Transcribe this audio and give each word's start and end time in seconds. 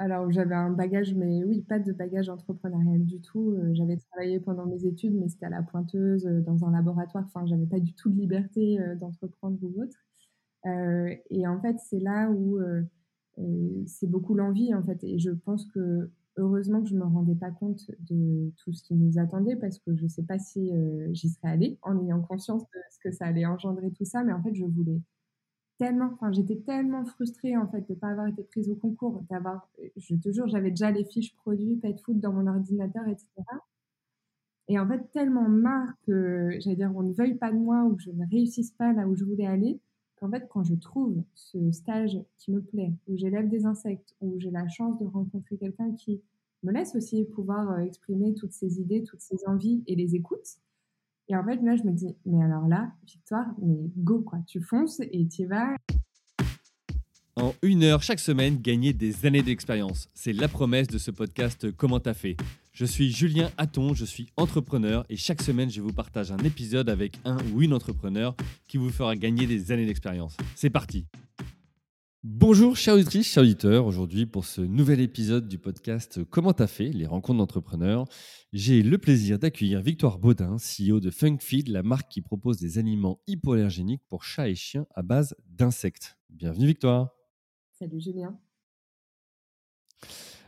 Alors 0.00 0.30
j'avais 0.32 0.54
un 0.54 0.70
bagage, 0.70 1.14
mais 1.14 1.44
oui, 1.44 1.60
pas 1.60 1.78
de 1.78 1.92
bagage 1.92 2.30
entrepreneurial 2.30 3.04
du 3.04 3.20
tout. 3.20 3.52
Heu, 3.52 3.74
j'avais 3.74 3.98
travaillé 3.98 4.40
pendant 4.40 4.64
mes 4.64 4.86
études, 4.86 5.12
mais 5.14 5.28
c'était 5.28 5.44
à 5.46 5.50
la 5.50 5.62
pointeuse, 5.62 6.26
heu, 6.26 6.40
dans 6.40 6.64
un 6.64 6.72
laboratoire. 6.72 7.24
Enfin, 7.26 7.44
j'avais 7.46 7.66
pas 7.66 7.80
du 7.80 7.92
tout 7.92 8.08
de 8.10 8.18
liberté, 8.18 8.80
heu, 8.80 8.96
d'entreprendre 8.96 9.58
ou 9.62 9.82
autre. 9.82 9.98
Et 11.30 11.46
en 11.46 11.60
fait, 11.60 11.76
c'est 11.80 12.00
là 12.00 12.30
où, 12.30 12.58
c'est 13.86 14.08
beaucoup 14.10 14.34
l'envie, 14.34 14.74
en 14.74 14.82
fait 14.84 15.02
et 15.04 15.18
je 15.18 15.30
pense 15.30 15.66
que 15.66 16.10
heureusement 16.38 16.82
que 16.82 16.88
je 16.88 16.96
me 16.96 17.04
rendais 17.04 17.34
pas 17.36 17.50
compte 17.50 17.90
de 18.10 18.52
tout 18.58 18.72
ce 18.72 18.82
qui 18.84 18.94
nous 18.94 19.18
attendait 19.18 19.56
parce 19.56 19.78
que 19.80 19.94
je 19.96 20.06
sais 20.06 20.22
pas 20.24 20.38
si, 20.38 20.70
j'y 21.12 21.28
serais 21.30 21.48
allée 21.50 21.78
en 21.82 22.00
ayant 22.04 22.20
conscience 22.22 22.62
de 22.64 22.80
ce 22.92 22.98
que 23.02 23.12
ça 23.12 23.26
allait 23.26 23.46
engendrer 23.46 23.90
tout 23.92 24.04
ça, 24.06 24.24
mais 24.24 24.32
en 24.32 24.42
fait, 24.42 24.54
je 24.54 24.64
voulais 24.64 25.00
tellement 25.80 26.16
j'étais 26.32 26.58
tellement 26.60 27.04
frustrée, 27.06 27.56
en 27.56 27.66
fait, 27.68 27.88
de 27.88 27.94
pas 27.94 28.10
avoir 28.10 28.28
été 28.28 28.44
prise 28.44 28.70
au 28.70 28.76
concours, 28.76 29.22
d'avoir 29.30 29.68
je 29.96 30.14
te 30.16 30.30
jure, 30.32 30.48
j'avais 30.48 30.70
déjà 30.70 30.90
les 30.92 31.04
fiches 31.04 31.34
produits 31.36 31.76
pet 31.76 31.98
food 32.00 32.20
dans 32.20 32.32
mon 32.32 32.46
ordinateur 32.46 33.08
et 33.08 33.16
cetera. 33.18 33.60
Et 34.68 34.78
en 34.78 34.86
fait, 34.88 35.10
tellement 35.12 35.48
marre 35.48 35.92
que, 36.06 36.50
j'allais 36.60 36.76
dire, 36.76 36.92
on 36.94 37.02
ne 37.02 37.12
veuille 37.12 37.34
pas 37.36 37.50
de 37.52 37.58
moi 37.58 37.84
ou 37.84 37.96
que 37.96 38.02
je 38.02 38.10
ne 38.10 38.24
réussisse 38.30 38.70
pas 38.72 38.92
là 38.92 39.06
où 39.08 39.14
je 39.16 39.24
voulais 39.24 39.46
aller, 39.46 39.80
qu'en 40.16 40.30
fait, 40.30 40.46
quand 40.48 40.62
je 40.64 40.74
trouve 40.74 41.22
ce 41.34 41.72
stage 41.72 42.18
qui 42.38 42.52
me 42.52 42.60
plaît, 42.62 42.92
où 43.08 43.16
j'élève 43.16 43.48
des 43.48 43.66
insectes, 43.66 44.14
où 44.20 44.38
j'ai 44.38 44.50
la 44.50 44.68
chance 44.68 44.98
de 44.98 45.06
rencontrer 45.06 45.56
quelqu'un 45.56 45.92
qui 45.92 46.22
me 46.62 46.72
laisse 46.72 46.94
aussi 46.94 47.24
pouvoir, 47.24 47.78
heu, 47.78 47.82
exprimer 47.84 48.34
toutes 48.34 48.52
ses 48.52 48.80
idées, 48.80 49.02
toutes 49.02 49.20
ses 49.22 49.38
envies 49.46 49.82
et 49.86 49.96
les 49.96 50.14
écoute 50.14 50.58
et 51.30 51.36
en 51.36 51.44
fait, 51.44 51.62
là, 51.62 51.76
je 51.76 51.84
me 51.84 51.92
dis: 51.92 52.16
«Mais 52.26 52.42
alors 52.42 52.66
là, 52.66 52.90
Victoire, 53.06 53.46
mais 53.62 53.76
go 53.96 54.20
quoi, 54.20 54.40
tu 54.48 54.60
fonces 54.60 55.00
et 55.00 55.28
tu 55.28 55.46
vas». 55.46 55.76
En 57.36 57.54
une 57.62 57.84
heure 57.84 58.02
chaque 58.02 58.18
semaine, 58.18 58.56
gagner 58.56 58.92
des 58.92 59.24
années 59.24 59.42
d'expérience. 59.42 60.10
C'est 60.12 60.32
la 60.32 60.48
promesse 60.48 60.88
de 60.88 60.98
ce 60.98 61.12
podcast 61.12 61.70
Comment 61.76 62.00
t'as 62.00 62.14
fait 62.14 62.36
Je 62.72 62.84
suis 62.84 63.12
Julien 63.12 63.48
Hatton, 63.56 63.94
je 63.94 64.04
suis 64.04 64.26
entrepreneur 64.36 65.06
et 65.08 65.16
chaque 65.16 65.40
semaine, 65.40 65.70
je 65.70 65.80
vous 65.80 65.92
partage 65.92 66.32
un 66.32 66.38
épisode 66.38 66.90
avec 66.90 67.18
un 67.24 67.38
ou 67.54 67.62
une 67.62 67.72
entrepreneur 67.72 68.34
qui 68.66 68.76
vous 68.76 68.90
fera 68.90 69.14
gagner 69.14 69.46
des 69.46 69.70
années 69.70 69.86
d'expérience. 69.86 70.36
C'est 70.56 70.70
parti 70.70 71.06
Bonjour 72.22 72.76
chers 72.76 72.96
auditrices, 72.96 73.32
chers 73.32 73.44
auditeurs. 73.44 73.86
Aujourd'hui, 73.86 74.26
pour 74.26 74.44
ce 74.44 74.60
nouvel 74.60 75.00
épisode 75.00 75.48
du 75.48 75.56
podcast 75.56 76.22
Comment 76.24 76.52
t'as 76.52 76.66
fait 76.66 76.90
Les 76.90 77.06
rencontres 77.06 77.38
d'entrepreneurs, 77.38 78.04
j'ai 78.52 78.82
le 78.82 78.98
plaisir 78.98 79.38
d'accueillir 79.38 79.80
Victoire 79.80 80.18
Baudin, 80.18 80.56
CEO 80.58 81.00
de 81.00 81.10
FunkFeed, 81.10 81.68
la 81.68 81.82
marque 81.82 82.10
qui 82.10 82.20
propose 82.20 82.58
des 82.58 82.76
aliments 82.76 83.22
hypoallergéniques 83.26 84.02
pour 84.06 84.22
chats 84.22 84.50
et 84.50 84.54
chiens 84.54 84.86
à 84.94 85.00
base 85.00 85.34
d'insectes. 85.46 86.18
Bienvenue 86.28 86.66
Victoire. 86.66 87.16
Salut 87.72 88.02
Julien. 88.02 88.38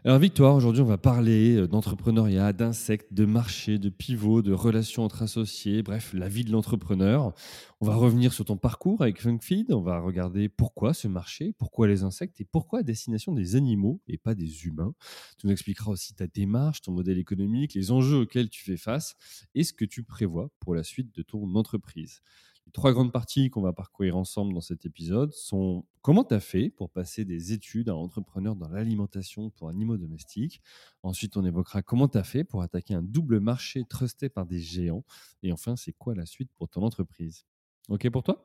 Alors 0.05 0.19
Victoire, 0.19 0.57
aujourd'hui 0.57 0.83
on 0.83 0.87
va 0.87 0.99
parler 0.99 1.55
euh, 1.55 1.69
d'entrepreneuriat, 1.69 2.53
d'insectes, 2.53 3.13
de 3.13 3.25
marché, 3.25 3.79
de 3.79 3.89
pivot, 3.89 4.43
de 4.43 4.53
relations 4.53 5.05
entre 5.05 5.23
associés, 5.23 5.85
bref, 5.85 6.13
la 6.13 6.29
vie 6.29 6.43
de 6.43 6.51
l'entrepreneur. 6.51 7.33
On 7.81 7.87
va 7.87 7.95
revenir 7.95 8.33
sur 8.33 8.45
ton 8.45 8.57
parcours 8.57 9.01
avec 9.01 9.23
FunkFeed, 9.23 9.73
on 9.73 9.81
va 9.81 10.01
regarder 10.01 10.49
pourquoi 10.49 10.93
ce 10.93 11.07
marché, 11.07 11.55
pourquoi 11.57 11.87
les 11.87 12.03
insectes 12.03 12.41
et 12.41 12.45
pourquoi 12.45 12.81
à 12.81 12.83
destination 12.83 13.33
des 13.33 13.55
animaux 13.55 14.01
et 14.09 14.19
pas 14.19 14.35
des 14.35 14.65
humains. 14.67 14.93
Tu 15.39 15.47
nous 15.47 15.53
expliqueras 15.53 15.93
aussi 15.93 16.15
ta 16.15 16.27
démarche, 16.27 16.81
ton 16.81 16.91
modèle 16.91 17.19
économique, 17.19 17.75
les 17.75 17.93
enjeux 17.93 18.23
auxquels 18.23 18.51
tu 18.51 18.65
fais 18.65 18.77
face 18.77 19.15
et 19.55 19.63
ce 19.63 19.73
que 19.73 19.85
tu 19.85 20.03
prévois 20.03 20.51
pour 20.59 20.75
la 20.75 20.83
suite 20.83 21.15
de 21.15 21.23
ton 21.23 21.55
entreprise. 21.55 22.23
Les 22.67 22.73
trois 22.73 22.93
grandes 22.93 23.13
parties 23.13 23.51
qu'on 23.51 23.61
va 23.61 23.73
parcourir 23.73 24.17
ensemble 24.17 24.55
dans 24.55 24.61
cet 24.61 24.87
épisode 24.87 25.33
sont 25.33 25.85
comment 26.01 26.25
tu 26.25 26.35
as 26.35 26.41
fait 26.41 26.71
pour 26.71 26.91
passer 26.91 27.25
des 27.25 27.53
études 27.53 27.89
à 27.89 27.97
entrepreneur 27.97 28.57
dans 28.57 28.69
l'alimentation 28.69 29.51
pour 29.51 29.69
animaux 29.69 29.97
domestiques? 29.97 30.63
Ensuite, 31.03 31.37
on 31.37 31.45
évoquera 31.45 31.83
comment 31.83 32.09
tu 32.09 32.19
as 32.19 32.25
fait 32.25 32.45
pour 32.45 32.63
attaquer 32.63 32.95
un 32.95 33.03
double 33.03 33.41
marché 33.41 33.85
trusté 33.85 34.29
par 34.29 34.47
des 34.47 34.61
géants. 34.61 35.05
Et 35.43 35.53
enfin, 35.53 35.77
c'est 35.77 35.93
quoi 35.93 36.15
la 36.15 36.27
suite 36.27 36.51
pour 36.55 36.69
ton 36.69 36.83
entreprise? 36.83 37.45
OK 37.89 38.09
pour 38.11 38.23
toi? 38.23 38.45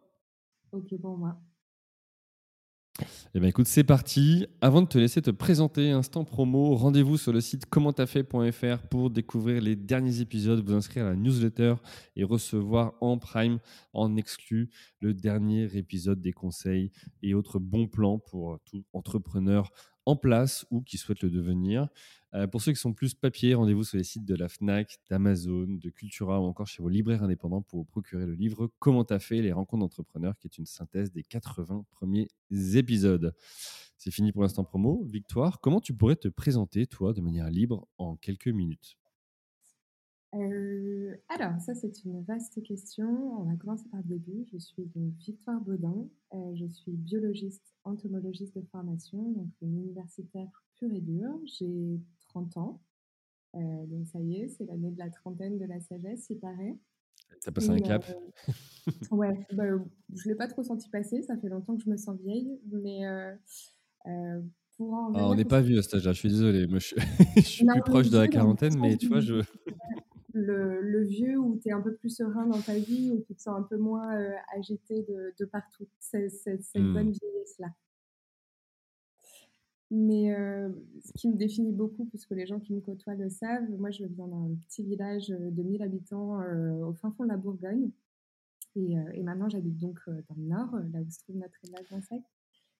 OK 0.72 0.97
pour 1.01 1.17
moi. 1.17 1.41
Eh 3.35 3.40
bien, 3.40 3.50
écoute, 3.50 3.68
c'est 3.68 3.84
parti. 3.84 4.47
Avant 4.62 4.81
de 4.81 4.88
te 4.88 4.97
laisser 4.97 5.22
te 5.22 5.30
présenter, 5.30 5.91
instant 5.91 6.24
promo, 6.24 6.75
rendez-vous 6.75 7.18
sur 7.18 7.31
le 7.31 7.41
site 7.41 7.66
commenttafait.fr 7.66 8.88
pour 8.90 9.09
découvrir 9.09 9.62
les 9.62 9.75
derniers 9.75 10.22
épisodes, 10.22 10.63
vous 10.66 10.74
inscrire 10.74 11.06
à 11.06 11.09
la 11.09 11.16
newsletter 11.16 11.75
et 12.16 12.24
recevoir 12.24 12.94
en 13.02 13.18
prime, 13.18 13.59
en 13.94 14.16
exclu, 14.16 14.72
le 15.00 15.13
dernier 15.13 15.78
épisode 15.78 16.22
des 16.22 16.34
conseils 16.34 16.91
et 17.22 17.34
autres 17.34 17.59
bons 17.59 17.88
plans 17.88 18.19
pour 18.19 18.59
tout 18.66 18.84
entrepreneur 18.94 19.72
en 20.06 20.16
place 20.16 20.66
ou 20.72 20.81
qui 20.81 20.97
souhaitent 20.97 21.24
le 21.24 21.30
devenir. 21.30 21.90
Euh, 22.33 22.45
pour 22.45 22.61
ceux 22.61 22.73
qui 22.73 22.79
sont 22.79 22.93
plus 22.93 23.13
papier, 23.13 23.53
rendez-vous 23.53 23.83
sur 23.83 23.97
les 23.97 24.03
sites 24.03 24.25
de 24.25 24.35
la 24.35 24.49
FNAC, 24.49 24.99
d'Amazon, 25.09 25.65
de 25.67 25.89
Cultura 25.89 26.41
ou 26.41 26.45
encore 26.45 26.67
chez 26.67 26.83
vos 26.83 26.89
libraires 26.89 27.23
indépendants 27.23 27.61
pour 27.61 27.79
vous 27.79 27.85
procurer 27.85 28.25
le 28.25 28.33
livre 28.33 28.69
Comment 28.79 29.05
t'as 29.05 29.19
fait 29.19 29.41
les 29.41 29.53
rencontres 29.53 29.81
d'entrepreneurs, 29.81 30.38
qui 30.38 30.47
est 30.47 30.57
une 30.57 30.65
synthèse 30.65 31.11
des 31.11 31.23
80 31.23 31.85
premiers 31.89 32.27
épisodes. 32.51 33.33
C'est 33.97 34.11
fini 34.11 34.31
pour 34.31 34.41
l'instant 34.41 34.63
promo. 34.63 35.03
Victoire, 35.05 35.61
comment 35.61 35.79
tu 35.79 35.93
pourrais 35.93 36.17
te 36.17 36.27
présenter, 36.27 36.85
toi, 36.85 37.13
de 37.13 37.21
manière 37.21 37.49
libre 37.49 37.88
en 37.97 38.17
quelques 38.17 38.47
minutes? 38.47 38.97
Euh, 40.35 41.15
alors, 41.29 41.59
ça, 41.61 41.73
c'est 41.73 42.03
une 42.03 42.21
vaste 42.23 42.61
question. 42.63 43.07
On 43.39 43.44
va 43.45 43.55
commencer 43.55 43.88
par 43.89 44.01
le 44.01 44.07
début. 44.07 44.45
Je 44.51 44.57
suis 44.57 44.89
Victoire 44.95 45.61
Baudin. 45.61 46.07
Euh, 46.33 46.55
je 46.55 46.67
suis 46.67 46.91
biologiste, 46.91 47.73
entomologiste 47.83 48.55
de 48.55 48.65
formation, 48.71 49.31
donc 49.31 49.47
universitaire 49.61 50.49
pure 50.75 50.91
et 50.91 51.01
dure. 51.01 51.39
J'ai 51.45 51.99
30 52.46 52.58
ans. 52.58 52.81
Euh, 53.56 53.86
donc, 53.88 54.08
ça 54.08 54.20
y 54.20 54.42
est, 54.42 54.50
c'est 54.50 54.66
l'année 54.66 54.92
de 54.92 55.00
la 55.00 55.09
trentaine 55.09 55.58
de 55.58 55.66
la 55.66 55.80
sagesse, 55.80 56.28
il 56.30 56.40
paraît. 56.40 56.78
Ça 57.40 57.52
passe 57.52 57.70
un 57.70 57.80
cap? 57.80 58.06
ouais, 59.12 59.46
bah, 59.53 59.66
je 60.14 60.28
ne 60.28 60.30
l'ai 60.30 60.36
pas 60.36 60.48
trop 60.48 60.64
senti 60.64 60.90
passer. 60.90 61.24
Ça 61.24 61.38
fait 61.38 61.50
longtemps 61.50 61.75
que 61.75 61.84
je 61.84 61.90
me 61.90 61.98
sens 61.98 62.18
vieille. 62.20 62.59
Mais 62.72 63.02
pour 64.78 64.94
en 64.94 65.14
ah, 65.16 65.30
on 65.30 65.36
n'est 65.36 65.46
pas 65.46 65.62
vu 65.62 65.78
à 65.78 65.81
cet 65.81 65.96
âge-là, 65.96 66.14
je 66.14 66.20
suis 66.20 66.30
désolé. 66.30 66.68
je, 66.70 66.78
je 67.36 67.42
suis 67.42 67.66
plus 67.66 67.81
proche 67.81 68.09
de 68.09 68.18
la 68.18 68.28
quarantaine, 68.28 68.78
mais 68.80 68.96
tu 68.96 69.08
vois, 69.08 69.19
je 69.19 69.36
le, 70.34 71.04
vieux 71.04 71.38
où 71.38 71.59
tu 71.62 71.69
es 71.69 71.72
un 71.72 71.81
peu 71.81 71.96
plus 71.96 72.16
serein 72.16 72.46
dans 72.46 72.62
ta 72.62 72.75
vie, 72.75 73.12
où 73.12 73.24
tu 73.25 73.36
te 73.36 73.42
sens 73.42 73.58
un 73.58 73.64
peu 73.64 73.78
moins 73.78 74.16
euh, 74.16 74.31
agité 74.56 75.04
de, 75.04 75.46
partout. 75.46 75.88
C'est 76.00 76.30
cette 76.30 76.62
mmh. 76.75 76.94
bonne 76.94 77.12
vieillesse-là. 77.12 77.68
Mais 79.90 80.36
euh, 80.36 80.70
ce 81.03 81.14
qui 81.14 81.30
me 81.30 81.36
définit 81.36 81.72
beaucoup, 81.72 82.06
puisque 82.06 82.31
les 82.31 82.46
gens 82.46 82.59
qui 82.59 82.74
me 82.74 82.81
côtoient 82.81 83.16
le 83.16 83.30
savent, 83.30 83.70
moi 83.78 83.90
je 83.90 84.03
viens 84.03 84.28
d'un 84.28 84.50
petit 84.68 84.84
village 84.84 85.30
de 85.30 85.64
1000 85.64 85.81
habitants 85.81 86.42
euh, 86.42 86.86
au 86.86 86.94
fin 86.94 87.12
fond 87.12 87.24
de 87.24 87.30
la 87.30 87.38
Bourgogne. 87.38 87.90
Et, 88.75 89.24
maintenant 89.24 89.50
j'habite 89.50 89.78
donc 89.78 90.00
dans 90.08 90.36
le 90.36 90.44
nord, 90.44 90.70
là 90.94 91.00
où 91.02 91.09
se 91.09 91.20
trouve 91.20 91.38
notre 91.38 91.56
élevage 91.64 91.90
d'insectes. 91.90 92.28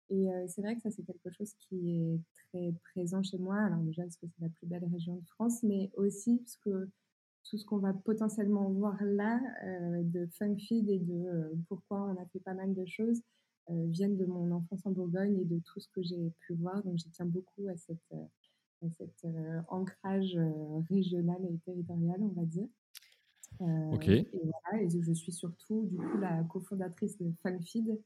Et 0.10 0.28
c'est 0.48 0.62
vrai 0.62 0.76
que 0.76 0.82
ça 0.82 0.92
c'est 0.92 1.02
quelque 1.02 1.32
chose 1.32 1.54
qui 1.56 1.90
est 1.90 2.20
très 2.50 2.74
présent 2.92 3.24
chez 3.24 3.40
moi. 3.40 3.58
Alors 3.58 3.80
déjà 3.80 4.04
parce 4.04 4.18
que 4.18 4.28
c'est 4.28 4.42
la 4.42 4.50
plus 4.50 4.68
belle 4.68 4.86
région 4.86 5.16
de 5.16 5.26
France, 5.26 5.64
mais 5.64 5.90
aussi 5.96 6.38
parce 6.38 6.58
que 6.58 6.88
tout 7.50 7.58
ce 7.58 7.66
qu'on 7.66 7.78
va 7.78 7.94
potentiellement 7.94 8.70
voir 8.70 8.98
là 9.02 9.40
euh, 9.64 10.04
de 10.04 10.28
feed 10.58 10.90
et 10.90 11.00
de 11.00 11.14
euh, 11.14 11.56
pourquoi 11.68 12.04
on 12.04 12.22
a 12.22 12.26
fait 12.28 12.40
pas 12.40 12.54
mal 12.54 12.74
de 12.74 12.86
choses 12.86 13.20
euh, 13.20 13.37
viennent 13.70 14.18
de 14.18 14.26
mon 14.26 14.52
enfance 14.52 14.86
en 14.86 14.92
Bourgogne 14.92 15.40
et 15.40 15.46
de 15.46 15.60
tout 15.60 15.80
ce 15.80 15.88
que 15.90 16.02
j'ai 16.02 16.32
pu 16.40 16.54
voir. 16.54 16.84
Donc, 16.84 16.98
je 16.98 17.10
tiens 17.10 17.26
beaucoup 17.26 17.68
à, 17.70 17.76
cette, 17.76 18.14
à 18.82 18.90
cet 18.92 19.26
ancrage 19.70 20.38
régional 20.90 21.38
et 21.46 21.58
territorial, 21.66 22.22
on 22.22 22.34
va 22.40 22.46
dire. 22.46 22.68
ok. 23.60 24.08
Et 24.08 24.28
voilà, 24.34 24.84
et 24.84 24.90
je 24.90 25.14
suis 25.14 25.32
surtout 25.32 25.86
du 25.86 25.98
coup 25.98 26.18
la 26.20 26.44
cofondatrice 26.46 27.18
de 27.18 27.32
FunFeed, 27.42 28.00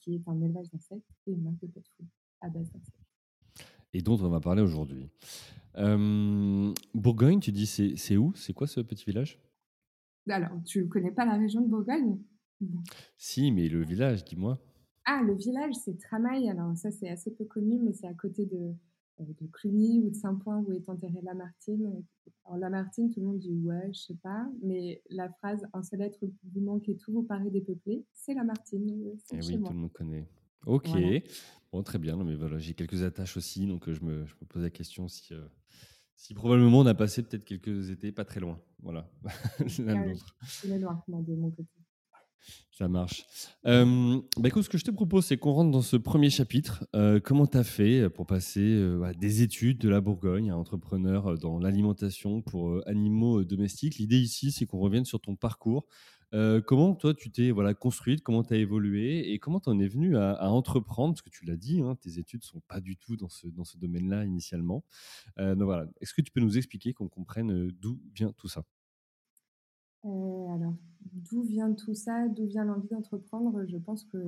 qui 0.00 0.14
est 0.14 0.28
un 0.28 0.40
élevage 0.40 0.70
d'insectes 0.70 1.08
et 1.26 1.32
une 1.32 1.42
marque 1.42 1.60
de 1.60 1.66
pet 1.66 1.84
food 1.96 2.06
à 2.40 2.48
base 2.48 2.70
d'insectes. 2.70 3.04
Et 3.92 4.02
dont 4.02 4.18
on 4.20 4.28
va 4.28 4.40
parler 4.40 4.60
aujourd'hui. 4.60 5.08
Euh, 5.76 6.72
Bourgogne, 6.94 7.40
tu 7.40 7.52
dis 7.52 7.66
c'est 7.66 8.16
où? 8.16 8.34
C'est 8.34 8.52
quoi 8.52 8.66
ce 8.66 8.80
petit 8.80 9.04
village? 9.04 9.40
Alors, 10.28 10.50
tu 10.64 10.82
ne 10.82 10.88
connais 10.88 11.10
pas 11.10 11.24
la 11.24 11.36
région 11.36 11.60
de 11.60 11.68
Bourgogne? 11.68 12.18
Si, 13.16 13.52
mais 13.52 13.68
le 13.68 13.82
village, 13.84 14.24
dis-moi. 14.24 14.58
Ah, 15.04 15.22
le 15.22 15.34
village, 15.34 15.74
c'est 15.84 15.98
Tramail. 15.98 16.48
Alors, 16.48 16.76
ça, 16.76 16.90
c'est 16.90 17.08
assez 17.08 17.30
peu 17.30 17.44
connu, 17.44 17.78
mais 17.78 17.92
c'est 17.92 18.06
à 18.06 18.14
côté 18.14 18.46
de, 18.46 18.74
euh, 19.20 19.24
de 19.40 19.46
Cluny 19.48 20.00
ou 20.00 20.10
de 20.10 20.14
Saint-Point 20.14 20.64
où 20.66 20.72
est 20.72 20.88
enterrée 20.88 21.20
Lamartine. 21.22 22.02
Alors, 22.46 22.58
Lamartine, 22.58 23.10
tout 23.10 23.20
le 23.20 23.26
monde 23.26 23.38
dit 23.38 23.52
ouais, 23.52 23.92
je 23.92 24.00
sais 24.00 24.18
pas, 24.22 24.46
mais 24.62 25.02
la 25.10 25.28
phrase 25.28 25.66
un 25.72 25.82
seul 25.82 26.02
être 26.02 26.18
vous 26.22 26.60
manque 26.60 26.88
et 26.88 26.96
tout 26.96 27.12
vous 27.12 27.22
paraît 27.22 27.50
dépeuplé, 27.50 28.04
c'est 28.12 28.34
Lamartine. 28.34 28.88
Et 28.88 29.14
eh 29.32 29.36
oui, 29.36 29.62
tout 29.62 29.72
le 29.72 29.78
monde 29.78 29.92
connaît. 29.92 30.26
Ok, 30.66 30.88
bon, 31.72 31.82
très 31.82 31.98
bien. 31.98 32.16
mais 32.24 32.34
voilà, 32.34 32.58
j'ai 32.58 32.72
quelques 32.74 33.02
attaches 33.02 33.36
aussi, 33.36 33.66
donc 33.66 33.88
euh, 33.88 33.94
je 33.94 34.02
me, 34.02 34.24
je 34.24 34.34
me 34.40 34.46
pose 34.46 34.62
la 34.62 34.70
question 34.70 35.08
si, 35.08 35.34
euh, 35.34 35.46
si 36.16 36.32
probablement 36.32 36.78
on 36.78 36.86
a 36.86 36.94
passé 36.94 37.22
peut-être 37.22 37.44
quelques 37.44 37.90
étés 37.90 38.12
pas 38.12 38.24
très 38.24 38.40
loin. 38.40 38.58
Voilà, 38.82 39.10
l'un 39.78 40.06
de 40.06 40.10
l'autre. 40.10 40.36
de 40.64 41.34
mon 41.34 41.50
côté. 41.50 41.83
Ça 42.76 42.88
marche. 42.88 43.24
Euh, 43.66 44.20
bah 44.36 44.48
écoute, 44.48 44.64
ce 44.64 44.68
que 44.68 44.78
je 44.78 44.84
te 44.84 44.90
propose, 44.90 45.26
c'est 45.26 45.36
qu'on 45.36 45.52
rentre 45.52 45.70
dans 45.70 45.80
ce 45.80 45.96
premier 45.96 46.28
chapitre. 46.28 46.84
Euh, 46.96 47.20
comment 47.20 47.46
tu 47.46 47.56
as 47.56 47.62
fait 47.62 48.10
pour 48.10 48.26
passer 48.26 48.62
euh, 48.62 49.12
des 49.16 49.42
études 49.42 49.78
de 49.78 49.88
la 49.88 50.00
Bourgogne 50.00 50.50
à 50.50 50.56
entrepreneur 50.56 51.38
dans 51.38 51.60
l'alimentation 51.60 52.42
pour 52.42 52.82
animaux 52.88 53.44
domestiques? 53.44 53.98
L'idée 53.98 54.18
ici, 54.18 54.50
c'est 54.50 54.66
qu'on 54.66 54.80
revienne 54.80 55.04
sur 55.04 55.20
ton 55.20 55.36
parcours. 55.36 55.86
comment 56.66 56.96
toi, 56.96 57.14
tu 57.14 57.30
t'es 57.30 57.52
voilà, 57.52 57.74
construite, 57.74 58.22
comment 58.22 58.42
tu 58.42 58.54
as 58.54 58.56
évolué? 58.56 59.32
Et 59.32 59.38
comment 59.38 59.60
tu 59.60 59.70
en 59.70 59.78
es 59.78 59.86
venu 59.86 60.16
à, 60.16 60.50
entreprendre? 60.50 61.14
Parce 61.14 61.22
que 61.22 61.30
tu 61.30 61.44
l'as 61.44 61.56
dit, 61.56 61.80
hein, 61.80 61.94
tes 62.00 62.18
études 62.18 62.40
ne 62.40 62.46
sont 62.46 62.62
pas 62.66 62.80
du 62.80 62.96
tout 62.96 63.16
dans 63.16 63.28
ce, 63.28 63.46
dans 63.46 63.64
ce 63.64 63.78
domaine-là 63.78 64.24
initialement. 64.24 64.82
donc 65.38 65.62
voilà, 65.62 65.86
est-ce 66.00 66.12
que 66.12 66.22
tu 66.22 66.32
peux 66.32 66.40
nous 66.40 66.58
expliquer 66.58 66.92
qu'on 66.92 67.08
comprenne 67.08 67.70
d'où 67.80 68.00
vient 68.16 68.32
tout 68.32 68.48
ça? 68.48 68.64
Alors, 70.04 70.74
d'où 71.12 71.42
vient 71.42 71.72
tout 71.72 71.94
ça 71.94 72.28
D'où 72.28 72.46
vient 72.46 72.64
l'envie 72.64 72.88
d'entreprendre? 72.88 73.64
Je 73.66 73.78
pense 73.78 74.04
que 74.04 74.18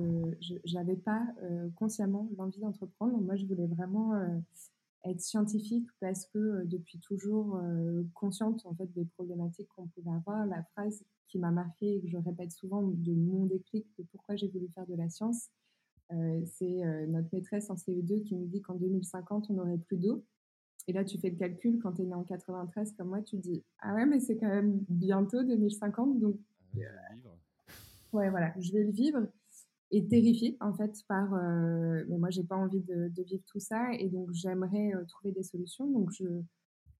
je 0.41 0.73
n'avais 0.73 0.95
pas 0.95 1.23
euh, 1.43 1.69
consciemment 1.75 2.29
l'envie 2.37 2.59
d'entreprendre. 2.59 3.19
Moi, 3.19 3.35
je 3.35 3.45
voulais 3.45 3.67
vraiment 3.67 4.13
euh, 4.13 4.27
être 5.05 5.21
scientifique 5.21 5.87
parce 5.99 6.25
que 6.25 6.39
euh, 6.39 6.65
depuis 6.65 6.99
toujours 6.99 7.61
consciente 8.13 8.65
en 8.65 8.73
fait 8.75 8.91
des 8.93 9.05
problématiques 9.05 9.67
qu'on 9.75 9.87
pouvait 9.87 10.15
avoir. 10.15 10.45
La 10.45 10.63
phrase 10.63 11.03
qui 11.27 11.39
m'a 11.39 11.51
marquée 11.51 11.97
et 11.97 12.01
que 12.01 12.07
je 12.07 12.17
répète 12.17 12.51
souvent 12.51 12.81
de 12.81 13.13
mon 13.13 13.45
déclic 13.45 13.85
de 13.97 14.03
pourquoi 14.11 14.35
j'ai 14.35 14.47
voulu 14.47 14.67
faire 14.69 14.87
de 14.87 14.95
la 14.95 15.09
science, 15.09 15.49
c'est 16.09 17.07
notre 17.09 17.27
maîtresse 17.33 17.69
en 17.69 17.75
CE2 17.75 18.23
qui 18.23 18.33
nous 18.35 18.45
dit 18.45 18.61
qu'en 18.61 18.75
2050 18.75 19.49
on 19.49 19.55
n'aurait 19.55 19.77
plus 19.77 19.97
d'eau. 19.97 20.23
Et 20.87 20.93
là, 20.93 21.03
tu 21.03 21.17
fais 21.17 21.29
le 21.29 21.35
calcul, 21.35 21.79
quand 21.81 21.93
tu 21.93 22.03
es 22.03 22.05
né 22.05 22.13
en 22.13 22.23
93 22.23 22.93
comme 22.93 23.09
moi, 23.09 23.21
tu 23.21 23.37
dis 23.37 23.63
Ah 23.79 23.93
ouais, 23.93 24.05
mais 24.05 24.19
c'est 24.19 24.37
quand 24.37 24.47
même 24.47 24.79
bientôt 24.89 25.43
2050, 25.43 26.19
donc. 26.19 26.37
Euh, 26.77 26.79
ouais, 28.13 28.29
voilà, 28.29 28.53
je 28.59 28.71
vais 28.71 28.83
le 28.83 28.91
vivre. 28.91 29.27
Et 29.91 30.05
terrifiée, 30.07 30.57
en 30.61 30.73
fait, 30.73 30.93
par. 31.07 31.33
Euh, 31.33 32.03
mais 32.07 32.17
moi, 32.17 32.29
j'ai 32.29 32.43
pas 32.43 32.55
envie 32.55 32.81
de, 32.81 33.11
vivre 33.23 33.43
tout 33.45 33.59
ça, 33.59 33.93
et 33.93 34.07
donc 34.07 34.31
j'aimerais 34.31 34.93
euh, 34.95 35.03
trouver 35.05 35.33
des 35.33 35.43
solutions. 35.43 35.89
Donc, 35.89 36.11
je 36.11 36.25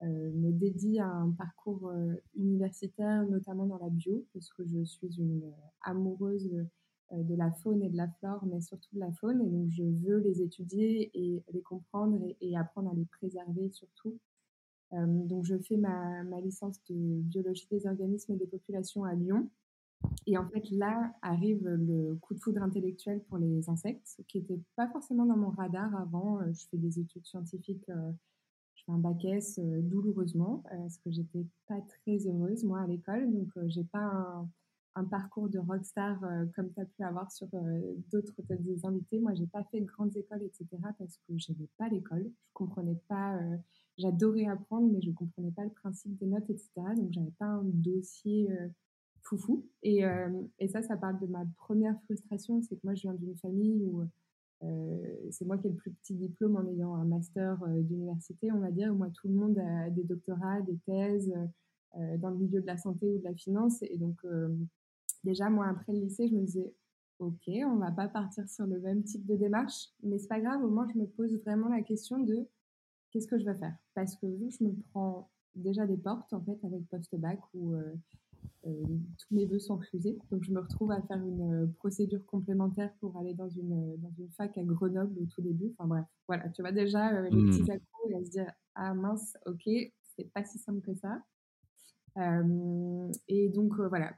me 0.02 0.52
dédie 0.52 1.00
à 1.00 1.08
un 1.08 1.32
parcours 1.32 1.92
universitaire, 2.36 3.26
notamment 3.26 3.66
dans 3.66 3.78
la 3.78 3.88
bio, 3.88 4.24
parce 4.32 4.48
que 4.52 4.64
je 4.64 4.84
suis 4.84 5.18
une 5.18 5.42
amoureuse 5.82 6.48
euh, 6.52 6.64
de 7.12 7.34
la 7.34 7.50
faune 7.50 7.82
et 7.82 7.88
de 7.88 7.96
la 7.96 8.08
flore, 8.08 8.44
mais 8.46 8.60
surtout 8.60 8.88
de 8.94 9.00
la 9.00 9.12
faune. 9.12 9.40
Et 9.40 9.48
donc, 9.48 9.70
je 9.70 9.82
veux 9.82 10.18
les 10.18 10.42
étudier 10.42 11.10
et 11.14 11.42
les 11.52 11.62
comprendre 11.62 12.18
et, 12.40 12.56
apprendre 12.56 12.90
à 12.90 12.94
les 12.94 13.06
préserver 13.06 13.70
surtout. 13.70 14.18
Euh, 14.92 15.06
donc, 15.06 15.44
je 15.44 15.56
fais 15.58 15.76
ma, 15.76 16.22
licence 16.40 16.82
de 16.88 17.20
biologie 17.22 17.66
des 17.70 17.86
organismes 17.86 18.32
et 18.32 18.36
des 18.36 18.46
populations 18.46 19.04
à 19.04 19.14
Lyon. 19.14 19.48
Et 20.26 20.38
en 20.38 20.48
fait, 20.48 20.70
là 20.70 21.12
arrive 21.22 21.66
le 21.66 22.16
coup 22.20 22.34
de 22.34 22.40
foudre 22.40 22.62
intellectuel 22.62 23.20
pour 23.24 23.38
les 23.38 23.68
insectes, 23.68 24.22
qui 24.28 24.38
n'était 24.38 24.60
pas 24.76 24.88
forcément 24.88 25.26
dans 25.26 25.36
mon 25.36 25.50
radar 25.50 25.94
avant. 25.96 26.40
Euh, 26.40 26.52
je 26.52 26.66
fais 26.70 26.76
des 26.76 27.00
études 27.00 27.26
scientifiques, 27.26 27.86
je 27.88 28.84
fais 28.84 28.92
un 28.92 28.98
bac 28.98 29.24
S 29.24 29.58
douloureusement, 29.58 30.62
parce 30.70 30.98
que 30.98 31.10
j'étais 31.10 31.44
pas 31.66 31.80
très 31.80 32.26
heureuse, 32.28 32.64
moi, 32.64 32.80
à 32.80 32.86
l'école. 32.86 33.32
Donc, 33.32 33.48
j'ai 33.66 33.84
pas 33.84 33.98
un 33.98 34.48
un 34.98 35.04
parcours 35.04 35.48
de 35.48 35.58
rockstar 35.58 36.22
euh, 36.24 36.44
comme 36.54 36.72
tu 36.72 36.80
as 36.80 36.84
pu 36.84 37.02
avoir 37.02 37.30
sur 37.30 37.46
euh, 37.54 37.94
d'autres 38.10 38.34
des 38.48 38.84
invités. 38.84 39.20
Moi, 39.20 39.32
j'ai 39.34 39.46
pas 39.46 39.62
fait 39.64 39.80
de 39.80 39.86
grandes 39.86 40.16
écoles, 40.16 40.42
etc. 40.42 40.66
parce 40.98 41.18
que 41.18 41.38
je 41.38 41.52
n'avais 41.52 41.68
pas 41.78 41.88
l'école. 41.88 42.24
Je 42.24 42.52
comprenais 42.52 42.98
pas. 43.08 43.36
Euh, 43.36 43.56
j'adorais 43.96 44.46
apprendre, 44.46 44.90
mais 44.92 45.00
je 45.00 45.12
comprenais 45.12 45.52
pas 45.52 45.64
le 45.64 45.70
principe 45.70 46.18
des 46.18 46.26
notes, 46.26 46.50
etc. 46.50 46.70
Donc, 46.96 47.12
j'avais 47.12 47.32
pas 47.38 47.46
un 47.46 47.64
dossier 47.64 48.48
foufou. 49.22 49.66
Et, 49.82 50.02
et, 50.60 50.68
ça, 50.68 50.82
ça 50.82 50.96
parle 50.96 51.18
de 51.18 51.26
ma 51.26 51.44
première 51.56 52.00
frustration. 52.04 52.62
C'est 52.62 52.76
que 52.76 52.80
moi, 52.84 52.94
je 52.94 53.02
viens 53.02 53.14
d'une 53.14 53.36
famille 53.36 53.82
où 53.84 54.04
c'est 55.30 55.44
moi 55.44 55.58
qui 55.58 55.66
ai 55.66 55.70
le 55.70 55.76
plus 55.76 55.90
petit 55.90 56.14
diplôme 56.14 56.54
en 56.54 56.66
ayant 56.68 56.94
un 56.94 57.06
master 57.06 57.58
d'université, 57.80 58.52
on 58.52 58.60
va 58.60 58.70
dire. 58.70 58.94
Moi, 58.94 59.08
tout 59.10 59.26
le 59.26 59.34
monde 59.34 59.58
a 59.58 59.90
des 59.90 60.04
doctorats, 60.04 60.60
des 60.60 60.78
thèses. 60.86 61.34
dans 61.96 62.30
le 62.30 62.36
milieu 62.36 62.60
de 62.60 62.66
la 62.66 62.76
santé 62.76 63.10
ou 63.10 63.18
de 63.18 63.24
la 63.24 63.34
finance. 63.34 63.82
Et 63.82 63.96
donc, 63.96 64.24
déjà, 65.28 65.50
moi, 65.50 65.66
après 65.68 65.92
le 65.92 66.00
lycée, 66.00 66.26
je 66.26 66.34
me 66.34 66.40
disais, 66.40 66.72
OK, 67.18 67.48
on 67.48 67.76
va 67.76 67.90
pas 67.90 68.08
partir 68.08 68.48
sur 68.48 68.66
le 68.66 68.80
même 68.80 69.02
type 69.04 69.26
de 69.26 69.36
démarche, 69.36 69.88
mais 70.02 70.18
c'est 70.18 70.28
pas 70.28 70.40
grave, 70.40 70.64
au 70.64 70.70
moins, 70.70 70.88
je 70.92 70.98
me 70.98 71.06
pose 71.06 71.34
vraiment 71.44 71.68
la 71.68 71.82
question 71.82 72.18
de 72.18 72.46
qu'est-ce 73.10 73.26
que 73.26 73.38
je 73.38 73.44
vais 73.44 73.56
faire? 73.56 73.76
Parce 73.94 74.16
que 74.16 74.26
vu 74.26 74.48
que 74.48 74.54
je 74.58 74.64
me 74.64 74.74
prends 74.90 75.28
déjà 75.54 75.86
des 75.86 75.98
portes, 75.98 76.32
en 76.32 76.40
fait, 76.40 76.58
avec 76.64 76.88
post-bac 76.88 77.40
où 77.52 77.74
euh, 77.74 77.94
euh, 78.66 78.82
tous 79.18 79.34
mes 79.34 79.44
vœux 79.44 79.58
sont 79.58 79.76
refusés. 79.76 80.18
Donc, 80.30 80.44
je 80.44 80.52
me 80.52 80.60
retrouve 80.60 80.92
à 80.92 81.02
faire 81.02 81.22
une 81.22 81.64
euh, 81.64 81.66
procédure 81.78 82.24
complémentaire 82.24 82.92
pour 83.00 83.18
aller 83.18 83.34
dans 83.34 83.50
une, 83.50 83.96
dans 83.96 84.12
une 84.18 84.30
fac 84.30 84.56
à 84.56 84.62
Grenoble 84.62 85.18
au 85.20 85.26
tout 85.26 85.42
début. 85.42 85.74
Enfin, 85.76 85.88
bref, 85.88 86.06
voilà, 86.26 86.48
tu 86.50 86.62
vois 86.62 86.72
déjà 86.72 87.20
les 87.20 87.30
petits 87.30 87.64
mmh. 87.64 87.70
à 87.70 88.10
et 88.10 88.14
à 88.14 88.24
se 88.24 88.30
dire, 88.30 88.50
ah 88.76 88.94
mince, 88.94 89.36
OK, 89.44 89.68
c'est 90.16 90.32
pas 90.32 90.44
si 90.44 90.58
simple 90.58 90.80
que 90.80 90.94
ça. 90.94 91.22
et 93.28 93.48
donc, 93.50 93.78
voilà, 93.78 94.14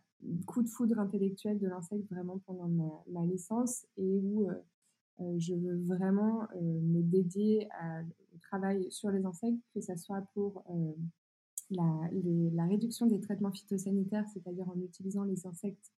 coup 0.46 0.62
de 0.62 0.69
foudre 0.69 0.99
intellectuel 0.99 1.58
de 1.58 1.67
l'insecte 1.67 2.08
vraiment 2.11 2.38
pendant 2.46 3.02
ma, 3.08 3.25
licence 3.25 3.87
et 3.96 4.19
où 4.19 4.49
euh, 4.49 4.55
euh, 5.20 5.38
je 5.38 5.55
veux 5.55 5.82
vraiment 5.84 6.43
euh, 6.56 6.61
me 6.61 7.02
dédier 7.02 7.69
au 8.34 8.38
travail 8.38 8.90
sur 8.90 9.11
les 9.11 9.25
insectes, 9.25 9.61
que 9.75 9.81
ce 9.81 9.96
soit 9.96 10.22
pour 10.34 10.64
la, 11.70 12.11
la, 12.52 12.67
réduction 12.67 13.06
des 13.06 13.20
traitements 13.20 13.52
phytosanitaires, 13.52 14.26
c'est-à-dire 14.32 14.69
en 14.69 14.81
utilisant 14.81 15.25
les 15.25 15.46
insectes 15.46 15.93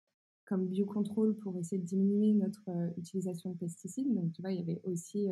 comme 0.44 0.66
biocontrôle 0.66 1.36
pour 1.36 1.56
essayer 1.56 1.80
de 1.80 1.86
diminuer 1.86 2.34
notre 2.34 2.68
utilisation 2.98 3.50
de 3.52 3.56
pesticides. 3.56 4.12
Donc, 4.12 4.32
tu 4.32 4.42
vois, 4.42 4.52
il 4.52 4.58
y 4.58 4.62
avait 4.62 4.82
aussi 4.84 5.28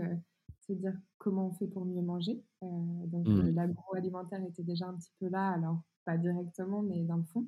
se 0.61 0.73
dire 0.73 0.97
comment 1.19 1.49
on 1.49 1.53
fait 1.53 1.67
pour 1.67 1.85
mieux 1.85 2.03
manger. 2.03 2.43
donc, 2.63 3.27
mmh. 3.27 3.51
l'agroalimentaire 3.51 4.43
était 4.45 4.63
déjà 4.63 4.89
un 4.89 4.95
petit 4.95 5.13
peu 5.19 5.29
là, 5.29 5.51
alors 5.51 5.83
pas 6.05 6.17
directement, 6.17 6.83
mais 6.83 7.03
dans 7.05 7.17
le 7.17 7.25
fond 7.25 7.47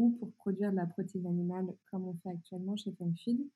ou 0.00 0.10
pour 0.18 0.32
produire 0.32 0.70
de 0.70 0.76
la 0.76 0.86
protéine 0.86 1.26
animale 1.26 1.74
comme 1.90 2.06
on 2.06 2.14
fait 2.22 2.30
actuellement 2.30 2.76
chez 2.76 2.92
FunFeed. 2.92 3.46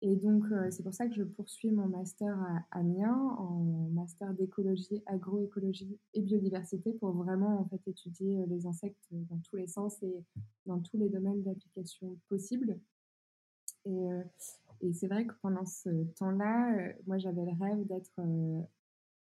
Et 0.00 0.14
donc, 0.14 0.44
euh, 0.52 0.70
c'est 0.70 0.84
pour 0.84 0.94
ça 0.94 1.08
que 1.08 1.14
je 1.14 1.24
poursuis 1.24 1.72
mon 1.72 1.88
master 1.88 2.38
à 2.40 2.78
Amiens 2.78 3.34
en 3.38 3.88
master 3.92 4.32
d'écologie, 4.34 5.02
agroécologie 5.06 5.98
et 6.14 6.22
biodiversité 6.22 6.92
pour 6.92 7.10
vraiment 7.12 7.60
en 7.60 7.64
fait 7.64 7.80
étudier 7.88 8.38
euh, 8.38 8.46
les 8.46 8.66
insectes 8.66 9.08
dans 9.10 9.38
tous 9.38 9.56
les 9.56 9.66
sens 9.66 10.00
et 10.04 10.24
dans 10.66 10.78
tous 10.78 10.98
les 10.98 11.08
domaines 11.08 11.42
d'application 11.42 12.16
possibles. 12.28 12.78
Et, 13.86 14.12
euh, 14.12 14.22
c'est 14.92 15.08
vrai 15.08 15.26
que 15.26 15.34
pendant 15.42 15.66
ce 15.66 16.04
temps-là, 16.18 16.92
moi 17.08 17.18
j'avais 17.18 17.44
le 17.44 17.52
rêve 17.60 17.84
d'être 17.88 18.20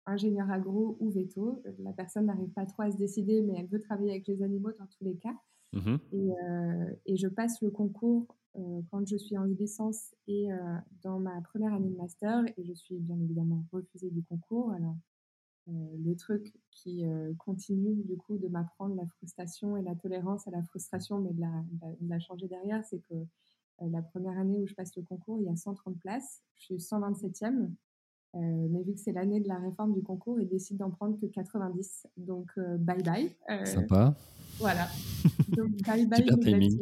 ingénieur 0.06 0.52
agro 0.52 0.98
ou 1.00 1.10
veto. 1.10 1.64
La 1.80 1.94
personne 1.94 2.26
n'arrive 2.26 2.50
pas 2.50 2.66
trop 2.66 2.82
à 2.82 2.92
se 2.92 2.98
décider, 2.98 3.42
mais 3.42 3.54
elle 3.58 3.68
veut 3.68 3.80
travailler 3.80 4.12
avec 4.12 4.28
les 4.28 4.44
animaux 4.44 4.72
dans 4.78 4.88
tous 4.88 5.06
les 5.06 5.16
cas. 5.16 5.34
Mmh 5.74 5.98
euh, 6.14 6.96
et, 7.06 7.18
je 7.18 7.28
passe 7.28 7.62
le 7.62 7.70
concours 7.70 8.26
euh, 8.56 8.82
quand 8.90 9.06
je 9.06 9.18
suis 9.18 9.38
en 9.38 9.44
licence 9.44 10.16
et 10.28 10.52
euh, 10.52 10.58
dans 11.04 11.20
ma 11.20 11.42
première 11.42 11.74
année 11.74 11.90
de 11.90 11.98
master, 11.98 12.46
et 12.46 12.64
je 12.64 12.74
suis 12.74 12.96
bien 12.96 13.20
évidemment 13.20 13.66
refusée 13.72 14.10
du 14.10 14.24
concours. 14.24 14.72
Alors, 14.72 14.96
le 15.70 16.16
truc 16.16 16.54
qui 16.72 17.04
continue 17.40 18.02
du 18.06 18.16
coup 18.16 18.38
de 18.38 18.48
m'apprendre 18.48 18.96
la 18.96 19.06
frustration 19.06 19.76
et 19.76 19.82
la 19.82 19.96
tolérance 19.96 20.48
à 20.48 20.52
la 20.52 20.64
frustration, 20.64 21.20
mais 21.20 21.34
de 21.34 21.42
la, 22.08 22.20
changer 22.20 22.48
derrière, 22.48 22.86
c'est 22.86 23.00
que 23.00 23.16
la 23.82 24.02
première 24.02 24.38
année 24.38 24.58
où 24.58 24.66
je 24.66 24.74
passe 24.74 24.96
le 24.96 25.02
concours, 25.02 25.42
il 25.42 25.48
y 25.48 25.50
a 25.50 25.58
130 25.58 26.00
places, 26.00 26.42
je 26.56 26.64
suis 26.64 26.76
127e. 26.76 27.70
mais 28.34 28.82
vu 28.84 28.94
que 28.94 29.00
c'est 29.02 29.12
l'année 29.12 29.42
de 29.42 29.50
la 29.50 29.60
réforme 29.60 29.94
du 29.94 30.02
concours, 30.02 30.40
ils 30.40 30.48
décident 30.48 30.88
d'en 30.88 30.96
prendre 30.96 31.20
que 31.20 31.26
90. 31.26 32.08
Donc, 32.16 32.58
bye 32.58 33.04
bye. 33.04 33.36
Sympa. 33.66 34.16
Voilà. 34.60 34.88
Donc, 35.50 35.72
bye 35.84 36.06
bye. 36.06 36.80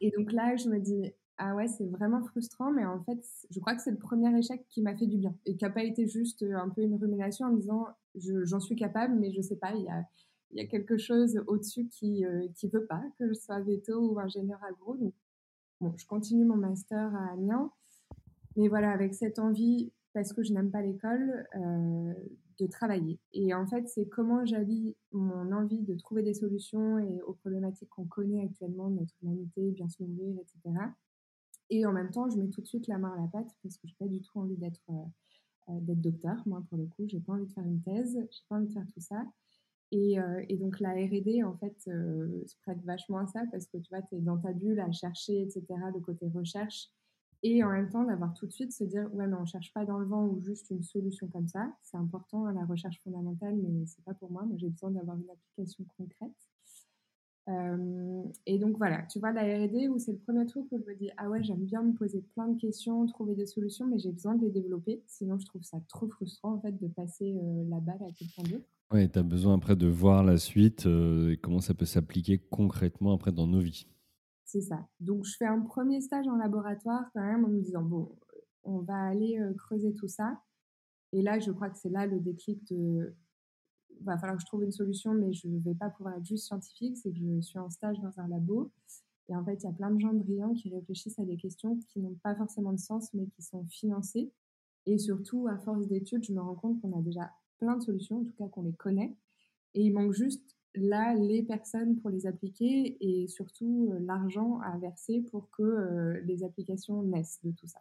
Et 0.00 0.10
donc 0.10 0.32
là, 0.32 0.56
je 0.56 0.68
me 0.68 0.78
dis, 0.78 1.12
ah 1.38 1.54
ouais, 1.54 1.68
c'est 1.68 1.86
vraiment 1.86 2.22
frustrant, 2.22 2.70
mais 2.70 2.84
en 2.84 3.02
fait, 3.02 3.18
je 3.50 3.60
crois 3.60 3.74
que 3.74 3.82
c'est 3.82 3.90
le 3.90 3.98
premier 3.98 4.36
échec 4.38 4.64
qui 4.68 4.80
m'a 4.80 4.96
fait 4.96 5.06
du 5.06 5.18
bien 5.18 5.34
et 5.44 5.56
qui 5.56 5.64
n'a 5.64 5.70
pas 5.70 5.82
été 5.82 6.06
juste 6.06 6.42
euh, 6.42 6.56
un 6.56 6.68
peu 6.68 6.82
une 6.82 6.94
rumination 6.94 7.46
en 7.46 7.52
me 7.52 7.60
disant, 7.60 7.86
j'en 8.14 8.60
suis 8.60 8.76
capable, 8.76 9.14
mais 9.16 9.32
je 9.32 9.40
sais 9.40 9.56
pas, 9.56 9.72
il 9.74 9.84
y 9.84 9.88
a, 9.88 10.04
y 10.52 10.60
a 10.60 10.66
quelque 10.66 10.96
chose 10.96 11.42
au-dessus 11.46 11.88
qui 11.88 12.22
ne 12.22 12.28
euh, 12.28 12.68
veut 12.72 12.86
pas 12.86 13.02
que 13.18 13.28
je 13.28 13.34
sois 13.34 13.60
veto 13.60 13.98
ou 13.98 14.18
ingénieur 14.18 14.62
agro. 14.64 14.96
Donc, 14.96 15.14
bon, 15.80 15.92
je 15.96 16.06
continue 16.06 16.44
mon 16.44 16.56
master 16.56 17.14
à 17.14 17.32
Amiens, 17.32 17.70
mais 18.56 18.68
voilà, 18.68 18.90
avec 18.90 19.14
cette 19.14 19.38
envie, 19.38 19.92
parce 20.14 20.32
que 20.32 20.42
je 20.42 20.52
n'aime 20.52 20.70
pas 20.70 20.80
l'école, 20.80 21.46
euh, 21.56 22.14
de 22.58 22.66
travailler. 22.66 23.18
Et 23.32 23.54
en 23.54 23.66
fait, 23.66 23.88
c'est 23.88 24.06
comment 24.06 24.44
j'allie 24.44 24.96
mon 25.12 25.52
envie 25.52 25.82
de 25.82 25.94
trouver 25.94 26.22
des 26.22 26.34
solutions 26.34 26.98
et 26.98 27.20
aux 27.22 27.34
problématiques 27.34 27.88
qu'on 27.90 28.06
connaît 28.06 28.44
actuellement 28.44 28.90
notre 28.90 29.14
humanité, 29.22 29.70
bien 29.72 29.88
se 29.88 30.02
nourrir, 30.02 30.36
etc. 30.40 30.76
Et 31.70 31.84
en 31.84 31.92
même 31.92 32.10
temps, 32.10 32.28
je 32.30 32.36
mets 32.36 32.48
tout 32.48 32.60
de 32.60 32.66
suite 32.66 32.86
la 32.86 32.98
main 32.98 33.12
à 33.12 33.20
la 33.20 33.28
pâte 33.28 33.54
parce 33.62 33.76
que 33.76 33.86
j'ai 33.86 33.96
pas 33.98 34.06
du 34.06 34.20
tout 34.20 34.38
envie 34.38 34.56
d'être 34.56 34.82
euh, 34.90 35.70
euh, 35.70 35.94
docteur. 35.94 36.36
Moi, 36.46 36.62
pour 36.68 36.78
le 36.78 36.86
coup, 36.86 37.06
j'ai 37.06 37.20
pas 37.20 37.32
envie 37.32 37.46
de 37.46 37.52
faire 37.52 37.64
une 37.64 37.82
thèse, 37.82 38.14
j'ai 38.14 38.42
pas 38.48 38.56
envie 38.56 38.68
de 38.68 38.72
faire 38.72 38.86
tout 38.92 39.00
ça. 39.00 39.24
Et, 39.92 40.16
et 40.48 40.56
donc 40.56 40.80
la 40.80 40.90
R&D, 40.90 41.44
en 41.44 41.56
fait, 41.58 41.80
se 41.80 42.56
prête 42.62 42.82
vachement 42.82 43.18
à 43.18 43.26
ça 43.28 43.44
parce 43.52 43.66
que 43.66 43.78
tu 43.78 43.88
vois, 43.88 44.02
tu 44.02 44.16
es 44.16 44.18
dans 44.18 44.36
ta 44.36 44.52
bulle 44.52 44.80
à 44.80 44.90
chercher, 44.90 45.42
etc., 45.42 45.64
le 45.94 46.00
côté 46.00 46.28
recherche. 46.28 46.90
Et 47.42 47.62
en 47.62 47.70
même 47.70 47.88
temps, 47.88 48.04
d'avoir 48.04 48.34
tout 48.34 48.46
de 48.46 48.52
suite 48.52 48.72
se 48.72 48.84
dire, 48.84 49.08
ouais, 49.14 49.26
mais 49.26 49.36
on 49.36 49.46
cherche 49.46 49.72
pas 49.72 49.84
dans 49.84 49.98
le 49.98 50.06
vent 50.06 50.26
ou 50.26 50.40
juste 50.40 50.70
une 50.70 50.82
solution 50.82 51.28
comme 51.28 51.46
ça. 51.46 51.70
C'est 51.82 51.96
important, 51.96 52.46
la 52.46 52.64
recherche 52.64 53.00
fondamentale, 53.04 53.56
mais 53.56 53.86
c'est 53.86 54.04
pas 54.04 54.14
pour 54.14 54.30
moi. 54.30 54.44
J'ai 54.56 54.68
besoin 54.68 54.90
d'avoir 54.90 55.16
une 55.16 55.30
application 55.30 55.84
concrète. 55.96 56.32
Et 58.46 58.58
donc 58.58 58.76
voilà, 58.76 59.02
tu 59.02 59.20
vois, 59.20 59.30
la 59.30 59.42
R&D, 59.42 59.88
où 59.88 59.98
c'est 59.98 60.10
le 60.10 60.18
premier 60.18 60.44
truc 60.46 60.66
où 60.72 60.78
je 60.78 60.84
me 60.90 60.96
dis, 60.96 61.10
ah 61.16 61.30
ouais, 61.30 61.44
j'aime 61.44 61.64
bien 61.64 61.82
me 61.82 61.92
poser 61.92 62.20
plein 62.34 62.48
de 62.48 62.60
questions, 62.60 63.06
trouver 63.06 63.36
des 63.36 63.46
solutions, 63.46 63.86
mais 63.86 64.00
j'ai 64.00 64.10
besoin 64.10 64.34
de 64.34 64.44
les 64.44 64.50
développer. 64.50 65.04
Sinon, 65.06 65.38
je 65.38 65.46
trouve 65.46 65.62
ça 65.62 65.78
trop 65.88 66.08
frustrant, 66.08 66.54
en 66.54 66.60
fait, 66.60 66.72
de 66.72 66.88
passer 66.88 67.38
la 67.68 67.78
balle 67.78 68.02
à 68.02 68.10
quelqu'un 68.10 68.42
d'autre. 68.50 68.66
Oui, 68.92 69.08
tu 69.08 69.18
as 69.18 69.22
besoin 69.22 69.54
après 69.54 69.76
de 69.76 69.86
voir 69.86 70.24
la 70.24 70.38
suite 70.38 70.86
et 70.86 71.38
comment 71.40 71.60
ça 71.60 71.74
peut 71.74 71.84
s'appliquer 71.84 72.38
concrètement 72.50 73.14
après 73.14 73.30
dans 73.30 73.46
nos 73.46 73.60
vies. 73.60 73.86
Ça. 74.60 74.86
Donc, 75.00 75.24
je 75.24 75.36
fais 75.36 75.46
un 75.46 75.60
premier 75.60 76.00
stage 76.00 76.26
en 76.28 76.36
laboratoire 76.36 77.10
quand 77.12 77.22
même 77.22 77.44
en 77.44 77.48
me 77.48 77.60
disant, 77.60 77.82
bon, 77.82 78.16
on 78.64 78.78
va 78.80 79.00
aller 79.04 79.38
creuser 79.58 79.94
tout 79.94 80.08
ça. 80.08 80.40
Et 81.12 81.22
là, 81.22 81.38
je 81.38 81.50
crois 81.50 81.70
que 81.70 81.78
c'est 81.78 81.88
là 81.88 82.06
le 82.06 82.20
déclic 82.20 82.66
de 82.70 83.14
va 84.02 84.18
falloir 84.18 84.36
que 84.36 84.42
je 84.42 84.46
trouve 84.46 84.64
une 84.64 84.72
solution, 84.72 85.14
mais 85.14 85.32
je 85.32 85.48
ne 85.48 85.58
vais 85.60 85.74
pas 85.74 85.90
pouvoir 85.90 86.16
être 86.16 86.24
juste 86.24 86.46
scientifique. 86.46 86.96
C'est 86.96 87.12
que 87.12 87.18
je 87.18 87.40
suis 87.40 87.58
en 87.58 87.70
stage 87.70 87.98
dans 88.00 88.18
un 88.20 88.28
labo. 88.28 88.70
Et 89.28 89.34
en 89.34 89.44
fait, 89.44 89.54
il 89.54 89.64
y 89.64 89.68
a 89.68 89.72
plein 89.72 89.90
de 89.90 90.00
gens 90.00 90.12
brillants 90.12 90.54
qui 90.54 90.72
réfléchissent 90.72 91.18
à 91.18 91.24
des 91.24 91.36
questions 91.36 91.78
qui 91.88 92.00
n'ont 92.00 92.14
pas 92.22 92.34
forcément 92.34 92.72
de 92.72 92.78
sens, 92.78 93.12
mais 93.14 93.26
qui 93.26 93.42
sont 93.42 93.64
financées. 93.66 94.30
Et 94.86 94.98
surtout, 94.98 95.48
à 95.48 95.58
force 95.58 95.88
d'études, 95.88 96.24
je 96.24 96.32
me 96.32 96.40
rends 96.40 96.54
compte 96.54 96.80
qu'on 96.80 96.96
a 96.96 97.02
déjà 97.02 97.32
plein 97.58 97.76
de 97.76 97.82
solutions, 97.82 98.20
en 98.20 98.24
tout 98.24 98.34
cas 98.34 98.48
qu'on 98.48 98.62
les 98.62 98.74
connaît. 98.74 99.16
Et 99.74 99.82
il 99.82 99.92
manque 99.92 100.12
juste 100.12 100.55
là 100.80 101.14
les 101.14 101.42
personnes 101.42 101.96
pour 101.96 102.10
les 102.10 102.26
appliquer 102.26 102.96
et 103.00 103.26
surtout 103.28 103.90
euh, 103.92 103.98
l'argent 104.00 104.60
à 104.60 104.76
verser 104.78 105.22
pour 105.30 105.50
que 105.50 105.62
euh, 105.62 106.20
les 106.22 106.44
applications 106.44 107.02
naissent 107.02 107.40
de 107.44 107.50
tout 107.52 107.66
ça. 107.66 107.80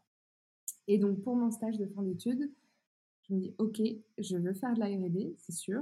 Et 0.88 0.98
donc, 0.98 1.22
pour 1.22 1.36
mon 1.36 1.52
stage 1.52 1.78
de 1.78 1.86
fin 1.88 2.04
d'études, 2.04 2.52
je 3.28 3.34
me 3.34 3.40
dis, 3.40 3.56
OK, 3.58 3.82
je 4.18 4.38
veux 4.38 4.54
faire 4.54 4.74
de 4.74 4.80
la 4.80 4.88
R&D, 4.88 5.36
c'est 5.38 5.56
sûr. 5.56 5.82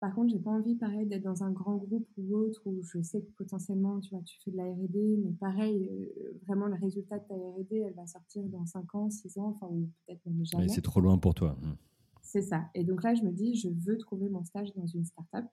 Par 0.00 0.14
contre, 0.14 0.32
j'ai 0.32 0.38
pas 0.38 0.50
envie, 0.50 0.74
pareil, 0.74 1.06
d'être 1.06 1.22
dans 1.22 1.44
un 1.44 1.50
grand 1.50 1.76
groupe 1.76 2.06
ou 2.18 2.36
autre 2.36 2.60
où 2.66 2.82
je 2.82 3.00
sais 3.00 3.22
que 3.22 3.30
potentiellement, 3.38 4.00
tu 4.00 4.14
vois, 4.14 4.22
tu 4.22 4.38
fais 4.44 4.50
de 4.50 4.56
la 4.58 4.64
R&D, 4.64 5.16
mais 5.24 5.32
pareil, 5.32 5.88
euh, 5.90 6.38
vraiment, 6.46 6.66
le 6.66 6.74
résultat 6.74 7.18
de 7.20 7.24
ta 7.26 7.34
R&D, 7.34 7.76
elle 7.76 7.94
va 7.94 8.06
sortir 8.06 8.42
dans 8.44 8.66
5 8.66 8.94
ans, 8.94 9.08
6 9.08 9.38
ans, 9.38 9.56
enfin, 9.56 9.72
ou 9.72 9.88
peut-être 10.06 10.20
même 10.26 10.44
jamais. 10.44 10.68
c'est 10.68 10.82
trop 10.82 11.00
loin 11.00 11.16
pour 11.16 11.32
toi. 11.32 11.56
Mmh. 11.62 11.72
C'est 12.20 12.42
ça. 12.42 12.64
Et 12.74 12.84
donc 12.84 13.02
là, 13.02 13.14
je 13.14 13.22
me 13.22 13.30
dis, 13.30 13.54
je 13.54 13.68
veux 13.68 13.96
trouver 13.96 14.28
mon 14.28 14.44
stage 14.44 14.74
dans 14.74 14.86
une 14.86 15.04
start-up 15.04 15.46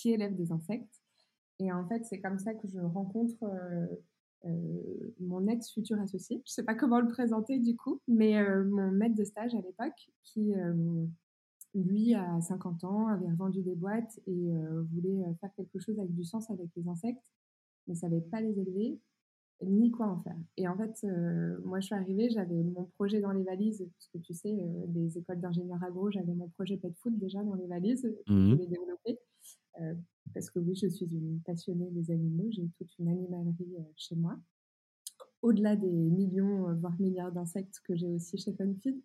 qui 0.00 0.12
élève 0.12 0.34
des 0.34 0.52
insectes. 0.52 1.00
Et 1.58 1.72
en 1.72 1.86
fait, 1.86 2.04
c'est 2.04 2.20
comme 2.20 2.38
ça 2.38 2.54
que 2.54 2.68
je 2.68 2.78
rencontre 2.78 3.42
euh, 3.42 3.86
euh, 4.46 5.14
mon 5.20 5.46
ex-futur 5.46 6.00
associé. 6.00 6.36
Je 6.46 6.50
ne 6.50 6.54
sais 6.54 6.64
pas 6.64 6.74
comment 6.74 7.00
le 7.00 7.08
présenter 7.08 7.58
du 7.58 7.76
coup, 7.76 8.00
mais 8.08 8.42
mon 8.64 8.90
maître 8.90 9.14
de 9.14 9.24
stage 9.24 9.54
à 9.54 9.60
l'époque, 9.60 10.10
qui 10.22 10.54
lui, 11.74 12.14
à 12.14 12.40
50 12.40 12.84
ans, 12.84 13.06
avait 13.08 13.28
revendu 13.28 13.62
des 13.62 13.74
boîtes 13.74 14.18
et 14.26 14.52
euh, 14.52 14.82
voulait 14.92 15.22
euh, 15.22 15.34
faire 15.40 15.50
quelque 15.56 15.78
chose 15.78 15.98
avec 15.98 16.14
du 16.14 16.24
sens 16.24 16.50
avec 16.50 16.68
les 16.76 16.88
insectes, 16.88 17.24
mais 17.86 17.94
savait 17.94 18.20
pas 18.20 18.40
les 18.40 18.58
élever 18.58 18.98
ni 19.62 19.90
quoi 19.90 20.06
en 20.06 20.18
faire. 20.22 20.38
Et 20.56 20.66
en 20.68 20.76
fait, 20.76 21.04
euh, 21.04 21.58
moi, 21.64 21.80
je 21.80 21.86
suis 21.86 21.94
arrivée, 21.94 22.30
j'avais 22.30 22.62
mon 22.62 22.84
projet 22.96 23.20
dans 23.20 23.32
les 23.32 23.42
valises, 23.42 23.86
parce 23.94 24.08
que 24.08 24.18
tu 24.18 24.32
sais, 24.32 24.56
les 24.94 25.18
écoles 25.18 25.40
d'ingénieurs 25.40 25.84
agro, 25.84 26.10
j'avais 26.10 26.32
mon 26.32 26.48
projet 26.48 26.78
pet 26.78 26.94
food 26.96 27.18
déjà 27.18 27.44
dans 27.44 27.54
les 27.54 27.66
valises, 27.66 28.10
je 28.26 28.32
mmh 28.32 28.50
voulais 28.52 28.66
développer. 28.66 29.18
Parce 30.34 30.50
que 30.50 30.58
oui, 30.58 30.74
je 30.74 30.86
suis 30.86 31.06
une 31.06 31.40
passionnée 31.40 31.90
des 31.90 32.10
animaux, 32.10 32.48
j'ai 32.50 32.68
toute 32.76 32.98
une 32.98 33.08
animalerie 33.08 33.76
chez 33.96 34.16
moi, 34.16 34.38
au-delà 35.42 35.76
des 35.76 35.90
millions, 35.90 36.72
voire 36.74 36.98
milliards 37.00 37.32
d'insectes 37.32 37.80
que 37.84 37.94
j'ai 37.94 38.08
aussi 38.08 38.38
chez 38.38 38.52
Funfeed. 38.52 39.00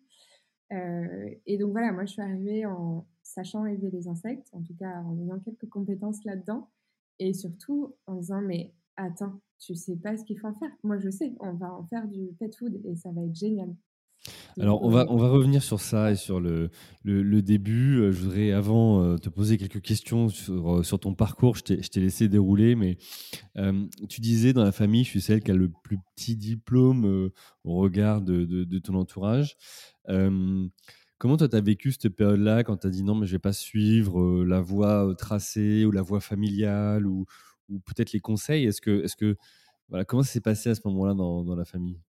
Euh, 0.72 1.30
et 1.46 1.58
donc 1.58 1.70
voilà, 1.70 1.92
moi 1.92 2.04
je 2.04 2.12
suis 2.12 2.22
arrivée 2.22 2.66
en 2.66 3.06
sachant 3.22 3.66
élever 3.66 3.90
les 3.90 4.08
insectes, 4.08 4.48
en 4.52 4.62
tout 4.62 4.74
cas 4.74 5.00
en 5.02 5.18
ayant 5.20 5.38
quelques 5.38 5.68
compétences 5.68 6.24
là-dedans, 6.24 6.70
et 7.18 7.32
surtout 7.32 7.94
en 8.06 8.16
disant 8.16 8.42
mais 8.42 8.74
attends, 8.96 9.40
tu 9.58 9.74
sais 9.74 9.96
pas 9.96 10.16
ce 10.16 10.24
qu'il 10.24 10.38
faut 10.38 10.48
en 10.48 10.54
faire. 10.54 10.70
Moi 10.82 10.98
je 10.98 11.10
sais, 11.10 11.34
on 11.40 11.52
va 11.54 11.72
en 11.72 11.84
faire 11.86 12.08
du 12.08 12.32
pet 12.38 12.54
food 12.54 12.80
et 12.84 12.96
ça 12.96 13.12
va 13.12 13.22
être 13.22 13.34
génial. 13.34 13.74
Alors, 14.58 14.82
on 14.82 14.90
va, 14.90 15.06
on 15.08 15.16
va 15.16 15.28
revenir 15.28 15.62
sur 15.62 15.80
ça 15.80 16.10
et 16.10 16.16
sur 16.16 16.40
le, 16.40 16.70
le, 17.04 17.42
début. 17.42 17.98
Euh, 17.98 18.12
je 18.12 18.20
voudrais, 18.22 18.52
avant, 18.52 19.02
euh, 19.02 19.16
te 19.18 19.28
poser 19.28 19.58
quelques 19.58 19.82
questions 19.82 20.28
sur, 20.28 20.84
sur 20.84 20.98
ton 20.98 21.14
parcours. 21.14 21.56
Je 21.56 21.62
t'ai 21.62 22.00
laissé 22.00 22.28
dérouler, 22.28 22.74
mais 22.74 22.96
tu 24.08 24.20
disais 24.20 24.52
dans 24.52 24.64
la 24.64 24.72
famille, 24.72 25.04
je 25.04 25.10
suis 25.10 25.20
celle 25.20 25.42
qui 25.42 25.50
a 25.50 25.54
le 25.54 25.70
plus 25.82 25.98
petit 26.14 26.36
diplôme 26.36 27.30
au 27.64 27.76
regard 27.76 28.22
de, 28.22 28.44
de, 28.44 28.64
de 28.64 28.78
ton 28.78 28.94
entourage 28.94 29.56
comment 31.18 31.36
toi, 31.36 31.48
tu 31.48 31.56
as 31.56 31.60
vécu 31.60 31.92
cette 31.92 32.16
période-là 32.16 32.64
quand 32.64 32.78
tu 32.78 32.86
as 32.86 32.90
dit 32.90 33.02
non, 33.02 33.14
mais 33.14 33.26
je 33.26 33.32
vais 33.32 33.38
pas 33.38 33.52
suivre 33.52 34.44
la 34.44 34.60
voie 34.60 35.14
tracée 35.16 35.84
ou 35.84 35.90
la 35.90 36.02
voie 36.02 36.20
familiale 36.20 37.06
ou, 37.06 37.26
ou 37.68 37.80
peut-être 37.80 38.12
les 38.12 38.20
conseils? 38.20 38.66
Est-ce 38.66 38.80
que, 38.80 39.04
est 39.04 39.16
que, 39.16 39.36
voilà, 39.88 40.04
comment 40.04 40.22
ça 40.22 40.32
s'est 40.32 40.40
passé 40.40 40.70
à 40.70 40.74
ce 40.74 40.80
moment-là 40.86 41.14
dans, 41.14 41.44
dans, 41.44 41.56
la 41.56 41.64
famille? 41.64 42.00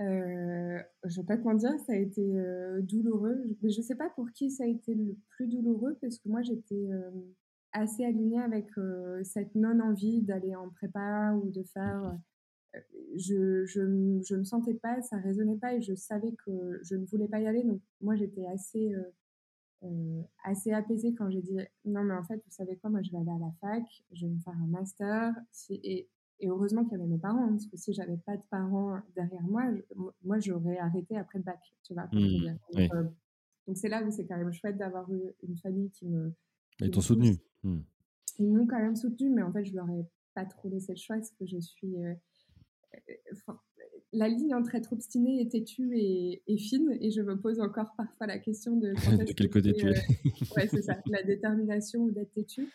Euh, 0.00 0.78
Je 1.04 1.20
vais 1.20 1.26
pas 1.26 1.36
te 1.36 1.56
dire, 1.56 1.78
ça 1.86 1.92
a 1.92 1.96
été 1.96 2.22
douloureux. 2.82 3.44
Mais 3.62 3.70
je 3.70 3.80
sais 3.80 3.96
pas 3.96 4.10
pour 4.10 4.30
qui 4.32 4.50
ça 4.50 4.64
a 4.64 4.66
été 4.66 4.94
le 4.94 5.16
plus 5.30 5.46
douloureux 5.46 5.96
parce 6.00 6.18
que 6.18 6.28
moi, 6.28 6.42
j'étais 6.42 6.88
assez 7.72 8.04
alignée 8.04 8.40
avec 8.40 8.68
cette 9.22 9.54
non-envie 9.54 10.22
d'aller 10.22 10.54
en 10.54 10.70
prépa 10.70 11.32
ou 11.34 11.50
de 11.50 11.62
faire 11.62 12.16
je, 13.16 13.64
je, 13.66 14.20
je, 14.22 14.34
me 14.34 14.44
sentais 14.44 14.74
pas, 14.74 15.00
ça 15.02 15.16
résonnait 15.18 15.56
pas 15.56 15.74
et 15.74 15.82
je 15.82 15.94
savais 15.94 16.32
que 16.44 16.80
je 16.82 16.94
ne 16.94 17.04
voulais 17.06 17.28
pas 17.28 17.40
y 17.40 17.46
aller. 17.46 17.62
Donc 17.62 17.80
moi 18.00 18.16
j'étais 18.16 18.46
assez 18.46 18.94
euh, 18.94 19.02
euh, 19.84 20.22
assez 20.44 20.72
apaisée 20.72 21.14
quand 21.14 21.30
j'ai 21.30 21.42
dit 21.42 21.58
non 21.84 22.02
mais 22.02 22.14
en 22.14 22.24
fait 22.24 22.36
vous 22.36 22.50
savez 22.50 22.76
quoi, 22.76 22.90
moi 22.90 23.02
je 23.02 23.10
vais 23.10 23.18
aller 23.18 23.30
à 23.30 23.38
la 23.38 23.52
fac, 23.60 23.84
je 24.12 24.26
vais 24.26 24.32
me 24.32 24.40
faire 24.40 24.54
un 24.54 24.66
master 24.66 25.34
et, 25.70 26.08
et 26.40 26.48
heureusement 26.48 26.84
qu'il 26.84 26.92
y 26.92 27.00
avait 27.00 27.08
mes 27.08 27.18
parents 27.18 27.44
hein, 27.44 27.50
parce 27.50 27.66
que 27.66 27.76
si 27.76 27.92
j'avais 27.92 28.16
pas 28.18 28.36
de 28.36 28.42
parents 28.50 29.00
derrière 29.14 29.42
moi, 29.42 29.64
moi 30.22 30.38
j'aurais 30.38 30.78
arrêté 30.78 31.16
après 31.16 31.38
le 31.38 31.44
bac, 31.44 31.60
tu 31.82 31.94
vois. 31.94 32.08
Mmh, 32.12 32.58
euh, 32.76 33.04
donc 33.66 33.76
c'est 33.76 33.88
là 33.88 34.02
où 34.04 34.10
c'est 34.10 34.26
quand 34.26 34.36
même 34.36 34.52
chouette 34.52 34.76
d'avoir 34.76 35.10
eu 35.12 35.22
une 35.42 35.56
famille 35.56 35.90
qui 35.90 36.06
me 36.06 36.32
ils 36.80 36.90
t'ont 36.90 37.00
soutenu. 37.00 37.36
Mmh. 37.62 37.78
Ils 38.38 38.52
m'ont 38.52 38.66
quand 38.66 38.78
même 38.78 38.96
soutenu, 38.96 39.30
mais 39.30 39.42
en 39.42 39.52
fait 39.52 39.64
je 39.64 39.74
leur 39.74 39.88
ai 39.90 40.04
pas 40.34 40.44
trop 40.44 40.68
laissé 40.68 40.92
le 40.92 40.98
choix 40.98 41.16
parce 41.16 41.30
que 41.30 41.46
je 41.46 41.58
suis 41.58 41.96
la 44.12 44.28
ligne 44.28 44.54
entre 44.54 44.74
être 44.74 44.92
obstiné 44.92 45.40
et 45.40 45.48
têtu 45.48 45.98
est, 45.98 46.58
fine 46.58 46.96
et 47.00 47.10
je 47.10 47.20
me 47.20 47.38
pose 47.38 47.60
encore 47.60 47.92
parfois 47.96 48.26
la 48.26 48.38
question 48.38 48.76
de, 48.76 48.92
de 49.24 49.32
quel 49.32 49.50
côté 49.50 49.72
tu 49.72 49.88
es? 49.88 49.94
ouais, 50.56 50.68
c'est 50.68 50.82
ça, 50.82 50.98
la 51.06 51.22
détermination 51.22 52.00
ou 52.00 52.10
d'être 52.10 52.32
têtu. 52.32 52.68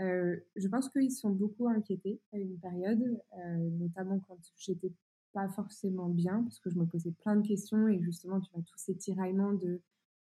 Euh, 0.00 0.36
je 0.56 0.68
pense 0.68 0.88
qu'ils 0.88 1.12
sont 1.12 1.30
beaucoup 1.30 1.68
inquiétés 1.68 2.20
à 2.32 2.38
une 2.38 2.58
période, 2.58 3.20
euh, 3.38 3.70
notamment 3.78 4.20
quand 4.26 4.38
j'étais 4.56 4.92
pas 5.32 5.48
forcément 5.48 6.08
bien, 6.08 6.42
parce 6.42 6.58
que 6.58 6.70
je 6.70 6.78
me 6.78 6.86
posais 6.86 7.12
plein 7.22 7.36
de 7.36 7.46
questions 7.46 7.88
et 7.88 8.00
justement, 8.00 8.40
tu 8.40 8.50
vois, 8.52 8.62
tous 8.62 8.78
ces 8.78 8.96
tiraillements 8.96 9.52
de 9.52 9.80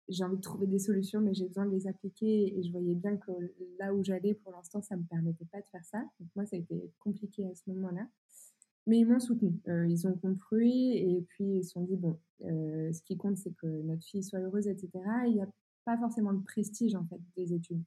j'ai 0.08 0.25
envie 0.25 0.36
de 0.36 0.41
trouver 0.41 0.68
des 0.68 0.80
solutions, 0.80 1.22
mais 1.22 1.34
j'ai 1.34 1.48
besoin 1.48 1.65
de 1.65 1.72
les 1.72 1.88
appliquer 1.88 2.58
et 2.58 2.63
je 2.63 2.72
voyais 2.72 2.96
bien 2.96 3.15
que 3.15 3.32
là 3.80 3.94
où 3.94 4.03
j'allais, 4.03 4.34
pour 4.34 4.51
l'instant, 4.51 4.82
ça 4.82 4.98
me 4.98 5.03
permettait 5.03 5.46
pas 5.46 5.60
de 5.62 5.65
faire 5.72 5.86
ça. 5.86 6.00
Donc 6.20 6.30
moi, 6.36 6.46
ça 6.46 6.58
a 6.58 6.60
été 6.60 6.91
compliqué 7.00 7.48
à 7.48 7.56
ce 7.56 7.70
moment-là. 7.70 8.08
Mais 8.88 8.98
ils 8.98 9.06
m'ont 9.06 9.20
soutenu. 9.20 9.53
Euh, 9.70 9.88
ils 9.88 10.08
ont 10.08 10.18
compris 10.18 10.98
et 10.98 11.25
puis 11.30 11.60
ils 11.60 11.63
se 11.63 11.72
sont 11.72 11.84
dit 11.84 11.96
bon, 11.96 12.20
ce 12.41 13.01
qui 13.03 13.15
compte, 13.15 13.38
c'est 13.38 13.53
que 13.53 13.68
notre 13.84 14.03
fille 14.03 14.24
soit 14.24 14.39
heureuse, 14.39 14.68
etc. 14.68 14.89
Il 15.27 15.36
n'y 15.36 15.41
a 15.41 15.48
pas 15.86 15.98
forcément 15.98 16.34
de 16.34 16.44
prestige 16.44 16.96
en 16.96 17.06
fait 17.06 17.22
des 17.38 17.53
études. 17.53 17.84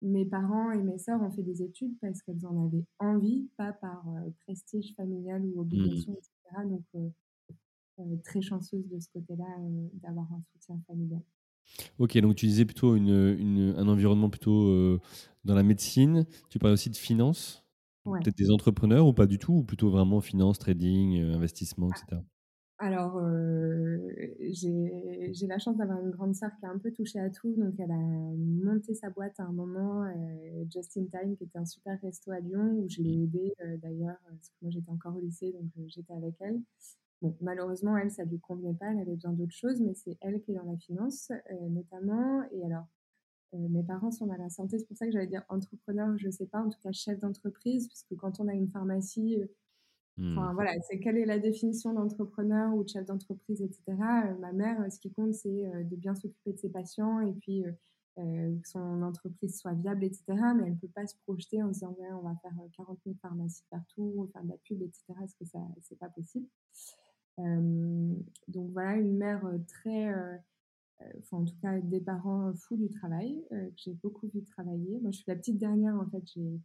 Mes 0.00 0.24
parents 0.24 0.70
et 0.70 0.82
mes 0.82 0.98
sœurs 0.98 1.20
ont 1.22 1.30
fait 1.30 1.42
des 1.42 1.62
études 1.62 1.98
parce 2.00 2.22
qu'elles 2.22 2.46
en 2.46 2.66
avaient 2.66 2.84
envie, 2.98 3.48
pas 3.56 3.72
par 3.72 4.08
euh, 4.08 4.30
prestige 4.46 4.94
familial 4.94 5.44
ou 5.44 5.60
obligation, 5.60 6.12
etc. 6.12 6.64
Donc 6.66 8.22
très 8.22 8.40
chanceuse 8.40 8.86
de 8.88 9.00
ce 9.00 9.08
côté-là 9.12 9.46
d'avoir 9.94 10.32
un 10.32 10.40
soutien 10.52 10.80
familial. 10.86 11.20
Ok, 11.98 12.16
donc 12.18 12.36
tu 12.36 12.46
disais 12.46 12.64
plutôt 12.64 12.94
une, 12.94 13.36
une, 13.38 13.74
un 13.76 13.88
environnement 13.88 14.30
plutôt 14.30 14.98
dans 15.44 15.54
la 15.54 15.64
médecine. 15.64 16.26
Tu 16.48 16.58
parlais 16.58 16.74
aussi 16.74 16.90
de 16.90 16.96
finance 16.96 17.68
Peut-être 18.16 18.38
des 18.38 18.50
entrepreneurs 18.50 19.06
ou 19.06 19.12
pas 19.12 19.26
du 19.26 19.38
tout, 19.38 19.52
ou 19.52 19.64
plutôt 19.64 19.90
vraiment 19.90 20.20
finance, 20.20 20.58
trading, 20.58 21.20
euh, 21.20 21.34
investissement, 21.34 21.90
etc. 21.90 22.22
Alors, 22.80 23.16
euh, 23.18 23.98
j'ai 24.40 25.46
la 25.48 25.58
chance 25.58 25.76
d'avoir 25.76 26.00
une 26.00 26.10
grande 26.10 26.36
sœur 26.36 26.50
qui 26.60 26.64
a 26.64 26.70
un 26.70 26.78
peu 26.78 26.92
touché 26.92 27.18
à 27.18 27.28
tout. 27.28 27.52
Donc, 27.56 27.74
elle 27.78 27.90
a 27.90 27.96
monté 27.96 28.94
sa 28.94 29.10
boîte 29.10 29.38
à 29.40 29.44
un 29.44 29.52
moment, 29.52 30.04
euh, 30.04 30.64
Just 30.70 30.96
in 30.96 31.06
Time, 31.06 31.36
qui 31.36 31.42
était 31.42 31.58
un 31.58 31.64
super 31.64 32.00
resto 32.00 32.30
à 32.30 32.38
Lyon, 32.38 32.78
où 32.78 32.88
je 32.88 33.02
l'ai 33.02 33.16
mmh. 33.16 33.24
aidée 33.24 33.54
d'ailleurs, 33.82 34.16
parce 34.28 34.48
que 34.48 34.54
moi 34.62 34.70
j'étais 34.70 34.90
encore 34.90 35.16
au 35.16 35.18
lycée, 35.18 35.52
donc 35.52 35.70
j'étais 35.88 36.12
avec 36.12 36.34
elle. 36.40 36.60
Bon, 37.20 37.36
malheureusement, 37.40 37.96
elle, 37.96 38.12
ça 38.12 38.24
ne 38.24 38.30
lui 38.30 38.38
convenait 38.38 38.74
pas, 38.74 38.92
elle 38.92 39.00
avait 39.00 39.14
besoin 39.14 39.32
d'autre 39.32 39.54
chose, 39.54 39.80
mais 39.80 39.94
c'est 39.94 40.16
elle 40.20 40.40
qui 40.40 40.52
est 40.52 40.54
dans 40.54 40.70
la 40.70 40.76
finance, 40.76 41.32
notamment. 41.70 42.44
Et 42.52 42.64
alors, 42.64 42.86
mes 43.54 43.82
parents 43.82 44.12
sont 44.12 44.26
dans 44.26 44.36
la 44.36 44.50
santé, 44.50 44.78
c'est 44.78 44.86
pour 44.86 44.96
ça 44.96 45.06
que 45.06 45.12
j'allais 45.12 45.26
dire 45.26 45.44
entrepreneur, 45.48 46.16
je 46.16 46.30
sais 46.30 46.46
pas, 46.46 46.60
en 46.60 46.70
tout 46.70 46.78
cas 46.80 46.92
chef 46.92 47.18
d'entreprise, 47.18 47.88
puisque 47.88 48.14
quand 48.16 48.38
on 48.38 48.46
a 48.46 48.54
une 48.54 48.68
pharmacie, 48.68 49.42
Enfin, 50.20 50.50
mmh. 50.50 50.54
voilà, 50.54 50.72
c'est 50.80 50.98
quelle 50.98 51.16
est 51.16 51.24
la 51.24 51.38
définition 51.38 51.92
d'entrepreneur 51.92 52.74
ou 52.74 52.82
de 52.82 52.88
chef 52.88 53.06
d'entreprise, 53.06 53.62
etc. 53.62 53.96
ma 54.40 54.52
mère, 54.52 54.84
ce 54.90 54.98
qui 54.98 55.12
compte, 55.12 55.32
c'est 55.32 55.70
de 55.84 55.96
bien 55.96 56.14
s'occuper 56.16 56.52
de 56.52 56.58
ses 56.58 56.70
patients 56.70 57.20
et 57.20 57.32
puis 57.34 57.64
que 58.16 58.68
son 58.68 59.02
entreprise 59.02 59.56
soit 59.56 59.74
viable, 59.74 60.02
etc. 60.02 60.24
Mais 60.56 60.64
elle 60.64 60.72
ne 60.72 60.78
peut 60.78 60.88
pas 60.88 61.06
se 61.06 61.14
projeter 61.24 61.62
en 61.62 61.68
se 61.68 61.80
disant 61.80 61.96
on 62.00 62.22
va 62.22 62.34
faire 62.42 62.52
40 62.76 62.98
000 63.04 63.16
pharmacies 63.22 63.62
partout, 63.70 64.28
faire 64.32 64.42
de 64.42 64.48
la 64.48 64.56
pub, 64.64 64.82
etc. 64.82 65.04
Parce 65.16 65.34
que 65.34 65.44
ça, 65.44 65.60
c'est 65.82 65.98
pas 65.98 66.08
possible. 66.08 66.48
donc 67.36 68.70
voilà, 68.72 68.96
une 68.96 69.16
mère 69.16 69.48
très, 69.68 70.12
enfin 71.20 71.36
en 71.36 71.44
tout 71.44 71.54
cas 71.62 71.78
des 71.78 72.00
parents 72.00 72.52
fous 72.54 72.76
du 72.76 72.90
travail, 72.90 73.44
que 73.50 73.72
j'ai 73.76 73.94
beaucoup 73.94 74.26
vu 74.26 74.42
travailler. 74.42 74.98
Moi, 75.00 75.12
je 75.12 75.18
suis 75.18 75.28
la 75.28 75.36
petite 75.36 75.58
dernière 75.58 75.94
en 75.94 76.06
fait. 76.06 76.22
J'ai 76.26 76.58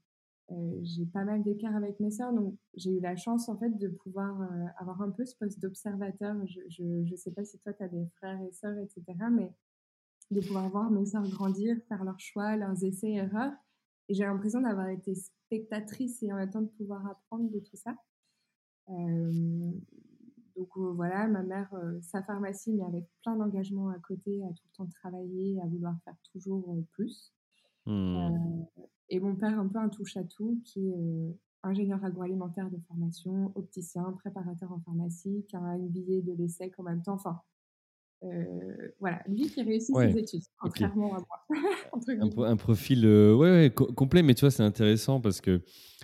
j'ai 0.81 1.05
pas 1.05 1.23
mal 1.23 1.43
d'écart 1.43 1.75
avec 1.75 1.99
mes 1.99 2.11
sœurs, 2.11 2.33
donc 2.33 2.55
j'ai 2.75 2.91
eu 2.91 2.99
la 2.99 3.15
chance 3.15 3.49
en 3.49 3.57
fait 3.57 3.69
de 3.77 3.87
pouvoir 3.87 4.35
avoir 4.77 5.01
un 5.01 5.11
peu 5.11 5.25
ce 5.25 5.35
poste 5.35 5.59
d'observateur. 5.59 6.35
Je, 6.47 6.83
ne 6.83 7.15
sais 7.15 7.31
pas 7.31 7.43
si 7.43 7.59
toi 7.59 7.73
tu 7.73 7.83
as 7.83 7.87
des 7.87 8.05
frères 8.17 8.41
et 8.41 8.51
sœurs, 8.51 8.77
etc., 8.77 9.03
mais 9.31 9.53
de 10.31 10.41
pouvoir 10.41 10.69
voir 10.69 10.91
mes 10.91 11.05
sœurs 11.05 11.27
grandir, 11.29 11.77
faire 11.87 12.03
leurs 12.03 12.19
choix, 12.19 12.55
leurs 12.55 12.83
essais, 12.83 13.11
erreurs. 13.11 13.53
Et 14.09 14.13
j'ai 14.13 14.23
l'impression 14.23 14.61
d'avoir 14.61 14.89
été 14.89 15.15
spectatrice 15.15 16.21
et 16.23 16.33
en 16.33 16.37
même 16.37 16.49
temps 16.49 16.61
de 16.61 16.67
pouvoir 16.67 17.05
apprendre 17.07 17.49
de 17.49 17.59
tout 17.59 17.77
ça. 17.77 17.95
donc 18.87 20.77
voilà, 20.77 21.27
ma 21.27 21.43
mère, 21.43 21.73
sa 22.01 22.21
pharmacie, 22.23 22.73
mais 22.73 22.83
avec 22.83 23.05
plein 23.21 23.35
d'engagements 23.35 23.89
à 23.89 23.99
côté, 23.99 24.43
à 24.43 24.49
tout 24.49 24.65
le 24.71 24.75
temps 24.77 24.87
travailler, 24.87 25.61
à 25.61 25.67
vouloir 25.67 25.95
faire 26.03 26.17
toujours 26.31 26.75
plus. 26.91 27.33
Mmh. 27.85 28.65
Et 29.09 29.19
mon 29.19 29.35
père, 29.35 29.59
un 29.59 29.67
peu 29.67 29.79
un 29.79 29.89
touche-à-tout, 29.89 30.61
qui 30.65 30.89
est 30.89 31.37
ingénieur 31.63 32.03
agroalimentaire 32.03 32.69
de 32.69 32.77
formation, 32.87 33.51
opticien, 33.55 34.03
préparateur 34.19 34.71
en 34.71 34.79
pharmacie, 34.79 35.45
qui 35.47 35.55
a 35.55 35.59
un 35.59 35.77
billet 35.77 36.21
de 36.21 36.33
l'ESSEC 36.33 36.73
en 36.77 36.83
même 36.83 37.01
temps. 37.01 37.13
Enfin, 37.13 37.39
euh, 38.23 38.91
voilà, 38.99 39.21
lui 39.27 39.49
qui 39.49 39.61
réussit 39.61 39.95
ses 39.95 40.17
études, 40.17 40.43
contrairement 40.57 41.15
à 41.15 41.19
moi. 41.19 42.47
un, 42.47 42.55
profil 42.55 43.05
euh, 43.05 43.35
ouais, 43.35 43.71
complet, 43.73 44.23
mais 44.23 44.33
tu 44.33 44.41
vois, 44.41 44.51
c'est 44.51 44.63
intéressant 44.63 45.19
parce 45.19 45.41
que 45.41 45.61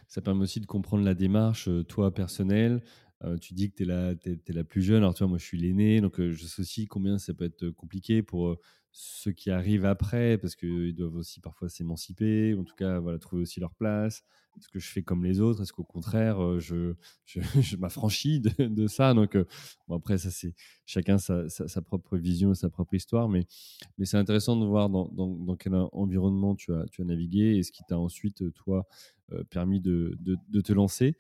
ça 0.08 0.22
permet 0.22 0.44
aussi 0.44 0.60
de 0.60 0.66
comprendre 0.66 1.04
la 1.04 1.14
démarche, 1.14 1.70
toi, 1.88 2.14
personnelle. 2.14 2.82
Tu 3.42 3.54
dis 3.54 3.70
que 3.70 3.76
tu 3.76 3.90
es, 3.90 4.40
es, 4.48 4.54
la 4.54 4.64
plus 4.64 4.82
jeune, 4.82 4.98
alors 4.98 5.14
tu 5.14 5.20
vois, 5.20 5.30
moi 5.30 5.38
je 5.38 5.46
suis 5.46 5.58
l'aîné, 5.58 6.02
donc 6.02 6.22
je 6.22 6.46
sais 6.46 6.62
aussi 6.62 6.88
combien 6.88 7.18
ça 7.18 7.34
peut 7.34 7.46
être 7.46 7.70
compliqué 7.72 8.22
pour 8.22 8.58
ceux 8.92 9.32
qui 9.32 9.52
arrivent 9.52 9.86
après, 9.86 10.38
parce 10.38 10.56
qu'ils 10.56 10.96
doivent 10.96 11.16
aussi 11.16 11.40
parfois 11.40 11.70
s'émanciper, 11.70 12.54
ou 12.54 12.62
en 12.62 12.64
tout 12.64 12.76
cas 12.76 13.00
voilà, 13.00 13.20
trouver 13.20 13.44
aussi 13.44 13.60
leur 13.60 13.74
place. 13.76 14.24
Est-ce 14.58 14.68
que 14.68 14.80
je 14.80 14.88
fais 14.88 15.04
comme 15.04 15.24
les 15.24 15.40
autres? 15.40 15.62
Est-ce 15.62 15.72
qu'au 15.72 15.84
contraire, 15.84 16.44
euh, 16.44 16.60
je, 16.60 16.96
je, 17.26 17.78
m'affranchis 17.78 18.42
de, 18.42 18.88
ça? 18.88 19.14
Donc, 19.14 19.36
euh, 19.36 19.46
bon, 19.88 19.96
après, 19.96 20.18
ça, 20.18 20.32
c'est 20.32 20.54
chacun 20.86 21.18
sa, 21.18 21.48
sa, 21.50 21.82
propre 21.82 22.18
vision, 22.18 22.54
sa 22.56 22.70
propre 22.70 22.96
histoire, 22.96 23.30
mais, 23.30 23.46
mais 23.98 24.06
c'est 24.06 24.18
intéressant 24.18 24.58
de 24.58 24.66
voir 24.66 24.90
dans, 24.90 25.56
quel 25.58 25.76
environnement 25.76 26.56
tu 26.56 26.74
as, 26.74 26.86
tu 26.92 27.02
as 27.02 27.06
navigué 27.06 27.58
et 27.58 27.64
ce 27.64 27.72
qui 27.72 27.84
t'a 27.88 27.98
ensuite, 27.98 28.52
toi, 28.54 28.88
euh, 29.32 29.44
permis 29.44 29.80
de, 29.80 30.18
de, 30.20 30.36
de, 30.50 30.62
te 30.62 30.74
lancer. 30.74 31.16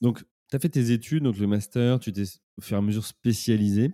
donc, 0.00 0.24
tu 0.54 0.56
as 0.56 0.60
fait 0.60 0.68
tes 0.68 0.92
études, 0.92 1.24
donc 1.24 1.36
le 1.36 1.48
master, 1.48 1.98
tu 1.98 2.12
t'es 2.12 2.22
au 2.56 2.60
fur 2.60 2.76
et 2.76 2.78
à 2.78 2.80
mesure 2.80 3.04
spécialisé. 3.04 3.92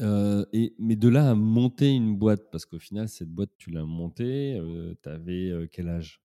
Euh, 0.00 0.46
et, 0.54 0.74
mais 0.78 0.96
de 0.96 1.08
là 1.08 1.30
à 1.30 1.34
monter 1.34 1.90
une 1.90 2.16
boîte, 2.16 2.50
parce 2.50 2.64
qu'au 2.64 2.78
final, 2.78 3.10
cette 3.10 3.28
boîte, 3.28 3.50
tu 3.58 3.70
l'as 3.70 3.84
montée, 3.84 4.56
euh, 4.58 4.94
tu 5.02 5.08
avais 5.10 5.50
euh, 5.50 5.66
quel 5.70 5.88
âge? 5.88 6.22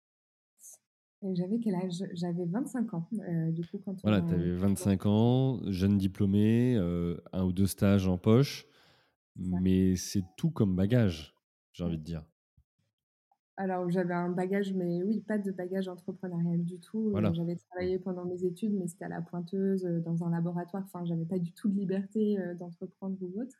J'avais 1.33 1.57
quel 1.57 1.73
âge? 1.73 2.03
J'avais 2.13 2.45
25 2.45 2.93
ans. 2.93 3.09
du 3.49 3.65
coup, 3.65 3.79
quand 3.83 3.99
voilà, 4.03 4.21
tu 4.21 4.33
avais 4.33 4.51
25 4.51 5.07
ans, 5.07 5.61
jeune 5.71 5.97
diplômé, 5.97 6.75
un 7.33 7.43
ou 7.43 7.51
deux 7.51 7.65
stages 7.65 8.07
en 8.07 8.19
poche, 8.19 8.67
mais 9.35 9.95
c'est 9.95 10.23
tout 10.37 10.51
comme 10.51 10.75
bagage, 10.75 11.35
j'ai 11.73 11.83
envie 11.83 11.97
de 11.97 12.03
dire. 12.03 12.23
Alors, 13.59 13.89
j'avais 13.89 14.13
un 14.13 14.29
bagage, 14.29 14.73
mais 14.73 15.03
oui, 15.03 15.19
pas 15.19 15.37
de 15.37 15.51
bagage 15.51 15.89
entrepreneurial 15.89 16.63
du 16.63 16.79
tout. 16.79 17.11
Euh, 17.13 17.33
j'avais 17.33 17.57
travaillé 17.57 17.99
pendant 17.99 18.23
mes 18.23 18.45
études, 18.45 18.71
mais 18.71 18.87
c'était 18.87 19.03
à 19.03 19.09
la 19.09 19.21
pointeuse, 19.21 19.85
euh, 19.85 19.99
dans 19.99 20.23
un 20.23 20.31
laboratoire. 20.31 20.83
Enfin, 20.85 21.03
j'avais 21.03 21.25
pas 21.25 21.39
du 21.39 21.51
tout 21.51 21.67
de 21.67 21.77
liberté 21.77 22.39
euh, 22.39 22.53
d'entreprendre 22.53 23.17
ou 23.19 23.41
autre. 23.41 23.57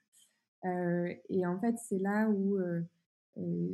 et 0.63 1.45
en 1.45 1.59
fait, 1.59 1.75
c'est 1.77 1.99
là 1.99 2.29
où 2.29 2.57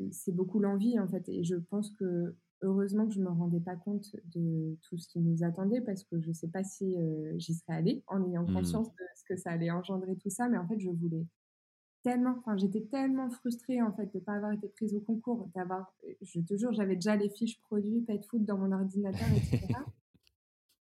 c'est 0.10 0.32
beaucoup 0.32 0.60
l'envie, 0.60 0.98
en 0.98 1.08
fait. 1.08 1.30
Et 1.30 1.44
je 1.44 1.58
pense 1.58 1.92
que 1.92 2.34
heureusement 2.64 3.06
que 3.06 3.14
je 3.14 3.22
me 3.22 3.30
rendais 3.30 3.60
pas 3.60 3.76
compte 3.76 4.16
de 4.34 4.76
tout 4.82 4.98
ce 4.98 5.08
qui 5.08 5.20
nous 5.20 5.44
attendait, 5.44 5.82
parce 5.82 6.04
que 6.04 6.20
je 6.20 6.32
sais 6.32 6.48
pas 6.48 6.64
si 6.64 6.96
j'y 7.38 7.54
serais 7.54 7.74
allée 7.74 8.04
en 8.08 8.28
ayant 8.28 8.48
mmh. 8.48 8.54
conscience 8.54 8.88
de 8.88 9.06
ce 9.16 9.24
que 9.30 9.38
ça 9.38 9.52
allait 9.52 9.70
engendrer 9.70 10.16
tout 10.16 10.32
ça. 10.32 10.50
Mais 10.50 10.58
en 10.58 10.68
fait, 10.68 10.80
je 10.80 10.90
voulais 10.90 11.28
tellement, 12.06 12.36
enfin, 12.38 12.56
j'étais 12.56 12.82
tellement 12.82 13.32
frustrée 13.32 13.82
en 13.82 13.92
fait 13.92 14.06
de 14.14 14.20
ne 14.20 14.24
pas 14.24 14.34
avoir 14.34 14.52
été 14.52 14.68
prise 14.68 14.94
au 14.94 15.00
concours, 15.00 15.50
d'avoir, 15.56 15.92
je 16.22 16.40
te 16.40 16.56
jure, 16.56 16.72
j'avais 16.72 16.94
déjà 16.94 17.16
les 17.16 17.32
fiches 17.32 17.60
produits 17.62 18.02
pet 18.02 18.24
food 18.30 18.46
dans 18.46 18.60
mon 18.60 18.72
ordinateur, 18.72 19.28
etc. 19.36 19.74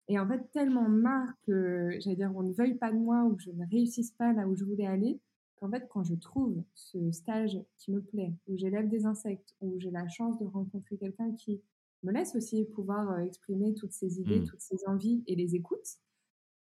Et 0.08 0.18
en 0.18 0.26
fait, 0.26 0.50
tellement 0.50 0.88
marre 0.88 1.28
que, 1.42 1.90
j'allais 2.00 2.16
dire, 2.16 2.32
on 2.34 2.42
ne 2.42 2.54
veuille 2.54 2.78
pas 2.78 2.90
de 2.90 2.96
moi 2.96 3.24
ou 3.24 3.36
que 3.36 3.42
je 3.42 3.50
ne 3.50 3.66
réussisse 3.70 4.12
pas 4.12 4.32
là 4.32 4.48
où 4.48 4.56
je 4.56 4.64
voulais 4.64 4.86
aller, 4.86 5.20
qu'en 5.56 5.70
fait, 5.70 5.86
quand 5.90 6.02
je 6.02 6.14
trouve 6.14 6.64
ce 6.74 7.12
stage 7.12 7.60
qui 7.76 7.92
me 7.92 8.00
plaît, 8.00 8.32
où 8.48 8.56
j'élève 8.56 8.88
des 8.88 9.04
insectes, 9.04 9.54
où 9.60 9.78
j'ai 9.78 9.90
la 9.90 10.08
chance 10.08 10.38
de 10.38 10.46
rencontrer 10.46 10.96
quelqu'un 10.96 11.32
qui 11.32 11.60
me 12.02 12.12
laisse 12.12 12.34
aussi 12.34 12.64
pouvoir 12.64 13.10
euh, 13.10 13.18
exprimer 13.18 13.74
toutes 13.74 13.92
ses 13.92 14.20
idées, 14.20 14.40
mmh. 14.40 14.46
toutes 14.46 14.62
ses 14.62 14.78
envies 14.86 15.22
et 15.26 15.36
les 15.36 15.54
écoute, 15.54 15.98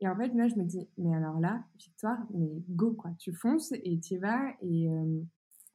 et 0.03 0.09
en 0.09 0.17
fait, 0.17 0.35
là, 0.35 0.49
je 0.49 0.57
me 0.57 0.65
dis, 0.65 0.89
mais 0.99 1.15
alors 1.15 1.39
là, 1.39 1.65
Victoire, 1.79 2.19
mais 2.35 2.61
go, 2.69 2.93
quoi, 2.93 3.13
tu 3.21 3.33
fonces 3.33 3.71
et 3.71 4.01
tu 4.01 4.15
y 4.15 4.17
vas. 4.17 4.53
Et, 4.61 4.91
euh, 4.91 5.23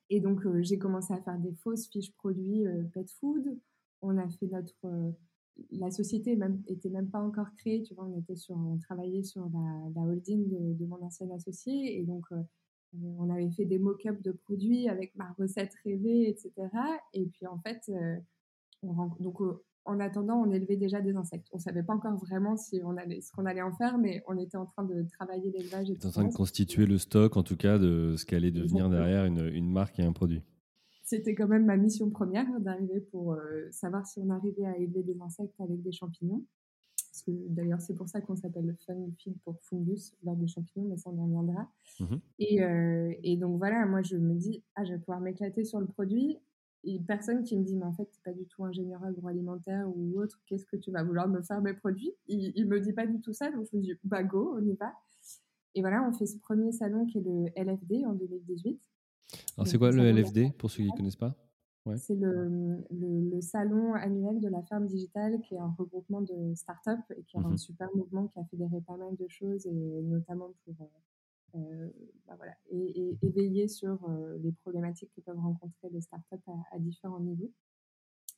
et 0.09 0.19
donc, 0.19 0.45
euh, 0.45 0.61
j'ai 0.61 0.77
commencé 0.77 1.13
à 1.13 1.21
faire 1.21 1.39
des 1.39 1.53
fausses 1.53 1.87
fiches 1.87 2.11
produits 2.11 2.67
euh, 2.67 2.83
pet 2.93 3.09
food. 3.21 3.57
On 4.01 4.17
a 4.17 4.27
fait 4.27 4.47
notre. 4.47 5.13
la 5.71 5.91
société 5.91 6.35
même, 6.35 6.61
même 6.91 7.09
pas 7.09 7.21
encore 7.21 7.47
créée, 7.55 7.83
tu 7.83 7.93
vois, 7.93 8.03
on, 8.03 8.19
était 8.19 8.35
sur, 8.35 8.57
on 8.57 8.77
travaillait 8.79 9.23
sur 9.23 9.49
la, 9.49 10.01
holding 10.01 10.49
de, 10.49 10.73
de, 10.73 10.85
mon 10.85 11.01
ancien 11.01 11.31
associé. 11.31 11.97
Et 11.97 12.03
donc, 12.03 12.25
on 13.01 13.29
avait 13.29 13.49
fait 13.51 13.65
des 13.65 13.79
mock-ups 13.79 14.21
de 14.23 14.33
produits 14.33 14.89
avec 14.89 15.15
ma 15.15 15.31
recette 15.39 15.73
rêvée, 15.85 16.27
etc. 16.27 16.51
Et 17.13 17.27
puis, 17.27 17.47
en 17.47 17.59
fait, 17.59 17.89
on, 18.83 19.07
donc, 19.21 19.39
en 19.88 20.00
attendant, 20.02 20.36
on 20.36 20.52
élevait 20.52 20.76
déjà 20.76 21.02
des 21.02 21.15
insectes. 21.15 21.47
On 21.54 21.58
ne 21.58 21.62
savait 21.62 21.82
pas 21.82 21.93
encore 21.93 22.17
vraiment 22.17 22.58
si 22.58 22.82
on 22.84 22.97
allait, 22.97 23.21
ce 23.21 23.32
qu'on 23.32 23.45
allait 23.45 23.62
en 23.62 23.71
faire, 23.71 23.97
mais 23.97 24.21
on 24.28 24.38
était 24.38 24.58
en 24.58 24.65
train 24.65 24.84
de 24.84 25.06
travailler 25.13 25.50
l'élevage. 25.50 25.88
On 26.04 26.08
en 26.08 26.12
train 26.12 26.26
de 26.26 26.34
constituer 26.34 26.86
le 26.86 26.97
stock, 26.97 27.38
en 27.38 27.43
tout 27.43 27.56
cas, 27.56 27.80
de 27.80 28.15
ce 28.17 28.26
qu'allait 28.26 28.52
devenir 28.52 28.89
derrière 28.89 29.26
une, 29.26 29.71
marque 29.71 29.97
et 30.00 30.04
un 30.04 30.12
produit. 30.12 30.43
C'était 31.04 31.36
quand 31.36 31.47
même 31.47 31.65
ma 31.65 31.78
mission 31.78 32.10
première 32.10 32.47
d'arriver 32.60 33.00
pour 33.00 33.34
euh, 33.34 33.67
savoir 33.71 34.06
si 34.06 34.19
on 34.19 34.30
arrivait 34.30 34.65
à 34.65 34.78
élever 34.78 35.04
des 35.04 35.19
insectes 35.21 35.60
avec 35.62 35.82
des 35.82 35.93
champignons. 35.93 36.43
D'ailleurs, 37.28 37.82
c'est 37.82 37.95
pour 37.95 38.08
ça 38.08 38.21
qu'on 38.21 38.36
s'appelle 38.36 38.76
Fun 38.86 38.95
Feed 39.17 39.38
pour 39.43 39.58
fungus 39.62 40.13
lors 40.23 40.36
des 40.36 40.47
champignons, 40.47 40.88
mais 40.89 40.97
ça, 40.97 41.10
on 41.10 41.17
y 41.17 41.21
reviendra. 41.21 41.67
Mmh 42.00 42.15
et, 42.39 42.63
euh, 42.63 43.13
et, 43.23 43.38
donc 43.38 43.58
voilà, 43.58 43.86
moi, 43.86 44.02
je 44.02 44.17
me 44.17 44.36
dis, 44.36 44.63
ah, 44.76 44.84
je 44.84 44.93
vais 44.93 45.00
pouvoir 45.00 45.19
m'éclater 45.19 45.63
sur 45.63 45.80
le 45.80 45.88
produit 45.88 46.38
et 46.83 46.99
personne 46.99 47.43
qui 47.43 47.57
me 47.57 47.63
dit, 47.63 47.75
mais 47.75 47.85
en 47.85 47.93
fait, 47.93 48.09
tu 48.09 48.21
pas 48.21 48.33
du 48.33 48.45
tout 48.45 48.63
ingénieur 48.63 49.03
agroalimentaire 49.03 49.87
ou 49.95 50.19
autre, 50.19 50.39
qu'est-ce 50.45 50.65
que 50.65 50.77
tu 50.77 50.91
vas 50.91 51.03
vouloir 51.03 51.27
me 51.27 51.41
faire 51.41 51.61
mes 51.61 51.73
produits? 51.73 52.13
Il, 52.27 52.53
il 52.55 52.67
me 52.67 52.79
dit 52.79 52.93
pas 52.93 53.07
du 53.07 53.19
tout 53.19 53.33
ça, 53.33 53.51
donc 53.51 53.67
je 53.71 53.77
me 53.77 53.81
dis, 53.81 53.93
bah 54.03 54.23
go, 54.23 54.55
on 54.57 54.65
y 54.65 54.75
va. 54.75 54.93
Et 55.75 55.81
voilà, 55.81 56.07
on 56.07 56.13
fait 56.13 56.25
ce 56.25 56.37
premier 56.37 56.71
salon 56.71 57.05
qui 57.05 57.19
est 57.19 57.21
le 57.21 57.47
LFD 57.55 58.05
en 58.05 58.13
2018. 58.13 58.79
Alors, 59.57 59.67
c'est 59.67 59.77
quoi 59.77 59.91
le 59.91 60.03
LFD 60.03 60.51
pour 60.57 60.71
ceux 60.71 60.83
qui 60.83 60.89
ne 60.89 60.95
connaissent 60.95 61.15
pas? 61.15 61.35
Ouais. 61.85 61.97
C'est 61.97 62.15
le, 62.15 62.83
le, 62.91 63.39
salon 63.39 63.93
annuel 63.93 64.41
de 64.41 64.49
la 64.49 64.61
ferme 64.63 64.87
digitale 64.87 65.39
qui 65.41 65.55
est 65.55 65.59
un 65.59 65.73
regroupement 65.77 66.21
de 66.21 66.53
startups 66.53 67.13
et 67.15 67.23
qui 67.23 67.37
est 67.37 67.39
un 67.39 67.49
mmh 67.49 67.57
super 67.57 67.87
mouvement 67.95 68.27
qui 68.27 68.39
a 68.39 68.43
fédéré 68.45 68.81
pas 68.81 68.97
mal 68.97 69.15
de 69.15 69.25
choses 69.29 69.65
et 69.65 69.71
notamment 69.71 70.49
pour 70.65 70.75
euh, 70.81 70.85
bah 72.27 72.35
voilà, 72.35 72.53
et, 72.69 73.17
éveiller 73.21 73.67
sur 73.67 74.03
euh, 74.09 74.37
les 74.39 74.51
problématiques 74.51 75.11
que 75.15 75.21
peuvent 75.21 75.39
rencontrer 75.39 75.89
les 75.91 76.01
startups 76.01 76.35
à, 76.47 76.75
à 76.75 76.79
différents 76.79 77.21
niveaux. 77.21 77.51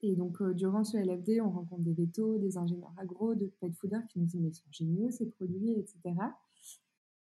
Et 0.01 0.15
donc, 0.15 0.41
euh, 0.41 0.53
durant 0.53 0.83
ce 0.83 0.97
LFD, 0.97 1.41
on 1.41 1.49
rencontre 1.49 1.81
des 1.81 1.93
vétos, 1.93 2.37
des 2.37 2.57
ingénieurs 2.57 2.93
agro, 2.97 3.35
de 3.35 3.51
pet 3.59 3.71
fooders 3.73 4.05
qui 4.07 4.19
nous 4.19 4.25
disent 4.25 4.39
Mais 4.41 4.49
ils 4.49 4.53
sont 4.53 4.71
géniaux 4.71 5.11
ces 5.11 5.25
produits, 5.25 5.71
etc. 5.71 6.15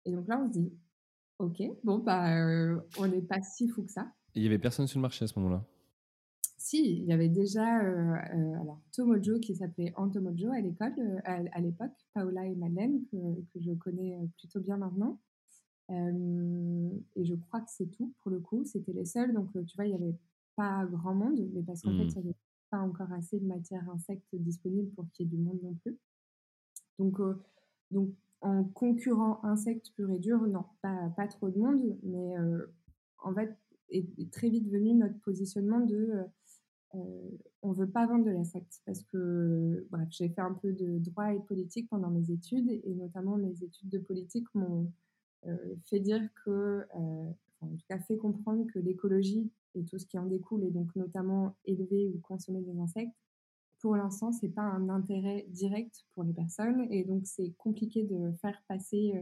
Et 0.06 0.12
donc 0.12 0.28
là, 0.28 0.41
on 0.43 0.52
se 0.52 0.60
dit 0.60 0.71
Ok, 1.39 1.62
bon, 1.84 1.99
bah, 1.99 2.45
on 2.97 3.08
n'est 3.08 3.21
pas 3.21 3.41
si 3.41 3.69
fou 3.69 3.84
que 3.84 3.91
ça. 3.91 4.12
il 4.36 4.43
y 4.43 4.45
avait 4.45 4.60
personne 4.60 4.88
sur 4.88 4.99
le 4.99 5.04
marché 5.04 5.23
à 5.23 5.28
ce 5.28 5.39
moment-là? 5.39 5.65
Si, 6.58 6.97
il 6.97 7.06
y 7.06 7.13
avait 7.13 7.30
déjà 7.30 7.65
alors, 7.65 8.82
Tomojo 8.91 9.39
qui 9.39 9.56
s'appelait 9.56 9.93
Antomojo 9.95 10.52
à 10.52 10.60
l'école, 10.60 11.21
à, 11.23 11.62
l'époque, 11.62 11.95
Paola 12.13 12.45
et 12.45 12.56
Madeleine, 12.56 13.06
que, 13.10 13.15
que 13.54 13.62
je 13.62 13.71
connais 13.71 14.19
plutôt 14.38 14.60
bien 14.60 14.75
maintenant 14.75 15.17
et 15.89 17.23
je 17.25 17.36
crois 17.36 17.62
que 17.62 17.69
c'est 17.71 17.88
tout 17.88 18.13
pour 18.21 18.32
le 18.32 18.39
coup. 18.39 18.63
C'était 18.65 18.93
les 18.93 19.06
seuls. 19.06 19.34
Donc, 19.34 19.52
tu 19.65 19.75
vois, 19.75 19.86
il 19.86 19.89
n'y 19.89 19.95
avait 19.95 20.17
pas 20.56 20.86
grand 20.86 21.15
monde, 21.15 21.39
mais 21.54 21.63
parce 21.63 21.84
qu'en 21.84 21.95
fait, 21.95 22.06
Mmh. 22.06 22.10
il 22.12 22.15
y 22.15 22.19
avait 22.19 22.36
pas 22.69 22.80
encore 22.80 23.12
assez 23.13 23.39
de 23.39 23.45
matière 23.45 23.89
insecte 23.89 24.36
disponible 24.36 24.89
pour 24.91 25.10
qu'il 25.12 25.25
y 25.25 25.30
ait 25.30 25.38
du 25.38 25.41
monde 25.41 25.60
non 25.63 25.73
plus. 25.75 25.97
Donc, 26.99 27.17
donc 27.91 28.10
en 28.41 28.63
concurrent 28.63 29.43
insectes 29.43 29.91
pur 29.95 30.10
et 30.12 30.19
dur, 30.19 30.41
non, 30.47 30.65
pas 30.82 31.10
pas 31.15 31.28
trop 31.28 31.49
de 31.49 31.58
monde, 31.60 31.97
mais 32.04 32.36
en 33.19 33.34
fait, 33.34 33.58
est 33.89 34.08
est 34.19 34.32
très 34.32 34.49
vite 34.49 34.69
venu 34.69 34.93
notre 34.93 35.19
positionnement 35.21 35.80
de, 35.82 36.25
heu, 36.95 37.39
on 37.62 37.71
veut 37.71 37.89
pas 37.89 38.06
vendre 38.08 38.25
de 38.25 38.32
l'insecte 38.32 38.82
parce 38.86 39.04
que, 39.04 39.88
bref, 39.91 40.08
j'ai 40.12 40.30
fait 40.30 40.41
un 40.41 40.54
peu 40.54 40.73
de 40.73 40.99
droit 40.99 41.34
et 41.34 41.39
de 41.39 41.43
politique 41.43 41.89
pendant 41.89 42.10
mes 42.10 42.32
études 42.32 42.69
et 42.69 42.93
notamment 42.95 43.38
mes 43.38 43.63
études 43.63 43.89
de 43.89 43.99
politique 43.99 44.47
m'ont, 44.56 44.91
fait 45.86 45.99
dire 45.99 46.21
que, 46.45 46.86
enfin, 46.93 47.36
en 47.62 47.75
tout 47.78 47.86
cas 47.89 47.99
fait 47.99 48.17
comprendre 48.17 48.65
que 48.73 48.80
l'écologie 48.80 49.52
et 49.75 49.86
tout 49.86 49.99
ce 49.99 50.06
qui 50.06 50.17
en 50.19 50.25
découle 50.25 50.63
et 50.63 50.71
donc 50.71 50.95
notamment 50.95 51.58
élever 51.65 52.08
ou 52.10 52.19
consommer 52.21 52.62
des 52.62 52.80
insectes, 52.80 53.13
pour 53.82 53.95
l'instant, 53.95 54.32
c'est 54.32 54.49
pas 54.49 54.63
un 54.63 54.89
intérêt 54.89 55.45
direct 55.49 56.06
pour 56.13 56.23
les 56.23 56.34
personnes 56.34 56.88
et 56.91 57.04
donc 57.06 57.25
c'est 57.28 57.54
compliqué 57.58 58.04
de 58.04 58.32
faire 58.41 58.62
passer, 58.67 59.13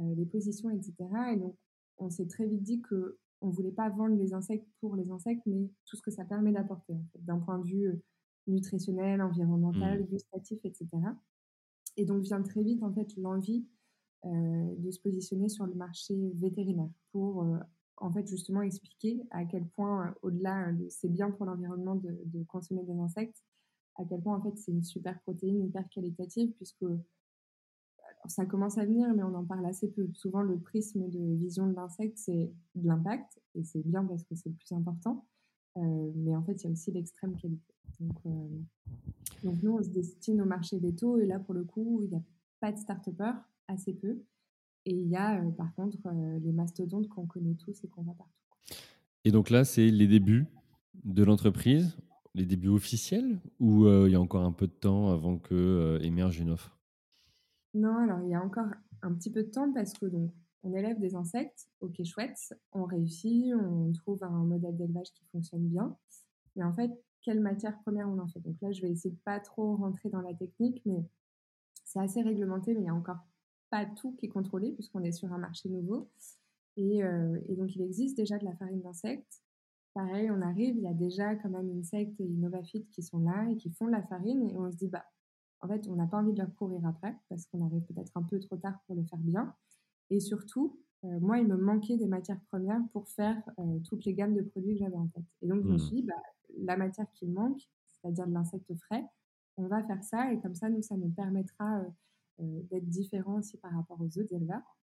heu, 0.00 0.14
les 0.16 0.26
positions 0.26 0.70
et 0.70 0.82
cetera 0.82 1.32
et 1.32 1.36
donc 1.36 1.56
on 1.98 2.10
s'est 2.10 2.26
très 2.28 2.46
vite 2.46 2.62
dit 2.62 2.80
qu'on 2.82 3.50
voulait 3.50 3.72
pas 3.72 3.90
vendre 3.90 4.16
les 4.16 4.32
insectes 4.34 4.68
pour 4.80 4.96
les 4.96 5.10
insectes, 5.10 5.42
mais 5.46 5.70
tout 5.86 5.96
ce 5.96 6.02
que 6.02 6.10
ça 6.12 6.24
permet 6.24 6.52
d'apporter, 6.52 6.94
en 6.94 7.04
fait, 7.12 7.24
d'un 7.24 7.38
point 7.40 7.58
de 7.58 7.64
vue, 7.66 8.00
nutritionnel, 8.46 9.20
Mmh. 9.74 9.98
environnemental, 10.00 10.04
gustatif 10.06 10.58
et 10.64 10.72
cetera 10.74 11.16
et 11.96 12.04
donc 12.06 12.22
vient 12.22 12.42
très 12.42 12.62
vite, 12.62 12.82
en 12.82 12.92
fait, 12.94 13.16
l'envie, 13.16 13.66
de 14.24 14.90
se 14.90 15.00
positionner 15.00 15.48
sur 15.48 15.66
le 15.66 15.74
marché 15.74 16.14
vétérinaire 16.34 16.90
pour, 17.12 17.44
heu, 17.44 17.58
en 17.96 18.12
fait, 18.12 18.26
justement 18.26 18.62
expliquer 18.62 19.22
à 19.30 19.44
quel 19.44 19.66
point, 19.66 20.08
heu, 20.08 20.14
au-delà, 20.22 20.72
c'est 20.88 21.08
bien 21.08 21.30
pour 21.30 21.46
l'environnement 21.46 21.94
de 21.96 22.42
consommer 22.44 22.82
des 22.84 22.98
insectes, 22.98 23.42
à 23.96 24.04
quel 24.04 24.20
point, 24.20 24.36
en 24.36 24.42
fait, 24.42 24.56
c'est 24.56 24.72
une 24.72 24.84
super 24.84 25.20
protéine 25.20 25.64
hyper 25.64 25.88
qualitative 25.88 26.52
puisque 26.52 26.86
ça 28.26 28.46
commence 28.46 28.78
à 28.78 28.84
venir, 28.84 29.12
mais 29.14 29.22
on 29.22 29.34
en 29.34 29.44
parle 29.44 29.66
assez 29.66 29.88
peu. 29.88 30.08
Souvent, 30.12 30.42
le 30.42 30.58
prisme 30.58 31.08
de 31.08 31.34
vision 31.36 31.66
de 31.66 31.74
l'insecte, 31.74 32.18
c'est 32.18 32.52
de 32.74 32.86
l'impact 32.86 33.40
et 33.54 33.64
c'est 33.64 33.82
bien 33.86 34.04
parce 34.04 34.24
que 34.24 34.34
c'est 34.34 34.48
le 34.48 34.54
plus 34.54 34.72
important, 34.72 35.24
mais 35.76 36.34
en 36.34 36.42
fait, 36.42 36.62
il 36.62 36.64
y 36.64 36.68
a 36.68 36.70
aussi 36.72 36.90
l'extrême 36.90 37.36
qualité. 37.36 37.74
Donc 38.00 39.62
nous, 39.62 39.72
on 39.72 39.82
se 39.82 39.90
destine 39.90 40.40
au 40.42 40.44
marché 40.44 40.78
véto 40.78 41.18
et 41.18 41.26
là, 41.26 41.38
pour 41.38 41.54
le 41.54 41.64
coup, 41.64 42.02
il 42.04 42.10
y 42.10 42.16
a 42.16 42.22
pas 42.60 42.72
de 42.72 42.78
start-upers, 42.78 43.36
assez 43.68 43.94
peu 43.94 44.22
et 44.86 44.92
il 44.94 45.08
y 45.08 45.16
a, 45.16 45.42
heu, 45.42 45.52
par 45.52 45.74
contre, 45.74 45.98
heu, 46.06 46.38
les 46.40 46.52
mastodontes 46.52 47.08
qu'on 47.08 47.26
connaît 47.26 47.56
tous 47.56 47.84
et 47.84 47.88
qu'on 47.88 48.02
voit 48.02 48.14
partout. 48.16 48.32
Et 49.24 49.30
donc 49.30 49.50
là, 49.50 49.64
c'est 49.64 49.90
les 49.90 50.06
débuts 50.06 50.46
de 51.04 51.22
l'entreprise, 51.22 51.96
les 52.34 52.46
débuts 52.46 52.68
officiels 52.68 53.38
ou 53.60 53.84
heu, 53.86 54.08
il 54.08 54.12
y 54.12 54.16
a 54.16 54.20
encore 54.20 54.44
un 54.44 54.52
peu 54.52 54.66
de 54.66 54.72
temps 54.72 55.10
avant 55.10 55.38
que, 55.38 55.54
heu, 55.54 56.04
émerge 56.04 56.38
une 56.38 56.50
offre? 56.50 56.78
Non, 57.74 57.96
alors 57.98 58.20
il 58.22 58.30
y 58.30 58.34
a 58.34 58.42
encore 58.42 58.66
un 59.02 59.14
petit 59.14 59.30
peu 59.30 59.42
de 59.42 59.50
temps 59.50 59.72
parce 59.72 59.92
que 59.92 60.06
donc 60.06 60.32
on 60.62 60.74
élève 60.74 60.98
des 60.98 61.14
insectes, 61.14 61.68
OK 61.80 62.02
chouette, 62.04 62.54
on 62.72 62.84
réussit, 62.84 63.54
on 63.54 63.92
trouve 63.92 64.22
un 64.24 64.44
modèle 64.44 64.76
d'élevage 64.76 65.12
qui 65.14 65.24
fonctionne 65.26 65.68
bien. 65.68 65.96
Mais 66.56 66.64
en 66.64 66.72
fait, 66.72 66.90
quelle 67.22 67.40
matière 67.40 67.78
première 67.80 68.08
on 68.08 68.18
en 68.18 68.28
fait? 68.28 68.40
Donc 68.40 68.56
là, 68.62 68.72
je 68.72 68.82
vais 68.82 68.90
essayer 68.90 69.14
de 69.14 69.20
pas 69.20 69.40
trop 69.40 69.76
rentrer 69.76 70.08
dans 70.10 70.20
la 70.22 70.34
technique, 70.34 70.82
mais 70.86 71.04
c'est 71.84 72.00
assez 72.00 72.22
réglementé, 72.22 72.74
mais 72.74 72.82
il 72.82 72.86
y 72.86 72.90
a 72.90 72.94
encore 72.94 73.26
pas 73.70 73.86
tout 73.86 74.12
qui 74.16 74.26
est 74.26 74.28
contrôlé 74.30 74.72
puisqu'on 74.72 75.02
est 75.04 75.12
sur 75.12 75.32
un 75.32 75.38
marché 75.38 75.68
nouveau. 75.68 76.10
Et, 76.76 77.02
heu, 77.02 77.42
et 77.48 77.56
donc 77.56 77.74
il 77.74 77.82
existe 77.82 78.16
déjà 78.16 78.38
de 78.38 78.44
la 78.44 78.54
farine 78.56 78.82
d'insectes. 78.82 79.42
Pareil, 79.94 80.30
on 80.30 80.42
arrive, 80.42 80.76
il 80.76 80.82
y 80.82 80.88
a 80.88 80.94
déjà 80.94 81.34
quand 81.36 81.50
même 81.50 81.70
Insect 81.78 82.14
et 82.20 82.24
Innovafit 82.24 82.86
qui 82.88 83.02
sont 83.02 83.20
là 83.20 83.48
et 83.50 83.56
qui 83.56 83.70
font 83.72 83.86
de 83.86 83.92
la 83.92 84.02
farine 84.02 84.48
et 84.50 84.56
on 84.58 84.70
se 84.70 84.76
dit: 84.76 84.88
«Bah, 84.88 85.04
en 85.60 85.68
fait, 85.68 85.88
on 85.88 85.96
n'a 85.96 86.06
pas 86.06 86.18
envie 86.18 86.32
de 86.32 86.38
leur 86.38 86.54
courir 86.54 86.86
après 86.86 87.16
parce 87.28 87.46
qu'on 87.46 87.66
arrive 87.66 87.82
peut-être 87.84 88.12
un 88.16 88.22
peu 88.22 88.38
trop 88.40 88.56
tard 88.56 88.80
pour 88.86 88.94
le 88.96 89.04
faire 89.04 89.18
bien» 89.18 89.54
et 90.10 90.20
surtout, 90.20 90.80
heu, 91.04 91.18
moi, 91.20 91.38
il 91.38 91.46
me 91.48 91.56
manquait 91.56 91.96
des 91.98 92.08
matières 92.08 92.40
premières 92.50 92.82
pour 92.92 93.08
faire, 93.08 93.42
heu, 93.60 93.82
toutes 93.88 94.04
les 94.04 94.14
gammes 94.14 94.34
de 94.34 94.42
produits 94.42 94.74
que 94.74 94.80
j'avais 94.80 94.96
en 94.96 95.08
tête 95.08 95.24
et 95.42 95.48
donc 95.48 95.62
je 95.64 95.68
me 95.70 95.78
Mmh. 95.78 95.78
suis 95.78 95.96
dit: 95.96 96.02
«Bah, 96.04 96.14
la 96.58 96.76
matière 96.76 97.10
qui 97.12 97.26
manque, 97.28 97.62
c'est-à-dire 97.86 98.26
de 98.26 98.32
l'insecte 98.34 98.72
frais, 98.76 99.06
on 99.56 99.66
va 99.68 99.82
faire 99.84 100.02
ça 100.04 100.32
et 100.32 100.40
comme 100.40 100.54
ça, 100.54 100.68
nous, 100.70 100.82
ça 100.82 100.96
nous 100.96 101.10
permettra, 101.10 101.82
d'être 102.38 102.88
différents 102.88 103.38
aussi 103.38 103.56
par 103.58 103.72
rapport 103.72 104.00
aux 104.00 104.18
autres 104.18 104.32
éleveurs» 104.32 104.78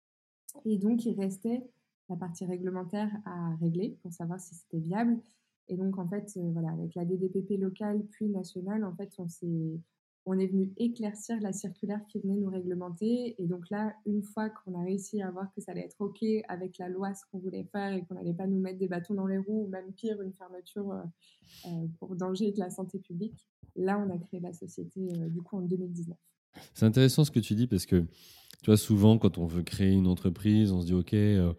et 0.66 0.78
donc 0.78 1.06
il 1.06 1.20
restait 1.20 1.64
la 2.10 2.16
partie 2.16 2.46
réglementaire 2.46 3.10
à 3.26 3.56
régler 3.56 3.98
pour 4.02 4.12
savoir 4.12 4.40
si 4.40 4.56
c'était 4.56 4.80
viable. 4.80 5.20
Et 5.70 5.78
donc 5.78 5.98
en 5.98 6.08
fait, 6.08 6.32
heu, 6.38 6.52
voilà, 6.52 6.72
avec 6.72 6.96
la 6.96 7.06
DDPP 7.06 7.58
locale 7.58 8.04
puis 8.12 8.28
nationale, 8.28 8.84
en 8.84 8.94
fait, 8.96 9.12
on 9.18 9.28
s'est 9.28 9.80
on 10.28 10.38
est 10.38 10.46
venu 10.46 10.72
éclaircir 10.78 11.42
la 11.42 11.52
circulaire 11.52 12.06
qui 12.08 12.20
venait 12.20 12.36
nous 12.36 12.52
réglementer. 12.52 13.34
Et 13.42 13.48
donc 13.48 13.72
là, 13.72 13.96
une 14.06 14.22
fois 14.22 14.52
qu'on 14.52 14.80
a 14.80 14.84
réussi 14.84 15.20
à 15.20 15.32
voir 15.32 15.52
que 15.52 15.62
ça 15.62 15.72
allait 15.72 15.86
être 15.86 16.00
OK 16.00 16.24
avec 16.48 16.78
la 16.78 16.90
loi, 16.90 17.12
ce 17.16 17.24
qu'on 17.32 17.40
voulait 17.40 17.64
faire 17.64 17.92
et 17.94 18.06
qu'on 18.06 18.14
n'allait 18.14 18.36
pas 18.36 18.46
nous 18.46 18.60
mettre 18.60 18.78
des 18.78 18.88
bâtons 18.88 19.16
dans 19.16 19.26
les 19.26 19.40
roues 19.40 19.66
ou 19.66 19.68
même 19.70 19.92
pire, 19.94 20.22
une 20.22 20.34
fermeture, 20.34 20.94
heu, 20.94 21.70
pour 22.00 22.16
danger 22.16 22.52
de 22.52 22.60
la 22.60 22.70
santé 22.70 23.00
publique, 23.00 23.48
là, 23.76 23.98
on 23.98 24.14
a 24.14 24.18
créé 24.20 24.40
la 24.40 24.54
société, 24.54 25.02
du 25.30 25.42
coup 25.42 25.58
en 25.58 25.62
2019. 25.62 26.16
C'est 26.74 26.86
intéressant 26.86 27.24
ce 27.26 27.32
que 27.32 27.40
tu 27.40 27.56
dis 27.56 27.68
parce 27.68 27.86
que, 27.86 28.02
tu 28.62 28.66
vois, 28.68 28.78
souvent, 28.78 29.18
quand 29.18 29.38
on 29.38 29.46
veut 29.46 29.64
créer 29.64 29.92
une 29.92 30.08
entreprise, 30.08 30.72
on 30.72 30.82
se 30.82 30.86
dit: 30.86 30.94
«OK, 30.94 31.14
heu, 31.14 31.56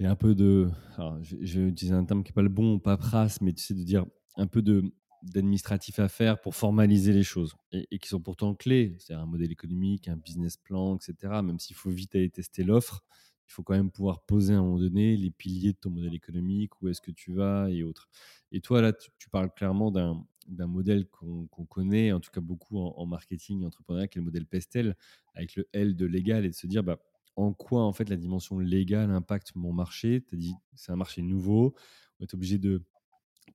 il 0.00 0.04
y 0.04 0.06
a 0.06 0.10
un 0.10 0.16
peu 0.16 0.34
de» 0.34 0.70
alors 0.96 1.18
je 1.22 1.60
vais 1.60 1.68
utiliser 1.68 1.94
un 1.94 2.04
terme 2.04 2.22
qui 2.24 2.30
est 2.30 2.34
pas 2.34 2.42
le 2.42 2.48
bon, 2.48 2.78
paperasse, 2.78 3.40
mais 3.40 3.52
tu 3.52 3.62
sais, 3.62 3.74
de 3.74 3.82
dire 3.82 4.04
un 4.36 4.46
peu 4.46 4.62
de 4.62 4.82
d'administratif 5.22 6.00
à 6.00 6.08
faire 6.08 6.40
pour 6.40 6.56
formaliser 6.56 7.12
les 7.12 7.22
choses 7.22 7.54
et 7.72 7.98
qui 8.00 8.08
sont 8.08 8.20
pourtant 8.20 8.54
clés. 8.56 8.96
C'est-à-dire 8.98 9.22
un 9.22 9.26
modèle 9.26 9.52
économique, 9.52 10.08
un 10.08 10.16
business 10.16 10.56
plan 10.56 10.96
et 10.96 10.98
cetera. 11.00 11.42
Même 11.42 11.60
s'il 11.60 11.76
faut 11.76 11.90
vite 11.90 12.16
aller 12.16 12.28
tester 12.28 12.64
l'offre, 12.64 13.04
il 13.48 13.52
faut 13.52 13.62
quand 13.62 13.74
même 13.74 13.92
pouvoir 13.92 14.22
poser 14.24 14.54
à 14.54 14.58
un 14.58 14.62
moment 14.62 14.78
donné 14.80 15.16
les 15.16 15.30
piliers 15.30 15.72
de 15.74 15.78
ton 15.78 15.90
modèle 15.90 16.14
économique, 16.14 16.82
où 16.82 16.88
est-ce 16.88 17.00
que 17.00 17.12
tu 17.12 17.32
vas 17.34 17.70
et 17.70 17.84
autres. 17.84 18.08
Et 18.50 18.60
toi, 18.60 18.82
là, 18.82 18.92
tu 18.92 19.30
parles 19.30 19.52
clairement 19.54 19.92
d'un 19.92 20.26
d'un 20.48 20.66
modèle 20.66 21.06
qu'on 21.06 21.46
connaît, 21.68 22.12
en 22.12 22.20
tout 22.20 22.30
cas 22.30 22.40
beaucoup 22.40 22.78
en 22.78 23.06
marketing 23.06 23.62
et 23.62 23.66
entrepreneuriat, 23.66 24.08
qui 24.08 24.18
est 24.18 24.20
le 24.20 24.24
modèle 24.24 24.46
Pestel, 24.46 24.96
avec 25.34 25.56
le 25.56 25.68
L 25.72 25.96
de 25.96 26.06
légal 26.06 26.44
et 26.44 26.50
de 26.50 26.54
se 26.54 26.66
dire, 26.66 26.82
bah, 26.82 26.98
en 27.36 27.52
quoi, 27.52 27.84
en 27.84 27.92
fait, 27.92 28.08
la 28.08 28.16
dimension 28.16 28.58
légale 28.58 29.10
impacte 29.10 29.54
mon 29.54 29.72
marché? 29.72 30.22
Tu 30.28 30.36
dit, 30.36 30.54
c'est 30.74 30.92
un 30.92 30.96
marché 30.96 31.22
nouveau, 31.22 31.74
on 32.20 32.24
est 32.24 32.34
obligé 32.34 32.58
de 32.58 32.82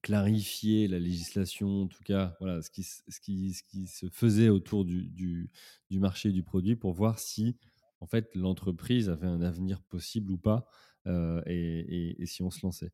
clarifier 0.02 0.88
la 0.88 1.00
législation, 1.00 1.84
en 1.84 1.88
tout 1.88 2.04
cas, 2.04 2.36
voilà, 2.39 2.62
ce 2.62 2.69
qui, 2.69 2.84
ce 2.84 3.19
qui, 3.19 3.54
ce 3.54 3.63
qui 3.63 3.88
se 3.88 4.08
faisait 4.10 4.50
autour 4.50 4.86
du, 4.86 5.08
du, 5.08 5.50
du 5.89 6.00
marché 6.00 6.32
du 6.32 6.43
produit 6.43 6.76
pour 6.76 6.93
voir 6.93 7.19
si, 7.19 7.58
en 8.00 8.08
fait, 8.08 8.36
l'entreprise 8.36 9.10
avait 9.10 9.28
un 9.28 9.41
avenir 9.41 9.82
possible 9.82 10.32
ou 10.32 10.38
pas, 10.38 10.67
euh, 11.08 11.41
et, 11.48 11.80
et- 11.80 12.22
et 12.22 12.26
si 12.26 12.43
on 12.43 12.52
se 12.52 12.60
lançait. 12.65 12.91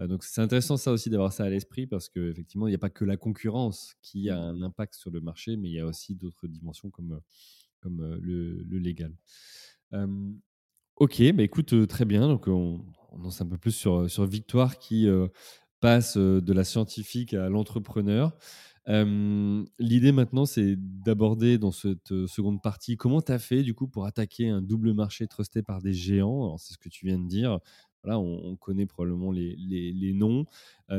Euh, 0.00 0.06
donc, 0.08 0.24
c'est 0.24 0.40
intéressant 0.40 0.76
ça 0.76 0.92
aussi 0.92 1.10
d'avoir 1.10 1.32
ça 1.32 1.44
à 1.44 1.50
l'esprit 1.50 1.86
parce 1.86 2.08
qu'effectivement, 2.08 2.66
il 2.68 2.70
n'y 2.70 2.76
a 2.76 2.78
pas 2.78 2.90
que 2.90 3.04
la 3.04 3.16
concurrence 3.16 3.94
qui 4.02 4.30
a 4.30 4.36
Mmh. 4.36 4.38
un 4.38 4.62
impact 4.62 4.94
sur 4.94 5.10
le 5.10 5.20
marché, 5.20 5.56
mais 5.56 5.68
il 5.70 5.74
y 5.74 5.80
a 5.80 5.86
aussi 5.86 6.14
d'autres 6.16 6.48
dimensions 6.48 6.90
comme, 6.90 7.12
euh, 7.12 7.20
comme 7.80 8.02
le, 8.22 8.62
le 8.64 8.78
légal. 8.78 9.14
Ok, 10.96 11.22
bah 11.34 11.42
écoute, 11.42 11.88
très 11.88 12.04
bien. 12.04 12.28
Donc, 12.28 12.46
on, 12.46 12.84
on 13.12 13.24
en 13.24 13.30
sait 13.30 13.42
un 13.42 13.48
peu 13.48 13.58
plus 13.58 13.72
sur, 13.72 14.08
sur 14.08 14.24
Victoire 14.26 14.78
qui 14.78 15.08
passe 15.80 16.16
de 16.16 16.52
la 16.52 16.64
scientifique 16.64 17.34
à 17.34 17.48
l'entrepreneur. 17.48 18.36
L'idée 18.86 20.12
maintenant, 20.12 20.46
c'est 20.46 20.76
d'aborder 20.76 21.58
dans 21.58 21.72
cette 21.72 22.26
seconde 22.26 22.60
partie 22.62 22.96
comment 22.96 23.22
tu 23.22 23.32
as 23.32 23.38
fait 23.38 23.62
du 23.62 23.74
coup 23.74 23.88
pour 23.88 24.04
attaquer 24.06 24.48
un 24.48 24.60
double 24.62 24.92
marché 24.92 25.26
trusté 25.26 25.62
par 25.62 25.80
des 25.80 25.92
géants? 25.94 26.56
C'est 26.58 26.74
ce 26.74 26.78
que 26.78 26.88
tu 26.88 27.06
viens 27.06 27.18
de 27.18 27.26
dire. 27.26 27.60
Voilà, 28.02 28.18
on, 28.18 28.44
on 28.44 28.56
connaît 28.56 28.84
probablement 28.86 29.30
les, 29.32 29.56
les- 29.56 29.92
les 29.92 30.12
noms. 30.12 30.44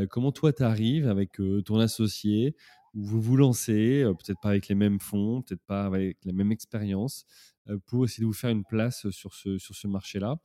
Comment 0.09 0.31
toi, 0.31 0.51
tu 0.53 0.63
arrives 0.63 1.07
avec 1.07 1.39
ton 1.65 1.79
associé, 1.79 2.55
vous 2.95 3.21
vous 3.21 3.37
lancez, 3.37 4.03
peut-être 4.19 4.39
pas 4.41 4.49
avec 4.49 4.67
les 4.67 4.75
mêmes 4.75 4.99
fonds, 4.99 5.41
peut-être 5.41 5.63
pas 5.67 5.85
avec 5.85 6.17
la 6.25 6.33
même 6.33 6.51
expérience, 6.51 7.25
pour 7.85 8.05
essayer 8.05 8.21
de 8.21 8.25
vous 8.27 8.33
faire 8.33 8.49
une 8.49 8.63
place 8.63 9.09
sur 9.11 9.33
ce, 9.35 9.57
sur 9.59 9.75
ce 9.75 9.87
marché-là? 9.87 10.37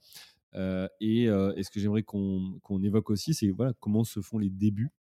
Et, 1.01 1.27
ce 1.29 1.71
que 1.71 1.81
j'aimerais 1.81 2.03
qu'on 2.03 2.83
évoque 2.83 3.09
aussi, 3.09 3.33
c'est 3.33 3.51
voilà, 3.51 3.73
comment 3.81 4.05
se 4.05 4.21
font 4.21 4.39
les 4.39 4.51
débuts, 4.51 4.91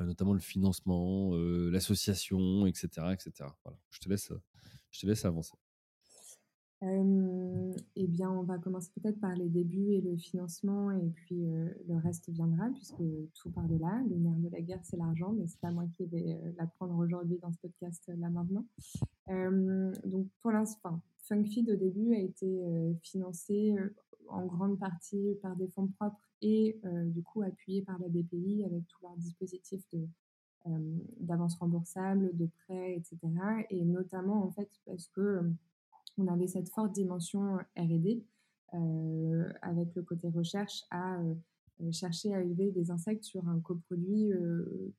notamment 0.00 0.32
le 0.32 0.40
financement, 0.40 1.34
euh, 1.34 1.70
l'association, 1.70 2.66
etc., 2.66 2.88
etc. 3.12 3.50
Voilà. 3.64 3.78
Je 3.90 4.00
te 4.00 4.08
laisse, 4.08 4.32
je 4.90 5.00
te 5.00 5.06
laisse 5.06 5.24
avancer. 5.24 5.54
Et 7.96 8.06
bien, 8.06 8.30
on 8.30 8.42
va 8.42 8.58
commencer 8.58 8.90
peut-être 9.00 9.18
par 9.18 9.34
les 9.34 9.48
débuts 9.48 9.92
et 9.92 10.02
le 10.02 10.18
financement 10.18 10.90
et 10.90 11.08
puis, 11.14 11.46
le 11.88 11.96
reste 11.96 12.28
viendra 12.28 12.68
puisque 12.74 13.02
tout 13.32 13.50
part 13.52 13.66
de 13.66 13.78
là. 13.78 14.02
Le 14.10 14.16
nerf 14.16 14.36
de 14.36 14.50
la 14.50 14.60
guerre, 14.60 14.80
c'est 14.82 14.98
l'argent, 14.98 15.32
mais 15.32 15.46
c'est 15.46 15.60
pas 15.60 15.70
moi 15.70 15.86
qui 15.96 16.04
vais, 16.04 16.38
l'apprendre 16.58 16.94
aujourd'hui 16.98 17.38
dans 17.38 17.50
ce 17.52 17.58
podcast, 17.62 18.12
là 18.18 18.28
maintenant. 18.28 18.66
Donc 20.04 20.28
pour 20.42 20.50
l'instant, 20.50 21.00
FunkFeed 21.26 21.70
au 21.70 21.76
début 21.76 22.12
a 22.16 22.18
été, 22.18 22.62
financé, 23.02 23.74
en 24.28 24.46
grande 24.46 24.78
partie 24.78 25.36
par 25.42 25.56
des 25.56 25.68
fonds 25.68 25.88
propres 25.88 26.20
et 26.44 26.78
du 27.06 27.22
coup 27.22 27.42
appuyés 27.42 27.82
par 27.82 27.98
la 27.98 28.08
BPI 28.08 28.64
avec 28.64 28.86
tous 28.86 29.02
leurs 29.02 29.16
dispositifs 29.16 29.82
de, 29.92 30.06
d'avance 31.20 31.56
remboursable, 31.56 32.36
de 32.36 32.46
prêts, 32.64 32.96
etc. 32.96 33.18
Et 33.70 33.82
notamment 33.84 34.44
en 34.44 34.50
fait 34.50 34.68
parce 34.84 35.08
que 35.08 35.40
on 36.18 36.28
avait 36.28 36.46
cette 36.46 36.68
forte 36.68 36.92
dimension 36.92 37.56
R&D 37.76 38.22
avec 39.62 39.94
le 39.94 40.02
côté 40.02 40.28
recherche 40.28 40.84
à 40.90 41.18
chercher 41.92 42.34
à 42.34 42.42
élever 42.42 42.70
des 42.70 42.90
insectes 42.90 43.24
sur 43.24 43.48
un 43.48 43.58
coproduit 43.60 44.30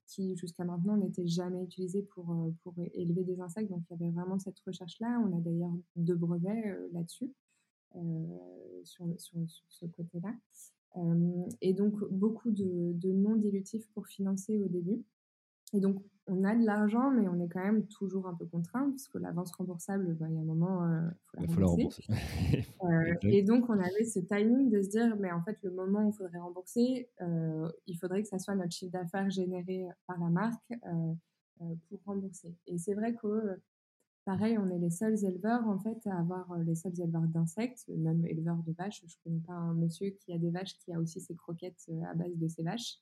qui 0.07 0.35
jusqu'à 0.35 0.65
maintenant 0.65 0.97
n'était 0.97 1.27
jamais 1.27 1.63
utilisé 1.63 2.01
pour, 2.01 2.25
pour 2.63 2.73
élever 2.93 3.23
des 3.23 3.39
insectes. 3.39 3.69
Donc 3.69 3.83
il 3.89 3.93
y 3.93 4.03
avait 4.03 4.11
vraiment 4.11 4.39
cette 4.39 4.59
recherche-là. 4.61 5.21
On 5.25 5.37
a 5.37 5.41
d'ailleurs 5.41 5.73
deux 5.95 6.15
brevets 6.15 6.75
là-dessus, 6.91 7.31
sur, 8.83 9.05
sur, 9.17 9.39
ce 9.69 9.85
côté-là. 9.85 10.33
Et 11.61 11.73
donc 11.73 11.93
beaucoup 12.09 12.51
de, 12.51 12.93
de 12.93 13.11
non 13.11 13.35
dilutifs 13.35 13.87
pour 13.93 14.07
financer 14.07 14.59
au 14.61 14.67
début. 14.67 15.03
Et 15.73 15.79
donc, 15.79 16.01
on 16.27 16.43
a 16.43 16.55
de 16.55 16.65
l'argent, 16.65 17.11
mais 17.11 17.27
on 17.27 17.39
est 17.39 17.47
quand 17.49 17.63
même 17.63 17.85
toujours 17.87 18.27
un 18.27 18.33
peu 18.33 18.45
contraint, 18.45 18.89
parce 18.89 19.07
que 19.07 19.17
l'avance 19.17 19.51
remboursable, 19.51 20.15
bah, 20.15 20.25
il 20.29 20.35
y 20.35 20.37
a 20.37 20.41
un 20.41 20.45
moment, 20.45 20.83
euh, 20.83 21.01
il 21.39 21.49
faut 21.49 21.59
la 21.59 21.67
rembourser. 21.67 22.03
Euh, 22.83 23.15
et 23.23 23.41
donc, 23.41 23.67
on 23.69 23.79
avait 23.79 24.03
ce 24.03 24.19
timing 24.19 24.69
de 24.69 24.81
se 24.81 24.89
dire, 24.89 25.15
mais 25.17 25.31
en 25.31 25.41
fait, 25.41 25.57
le 25.63 25.71
moment 25.71 26.05
où 26.05 26.09
il 26.09 26.13
faudrait 26.13 26.37
rembourser, 26.37 27.09
euh, 27.21 27.67
il 27.87 27.97
faudrait 27.97 28.21
que 28.21 28.27
ça 28.27 28.37
soit 28.37 28.53
notre 28.53 28.71
chiffre 28.71 28.91
d'affaires 28.91 29.29
généré 29.31 29.87
par 30.05 30.19
la 30.19 30.29
marque 30.29 30.73
pour 31.89 31.99
rembourser. 32.05 32.53
Et 32.67 32.77
c'est 32.77 32.93
vrai 32.93 33.15
que, 33.15 33.59
pareil, 34.25 34.57
on 34.57 34.69
est 34.69 34.79
les 34.79 34.89
seuls 34.89 35.23
éleveurs, 35.23 35.67
en 35.67 35.79
fait, 35.79 36.05
à 36.07 36.19
avoir 36.19 36.57
les 36.59 36.75
seuls 36.75 36.99
éleveurs 36.99 37.27
d'insectes, 37.27 37.85
même 37.87 38.25
éleveurs 38.25 38.61
de 38.67 38.73
vaches. 38.73 39.03
Je 39.07 39.15
connais 39.23 39.41
pas 39.41 39.53
un 39.53 39.73
monsieur 39.73 40.09
qui 40.09 40.33
a 40.33 40.37
des 40.37 40.49
vaches 40.49 40.77
qui 40.79 40.91
a 40.93 40.99
aussi 40.99 41.21
ses 41.21 41.35
croquettes 41.35 41.89
à 42.09 42.13
base 42.13 42.35
de 42.35 42.47
ses 42.47 42.63
vaches. 42.63 42.99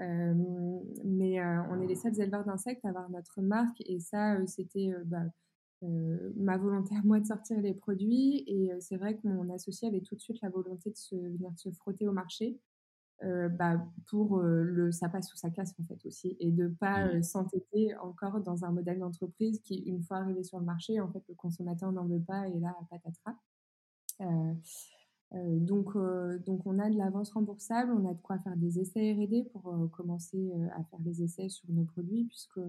Euh, 0.00 0.34
mais 1.04 1.40
euh, 1.40 1.62
on 1.70 1.80
est 1.80 1.86
les 1.86 1.94
seuls 1.94 2.20
éleveurs 2.20 2.44
d'insectes 2.44 2.84
à 2.84 2.88
avoir 2.88 3.08
notre 3.10 3.40
marque 3.40 3.80
et 3.86 4.00
ça, 4.00 4.34
euh, 4.34 4.46
c'était 4.46 4.92
bah, 5.04 5.22
ma 6.36 6.56
volonté 6.56 6.96
à 6.96 7.02
moi 7.04 7.20
de 7.20 7.26
sortir 7.26 7.60
les 7.60 7.74
produits. 7.74 8.42
Et 8.46 8.72
c'est 8.80 8.96
vrai 8.96 9.16
que 9.16 9.28
mon 9.28 9.52
associé 9.52 9.88
avait 9.88 10.00
tout 10.00 10.14
de 10.14 10.20
suite 10.20 10.40
la 10.40 10.48
volonté 10.48 10.90
de 10.90 11.18
venir 11.18 11.52
se 11.56 11.70
frotter 11.70 12.08
au 12.08 12.12
marché. 12.12 12.58
Bah, 13.50 13.84
pour 14.06 14.40
le 14.40 14.92
ça 14.92 15.08
passe 15.08 15.32
ou 15.32 15.36
ça 15.36 15.50
casse 15.50 15.74
en 15.80 15.84
fait 15.84 16.04
aussi 16.06 16.36
et 16.40 16.50
de 16.50 16.68
pas 16.68 17.06
mmh. 17.06 17.22
s'entêter 17.22 17.96
encore 17.96 18.40
dans 18.40 18.64
un 18.64 18.70
modèle 18.70 18.98
d'entreprise 18.98 19.60
qui 19.60 19.76
une 19.76 20.02
fois 20.02 20.18
arrivé 20.18 20.42
sur 20.42 20.58
le 20.58 20.64
marché 20.64 21.00
en 21.00 21.10
fait 21.10 21.22
le 21.28 21.34
consommateur 21.34 21.90
n'en 21.92 22.04
veut 22.04 22.20
pas 22.20 22.46
et 22.48 22.58
là 22.60 22.74
patatras 22.90 23.36
euh, 25.34 25.58
donc, 25.58 25.96
euh, 25.96 26.38
donc, 26.46 26.66
on 26.66 26.78
a 26.78 26.88
de 26.88 26.96
l'avance 26.96 27.30
remboursable, 27.30 27.92
on 27.92 28.08
a 28.08 28.14
de 28.14 28.20
quoi 28.20 28.38
faire 28.38 28.56
des 28.56 28.78
essais 28.78 29.12
R&D 29.12 29.48
pour 29.52 29.66
euh, 29.68 29.88
commencer 29.88 30.52
à 30.76 30.84
faire 30.84 31.00
des 31.00 31.22
essais 31.22 31.48
sur 31.48 31.68
nos 31.70 31.84
produits, 31.84 32.24
puisque 32.24 32.60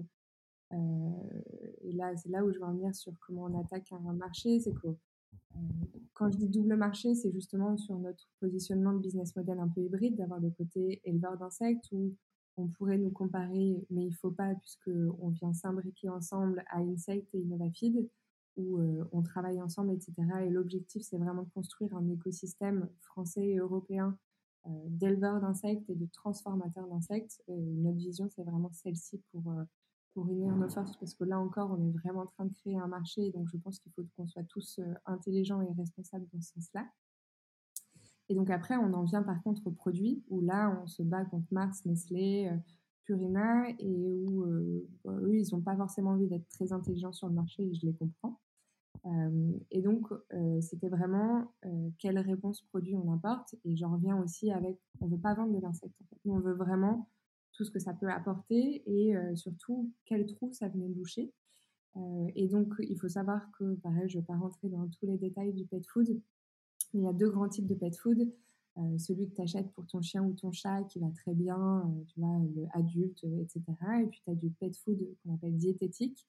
et 0.72 1.92
là, 1.92 2.16
c'est 2.16 2.28
là 2.28 2.44
où 2.44 2.52
je 2.52 2.58
veux 2.58 2.64
en 2.64 2.72
venir 2.72 2.92
sur 2.92 3.12
comment 3.20 3.44
on 3.44 3.60
attaque 3.60 3.92
un 3.92 4.12
marché, 4.14 4.58
c'est 4.58 4.72
que 4.74 4.88
quand 6.14 6.30
je 6.30 6.38
dis 6.38 6.48
double 6.48 6.76
marché, 6.76 7.14
c'est 7.14 7.30
justement 7.30 7.76
sur 7.76 7.98
notre 7.98 8.26
positionnement 8.40 8.92
de 8.92 9.00
business 9.00 9.36
model 9.36 9.58
un 9.60 9.68
peu 9.68 9.82
hybride, 9.82 10.16
d'avoir 10.16 10.40
le 10.40 10.50
côté 10.50 11.00
éleveur 11.04 11.36
d'insectes 11.36 11.92
où 11.92 12.14
on 12.56 12.68
pourrait 12.68 12.96
nous 12.96 13.10
comparer, 13.10 13.84
mais 13.90 14.06
il 14.06 14.14
faut 14.14 14.30
pas 14.30 14.54
puisque 14.54 14.90
on 15.20 15.28
vient 15.28 15.52
s'imbriquer 15.52 16.08
ensemble 16.08 16.64
à 16.68 16.78
Insect 16.78 17.28
et 17.34 17.38
Innovafeed 17.38 18.08
où 18.56 18.78
euh, 18.78 19.04
on 19.12 19.22
travaille 19.22 19.60
ensemble, 19.60 19.92
etc. 19.92 20.14
Et 20.46 20.50
l'objectif, 20.50 21.02
c'est 21.02 21.18
vraiment 21.18 21.42
de 21.42 21.50
construire 21.50 21.94
un 21.94 22.08
écosystème 22.08 22.88
français 23.02 23.46
et 23.46 23.56
européen 23.56 24.16
euh, 24.66 24.70
d'éleveurs 24.86 25.40
d'insectes 25.40 25.88
et 25.90 25.94
de 25.94 26.06
transformateurs 26.06 26.86
d'insectes. 26.86 27.42
notre 27.48 27.98
vision, 27.98 28.28
c'est 28.34 28.44
vraiment 28.44 28.70
celle-ci 28.72 29.22
pour, 29.30 29.50
euh, 29.50 29.64
pour 30.16 30.30
unir 30.30 30.56
nos 30.56 30.70
forces, 30.70 30.96
parce 30.96 31.12
que 31.12 31.24
là 31.24 31.38
encore, 31.38 31.76
on 31.78 31.86
est 31.86 31.90
vraiment 31.90 32.22
en 32.22 32.26
train 32.26 32.46
de 32.46 32.54
créer 32.54 32.78
un 32.78 32.86
marché, 32.86 33.30
donc 33.32 33.48
je 33.52 33.58
pense 33.58 33.78
qu'il 33.80 33.92
faut 33.92 34.02
qu'on 34.16 34.26
soit 34.26 34.44
tous 34.44 34.80
intelligents 35.04 35.60
et 35.60 35.70
responsables 35.76 36.26
dans 36.32 36.40
ce 36.40 36.54
sens-là. 36.54 36.86
Et 38.30 38.34
donc 38.34 38.48
après, 38.48 38.76
on 38.78 38.94
en 38.94 39.04
vient 39.04 39.22
par 39.22 39.42
contre 39.42 39.66
aux 39.66 39.72
produits, 39.72 40.24
où 40.30 40.40
là, 40.40 40.80
on 40.82 40.86
se 40.86 41.02
bat 41.02 41.26
contre 41.26 41.46
Mars, 41.50 41.84
Nestlé, 41.84 42.50
Purina, 43.04 43.68
et 43.78 43.94
où 43.94 44.46
bah, 45.04 45.12
eux, 45.20 45.36
ils 45.36 45.48
n'ont 45.52 45.60
pas 45.60 45.76
forcément 45.76 46.12
envie 46.12 46.28
d'être 46.28 46.48
très 46.48 46.72
intelligents 46.72 47.12
sur 47.12 47.28
le 47.28 47.34
marché, 47.34 47.64
et 47.64 47.74
je 47.74 47.84
les 47.84 47.94
comprends. 47.94 48.40
Euh, 49.06 49.52
et 49.70 49.82
donc, 49.82 50.06
euh, 50.32 50.60
c'était 50.60 50.88
vraiment 50.88 51.52
euh, 51.64 51.90
quelle 51.98 52.18
réponse 52.18 52.62
produit 52.62 52.96
on 52.96 53.12
apporte. 53.12 53.54
Et 53.64 53.76
j'en 53.76 53.92
reviens 53.92 54.20
aussi 54.20 54.50
avec, 54.50 54.78
on 55.00 55.06
ne 55.06 55.12
veut 55.12 55.20
pas 55.20 55.34
vendre 55.34 55.54
de 55.54 55.60
l'insecte. 55.60 55.94
En 56.02 56.06
fait. 56.06 56.20
on 56.30 56.38
veut 56.40 56.54
vraiment 56.54 57.08
tout 57.56 57.64
ce 57.64 57.70
que 57.70 57.78
ça 57.78 57.94
peut 57.94 58.10
apporter 58.10 58.82
et 58.86 59.14
surtout 59.34 59.90
quel 60.04 60.26
trou 60.26 60.52
ça 60.52 60.68
venait 60.68 60.88
boucher. 60.88 61.32
et 62.34 62.48
donc, 62.48 62.74
il 62.80 62.98
faut 62.98 63.08
savoir 63.08 63.50
que, 63.58 63.74
pareil, 63.76 64.08
je 64.08 64.18
ne 64.18 64.22
vais 64.22 64.26
pas 64.26 64.36
rentrer 64.36 64.68
dans 64.68 64.86
tous 64.88 65.06
les 65.06 65.16
détails 65.16 65.52
du 65.54 65.64
pet 65.64 65.84
food. 65.86 66.20
Il 66.92 67.02
y 67.02 67.08
a 67.08 67.12
deux 67.12 67.30
grands 67.30 67.48
types 67.48 67.66
de 67.66 67.74
pet 67.74 67.96
food. 67.96 68.30
celui 68.98 69.28
que 69.28 69.34
tu 69.34 69.40
achètes 69.40 69.72
pour 69.72 69.86
ton 69.86 70.02
chien 70.02 70.22
ou 70.22 70.34
ton 70.34 70.52
chat 70.52 70.82
qui 70.84 70.98
va 70.98 71.10
très 71.10 71.34
bien, 71.34 71.90
tu 72.08 72.20
vois, 72.20 72.38
le 72.54 72.66
adulte, 72.74 73.24
etc. 73.24 73.62
Et 74.02 74.06
puis 74.06 74.20
tu 74.22 74.30
as 74.30 74.34
du 74.34 74.50
pet 74.50 74.76
food 74.76 74.98
qu'on 75.22 75.34
appelle 75.34 75.56
diététique, 75.56 76.26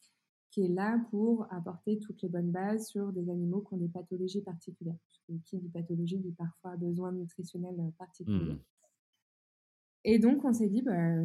qui 0.51 0.63
est 0.63 0.69
là 0.69 0.99
pour 1.11 1.45
apporter 1.51 1.99
toutes 1.99 2.21
les 2.21 2.29
bonnes 2.29 2.51
bases 2.51 2.87
sur 2.87 3.11
des 3.11 3.29
animaux 3.29 3.61
qui 3.61 3.73
ont 3.73 3.77
des 3.77 3.89
pathologies 3.89 4.41
particulières. 4.41 4.97
qui 5.45 5.57
dit 5.57 5.69
pathologie 5.69 6.17
dit 6.17 6.31
parfois 6.31 6.75
besoin 6.77 7.11
nutritionnel 7.11 7.75
euh, 7.79 7.91
particulier. 7.97 8.53
Mmh. 8.53 8.59
Et 10.03 10.19
donc, 10.19 10.45
on 10.45 10.53
s'est 10.53 10.69
dit, 10.69 10.81
bah, 10.81 11.15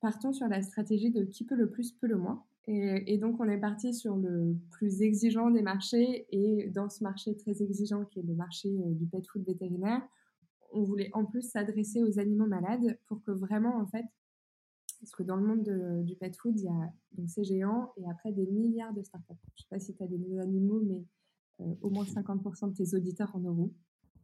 partons 0.00 0.32
sur 0.32 0.48
la 0.48 0.62
stratégie 0.62 1.10
de 1.10 1.24
qui 1.24 1.44
peut 1.44 1.56
le 1.56 1.70
plus, 1.70 1.92
peut 1.92 2.06
le 2.06 2.16
moins. 2.16 2.44
Et, 2.70 3.16
donc, 3.16 3.40
on 3.40 3.48
est 3.48 3.58
parti 3.58 3.94
sur 3.94 4.16
le 4.16 4.54
plus 4.70 5.00
exigeant 5.00 5.50
des 5.50 5.62
marchés. 5.62 6.26
Et 6.30 6.68
dans 6.68 6.90
ce 6.90 7.02
marché 7.02 7.34
très 7.34 7.62
exigeant, 7.62 8.04
qui 8.04 8.18
est 8.18 8.22
le 8.22 8.34
marché 8.34 8.68
euh, 8.68 8.92
du 8.92 9.06
pet 9.06 9.26
food 9.26 9.42
vétérinaire, 9.46 10.02
on 10.72 10.82
voulait 10.82 11.08
en 11.14 11.24
plus 11.24 11.40
s'adresser 11.40 12.02
aux 12.02 12.18
animaux 12.18 12.46
malades 12.46 12.98
pour 13.06 13.22
que 13.22 13.30
vraiment, 13.30 13.78
en 13.78 13.86
fait, 13.86 14.04
parce 15.00 15.12
que 15.12 15.22
dans 15.22 15.36
le 15.36 15.46
monde 15.46 16.04
du 16.04 16.14
pet 16.16 16.36
food, 16.36 16.58
il 16.58 16.64
y 16.64 16.68
a 16.68 16.92
donc 17.12 17.30
ces 17.30 17.44
géants 17.44 17.92
et 17.96 18.04
après 18.10 18.32
des 18.32 18.46
milliards 18.46 18.92
de 18.92 19.02
startups. 19.02 19.34
Je 19.54 19.62
ne 19.62 19.62
sais 19.62 19.68
pas 19.70 19.78
si 19.78 19.94
tu 19.94 20.02
as 20.02 20.06
des 20.06 20.38
animaux, 20.38 20.82
mais 20.84 21.04
euh, 21.60 21.74
au 21.82 21.90
moins 21.90 22.04
50% 22.04 22.70
de 22.70 22.76
tes 22.76 22.94
auditeurs 22.94 23.34
en 23.34 23.40
euros. 23.40 23.72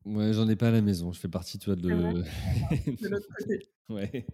Ouais, 0.04 0.32
j'en 0.32 0.48
ai 0.48 0.56
pas 0.56 0.68
à 0.68 0.72
la 0.72 0.82
maison. 0.82 1.12
Je 1.12 1.20
fais 1.20 1.28
partie, 1.28 1.58
tu 1.58 1.66
vois, 1.66 1.76
de, 1.76 1.82
de 3.02 3.08
l'autre 3.08 3.28
côté. 3.38 3.60
Ouais. 3.88 4.26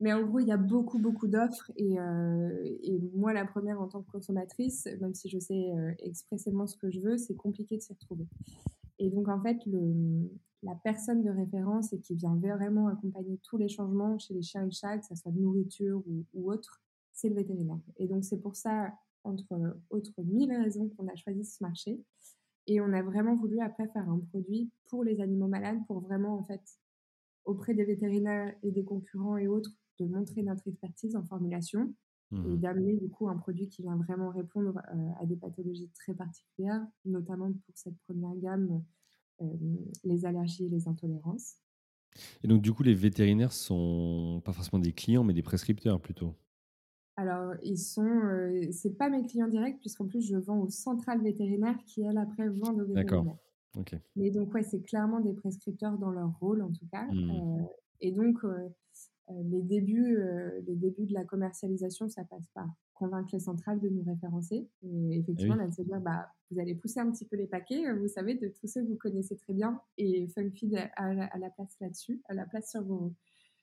Mais 0.00 0.12
en 0.12 0.22
gros, 0.22 0.40
il 0.40 0.48
y 0.48 0.52
a 0.52 0.56
beaucoup, 0.56 0.98
beaucoup 0.98 1.28
d'offres. 1.28 1.70
Et, 1.76 1.98
euh, 1.98 2.76
et, 2.82 2.98
moi, 3.14 3.32
la 3.32 3.44
première 3.44 3.80
en 3.80 3.88
tant 3.88 4.02
que 4.02 4.10
consommatrice, 4.10 4.88
même 5.00 5.14
si 5.14 5.28
je 5.28 5.38
sais 5.38 5.70
euh, 5.72 5.92
expressément 6.00 6.66
ce 6.66 6.76
que 6.76 6.90
je 6.90 7.00
veux, 7.00 7.16
c'est 7.16 7.36
compliqué 7.36 7.76
de 7.76 7.82
s'y 7.82 7.92
retrouver. 7.92 8.26
Et 8.98 9.10
donc, 9.10 9.28
en 9.28 9.40
fait, 9.40 9.58
la 10.62 10.74
personne 10.74 11.22
de 11.22 11.30
référence 11.30 11.92
et 11.92 12.00
qui 12.00 12.14
vient 12.14 12.36
vraiment 12.36 12.88
accompagner 12.88 13.38
tous 13.42 13.56
les 13.56 13.68
changements 13.68 14.18
chez 14.18 14.34
les 14.34 14.42
chiens 14.42 14.66
et 14.66 14.70
chats, 14.70 14.98
que 14.98 15.06
ce 15.06 15.14
soit 15.14 15.32
de 15.32 15.38
nourriture 15.38 16.02
ou, 16.34 16.52
autre, 16.52 16.82
c'est 17.12 17.28
le 17.28 17.34
vétérinaire. 17.36 17.80
Et 17.96 18.08
donc, 18.08 18.24
c'est 18.24 18.40
pour 18.40 18.56
ça, 18.56 18.92
entre 19.22 19.78
autres 19.90 20.22
mille 20.22 20.52
raisons, 20.52 20.90
qu'on 20.96 21.08
a 21.08 21.14
choisi 21.14 21.44
ce 21.44 21.62
marché. 21.62 22.00
Et 22.66 22.80
on 22.80 22.92
a 22.92 23.02
vraiment 23.02 23.36
voulu 23.36 23.60
après 23.60 23.88
faire 23.88 24.08
un 24.08 24.18
produit 24.18 24.70
pour 24.88 25.04
les 25.04 25.20
animaux 25.20 25.48
malades, 25.48 25.78
pour 25.86 26.00
vraiment, 26.00 26.38
en 26.38 26.44
fait, 26.44 26.62
auprès 27.44 27.74
des 27.74 27.84
vétérinaires 27.84 28.54
et 28.62 28.70
des 28.70 28.84
concurrents 28.84 29.36
et 29.36 29.48
autres, 29.48 29.70
de 30.00 30.06
montrer 30.06 30.42
notre 30.42 30.66
expertise 30.68 31.16
en 31.16 31.24
formulation 31.24 31.94
et 32.32 32.36
mmh 32.36 32.56
d'amener 32.56 32.96
du 32.96 33.08
coup 33.08 33.28
un 33.28 33.36
produit 33.36 33.68
qui 33.68 33.82
vient 33.82 33.96
vraiment 33.96 34.30
répondre 34.30 34.80
euh, 34.92 35.10
à 35.20 35.26
des 35.26 35.36
pathologies 35.36 35.90
très 35.94 36.14
particulières, 36.14 36.84
notamment 37.04 37.52
pour 37.52 37.76
cette 37.76 37.96
première 38.08 38.34
gamme 38.36 38.82
euh, 39.42 39.46
les 40.04 40.24
allergies 40.24 40.64
et 40.64 40.68
les 40.68 40.88
intolérances. 40.88 41.56
Et 42.42 42.48
donc, 42.48 42.62
du 42.62 42.72
coup, 42.72 42.82
les 42.82 42.94
vétérinaires 42.94 43.52
sont 43.52 44.40
pas 44.44 44.52
forcément 44.52 44.80
des 44.80 44.92
clients, 44.92 45.24
mais 45.24 45.34
des 45.34 45.42
prescripteurs 45.42 46.00
plutôt. 46.00 46.34
Alors, 47.16 47.54
ils 47.62 47.78
sont, 47.78 48.02
euh, 48.02 48.68
c'est 48.72 48.96
pas 48.96 49.08
mes 49.08 49.22
clients 49.22 49.48
directs, 49.48 49.78
puisqu'en 49.80 50.06
plus, 50.06 50.26
je 50.26 50.36
vends 50.36 50.60
aux 50.60 50.70
centrales 50.70 51.22
vétérinaires 51.22 51.78
qui, 51.84 52.02
elles, 52.02 52.18
après, 52.18 52.48
vendent 52.48 52.80
aux 52.80 52.86
vétérinaires. 52.86 53.22
D'accord. 53.22 53.38
Ok. 53.76 53.96
Mais 54.16 54.30
donc, 54.30 54.52
ouais, 54.54 54.62
c'est 54.62 54.80
clairement 54.80 55.20
des 55.20 55.32
prescripteurs 55.32 55.98
dans 55.98 56.10
leur 56.10 56.38
rôle, 56.38 56.62
en 56.62 56.72
tout 56.72 56.86
cas. 56.90 57.06
Mmh. 57.06 57.30
Euh, 57.30 57.64
et 58.00 58.12
donc, 58.12 58.44
euh, 58.44 58.68
les, 59.30 59.62
débuts, 59.62 60.18
euh, 60.18 60.60
les 60.66 60.76
débuts 60.76 61.06
de 61.06 61.14
la 61.14 61.24
commercialisation, 61.24 62.08
ça 62.08 62.24
passe 62.24 62.46
par 62.54 62.68
convaincre 62.92 63.30
les 63.32 63.40
centrales 63.40 63.80
de 63.80 63.88
nous 63.88 64.04
référencer. 64.04 64.68
Et 64.82 65.18
effectivement, 65.18 65.54
là, 65.54 65.66
de 65.66 65.72
se 65.72 65.82
dire, 65.82 66.00
bah, 66.00 66.28
vous 66.50 66.60
allez 66.60 66.74
pousser 66.74 67.00
un 67.00 67.10
petit 67.10 67.24
peu 67.24 67.36
les 67.36 67.46
paquets, 67.46 67.88
euh, 67.88 67.98
vous 67.98 68.08
savez, 68.08 68.34
de 68.34 68.48
tous 68.48 68.66
ceux 68.66 68.82
que 68.82 68.88
vous 68.88 68.96
connaissez 68.96 69.36
très 69.36 69.54
bien. 69.54 69.80
Et 69.96 70.28
FunFeed 70.28 70.76
a, 70.96 71.38
la 71.38 71.50
place 71.50 71.76
là-dessus, 71.80 72.20
a 72.28 72.34
la 72.34 72.44
place 72.44 72.70
sur 72.70 72.82
vos, 72.82 73.14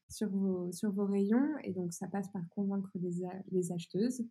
sur 0.10 0.30
vos, 0.30 0.72
sur 0.72 0.92
vos 0.92 1.06
rayons. 1.06 1.58
Et 1.64 1.72
donc, 1.72 1.94
ça 1.94 2.08
passe 2.08 2.30
par 2.30 2.48
convaincre 2.50 2.90
les, 2.96 3.28
les 3.52 3.72
acheteuses. 3.72 4.22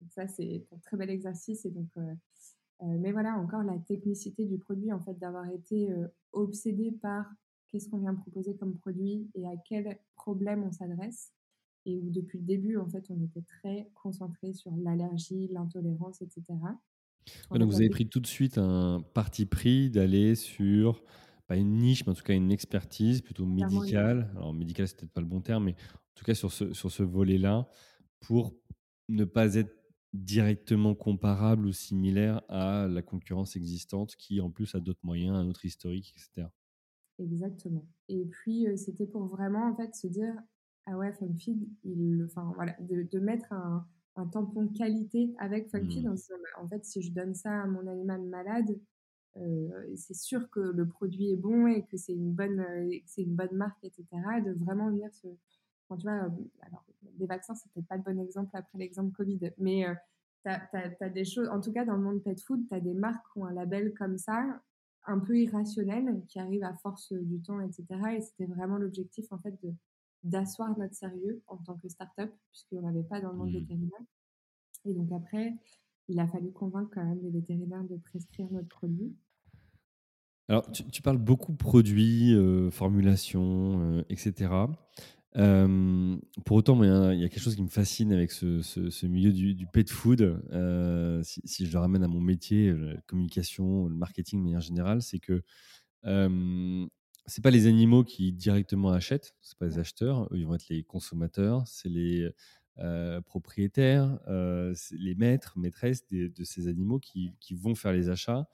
Donc 0.00 0.12
ça, 0.12 0.26
c'est 0.26 0.66
un 0.72 0.78
très 0.78 0.96
bel 0.96 1.10
exercice. 1.10 1.66
Et 1.66 1.70
donc, 1.70 1.88
mais 2.82 3.12
voilà, 3.12 3.36
encore 3.36 3.62
la 3.62 3.78
technicité 3.78 4.44
du 4.44 4.58
produit, 4.58 4.92
en 4.92 5.00
fait, 5.00 5.18
d'avoir 5.18 5.48
été 5.50 5.92
obsédé 6.32 6.92
par 7.02 7.26
qu'est-ce 7.68 7.88
qu'on 7.88 7.98
vient 7.98 8.14
proposer 8.14 8.56
comme 8.56 8.76
produit 8.76 9.30
et 9.34 9.46
à 9.46 9.56
quel 9.68 9.98
problème 10.16 10.64
on 10.64 10.72
s'adresse. 10.72 11.32
Et 11.86 11.98
où 11.98 12.10
depuis 12.10 12.38
le 12.38 12.44
début, 12.44 12.76
en 12.76 12.88
fait, 12.88 13.06
on 13.10 13.22
était 13.22 13.42
très 13.42 13.90
concentré 13.94 14.52
sur 14.52 14.72
l'allergie, 14.76 15.48
l'intolérance, 15.48 16.20
etc. 16.20 16.44
donc 17.50 17.70
vous 17.70 17.76
avez 17.76 17.90
pris 17.90 18.08
tout 18.08 18.20
de 18.20 18.26
suite 18.26 18.58
un 18.58 19.02
parti 19.14 19.46
pris 19.46 19.90
d'aller 19.90 20.34
sur 20.34 21.02
pas 21.46 21.56
une 21.56 21.78
niche, 21.78 22.06
mais 22.06 22.12
en 22.12 22.14
tout 22.14 22.22
cas 22.22 22.34
une 22.34 22.52
expertise 22.52 23.22
plutôt 23.22 23.46
médicale. 23.46 24.30
Alors 24.36 24.52
médicale, 24.54 24.88
c'est 24.88 24.96
peut-être 24.96 25.12
pas 25.12 25.20
le 25.20 25.26
bon 25.26 25.40
terme, 25.40 25.64
mais 25.64 25.72
en 25.72 26.14
tout 26.14 26.24
cas 26.24 26.34
sur 26.34 26.52
ce, 26.52 26.72
sur 26.72 26.90
ce 26.90 27.02
volet-là, 27.02 27.68
pour 28.20 28.54
ne 29.08 29.24
pas 29.24 29.54
être 29.54 29.74
directement 30.12 30.94
comparable 30.94 31.66
ou 31.66 31.72
similaire 31.72 32.42
à 32.48 32.88
la 32.88 33.02
concurrence 33.02 33.56
existante 33.56 34.16
qui 34.16 34.40
en 34.40 34.50
plus 34.50 34.74
a 34.74 34.80
d'autres 34.80 35.04
moyens, 35.04 35.36
un 35.36 35.48
autre 35.48 35.64
historique, 35.64 36.14
etc. 36.16 36.48
Exactement. 37.18 37.86
Et 38.08 38.24
puis 38.24 38.66
euh, 38.66 38.76
c'était 38.76 39.06
pour 39.06 39.26
vraiment 39.26 39.70
en 39.70 39.76
fait 39.76 39.94
se 39.94 40.06
dire 40.06 40.34
ah 40.86 40.96
ouais 40.96 41.12
FunFeed, 41.12 41.68
il, 41.84 42.24
enfin 42.24 42.52
voilà, 42.56 42.74
de, 42.80 43.02
de 43.02 43.18
mettre 43.20 43.52
un, 43.52 43.86
un, 44.16 44.26
tampon 44.26 44.64
de 44.64 44.76
qualité 44.76 45.32
avec 45.38 45.68
FunFeed 45.70 46.06
mmh. 46.06 46.14
en, 46.58 46.64
en 46.64 46.68
fait 46.68 46.84
si 46.84 47.02
je 47.02 47.12
donne 47.12 47.34
ça 47.34 47.62
à 47.62 47.66
mon 47.66 47.86
animal 47.86 48.22
malade, 48.22 48.80
euh, 49.36 49.94
c'est 49.96 50.16
sûr 50.16 50.50
que 50.50 50.60
le 50.60 50.88
produit 50.88 51.30
est 51.30 51.36
bon 51.36 51.66
et 51.66 51.84
que 51.84 51.96
c'est 51.96 52.12
une 52.12 52.32
bonne, 52.32 52.60
euh, 52.60 52.98
c'est 53.06 53.22
une 53.22 53.36
bonne 53.36 53.54
marque, 53.54 53.82
etc. 53.84 54.04
De 54.44 54.52
vraiment 54.52 54.90
venir 54.90 55.12
se, 55.14 55.28
quand 55.90 55.96
tu 55.96 56.04
vois, 56.04 56.30
alors 56.62 56.84
des 57.18 57.26
vaccins, 57.26 57.54
peut-être 57.74 57.88
pas 57.88 57.96
le 57.96 58.02
bon 58.02 58.18
exemple 58.20 58.50
après 58.54 58.78
l'exemple 58.78 59.12
Covid, 59.12 59.50
mais 59.58 59.86
euh, 59.86 59.94
tu 60.44 60.48
as, 60.48 61.08
des 61.08 61.24
choses, 61.24 61.48
en 61.48 61.60
tout 61.60 61.72
cas 61.72 61.84
dans 61.84 61.96
le 61.96 62.02
monde 62.02 62.22
pet 62.22 62.40
food, 62.40 62.66
tu 62.68 62.74
as 62.74 62.80
des 62.80 62.94
marques 62.94 63.24
qui 63.32 63.40
ont 63.40 63.46
un 63.46 63.52
label 63.52 63.92
comme 63.94 64.16
ça, 64.16 64.62
un 65.06 65.18
peu 65.18 65.36
irrationnel, 65.36 66.22
qui 66.28 66.38
arrive 66.38 66.62
à 66.62 66.74
force 66.76 67.12
du 67.12 67.40
temps, 67.42 67.60
etc. 67.60 67.84
Et 68.16 68.20
c'était 68.20 68.46
vraiment 68.46 68.78
l'objectif, 68.78 69.30
en 69.32 69.38
fait, 69.38 69.60
de 69.62 69.74
d'asseoir 70.22 70.78
notre 70.78 70.94
sérieux 70.94 71.42
en 71.46 71.56
tant 71.56 71.76
que 71.76 71.88
start-up, 71.88 72.30
puisqu'on 72.52 72.82
n'avait 72.82 73.02
pas 73.02 73.22
dans 73.22 73.32
le 73.32 73.38
monde 73.38 73.50
mmh. 73.50 73.58
vétérinaire. 73.60 74.02
Et 74.84 74.92
donc 74.92 75.10
après, 75.12 75.54
il 76.08 76.20
a 76.20 76.28
fallu 76.28 76.52
convaincre 76.52 76.90
quand 76.92 77.04
même 77.04 77.22
les 77.22 77.30
vétérinaires 77.30 77.84
de 77.84 77.96
prescrire 77.96 78.46
notre 78.52 78.68
produit. 78.68 79.16
Alors, 80.48 80.70
tu, 80.70 81.00
parles 81.00 81.16
beaucoup 81.16 81.54
produits, 81.54 82.34
euh, 82.34 82.70
formulation, 82.70 83.80
euh, 83.80 84.04
etc 84.10 84.66
pour 85.32 86.56
autant, 86.56 86.82
il 86.82 87.20
y, 87.20 87.24
a 87.24 87.28
quelque 87.28 87.40
chose 87.42 87.54
qui 87.54 87.62
me 87.62 87.68
fascine 87.68 88.12
avec 88.12 88.32
ce, 88.32 89.06
milieu 89.06 89.32
du, 89.32 89.66
pet 89.72 89.88
food. 89.88 90.40
si, 91.22 91.66
je 91.66 91.72
le 91.72 91.78
ramène 91.78 92.02
à 92.02 92.08
mon 92.08 92.20
métier, 92.20 92.72
la 92.72 93.00
communication, 93.02 93.86
le 93.86 93.94
marketing 93.94 94.40
de 94.40 94.44
manière 94.44 94.60
générale, 94.60 95.02
c'est 95.02 95.20
que 95.20 95.42
euh, 96.06 96.86
c'est 97.26 97.42
pas 97.42 97.50
les 97.50 97.66
animaux 97.66 98.02
qui 98.02 98.32
directement 98.32 98.90
achètent, 98.90 99.36
c'est 99.40 99.58
pas 99.58 99.66
les 99.66 99.78
acheteurs, 99.78 100.24
eux, 100.32 100.38
ils 100.38 100.46
vont 100.46 100.54
être 100.54 100.68
les 100.68 100.82
consommateurs, 100.82 101.66
c'est 101.66 101.88
les 101.88 102.28
propriétaires, 103.26 104.18
les 104.26 105.14
maîtres, 105.14 105.58
maîtresses 105.58 106.06
de 106.08 106.44
ces 106.44 106.66
animaux 106.66 106.98
qui, 106.98 107.34
qui, 107.38 107.54
vont 107.54 107.74
faire 107.74 107.92
les 107.92 108.08
achats 108.08 108.48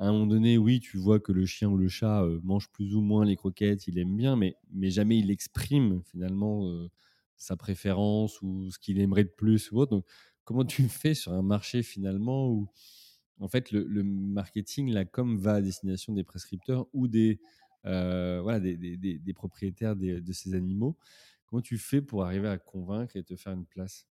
à 0.00 0.06
un 0.06 0.12
moment 0.12 0.26
donné, 0.26 0.56
oui, 0.56 0.80
tu 0.80 0.96
vois 0.96 1.20
que 1.20 1.30
le 1.30 1.44
chien 1.44 1.68
ou 1.68 1.76
le 1.76 1.88
chat 1.88 2.22
euh, 2.24 2.40
mange 2.42 2.70
plus 2.70 2.94
ou 2.96 3.02
moins 3.02 3.26
les 3.26 3.36
croquettes, 3.36 3.86
il 3.86 3.98
aime 3.98 4.16
bien, 4.16 4.34
mais, 4.34 4.56
mais 4.72 4.90
jamais 4.90 5.18
il 5.18 5.30
exprime 5.30 6.02
finalement 6.04 6.66
euh, 6.68 6.88
sa 7.36 7.54
préférence 7.56 8.40
ou 8.40 8.70
ce 8.70 8.78
qu'il 8.78 8.98
aimerait 8.98 9.24
de 9.24 9.28
plus 9.28 9.70
ou 9.70 9.76
autre. 9.78 9.90
Donc, 9.90 10.06
comment 10.44 10.64
tu 10.64 10.88
fais 10.88 11.12
sur 11.14 11.32
un 11.32 11.42
marché 11.42 11.82
finalement 11.82 12.48
où, 12.48 12.70
en 13.40 13.48
fait, 13.48 13.72
le, 13.72 14.02
marketing, 14.02 14.90
la 14.90 15.04
com 15.04 15.38
va 15.38 15.54
à 15.56 15.60
destination 15.60 16.14
des 16.14 16.24
prescripteurs 16.24 16.86
ou 16.94 17.06
des, 17.06 17.38
euh, 17.84 18.40
voilà, 18.42 18.58
des, 18.58 18.76
des, 18.76 19.34
propriétaires 19.34 19.96
de 19.96 20.32
ces 20.32 20.54
animaux 20.54 20.96
Comment 21.46 21.62
tu 21.62 21.78
fais 21.78 22.00
pour 22.00 22.24
arriver 22.24 22.48
à 22.48 22.58
convaincre 22.58 23.16
et 23.16 23.24
te 23.24 23.36
faire 23.36 23.52
une 23.52 23.66
place? 23.66 24.06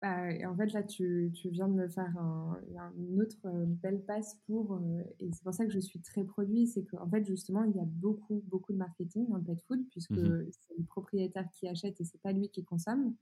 Bah, 0.00 0.28
en 0.46 0.56
fait, 0.56 0.72
là, 0.72 0.84
tu, 0.84 1.32
tu, 1.34 1.48
viens 1.48 1.66
de 1.66 1.74
me 1.74 1.88
faire 1.88 2.16
un, 2.18 2.56
une 2.96 3.20
autre 3.20 3.36
euh, 3.46 3.64
belle 3.66 4.00
passe 4.04 4.38
pour, 4.46 4.74
euh, 4.74 5.02
et 5.18 5.28
c'est 5.32 5.42
pour 5.42 5.52
ça 5.52 5.66
que 5.66 5.72
je 5.72 5.80
suis 5.80 6.00
très 6.00 6.22
produit, 6.22 6.68
c'est 6.68 6.84
qu'en 6.84 7.08
fait, 7.10 7.26
justement, 7.26 7.64
il 7.64 7.74
y 7.74 7.80
a 7.80 7.84
beaucoup, 7.84 8.44
beaucoup 8.46 8.72
de 8.72 8.78
marketing 8.78 9.28
dans 9.28 9.38
le 9.38 9.42
pet 9.42 9.60
food, 9.66 9.80
puisque 9.90 10.12
mmh 10.12 10.46
c'est 10.50 10.78
le 10.78 10.84
propriétaire 10.84 11.48
qui 11.50 11.66
achète 11.66 12.00
et 12.00 12.04
c'est 12.04 12.20
pas 12.20 12.32
lui 12.32 12.48
qui 12.48 12.64
consomme. 12.64 13.14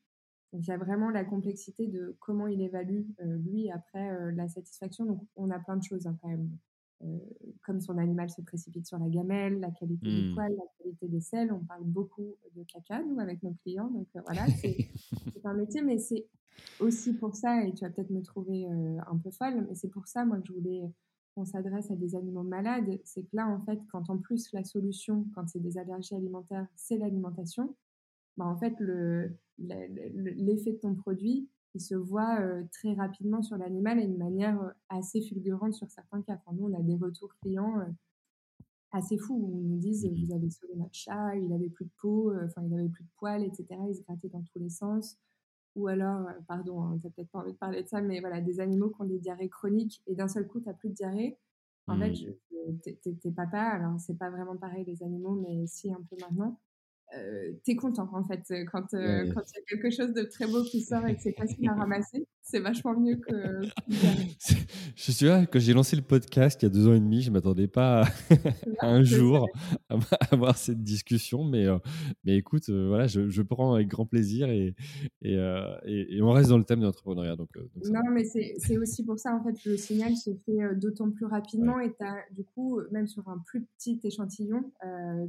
Donc, 0.53 0.67
il 0.67 0.69
y 0.69 0.73
a 0.73 0.77
vraiment 0.77 1.09
la 1.09 1.25
complexité 1.25 1.87
de 1.87 2.15
comment 2.21 2.47
il 2.47 2.61
évalue, 2.61 3.05
euh, 3.23 3.39
lui, 3.39 3.71
après 3.71 4.33
la 4.33 4.47
satisfaction. 4.49 5.07
Donc, 5.07 5.23
on 5.35 5.51
a 5.51 5.59
plein 5.59 5.77
de 5.77 5.83
choses 5.83 6.07
hein, 6.07 6.19
quand 6.21 6.29
même. 6.29 6.51
Comme 7.63 7.81
son 7.81 7.99
animal 7.99 8.31
se 8.31 8.41
précipite 8.41 8.87
sur 8.87 8.99
la 8.99 9.09
gamelle, 9.09 9.61
la 9.61 9.71
qualité 9.71 10.07
des 10.07 10.31
mmh. 10.31 10.35
poils, 10.35 10.57
la 10.57 10.65
qualité 10.79 11.09
des 11.09 11.21
selles. 11.21 11.53
On 11.53 11.65
parle 11.65 11.85
beaucoup 11.85 12.37
de 12.55 12.63
caca, 12.65 13.03
nous, 13.03 13.21
avec 13.21 13.43
nos 13.43 13.53
clients. 13.53 13.91
Donc, 13.91 14.09
voilà, 14.25 14.47
c'est 14.61 14.89
un 15.45 15.55
métier, 15.55 15.83
mais 15.83 15.99
c'est 15.99 16.27
aussi 16.81 17.15
pour 17.15 17.35
ça, 17.35 17.65
et 17.65 17.73
tu 17.75 17.85
vas 17.85 17.91
peut-être 17.91 18.11
me 18.11 18.23
trouver 18.23 18.67
euh, 18.67 18.99
un 19.11 19.19
peu 19.19 19.31
folle, 19.31 19.67
mais 19.69 19.75
c'est 19.75 19.91
pour 19.91 20.07
ça, 20.07 20.25
moi, 20.25 20.39
que 20.39 20.47
je 20.47 20.53
voulais 20.53 20.83
qu'on 21.35 21.45
s'adresse 21.45 21.91
à 21.91 21.97
des 21.97 22.17
animaux 22.17 22.43
malades. 22.43 22.99
C'est 23.05 23.23
que 23.23 23.37
là, 23.37 23.47
en 23.47 23.61
fait, 23.61 23.79
quand 23.91 24.09
en 24.09 24.19
plus 24.19 24.53
la 24.53 24.65
solution, 24.65 25.27
quand 25.35 25.47
c'est 25.49 25.61
des 25.61 25.77
allergies 25.77 26.15
alimentaires, 26.15 26.67
c'est 26.75 26.97
l'alimentation, 26.97 27.77
bah, 28.37 28.47
en 28.47 28.57
fait, 28.57 28.75
l'effet 29.59 30.73
de 30.73 30.79
ton 30.79 30.95
produit, 30.95 31.49
il 31.77 31.81
se 31.81 31.95
voit 31.95 32.41
euh, 32.41 32.65
très 32.73 32.95
rapidement 32.95 33.43
sur 33.43 33.57
l'animal 33.57 34.01
et 34.01 34.07
de 34.07 34.17
manière 34.17 34.61
euh, 34.61 34.71
assez 34.89 35.23
fulgurante 35.23 35.75
sur 35.75 35.91
certains 35.91 36.23
cas. 36.23 36.35
Enfin, 36.35 36.57
nous, 36.57 36.69
on 36.69 36.75
a 36.79 36.83
des 36.83 36.97
retours 36.97 37.35
clients 37.43 37.81
assez 38.93 39.19
fous 39.19 39.35
où 39.35 39.59
ils 39.59 39.69
nous 39.69 39.79
disent 39.79 40.05
mmh 40.05 40.27
Vous 40.27 40.35
avez 40.35 40.51
sauvé 40.51 40.75
notre 40.77 40.95
chat, 40.95 41.37
il 41.37 41.53
avait 41.53 41.69
plus 41.69 41.85
de 41.85 41.91
peau, 42.01 42.33
enfin, 42.45 42.63
il 42.65 42.75
avait 42.75 42.89
plus 42.89 43.05
de 43.05 43.11
poils, 43.17 43.45
etc. 43.45 43.67
Il 43.89 43.95
se 43.95 44.03
grattait 44.03 44.29
dans 44.29 44.43
tous 44.43 44.59
les 44.59 44.71
sens 44.71 45.19
ou 45.77 45.89
alors, 45.89 46.27
euh, 46.27 46.33
pardon, 46.49 46.83
hein, 46.83 46.99
tu 46.99 47.07
n'as 47.07 47.13
peut-être 47.13 47.31
pas 47.31 47.41
envie 47.41 47.53
de 47.53 47.59
parler 47.59 47.83
de 47.83 47.89
ça, 47.89 48.01
mais 48.01 48.21
voilà, 48.21 48.41
des 48.41 48.61
animaux 48.61 48.89
qui 48.91 49.03
ont 49.03 49.05
des 49.05 49.19
diarrhées 49.19 49.51
chroniques 49.51 50.03
et 50.07 50.15
d'un 50.15 50.27
seul 50.27 50.49
coup, 50.49 50.59
tu 50.59 50.67
n'as 50.67 50.75
plus 50.75 50.89
de 50.89 50.95
diarrhée. 50.95 51.39
En 51.87 51.97
fait, 52.01 52.11
mmh. 52.11 53.15
t'es 53.23 53.31
papa, 53.31 53.61
alors 53.61 54.01
c'est 54.01 54.19
pas 54.19 54.29
vraiment 54.29 54.57
pareil 54.57 54.85
les 54.85 55.05
animaux, 55.05 55.37
mais 55.37 55.69
si 55.69 55.93
un 55.93 56.03
peu 56.11 56.17
maintenant. 56.21 56.59
Euh, 57.15 57.53
t'es 57.65 57.77
content 57.77 58.09
en 58.13 58.25
fait 58.25 58.53
quand 58.73 58.93
euh, 58.95 59.33
quand 59.33 59.41
il 59.41 59.55
y 59.55 59.61
a 59.61 59.65
quelque 59.69 59.91
chose 59.91 60.13
de 60.13 60.23
très 60.23 60.49
beau 60.49 60.65
qui 60.65 60.81
sort 60.83 61.07
et 61.07 61.15
que 61.15 61.23
c'est 61.23 61.37
facile 61.37 61.69
à 61.69 61.75
ramasser 61.79 62.27
c'est 62.43 62.59
vachement 62.59 62.99
mieux 62.99 63.15
que 63.15 63.61
je 64.97 65.13
suis 65.13 65.27
là 65.27 65.47
quand 65.47 65.61
j'ai 65.61 65.73
lancé 65.73 65.95
le 65.95 66.03
podcast 66.03 66.61
il 66.61 66.65
y 66.65 66.67
a 66.67 66.69
deux 66.69 66.89
ans 66.89 66.95
et 66.95 67.01
demi 67.01 67.23
je 67.23 67.31
m'attendais 67.31 67.69
pas 67.69 68.03
à, 68.03 68.07
un 68.89 69.05
jour 69.05 69.47
à 69.89 69.99
avoir 70.33 70.59
cette 70.59 70.83
discussion 70.83 71.45
mais 71.45 71.67
euh, 71.67 71.79
mais 72.25 72.37
écoute 72.37 72.69
voilà 72.71 73.07
je, 73.07 73.29
je, 73.29 73.43
prends 73.43 73.75
avec 73.75 73.87
grand 73.87 74.07
plaisir 74.07 74.51
et 74.51 74.75
et, 75.23 75.37
et 75.87 76.23
on 76.23 76.33
reste 76.33 76.49
dans 76.51 76.59
le 76.59 76.65
thème 76.65 76.81
de 76.81 76.87
l'entrepreneuriat 76.87 77.37
donc, 77.37 77.51
non 77.85 78.01
mais 78.13 78.25
c'est 78.25 78.79
aussi 78.79 79.05
pour 79.05 79.21
ça 79.21 79.33
en 79.33 79.45
fait 79.45 79.65
le 79.65 79.77
signal 79.77 80.17
se 80.17 80.31
fait 80.45 80.75
d'autant 80.75 81.13
plus 81.13 81.27
rapidement 81.27 81.79
et 81.79 81.95
as, 82.01 82.17
du 82.33 82.43
coup 82.43 82.81
même 82.91 83.07
sur 83.07 83.29
un 83.29 83.39
plus 83.47 83.65
petit 83.79 84.01
échantillon 84.03 84.73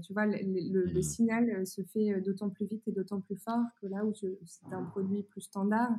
tu 0.04 0.14
vois 0.14 0.26
le, 0.26 0.38
le 0.42 1.00
mmh. 1.00 1.04
signal 1.04 1.67
se 1.68 1.84
fait 1.84 2.14
euh, 2.14 2.22
d'autant 2.22 2.50
plus 2.50 2.66
vite 2.66 2.88
et 2.88 2.92
d'autant 2.92 3.22
plus 3.22 3.38
fort 3.38 3.64
que 3.82 3.88
là 3.88 4.06
où 4.06 4.14
c'est 4.14 4.74
un 4.74 4.84
produit 4.84 5.24
plus 5.24 5.42
standard, 5.42 5.92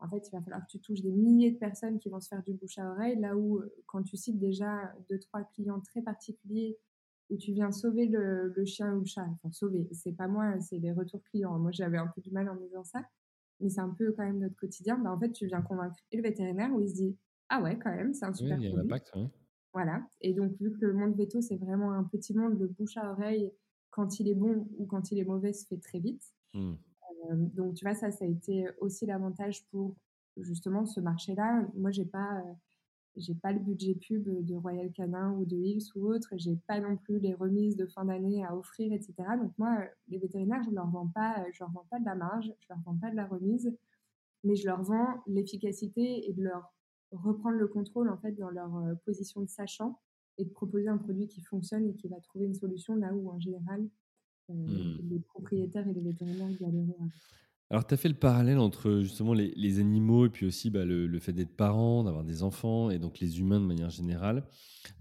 en 0.00 0.08
fait, 0.08 0.28
il 0.28 0.32
va 0.32 0.42
falloir 0.42 0.66
que 0.66 0.70
tu 0.70 0.80
touches 0.80 1.00
des 1.00 1.12
milliers 1.12 1.52
de 1.52 1.58
personnes 1.58 1.98
qui 1.98 2.08
vont 2.08 2.20
se 2.20 2.28
faire 2.28 2.42
du 2.42 2.52
bouche 2.52 2.78
à 2.78 2.90
oreille. 2.90 3.18
Là 3.18 3.36
où, 3.36 3.58
euh, 3.58 3.72
quand 3.86 4.02
tu 4.02 4.16
cites 4.16 4.38
déjà 4.38 4.92
deux, 5.08 5.18
trois 5.18 5.44
clients 5.44 5.80
très 5.80 6.02
particuliers 6.02 6.76
où 7.30 7.36
tu 7.38 7.52
viens 7.52 7.72
sauver 7.72 8.06
le, 8.06 8.52
chien 8.66 8.94
ou 8.94 9.00
le 9.00 9.06
chat, 9.06 9.26
enfin 9.26 9.50
sauver, 9.50 9.88
c'est 9.92 10.12
pas 10.12 10.28
moi, 10.28 10.60
c'est 10.60 10.78
les 10.78 10.92
retours 10.92 11.22
clients. 11.24 11.58
Moi, 11.58 11.70
j'avais 11.70 11.96
un 11.96 12.06
peu 12.08 12.20
du 12.20 12.30
mal 12.30 12.50
en 12.50 12.56
disant 12.56 12.84
ça, 12.84 13.02
mais 13.60 13.70
c'est 13.70 13.80
un 13.80 13.90
peu 13.90 14.12
quand 14.12 14.24
même 14.24 14.40
notre 14.40 14.56
quotidien. 14.56 14.98
Bah, 14.98 15.10
en 15.10 15.18
fait, 15.18 15.32
tu 15.32 15.46
viens 15.46 15.62
convaincre 15.62 15.96
et 16.12 16.18
le 16.18 16.22
vétérinaire 16.22 16.70
où 16.74 16.80
il 16.80 16.88
se 16.90 16.94
dit 16.94 17.16
Ah 17.48 17.62
ouais, 17.62 17.78
quand 17.78 17.90
même, 17.90 18.12
c'est 18.12 18.26
un 18.26 18.34
super 18.34 18.58
oui, 18.58 18.68
produit. 18.70 18.92
Hein. 19.14 19.30
Voilà. 19.72 20.06
Et 20.20 20.34
donc, 20.34 20.52
vu 20.60 20.70
que 20.72 20.84
le 20.84 20.92
monde 20.92 21.16
veto, 21.16 21.40
c'est 21.40 21.56
vraiment 21.56 21.92
un 21.92 22.04
petit 22.04 22.36
monde, 22.36 22.58
le 22.58 22.68
bouche 22.68 22.96
à 22.96 23.10
oreille 23.10 23.50
quand 23.94 24.18
il 24.18 24.28
est 24.28 24.34
bon 24.34 24.66
ou 24.76 24.86
quand 24.86 25.12
il 25.12 25.20
est 25.20 25.24
mauvais 25.24 25.52
se 25.52 25.64
fait 25.66 25.76
très 25.76 26.00
vite. 26.00 26.34
Mmh. 26.52 26.72
Euh, 27.30 27.34
donc, 27.54 27.74
tu 27.74 27.84
vois, 27.84 27.94
ça, 27.94 28.10
ça 28.10 28.24
a 28.24 28.28
été 28.28 28.66
aussi 28.80 29.06
l'avantage 29.06 29.64
pour 29.70 29.94
justement 30.36 30.84
ce 30.84 30.98
marché-là. 30.98 31.64
Moi, 31.76 31.92
j'ai 31.92 32.04
pas, 32.04 32.38
euh, 32.38 32.52
j'ai 33.14 33.36
pas 33.36 33.52
le 33.52 33.60
budget 33.60 33.94
pub 33.94 34.28
de 34.44 34.54
Royal 34.56 34.90
Canin 34.90 35.30
ou 35.34 35.44
de 35.44 35.54
Hills 35.54 35.92
ou 35.94 36.08
autre. 36.08 36.30
J'ai 36.32 36.56
pas 36.66 36.80
non 36.80 36.96
plus 36.96 37.20
les 37.20 37.34
remises 37.34 37.76
de 37.76 37.86
fin 37.86 38.04
d'année 38.04 38.44
à 38.44 38.56
offrir, 38.56 38.92
etc. 38.92 39.14
Donc, 39.40 39.52
moi, 39.58 39.84
les 40.08 40.18
vétérinaires, 40.18 40.64
je 40.64 40.72
leur 40.72 40.88
vends 40.88 41.06
pas, 41.06 41.46
je 41.52 41.62
leur 41.62 41.70
vends 41.70 41.86
pas 41.88 42.00
de 42.00 42.04
la 42.04 42.16
marge, 42.16 42.52
je 42.58 42.66
leur 42.68 42.80
vends 42.84 42.96
pas 42.96 43.12
de 43.12 43.16
la 43.16 43.26
remise, 43.26 43.72
mais 44.42 44.56
je 44.56 44.66
leur 44.66 44.82
vends 44.82 45.22
l'efficacité 45.28 46.28
et 46.28 46.32
de 46.32 46.42
leur 46.42 46.74
reprendre 47.12 47.58
le 47.58 47.68
contrôle 47.68 48.10
en 48.10 48.16
fait 48.16 48.32
dans 48.32 48.50
leur 48.50 48.74
euh, 48.74 48.94
position 49.04 49.40
de 49.40 49.48
sachant 49.48 50.00
et 50.38 50.44
de 50.44 50.50
proposer 50.50 50.88
un 50.88 50.98
produit 50.98 51.28
qui 51.28 51.40
fonctionne 51.42 51.88
et 51.88 51.94
qui 51.94 52.08
va 52.08 52.20
trouver 52.20 52.46
une 52.46 52.54
solution 52.54 52.96
là 52.96 53.14
où 53.14 53.30
en 53.30 53.38
général 53.38 53.88
euh, 54.50 54.54
mmh. 54.54 55.08
les 55.10 55.20
propriétaires 55.20 55.88
et 55.88 55.92
les 55.94 56.00
vétérinaires 56.00 56.52
galèrent. 56.60 57.08
Alors, 57.70 57.86
tu 57.86 57.94
as 57.94 57.96
fait 57.96 58.08
le 58.08 58.14
parallèle 58.14 58.58
entre 58.58 59.00
justement 59.00 59.32
les, 59.32 59.52
les 59.56 59.80
animaux 59.80 60.26
et 60.26 60.28
puis 60.28 60.46
aussi 60.46 60.70
bah, 60.70 60.84
le, 60.84 61.06
le, 61.06 61.18
fait 61.18 61.32
d'être 61.32 61.56
parent, 61.56 62.04
d'avoir 62.04 62.22
des 62.22 62.42
enfants 62.42 62.90
et 62.90 62.98
donc 62.98 63.20
les 63.20 63.40
humains 63.40 63.58
de 63.58 63.64
manière 63.64 63.90
générale. 63.90 64.46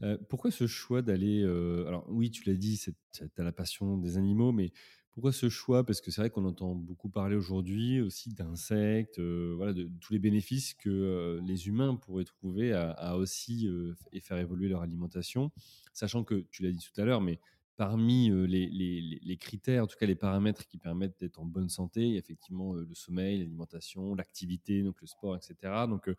Euh, 0.02 0.18
pourquoi 0.30 0.50
ce 0.50 0.66
choix 0.66 1.02
d'aller. 1.02 1.44
Euh, 1.44 1.86
alors, 1.88 2.06
oui, 2.10 2.32
tu 2.32 2.50
l'as 2.50 2.56
dit, 2.56 2.80
tu 3.12 3.24
as 3.38 3.44
la 3.44 3.52
passion 3.52 3.98
des 3.98 4.18
animaux, 4.18 4.54
mais 4.54 4.72
pourquoi 5.14 5.32
ce 5.32 5.48
choix? 5.48 5.86
Parce 5.86 6.02
que 6.02 6.10
c'est 6.10 6.22
vrai 6.22 6.32
qu'on 6.32 6.46
entend 6.46 6.74
beaucoup 6.74 7.08
parler 7.08 7.36
aujourd'hui 7.36 8.02
aussi 8.02 8.34
d'insectes, 8.34 9.20
euh, 9.20 9.54
voilà, 9.56 9.72
de, 9.72 9.90
tous 10.02 10.12
les 10.12 10.20
bénéfices 10.20 10.74
que 10.74 11.40
les 11.44 11.68
humains 11.68 11.96
pourraient 11.96 12.24
trouver 12.24 12.74
à, 12.74 13.16
aussi 13.18 13.70
et 14.12 14.20
faire 14.20 14.38
évoluer 14.38 14.70
leur 14.70 14.82
alimentation. 14.82 15.52
Sachant 15.94 16.24
que, 16.24 16.46
tu 16.50 16.64
l'as 16.64 16.72
dit 16.72 16.84
tout 16.84 17.00
à 17.00 17.06
l'heure, 17.06 17.22
mais 17.22 17.40
parmi 17.78 18.32
les, 18.48 19.38
critères, 19.40 19.84
en 19.84 19.88
tout 19.88 19.98
cas 20.00 20.08
les 20.08 20.16
paramètres 20.16 20.66
qui 20.66 20.78
permettent 20.80 21.20
d'être 21.20 21.40
en 21.40 21.46
bonne 21.46 21.70
santé, 21.70 22.02
il 22.02 22.14
y 22.14 22.16
a 22.16 22.20
effectivement 22.20 22.74
le 22.74 22.94
sommeil, 22.96 23.38
l'alimentation, 23.38 24.16
l'activité, 24.16 24.82
donc 24.82 25.00
le 25.00 25.08
sport, 25.08 25.36
etc. 25.36 25.86
Donc 25.88 26.10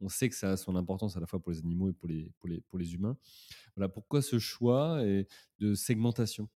on 0.00 0.08
sait 0.08 0.28
que 0.28 0.34
ça 0.34 0.52
a 0.52 0.56
son 0.56 0.74
importance 0.74 1.16
à 1.16 1.20
la 1.20 1.26
fois 1.26 1.40
pour 1.40 1.52
les 1.52 1.58
animaux 1.60 1.88
et 1.88 1.92
pour 1.92 2.08
les, 2.08 2.32
pour 2.40 2.48
les, 2.48 2.60
pour 2.62 2.78
les 2.78 2.94
humains. 2.94 3.16
Voilà, 3.76 3.88
pourquoi 3.88 4.22
ce 4.22 4.40
choix 4.40 5.00
de 5.60 5.74
segmentation? 5.74 6.48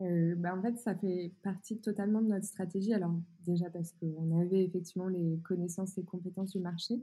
Euh, 0.00 0.34
bah 0.36 0.54
en 0.56 0.62
fait, 0.62 0.78
ça 0.78 0.94
fait 0.94 1.32
partie 1.42 1.78
totalement 1.78 2.22
de 2.22 2.28
notre 2.28 2.44
stratégie. 2.44 2.94
Alors, 2.94 3.14
déjà 3.44 3.68
parce 3.70 3.92
qu'on 3.92 4.40
avait 4.40 4.64
effectivement 4.64 5.08
les 5.08 5.38
connaissances 5.44 5.98
et 5.98 6.04
compétences 6.04 6.52
du 6.52 6.60
marché, 6.60 6.94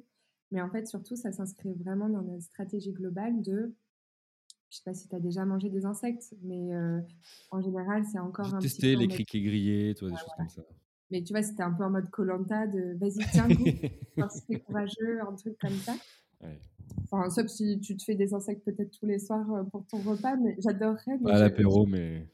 mais 0.52 0.62
en 0.62 0.70
fait, 0.70 0.88
surtout, 0.88 1.16
ça 1.16 1.32
s'inscrit 1.32 1.74
vraiment 1.74 2.08
dans 2.08 2.22
notre 2.22 2.44
stratégie 2.44 2.94
globale 2.94 3.42
de 3.42 3.74
je 4.70 4.78
sais 4.78 4.84
pas 4.84 4.94
si 4.94 5.08
tu 5.08 5.16
as 5.16 5.20
déjà 5.20 5.46
mangé 5.46 5.70
des 5.70 5.86
insectes, 5.86 6.34
mais 6.44 6.74
euh, 6.74 7.00
en 7.52 7.62
général, 7.62 8.04
c'est 8.12 8.20
encore 8.20 8.54
un 8.54 8.60
testé 8.60 8.88
petit 8.88 8.96
peu 8.96 9.02
les 9.02 9.08
criquets 9.08 9.42
grillés, 9.42 9.96
toi, 9.96 10.10
des 10.10 10.18
choses 10.18 10.34
comme 10.38 10.50
ça. 10.50 10.64
Mais 11.12 11.24
tu 11.24 11.34
vois, 11.34 11.44
c'était 11.44 11.64
un 11.64 11.72
peu 11.72 11.84
en 11.84 11.92
mode 11.92 12.10
colanta 12.10 12.68
de 12.68 12.96
vas-y, 13.00 13.20
tiens, 13.32 13.48
que 13.48 14.58
courageux, 14.58 15.22
un 15.22 15.34
truc 15.36 15.58
comme 15.60 15.70
ça. 15.72 15.94
Ouais. 16.42 16.60
Enfin, 17.04 17.30
sauf 17.30 17.48
si 17.48 17.80
tu 17.80 17.96
te 17.96 18.04
fais 18.04 18.16
des 18.16 18.34
insectes 18.34 18.66
peut-être 18.66 18.92
tous 18.92 19.06
les 19.06 19.20
soirs 19.20 19.50
euh, 19.54 19.64
pour 19.64 19.86
ton 19.86 20.00
repas, 20.00 20.36
mais 20.36 20.56
j'adorerais. 20.60 21.20
Pas 21.24 21.36
à 21.36 21.40
l'apéro, 21.40 21.86
mais. 21.86 22.28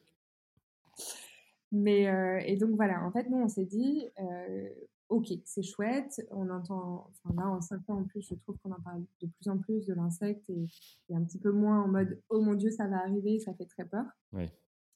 Mais 1.71 2.07
euh, 2.07 2.41
et 2.45 2.57
donc 2.57 2.71
voilà, 2.71 3.03
en 3.05 3.11
fait, 3.11 3.29
nous, 3.29 3.37
on 3.37 3.47
s'est 3.47 3.65
dit, 3.65 4.05
euh, 4.19 4.69
ok, 5.09 5.27
c'est 5.45 5.63
chouette. 5.63 6.25
On 6.31 6.49
entend, 6.49 7.09
enfin 7.09 7.35
là, 7.35 7.49
en 7.49 7.61
5 7.61 7.89
ans 7.89 7.99
en 7.99 8.03
plus, 8.03 8.21
je 8.21 8.35
trouve 8.35 8.57
qu'on 8.57 8.71
en 8.71 8.81
parle 8.81 9.03
de 9.21 9.27
plus 9.27 9.49
en 9.49 9.57
plus 9.57 9.85
de 9.85 9.93
l'insecte 9.93 10.49
et, 10.49 10.67
un 11.13 11.23
petit 11.23 11.39
peu 11.39 11.51
moins 11.51 11.81
en 11.81 11.87
mode 11.87 12.19
oh 12.29 12.41
mon 12.41 12.55
dieu, 12.55 12.71
ça 12.71 12.87
va 12.87 12.97
arriver, 12.97 13.39
ça 13.39 13.53
fait 13.53 13.65
très 13.65 13.85
peur. 13.85 14.05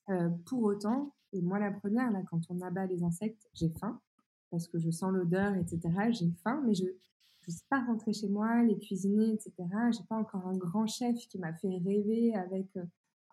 Euh, 0.09 0.30
pour 0.45 0.63
autant, 0.63 1.13
et 1.34 1.41
moi 1.41 1.59
la 1.59 1.71
première, 1.71 2.11
là, 2.11 2.21
quand 2.30 2.41
on 2.49 2.61
abat 2.61 2.86
les 2.88 3.03
insectes, 3.03 3.49
j'ai 3.53 3.69
faim 3.69 3.99
parce 4.51 4.67
que 4.67 4.80
je 4.80 4.89
sens 4.89 5.11
l'odeur, 5.11 5.53
etc. 5.55 5.82
J'ai 6.11 6.32
faim, 6.43 6.63
mais 6.65 6.73
je 6.73 6.86
ne 6.86 7.51
sais 7.51 7.65
pas 7.69 7.84
rentrer 7.84 8.13
chez 8.13 8.30
moi, 8.30 8.63
les 8.63 8.78
cuisiner, 8.78 9.34
etc. 9.34 9.53
J'ai 9.91 10.03
pas 10.07 10.15
encore 10.15 10.47
un 10.47 10.55
grand 10.55 10.88
chef 10.88 11.15
qui 11.28 11.38
m'a 11.39 11.53
fait 11.53 11.78
rêver 11.86 12.34
avec 12.36 12.67
euh, 12.78 12.84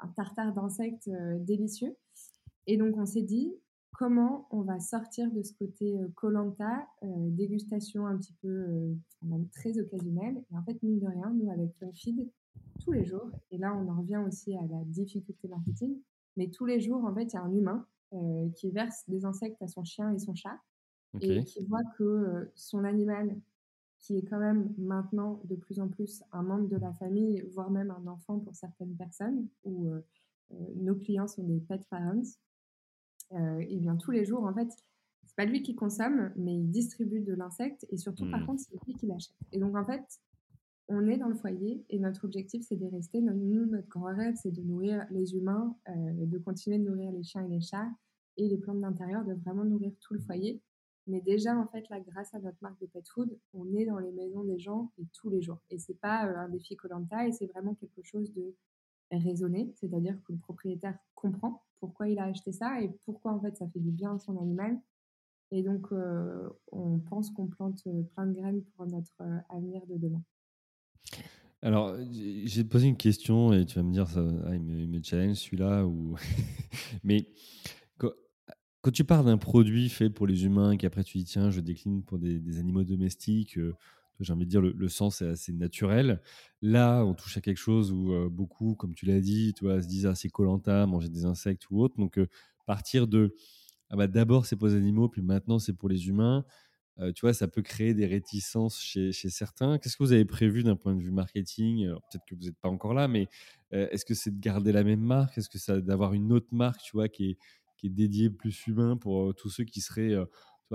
un 0.00 0.08
tartare 0.08 0.52
d'insectes 0.52 1.08
euh, 1.08 1.38
délicieux. 1.38 1.96
Et 2.66 2.76
donc 2.76 2.96
on 2.96 3.06
s'est 3.06 3.22
dit, 3.22 3.52
comment 3.92 4.46
on 4.50 4.62
va 4.62 4.80
sortir 4.80 5.30
de 5.30 5.42
ce 5.42 5.52
côté 5.54 5.96
colanta, 6.14 6.88
euh, 7.02 7.06
euh, 7.06 7.30
dégustation 7.30 8.06
un 8.06 8.16
petit 8.16 8.34
peu, 8.42 8.48
euh, 8.48 8.94
même 9.22 9.48
très 9.50 9.78
occasionnelle. 9.78 10.42
Et 10.50 10.56
en 10.56 10.62
fait, 10.64 10.82
mine 10.82 10.98
de 10.98 11.06
rien, 11.06 11.30
nous, 11.30 11.50
avec 11.50 11.72
Funfeed, 11.78 12.28
tous 12.82 12.92
les 12.92 13.04
jours, 13.04 13.30
et 13.50 13.58
là, 13.58 13.74
on 13.74 13.88
en 13.88 14.00
revient 14.00 14.20
aussi 14.26 14.56
à 14.56 14.62
la 14.62 14.82
difficulté 14.86 15.48
marketing, 15.48 15.96
mais 16.36 16.48
tous 16.48 16.66
les 16.66 16.80
jours, 16.80 17.04
en 17.04 17.14
fait, 17.14 17.24
il 17.24 17.34
y 17.34 17.36
a 17.36 17.42
un 17.42 17.52
humain 17.52 17.86
qui 18.56 18.70
verse 18.70 19.04
des 19.08 19.24
insectes 19.24 19.62
à 19.62 19.68
son 19.68 19.84
chien 19.84 20.12
et 20.12 20.18
son 20.18 20.34
chat, 20.34 20.58
et 21.22 21.44
qui 21.44 21.64
voit 21.64 21.84
que 21.96 22.50
son 22.54 22.84
animal, 22.84 23.40
qui 24.00 24.18
est 24.18 24.22
quand 24.22 24.38
même 24.38 24.74
maintenant 24.76 25.40
de 25.44 25.54
plus 25.54 25.80
en 25.80 25.88
plus 25.88 26.22
un 26.30 26.42
membre 26.42 26.68
de 26.68 26.76
la 26.76 26.92
famille, 26.94 27.42
voire 27.54 27.70
même 27.70 27.90
un 27.90 28.06
enfant 28.06 28.38
pour 28.38 28.54
certaines 28.54 28.94
personnes, 28.96 29.48
où 29.64 29.88
nos 30.74 30.94
clients 30.94 31.28
sont 31.28 31.44
des 31.44 31.60
pet 31.60 31.82
parents, 31.88 32.20
euh, 32.20 32.51
et 33.60 33.76
bien 33.78 33.96
tous 33.96 34.10
les 34.10 34.24
jours, 34.24 34.44
en 34.44 34.54
fait, 34.54 34.68
c'est 35.24 35.36
pas 35.36 35.44
lui 35.44 35.62
qui 35.62 35.74
consomme, 35.74 36.30
mais 36.36 36.54
il 36.54 36.70
distribue 36.70 37.20
de 37.20 37.32
l'insecte 37.32 37.86
et 37.88 37.96
surtout, 37.96 38.28
par 38.30 38.40
mmh. 38.40 38.46
contre, 38.46 38.60
c'est 38.60 38.84
lui 38.86 38.94
qui 38.94 39.06
l'achète. 39.06 39.34
Et 39.52 39.58
donc, 39.58 39.76
en 39.76 39.84
fait, 39.84 40.02
on 40.88 41.06
est 41.08 41.16
dans 41.16 41.28
le 41.28 41.34
foyer 41.34 41.84
et 41.88 41.98
notre 41.98 42.24
objectif, 42.24 42.64
c'est 42.68 42.76
d'y 42.76 42.88
rester. 42.88 43.20
Nous, 43.20 43.66
notre 43.66 43.88
grand 43.88 44.14
rêve, 44.14 44.34
c'est 44.36 44.50
de 44.50 44.60
nourrir 44.60 45.06
les 45.10 45.34
humains, 45.34 45.74
euh, 45.88 46.26
de 46.26 46.38
continuer 46.38 46.78
de 46.78 46.84
nourrir 46.84 47.12
les 47.12 47.22
chiens 47.22 47.44
et 47.44 47.48
les 47.48 47.60
chats 47.60 47.88
et 48.36 48.48
les 48.48 48.58
plantes 48.58 48.80
d'intérieur, 48.80 49.24
de 49.24 49.34
vraiment 49.34 49.64
nourrir 49.64 49.92
tout 50.00 50.14
le 50.14 50.20
foyer. 50.20 50.60
Mais 51.06 51.20
déjà, 51.20 51.56
en 51.56 51.66
fait, 51.66 51.88
là, 51.88 51.98
grâce 52.00 52.32
à 52.34 52.38
notre 52.38 52.58
marque 52.60 52.80
de 52.80 52.86
pet 52.86 53.06
food, 53.08 53.36
on 53.54 53.74
est 53.74 53.86
dans 53.86 53.98
les 53.98 54.12
maisons 54.12 54.44
des 54.44 54.58
gens 54.58 54.92
et 54.98 55.06
tous 55.12 55.30
les 55.30 55.42
jours. 55.42 55.60
Et 55.70 55.78
c'est 55.78 55.98
pas 55.98 56.26
euh, 56.26 56.36
un 56.36 56.48
défi 56.48 56.76
Colanta 56.76 57.26
et 57.26 57.32
c'est 57.32 57.46
vraiment 57.46 57.74
quelque 57.74 58.02
chose 58.02 58.32
de 58.34 58.54
raisonné, 59.18 59.72
c'est-à-dire 59.76 60.16
que 60.24 60.32
le 60.32 60.38
propriétaire 60.38 60.98
comprend 61.14 61.62
pourquoi 61.80 62.08
il 62.08 62.18
a 62.18 62.24
acheté 62.24 62.52
ça 62.52 62.80
et 62.80 62.90
pourquoi 63.04 63.32
en 63.32 63.40
fait 63.40 63.56
ça 63.56 63.68
fait 63.68 63.80
du 63.80 63.90
bien 63.90 64.14
à 64.14 64.18
son 64.18 64.38
animal. 64.38 64.78
Et 65.50 65.62
donc 65.62 65.92
euh, 65.92 66.48
on 66.70 66.98
pense 66.98 67.30
qu'on 67.30 67.46
plante 67.46 67.82
euh, 67.86 68.02
plein 68.14 68.26
de 68.26 68.32
graines 68.32 68.62
pour 68.76 68.86
notre 68.86 69.12
euh, 69.20 69.38
avenir 69.50 69.82
de 69.86 69.96
demain. 69.98 70.22
Alors, 71.64 71.94
j'ai 72.10 72.64
posé 72.64 72.88
une 72.88 72.96
question 72.96 73.52
et 73.52 73.64
tu 73.64 73.76
vas 73.76 73.84
me 73.84 73.92
dire, 73.92 74.08
ça, 74.08 74.20
ah, 74.46 74.54
il, 74.56 74.60
me, 74.60 75.00
challenge 75.00 75.36
celui-là. 75.36 75.86
Ou... 75.86 76.16
Mais 77.04 77.28
quand, 77.98 78.10
tu 78.92 79.04
parles 79.04 79.26
d'un 79.26 79.38
produit 79.38 79.88
fait 79.88 80.10
pour 80.10 80.26
les 80.26 80.44
humains, 80.44 80.76
qu'après 80.76 81.04
tu 81.04 81.18
dis, 81.18 81.24
tiens, 81.24 81.50
je 81.50 81.60
décline 81.60 82.02
pour 82.02 82.18
des, 82.18 82.58
animaux 82.58 82.82
domestiques, 82.82 83.56
j'ai 84.20 84.32
envie 84.32 84.46
de 84.46 84.50
dire, 84.50 84.60
le, 84.60 84.88
sens 84.88 85.22
est 85.22 85.28
assez 85.28 85.52
naturel. 85.52 86.20
Là, 86.60 87.04
on 87.04 87.14
touche 87.14 87.36
à 87.36 87.40
quelque 87.40 87.58
chose 87.58 87.92
où 87.92 88.12
euh, 88.12 88.28
beaucoup, 88.28 88.74
comme 88.74 88.94
tu 88.94 89.06
l'as 89.06 89.20
dit, 89.20 89.52
tu 89.54 89.64
vois, 89.64 89.82
se 89.82 89.88
disent, 89.88 90.06
ah, 90.06 90.14
c'est 90.14 90.28
Colanta, 90.28 90.86
manger 90.86 91.08
des 91.08 91.24
insectes 91.24 91.70
ou 91.70 91.80
autre. 91.80 91.96
Donc, 91.98 92.18
euh, 92.18 92.28
partir 92.66 93.08
de, 93.08 93.34
ah 93.90 93.96
bah, 93.96 94.06
d'abord, 94.06 94.46
c'est 94.46 94.56
pour 94.56 94.68
les 94.68 94.74
animaux, 94.74 95.08
puis 95.08 95.22
maintenant, 95.22 95.58
c'est 95.58 95.72
pour 95.72 95.88
les 95.88 96.08
humains. 96.08 96.44
Euh, 96.98 97.10
tu 97.12 97.22
vois, 97.22 97.32
ça 97.32 97.48
peut 97.48 97.62
créer 97.62 97.94
des 97.94 98.06
réticences 98.06 98.78
chez, 98.78 99.12
chez 99.12 99.30
certains. 99.30 99.78
Qu'est-ce 99.78 99.96
que 99.96 100.02
vous 100.02 100.12
avez 100.12 100.24
prévu 100.24 100.62
d'un 100.62 100.76
point 100.76 100.94
de 100.94 101.00
vue 101.00 101.10
marketing? 101.10 101.88
Peut-être 101.88 102.24
que 102.28 102.34
vous 102.34 102.44
n'êtes 102.44 102.58
pas 102.58 102.68
encore 102.68 102.94
là, 102.94 103.08
mais 103.08 103.28
est-ce 103.70 104.04
que 104.04 104.12
c'est 104.12 104.30
de 104.30 104.40
garder 104.40 104.72
la 104.72 104.84
même 104.84 105.00
marque? 105.00 105.38
Est-ce 105.38 105.48
que 105.48 105.58
c'est 105.58 105.80
d'avoir 105.80 106.12
une 106.12 106.30
autre 106.32 106.48
marque, 106.52 106.82
tu 106.82 106.92
vois, 106.92 107.08
qui 107.08 107.30
est, 107.30 107.38
qui 107.78 107.86
est 107.86 107.90
dédiée 107.90 108.28
plus 108.28 108.66
humain 108.66 108.98
pour 108.98 109.34
tous 109.34 109.48
ceux 109.48 109.64
qui 109.64 109.80
seraient 109.80 110.14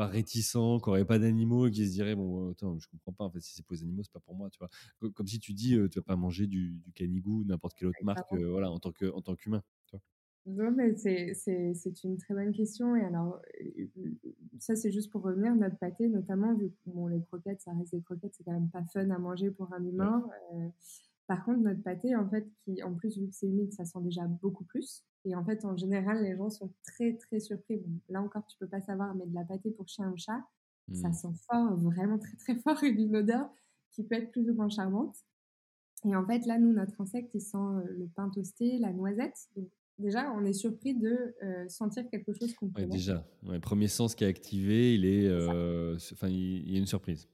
réticents, 0.05 0.79
qui 0.79 0.89
n'auraient 0.89 1.05
pas 1.05 1.17
d'animaux 1.17 1.67
et 1.67 1.71
qui 1.71 1.87
se 1.87 1.91
diraient 1.91 2.15
bon 2.15 2.51
attends 2.51 2.77
je 2.77 2.87
comprends 2.87 3.13
pas 3.13 3.23
en 3.23 3.31
fait 3.31 3.41
si 3.41 3.55
c'est 3.55 3.65
pour 3.65 3.73
les 3.73 3.81
animaux 3.81 4.03
c'est 4.03 4.13
pas 4.13 4.19
pour 4.19 4.35
moi 4.35 4.49
tu 4.49 4.59
vois. 4.59 4.69
Comme 5.11 5.27
si 5.27 5.39
tu 5.39 5.53
dis 5.53 5.71
tu 5.71 5.89
tu 5.89 5.99
vas 5.99 6.03
pas 6.03 6.15
manger 6.15 6.47
du, 6.47 6.79
du 6.85 6.91
canigou 6.93 7.43
n'importe 7.45 7.75
quelle 7.75 7.87
autre 7.87 8.03
marque 8.03 8.33
voilà 8.33 8.69
en 8.69 8.79
tant 8.79 8.91
que 8.91 9.11
en 9.11 9.21
tant 9.21 9.35
qu'humain 9.35 9.63
non 10.47 10.71
mais 10.71 10.95
c'est 10.95 12.03
une 12.03 12.17
très 12.17 12.33
bonne 12.33 12.53
question 12.53 12.95
et 12.95 13.03
alors 13.03 13.41
ça 14.59 14.75
c'est 14.75 14.91
juste 14.91 15.11
pour 15.11 15.21
revenir 15.21 15.53
notre 15.55 15.77
pâté 15.77 16.07
notamment 16.07 16.53
vu 16.55 16.69
que 16.69 16.75
bon, 16.85 17.07
les 17.07 17.21
croquettes 17.21 17.61
ça 17.61 17.73
reste 17.73 17.91
des 17.93 18.01
croquettes 18.01 18.33
c'est 18.33 18.45
quand 18.45 18.53
même 18.53 18.69
pas 18.69 18.83
fun 18.93 19.09
à 19.09 19.19
manger 19.19 19.51
pour 19.51 19.73
un 19.73 19.83
humain 19.83 20.23
par 21.27 21.43
contre 21.43 21.59
notre 21.59 21.83
pâté 21.83 22.15
en 22.15 22.29
fait 22.29 22.47
qui 22.63 22.81
en 22.81 22.93
plus 22.93 23.17
vu 23.17 23.27
que 23.27 23.35
c'est 23.35 23.47
humide 23.47 23.73
ça 23.73 23.83
sent 23.83 23.99
déjà 24.01 24.25
beaucoup 24.25 24.63
plus 24.63 25.03
et 25.27 25.35
en 25.35 25.43
fait, 25.43 25.65
en 25.65 25.75
général, 25.75 26.23
les 26.23 26.35
gens 26.37 26.49
sont 26.49 26.71
très, 26.85 27.13
très 27.17 27.39
surpris. 27.39 27.81
là 28.09 28.21
encore, 28.21 28.45
tu 28.47 28.57
peux 28.57 28.67
pas 28.67 28.81
savoir, 28.81 29.13
mais 29.15 29.25
de 29.25 29.35
la 29.35 29.43
pâtée 29.43 29.71
pour 29.71 29.87
chien 29.87 30.09
ou 30.11 30.17
chat, 30.17 30.41
ça 30.93 31.09
mmh. 31.09 31.13
sent 31.13 31.27
fort, 31.49 31.75
vraiment 31.75 32.17
très, 32.17 32.37
très 32.37 32.55
fort 32.55 32.81
et 32.83 32.93
d'une 32.93 33.15
odeur 33.15 33.49
qui 33.91 34.03
peut 34.03 34.15
être 34.15 34.31
plus 34.31 34.49
ou 34.49 34.53
moins 34.53 34.69
charmante. 34.69 35.17
Et 36.05 36.15
en 36.15 36.25
fait, 36.25 36.45
là, 36.45 36.57
nous, 36.57 36.71
notre 36.71 37.01
insecte, 37.01 37.31
il 37.33 37.41
sent 37.41 37.57
euh, 37.57 37.83
le 37.97 38.07
pain 38.07 38.29
toasté, 38.29 38.77
la 38.77 38.93
noisette. 38.93 39.49
Donc, 39.55 39.67
déjà, 39.97 40.31
on 40.31 40.45
est 40.45 40.53
surpris 40.53 40.93
de 40.93 41.35
euh, 41.43 41.67
sentir 41.67 42.07
quelque 42.09 42.31
chose 42.33 42.53
qu'on 42.53 42.69
peut. 42.69 42.83
Ouais, 42.83 42.87
déjà, 42.87 43.27
le 43.43 43.59
premier 43.59 43.87
sens 43.87 44.15
qui 44.15 44.23
est 44.23 44.27
activé, 44.27 44.95
il 44.95 45.05
est, 45.05 45.27
euh, 45.27 45.97
enfin, 46.13 46.29
il 46.29 46.71
y 46.71 46.75
a 46.75 46.79
une 46.79 46.85
surprise. 46.85 47.27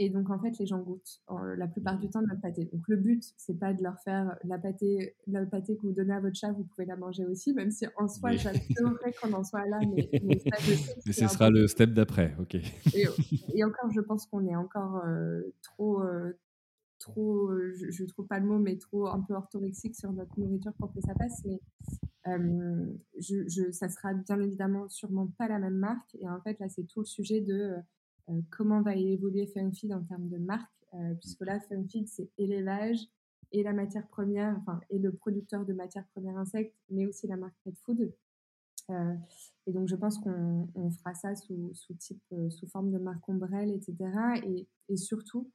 Et 0.00 0.10
donc, 0.10 0.30
en 0.30 0.38
fait, 0.38 0.56
les 0.58 0.66
gens 0.66 0.78
goûtent 0.78 1.20
la 1.56 1.66
plupart 1.66 1.98
du 1.98 2.08
temps 2.08 2.22
notre 2.22 2.40
pâté. 2.40 2.66
Donc, 2.72 2.82
le 2.88 2.96
but, 2.96 3.22
c'est 3.36 3.58
pas 3.58 3.72
de 3.72 3.82
leur 3.82 3.98
faire 4.00 4.36
la 4.44 4.56
pâté, 4.56 5.16
la 5.26 5.44
pâté 5.44 5.76
que 5.76 5.82
vous 5.82 5.92
donnez 5.92 6.14
à 6.14 6.20
votre 6.20 6.36
chat, 6.36 6.52
vous 6.52 6.64
pouvez 6.64 6.86
la 6.86 6.96
manger 6.96 7.26
aussi, 7.26 7.52
même 7.52 7.70
si 7.70 7.86
en 7.96 8.06
soi, 8.06 8.30
oui. 8.30 8.38
j'adorerais 8.38 9.12
qu'on 9.20 9.32
en 9.32 9.42
soit 9.42 9.66
là. 9.66 9.80
Mais, 9.94 10.08
mais, 10.22 10.40
ce 11.12 11.26
sera 11.26 11.50
le 11.50 11.66
step 11.66 11.90
d'après, 11.90 12.36
ok. 12.38 12.56
Et, 12.94 13.64
encore, 13.64 13.90
je 13.90 14.00
pense 14.00 14.26
qu'on 14.26 14.46
est 14.46 14.56
encore 14.56 15.02
euh, 15.04 15.42
trop, 15.62 16.00
euh, 16.02 16.38
trop 17.00 17.50
je, 17.74 17.90
je, 17.90 18.04
trouve 18.04 18.26
pas 18.26 18.38
le 18.38 18.46
mot, 18.46 18.58
mais 18.58 18.76
trop 18.76 19.08
un 19.08 19.20
peu 19.20 19.34
orthorexique 19.34 19.96
sur 19.96 20.12
notre 20.12 20.38
nourriture 20.38 20.72
pour 20.74 20.92
que 20.92 21.00
ça 21.00 21.14
passe. 21.14 21.42
Mais 21.44 21.60
euh, 22.28 22.86
je, 23.18 23.48
je, 23.48 23.70
ça 23.72 23.88
sera 23.88 24.14
bien 24.14 24.40
évidemment 24.40 24.88
sûrement 24.88 25.28
pas 25.38 25.48
la 25.48 25.58
même 25.58 25.76
marque. 25.76 26.14
Et 26.20 26.28
en 26.28 26.40
fait, 26.40 26.58
là, 26.60 26.68
c'est 26.68 26.84
tout 26.84 27.00
le 27.00 27.06
sujet 27.06 27.40
de 27.40 27.54
euh, 27.54 27.76
comment 28.50 28.82
va 28.82 28.94
évoluer 28.94 29.46
Funfeed 29.46 29.92
en 29.92 30.02
termes 30.02 30.28
de 30.28 30.38
marque, 30.38 30.70
euh, 30.94 31.14
puisque 31.14 31.44
là, 31.44 31.60
Funfeed, 31.60 32.08
c'est 32.08 32.30
élevage 32.38 33.00
et 33.52 33.62
la 33.62 33.72
matière 33.72 34.06
première, 34.08 34.56
enfin, 34.58 34.80
et 34.90 34.98
le 34.98 35.12
producteur 35.12 35.64
de 35.64 35.72
matière 35.72 36.06
première 36.08 36.36
insecte, 36.36 36.74
mais 36.90 37.06
aussi 37.06 37.26
la 37.26 37.36
marque 37.36 37.56
Pet 37.64 37.74
Food. 37.84 38.12
et 39.66 39.72
donc, 39.72 39.88
je 39.88 39.96
pense 39.96 40.18
qu'on 40.18 40.90
fera 40.90 41.14
ça 41.14 41.34
sous, 41.34 41.70
sous 41.74 41.94
type, 41.94 42.22
sous 42.50 42.66
forme 42.68 42.90
de 42.90 42.98
marque 42.98 43.26
ombrelle, 43.28 43.70
etc. 43.70 43.96
Et, 44.88 44.96
surtout, 44.96 45.50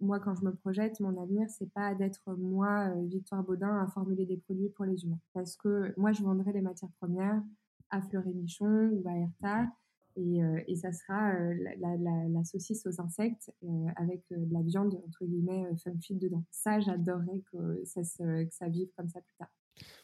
moi, 0.00 0.20
quand 0.20 0.34
je 0.34 0.44
me 0.44 0.54
projette, 0.54 1.00
mon 1.00 1.20
avenir, 1.20 1.48
c'est 1.50 1.72
pas 1.72 1.94
d'être 1.94 2.34
moi, 2.34 2.92
Victoire 3.04 3.42
Baudin, 3.42 3.80
à 3.80 3.86
formuler 3.88 4.26
des 4.26 4.36
produits 4.36 4.70
pour 4.70 4.84
les 4.84 5.04
humains. 5.04 5.20
Parce 5.32 5.56
que 5.56 5.92
moi, 5.96 6.12
je 6.12 6.22
vendrai 6.22 6.52
les 6.52 6.62
matières 6.62 6.92
premières 7.00 7.42
à 7.90 8.00
Fleury-Michon 8.02 8.90
ou 8.92 9.08
à 9.08 9.16
Erta. 9.16 9.68
Et, 10.16 10.40
et, 10.68 10.76
ça 10.76 10.92
sera 10.92 11.34
la, 11.78 11.96
la, 12.28 12.44
saucisse 12.44 12.86
aux 12.86 13.00
insectes 13.00 13.52
avec 13.96 14.22
de 14.30 14.52
la 14.52 14.62
viande, 14.62 15.00
entre 15.06 15.24
guillemets, 15.24 15.64
fun 15.82 15.92
dedans. 16.10 16.44
Ça, 16.50 16.78
j'adorerais 16.80 17.42
que 17.52 17.82
ça, 17.84 18.02
que 18.02 18.52
ça 18.52 18.68
vive 18.68 18.88
comme 18.96 19.08
ça 19.08 19.20
plus 19.20 19.34
tard. 19.38 19.50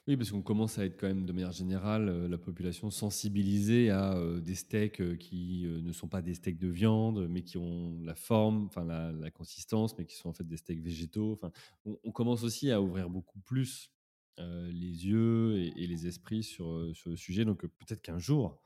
Oui, 0.08 0.16
parce 0.16 0.30
qu'on 0.30 0.42
commence 0.42 0.78
à 0.78 0.84
être 0.84 0.98
quand 0.98 1.06
même 1.06 1.26
de 1.26 1.32
manière 1.32 1.52
générale, 1.52 2.08
euh, 2.08 2.28
la 2.28 2.38
population 2.38 2.90
sensibilisée 2.90 3.90
à 3.90 4.14
euh, 4.16 4.40
des 4.40 4.54
steaks 4.54 5.00
euh, 5.00 5.16
qui 5.16 5.66
ne 5.66 5.92
sont 5.92 6.08
pas 6.08 6.22
des 6.22 6.34
steaks 6.34 6.58
de 6.58 6.68
viande, 6.68 7.28
mais 7.28 7.42
qui 7.42 7.58
ont 7.58 8.00
la 8.02 8.14
forme, 8.14 8.64
enfin 8.66 8.84
la, 8.84 9.30
consistance, 9.30 9.96
mais 9.98 10.06
qui 10.06 10.16
sont 10.16 10.30
en 10.30 10.32
fait 10.32 10.46
des 10.46 10.56
steaks 10.56 10.82
végétaux. 10.82 11.32
Enfin, 11.32 11.52
on, 11.84 12.12
commence 12.12 12.42
aussi 12.42 12.70
à 12.70 12.80
ouvrir 12.82 13.08
beaucoup 13.08 13.38
plus 13.40 13.90
les 14.38 15.06
yeux 15.06 15.58
et, 15.76 15.86
les 15.86 16.06
esprits 16.06 16.42
sur, 16.42 16.90
sur 16.94 17.10
le 17.10 17.16
sujet. 17.16 17.44
Donc 17.44 17.60
peut-être 17.66 18.00
qu'un 18.00 18.18
jour, 18.18 18.58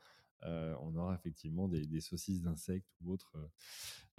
on 0.43 0.95
aura 0.95 1.15
effectivement 1.15 1.67
des, 1.67 2.01
saucisses 2.01 2.41
d'insectes 2.41 2.89
ou 3.01 3.11
autres. 3.11 3.37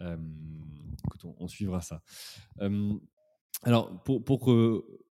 écoute, 0.00 1.24
on, 1.38 1.48
suivra 1.48 1.80
ça. 1.80 2.02
alors, 3.62 4.02
pour, 4.02 4.24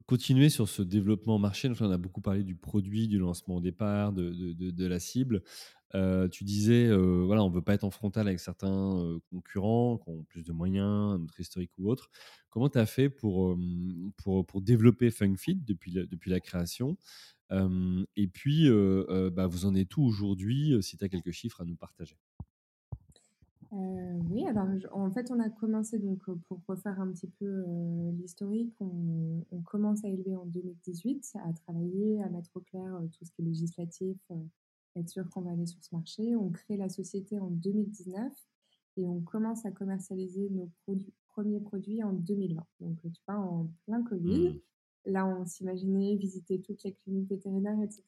continuer 0.07 0.51
sur 0.51 0.69
ce 0.69 0.83
développement 0.83 1.39
marché, 1.39 1.71
on 1.81 1.91
a 1.91 1.99
beaucoup 1.99 2.21
parlé 2.21 2.45
du 2.45 2.55
produit, 2.55 3.09
du 3.09 3.19
lancement 3.19 3.57
au 3.57 3.61
départ, 3.61 4.13
de, 4.13 4.87
la 4.87 4.99
cible. 4.99 5.43
Euh, 5.95 6.29
tu 6.29 6.43
disais, 6.43 6.87
euh, 6.87 7.23
voilà, 7.25 7.45
on 7.45 7.51
ne 7.51 7.55
veut 7.55 7.63
pas 7.63 7.75
être 7.75 7.85
en 7.85 7.91
frontal 7.91 8.27
avec 8.27 8.41
certains 8.41 8.99
euh, 8.99 9.21
concurrents 9.31 9.99
qui 9.99 10.11
ont 10.11 10.25
plus 10.25 10.43
de 10.43 10.53
moyens, 10.53 11.21
notre 11.21 11.39
historique 11.39 11.71
ou 11.79 11.89
autre. 11.89 12.11
Comment 12.51 12.69
tu 12.69 12.79
as 12.79 12.87
fait 12.87 13.09
pour, 13.09 13.57
développer 14.57 15.11
FunkFit 15.11 15.55
depuis 15.55 16.31
la 16.31 16.41
création? 16.41 16.97
Et 17.51 18.29
puis, 18.29 18.69
bah, 19.33 19.47
vous 19.47 19.67
en 19.67 19.75
êtes 19.75 19.97
où 19.97 20.03
aujourd'hui, 20.03 20.77
si 20.83 20.97
tu 20.97 21.05
as 21.05 21.09
quelques 21.09 21.33
chiffres 21.33 21.61
à 21.61 21.65
nous 21.65 21.77
partager? 21.77 22.17
Euh, 23.75 24.21
oui, 24.31 24.47
alors 24.47 24.69
en 24.93 25.11
fait, 25.11 25.31
on 25.31 25.41
a 25.41 25.49
commencé 25.51 25.99
donc 25.99 26.23
pour 26.47 26.61
refaire 26.69 27.01
un 27.01 27.11
petit 27.11 27.27
peu 27.27 27.47
euh, 27.47 28.13
l'historique, 28.13 28.73
on, 28.81 29.43
commence 29.65 30.05
à 30.05 30.09
élever 30.09 30.37
en 30.37 30.47
2018, 30.47 31.37
à 31.45 31.53
travailler, 31.53 32.23
à 32.23 32.29
mettre 32.29 32.51
au 32.55 32.61
clair 32.61 33.01
tout 33.13 33.25
ce 33.25 33.33
qui 33.33 33.43
est 33.43 33.45
législatif, 33.45 34.19
être 34.95 35.09
sûr 35.09 35.29
qu'on 35.31 35.41
va 35.41 35.51
aller 35.51 35.67
sur 35.67 35.83
ce 35.83 35.95
marché. 35.95 36.37
On 36.37 36.51
crée 36.51 36.77
la 36.77 36.89
société 36.89 37.41
en 37.41 37.51
2019 37.51 38.33
et 38.99 39.09
on 39.09 39.21
commence 39.23 39.67
à 39.67 39.73
commercialiser 39.73 40.49
nos 40.51 40.71
premiers 41.29 41.61
produits 41.61 42.05
en 42.05 42.13
2020. 42.13 42.65
Donc, 42.81 43.01
tu 43.03 43.23
vois, 43.27 43.39
en 43.39 43.69
plein 43.87 44.03
Covid. 44.05 44.61
Là, 45.07 45.27
on 45.27 45.45
s'imaginait 45.47 46.17
visiter 46.17 46.61
toutes 46.61 46.83
les 46.85 46.95
cliniques 46.95 47.29
vétérinaires, 47.29 47.81
etc. 47.83 48.03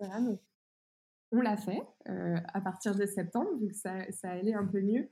On 1.33 1.41
l'a 1.41 1.57
fait 1.57 1.83
à 2.07 2.61
partir 2.61 2.95
de 2.95 3.05
septembre, 3.05 3.51
vu 3.61 3.69
que 3.69 3.77
ça, 3.77 4.11
ça 4.13 4.31
allait 4.31 4.55
un 4.55 4.67
peu 4.67 4.81
mieux. 4.81 5.09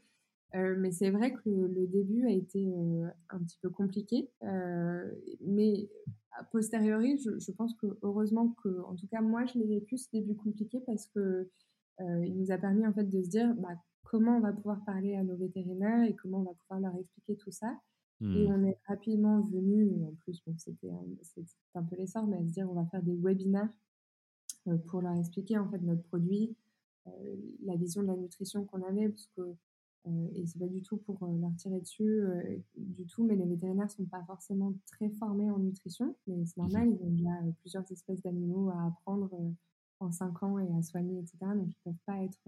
Euh, 0.54 0.76
mais 0.78 0.92
c'est 0.92 1.10
vrai 1.10 1.32
que 1.32 1.48
le, 1.48 1.86
début 1.86 2.26
a 2.26 2.30
été 2.30 2.72
euh, 2.76 3.08
un 3.30 3.38
petit 3.40 3.58
peu 3.60 3.70
compliqué. 3.70 4.30
Euh, 4.42 5.10
mais 5.40 5.88
a 6.32 6.44
posteriori, 6.44 7.18
je, 7.18 7.52
pense 7.52 7.74
que 7.74 7.86
heureusement 8.02 8.54
que, 8.62 8.80
en 8.82 8.94
tout 8.94 9.06
cas, 9.08 9.20
moi, 9.20 9.44
je 9.46 9.58
l'ai 9.58 9.66
vécu 9.66 9.98
ce 9.98 10.08
début 10.12 10.34
compliqué 10.34 10.80
parce 10.86 11.06
que 11.06 11.48
il 12.00 12.36
nous 12.36 12.50
a 12.50 12.58
permis 12.58 12.84
en 12.84 12.92
fait 12.92 13.04
de 13.04 13.22
se 13.22 13.28
dire 13.28 13.54
bah, 13.54 13.76
comment 14.02 14.38
on 14.38 14.40
va 14.40 14.52
pouvoir 14.52 14.84
parler 14.84 15.14
à 15.14 15.22
nos 15.22 15.36
vétérinaires 15.36 16.02
et 16.02 16.16
comment 16.16 16.40
on 16.40 16.42
va 16.42 16.54
pouvoir 16.54 16.80
leur 16.80 17.00
expliquer 17.00 17.36
tout 17.36 17.52
ça. 17.52 17.72
Et 18.24 18.48
mmh. 18.48 18.52
on 18.52 18.64
est 18.64 18.78
rapidement 18.86 19.40
venu, 19.42 20.02
en 20.04 20.14
plus, 20.20 20.42
bon, 20.46 20.54
c'était 20.56 20.90
un, 20.90 21.04
un, 21.74 21.82
peu 21.82 21.96
l'essor, 21.96 22.26
mais 22.26 22.38
à 22.38 22.46
se 22.46 22.52
dire 22.52 22.70
on 22.70 22.74
va 22.74 22.86
faire 22.86 23.02
des 23.02 23.16
webinaires 23.16 23.68
pour 24.86 25.02
leur 25.02 25.14
expliquer 25.14 25.58
en 25.58 25.68
fait 25.68 25.78
notre 25.82 26.02
produit, 26.04 26.56
la 27.64 27.76
vision 27.76 28.02
de 28.02 28.06
la 28.06 28.16
nutrition 28.16 28.64
qu'on 28.64 28.82
avait, 28.82 29.10
parce 29.10 29.28
que 29.36 29.42
euh, 30.06 30.28
et 30.34 30.46
c'est 30.46 30.58
pas 30.58 30.66
du 30.66 30.82
tout 30.82 30.98
pour 30.98 31.22
euh, 31.22 31.38
leur 31.40 31.54
tirer 31.56 31.80
dessus 31.80 32.20
euh, 32.20 32.58
du 32.76 33.06
tout, 33.06 33.24
mais 33.24 33.36
les 33.36 33.46
vétérinaires 33.46 33.90
sont 33.90 34.04
pas 34.04 34.22
forcément 34.24 34.74
très 34.86 35.08
formés 35.10 35.50
en 35.50 35.58
nutrition, 35.58 36.14
mais 36.26 36.44
c'est 36.44 36.58
normal, 36.58 36.90
ils 36.90 37.02
ont 37.02 37.10
déjà 37.10 37.52
plusieurs 37.60 37.90
espèces 37.90 38.20
d'animaux 38.20 38.70
à 38.70 38.86
apprendre 38.86 39.30
en 40.00 40.12
5 40.12 40.42
ans 40.42 40.58
et 40.58 40.70
à 40.76 40.82
soigner, 40.82 41.18
etc. 41.20 41.38
Donc 41.54 41.68
ils 41.68 41.82
peuvent 41.84 42.04
pas 42.04 42.22
être 42.22 42.38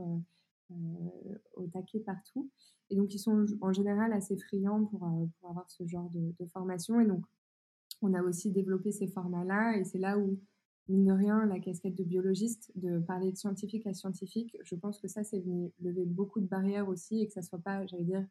au 1.54 1.66
taquet 1.68 2.00
partout. 2.00 2.50
Et 2.90 2.96
donc 2.96 3.14
ils 3.14 3.18
sont 3.18 3.46
en 3.60 3.72
général 3.72 4.12
assez 4.12 4.36
friands 4.36 4.84
pour, 4.84 5.00
pour 5.40 5.50
avoir 5.50 5.70
ce 5.70 5.86
genre 5.86 6.10
de, 6.10 6.34
de 6.38 6.46
formation. 6.46 7.00
Et 7.00 7.06
donc 7.06 7.24
on 8.02 8.14
a 8.14 8.22
aussi 8.22 8.50
développé 8.50 8.92
ces 8.92 9.08
formats-là, 9.08 9.78
et 9.78 9.84
c'est 9.84 9.98
là 9.98 10.18
où 10.18 10.38
mine 10.88 11.04
de 11.04 11.12
rien, 11.12 11.46
la 11.46 11.58
casquette 11.58 11.96
de 11.96 12.04
biologiste, 12.04 12.70
de 12.76 12.98
parler 13.00 13.32
de 13.32 13.36
scientifique 13.36 13.86
à 13.86 13.94
scientifique, 13.94 14.56
je 14.62 14.74
pense 14.76 14.98
que 15.00 15.08
ça, 15.08 15.24
c'est 15.24 15.40
venu 15.40 15.72
lever 15.80 16.04
beaucoup 16.04 16.40
de 16.40 16.46
barrières 16.46 16.88
aussi 16.88 17.20
et 17.20 17.26
que 17.26 17.32
ça 17.32 17.42
soit 17.42 17.58
pas, 17.58 17.86
j'allais 17.86 18.04
dire, 18.04 18.26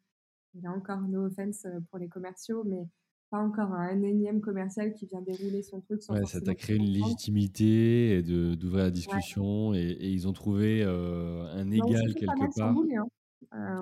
il 0.53 0.61
y 0.61 0.67
a 0.67 0.71
encore 0.71 1.01
no 1.01 1.25
offense 1.25 1.65
euh, 1.65 1.79
pour 1.89 1.99
les 1.99 2.07
commerciaux, 2.07 2.63
mais 2.63 2.87
pas 3.29 3.39
encore 3.39 3.73
un 3.73 4.01
énième 4.01 4.41
commercial 4.41 4.93
qui 4.93 5.05
vient 5.05 5.21
dérouler 5.21 5.61
son 5.61 5.81
truc 5.81 6.01
sans 6.01 6.13
ouais, 6.13 6.25
ça 6.25 6.41
t'a 6.41 6.55
créé 6.55 6.75
une 6.75 6.85
légitimité 6.85 8.17
et 8.17 8.23
d'ouvrir 8.23 8.85
la 8.85 8.91
discussion 8.91 9.73
et, 9.73 9.97
ils 9.99 10.27
ont 10.27 10.33
trouvé 10.33 10.83
euh, 10.83 11.45
un 11.53 11.69
égal 11.71 12.13
quelque 12.13 12.55
part. 12.55 12.69
Hein. 12.69 13.07
Euh, 13.53 13.81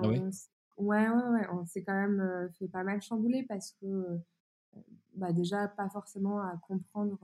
ouais, 0.78 1.08
ouais, 1.08 1.08
ouais, 1.08 1.46
on 1.52 1.64
s'est 1.64 1.82
quand 1.82 1.94
même 1.94 2.50
fait 2.58 2.68
pas 2.68 2.84
mal 2.84 3.00
chambouler 3.02 3.44
parce 3.48 3.72
que 3.80 4.18
bah 5.14 5.32
déjà 5.32 5.68
pas 5.68 5.88
forcément 5.88 6.40
à 6.40 6.58
comprendre 6.66 7.18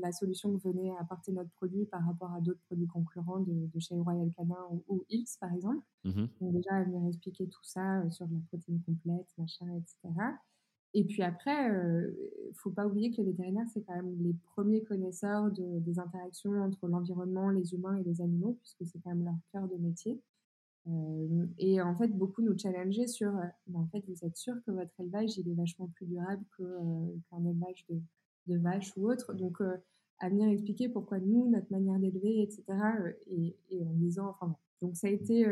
la 0.00 0.12
solution 0.12 0.56
que 0.56 0.68
venait 0.68 0.92
apporter 0.98 1.32
notre 1.32 1.50
produit 1.50 1.84
par 1.86 2.04
rapport 2.04 2.32
à 2.32 2.40
d'autres 2.40 2.60
produits 2.66 2.86
concurrents 2.86 3.40
de, 3.40 3.78
chez 3.78 3.96
Royal 3.96 4.30
Canin 4.36 4.56
ou, 4.88 5.04
Hills, 5.08 5.28
par 5.40 5.52
exemple. 5.52 5.84
Mmh 6.04 6.26
Donc 6.40 6.52
déjà, 6.52 6.76
à 6.76 6.84
venir 6.84 7.06
expliquer 7.06 7.48
tout 7.48 7.64
ça 7.64 8.00
euh, 8.00 8.10
sur 8.10 8.26
la 8.26 8.38
protéine 8.48 8.80
complète, 8.82 9.28
machin, 9.38 9.66
etc. 9.76 10.14
Et 10.94 11.04
puis 11.04 11.22
après, 11.22 11.66
il 11.66 11.74
euh, 11.74 12.52
faut 12.54 12.70
pas 12.70 12.86
oublier 12.86 13.10
que 13.10 13.18
les 13.18 13.30
vétérinaires, 13.30 13.66
c'est 13.72 13.82
quand 13.82 13.94
même 13.94 14.16
les 14.22 14.34
premiers 14.54 14.82
connaisseurs 14.84 15.50
de, 15.50 15.80
des 15.80 15.98
interactions 15.98 16.62
entre 16.62 16.88
l'environnement, 16.88 17.50
les 17.50 17.74
humains 17.74 17.96
et 17.96 18.04
les 18.04 18.20
animaux, 18.22 18.58
puisque 18.60 18.90
c'est 18.90 18.98
quand 19.00 19.10
même 19.10 19.24
leur 19.24 19.38
cœur 19.52 19.68
de 19.68 19.76
métier. 19.76 20.20
Euh, 20.86 21.46
et 21.58 21.80
en 21.82 21.94
fait, 21.96 22.08
beaucoup 22.08 22.42
nous 22.42 22.56
challengeaient 22.56 23.06
sur, 23.06 23.32
en 23.74 23.86
fait, 23.88 24.02
vous 24.08 24.24
êtes 24.24 24.36
sûr 24.36 24.54
que 24.66 24.70
votre 24.70 24.98
élevage, 24.98 25.36
il 25.36 25.48
est 25.48 25.54
vachement 25.54 25.88
plus 25.88 26.06
durable 26.06 26.42
qu'un 26.56 27.44
élevage 27.44 27.84
de, 27.90 28.00
de 28.46 28.58
vaches 28.58 28.96
ou 28.96 29.10
autre? 29.10 29.34
Donc, 29.34 29.60
euh, 29.60 29.76
à 30.20 30.28
venir 30.28 30.48
expliquer 30.48 30.88
pourquoi 30.88 31.18
nous, 31.20 31.48
notre 31.50 31.70
manière 31.70 31.98
d'élever, 31.98 32.42
etc. 32.42 32.64
Euh, 33.00 33.12
et, 33.70 33.84
en 33.84 33.92
disant, 33.94 34.28
enfin, 34.30 34.56
donc 34.82 34.96
ça 34.96 35.08
a 35.08 35.10
été. 35.10 35.46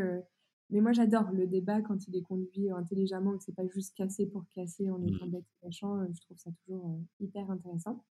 Euh, 0.70 0.74
mais 0.74 0.80
moi, 0.80 0.92
j'adore 0.92 1.30
le 1.32 1.46
débat 1.46 1.80
quand 1.82 2.06
il 2.08 2.16
est 2.16 2.22
conduit 2.22 2.70
intelligemment, 2.70 3.36
que 3.36 3.44
c'est 3.44 3.54
pas 3.54 3.66
juste 3.66 3.96
casser 3.96 4.26
pour 4.26 4.44
casser 4.54 4.90
en 4.90 5.02
étant 5.02 5.26
mmh. 5.26 5.30
bête 5.30 5.44
méchant. 5.62 6.04
Je 6.12 6.20
trouve 6.22 6.38
ça 6.38 6.50
toujours 6.64 7.00
hyper 7.20 7.50
intéressant 7.50 8.04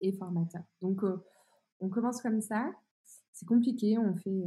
et 0.00 0.12
formateur. 0.12 0.62
Donc, 0.80 1.02
on 1.80 1.88
commence 1.88 2.20
comme 2.20 2.40
ça. 2.40 2.70
C'est 3.32 3.46
compliqué. 3.46 3.98
On 3.98 4.14
fait 4.14 4.42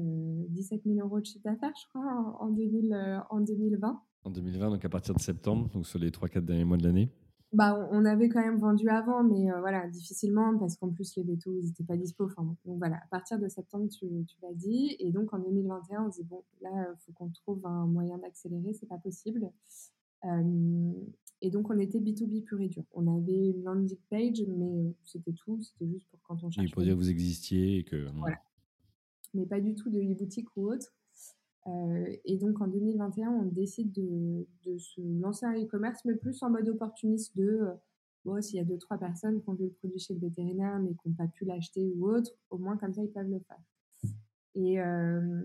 17 0.49 0.83
000 0.85 0.99
euros 0.99 1.19
de 1.19 1.25
chiffre 1.25 1.43
d'affaires, 1.43 1.73
je 1.81 1.87
crois, 1.89 2.37
en, 2.39 2.47
en 2.47 2.49
2020. 2.49 4.01
En 4.23 4.29
2020, 4.29 4.69
donc 4.69 4.85
à 4.85 4.89
partir 4.89 5.15
de 5.15 5.19
septembre, 5.19 5.69
donc 5.69 5.87
sur 5.87 5.97
les 5.97 6.11
3-4 6.11 6.41
derniers 6.41 6.63
mois 6.63 6.77
de 6.77 6.83
l'année 6.83 7.11
bah, 7.53 7.89
on 7.91 8.05
avait 8.05 8.29
quand 8.29 8.41
même 8.41 8.57
vendu 8.57 8.87
avant, 8.87 9.23
mais 9.23 9.51
euh, 9.51 9.59
voilà, 9.59 9.87
difficilement 9.87 10.57
parce 10.57 10.77
qu'en 10.77 10.89
plus 10.89 11.15
les 11.17 11.23
vétos 11.23 11.53
ils 11.53 11.65
n'étaient 11.65 11.83
pas 11.83 11.97
dispo. 11.97 12.25
Enfin, 12.25 12.43
donc 12.43 12.77
voilà, 12.77 12.95
à 12.97 13.07
partir 13.09 13.39
de 13.39 13.47
septembre, 13.49 13.89
tu, 13.89 14.07
tu 14.25 14.35
l'as 14.41 14.53
dit, 14.53 14.95
et 14.99 15.11
donc 15.11 15.33
en 15.33 15.39
2021, 15.39 16.05
on 16.05 16.11
se 16.11 16.21
dit 16.21 16.27
bon, 16.27 16.43
là, 16.61 16.69
il 16.71 17.05
faut 17.05 17.11
qu'on 17.11 17.29
trouve 17.29 17.65
un 17.65 17.87
moyen 17.87 18.17
d'accélérer, 18.19 18.73
c'est 18.73 18.87
pas 18.87 18.97
possible. 18.97 19.51
Euh, 20.23 20.91
et 21.41 21.49
donc 21.49 21.69
on 21.69 21.79
était 21.79 21.99
B2B 21.99 22.43
pur 22.43 22.61
et 22.61 22.69
dur. 22.69 22.83
On 22.93 23.07
avait 23.07 23.49
une 23.49 23.63
landing 23.63 23.97
page, 24.09 24.43
mais 24.47 24.95
c'était 25.03 25.33
tout, 25.33 25.61
c'était 25.61 25.91
juste 25.91 26.07
pour 26.09 26.21
quand 26.21 26.35
on 26.43 26.51
cherchait. 26.51 26.61
Oui, 26.61 26.71
pour 26.71 26.83
dire 26.83 26.93
que 26.93 26.99
vous 26.99 27.09
existiez 27.09 27.79
et 27.79 27.83
que. 27.83 28.07
Voilà. 28.13 28.37
Mais 29.33 29.45
pas 29.45 29.59
du 29.59 29.75
tout 29.75 29.89
de 29.89 29.99
e-boutique 29.99 30.47
ou 30.55 30.71
autre. 30.71 30.93
Euh, 31.67 32.15
et 32.25 32.37
donc 32.37 32.59
en 32.61 32.67
2021, 32.67 33.29
on 33.29 33.45
décide 33.45 33.91
de, 33.91 34.47
se 34.77 35.01
lancer 35.21 35.45
un 35.45 35.53
e-commerce, 35.53 36.03
mais 36.05 36.15
plus 36.15 36.41
en 36.43 36.49
mode 36.49 36.67
opportuniste 36.69 37.37
de 37.37 37.43
euh, 37.43 37.73
bon, 38.25 38.41
s'il 38.41 38.57
y 38.57 38.59
a 38.59 38.63
deux, 38.63 38.77
trois 38.77 38.97
personnes 38.97 39.41
qui 39.41 39.49
ont 39.49 39.53
vu 39.53 39.65
le 39.65 39.71
produit 39.71 39.99
chez 39.99 40.15
le 40.15 40.19
vétérinaire 40.19 40.79
mais 40.79 40.93
qui 40.95 41.09
n'ont 41.09 41.15
pas 41.15 41.27
pu 41.27 41.45
l'acheter 41.45 41.93
ou 41.95 42.09
autre, 42.09 42.31
au 42.49 42.57
moins 42.57 42.77
comme 42.77 42.93
ça 42.93 43.03
ils 43.03 43.11
peuvent 43.11 43.29
le 43.29 43.39
faire. 43.39 43.61
Et, 44.55 44.81
euh, 44.81 45.43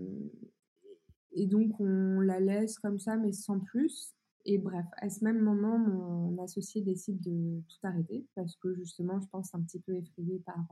et 1.33 1.45
donc 1.45 1.79
on 1.79 2.19
la 2.19 2.39
laisse 2.39 2.79
comme 2.79 2.99
ça, 2.99 3.15
mais 3.15 3.31
sans 3.31 3.59
plus. 3.59 4.13
Et 4.49 4.57
bref, 4.57 4.85
à 4.97 5.09
ce 5.09 5.23
même 5.23 5.41
moment, 5.41 5.77
mon 5.77 6.41
associé 6.41 6.81
décide 6.81 7.19
de 7.21 7.61
tout 7.67 7.87
arrêter 7.87 8.25
parce 8.33 8.55
que 8.55 8.73
justement, 8.75 9.19
je 9.19 9.27
pense 9.27 9.53
un 9.53 9.61
petit 9.61 9.79
peu 9.79 9.93
effrayé 9.93 10.39
par 10.39 10.65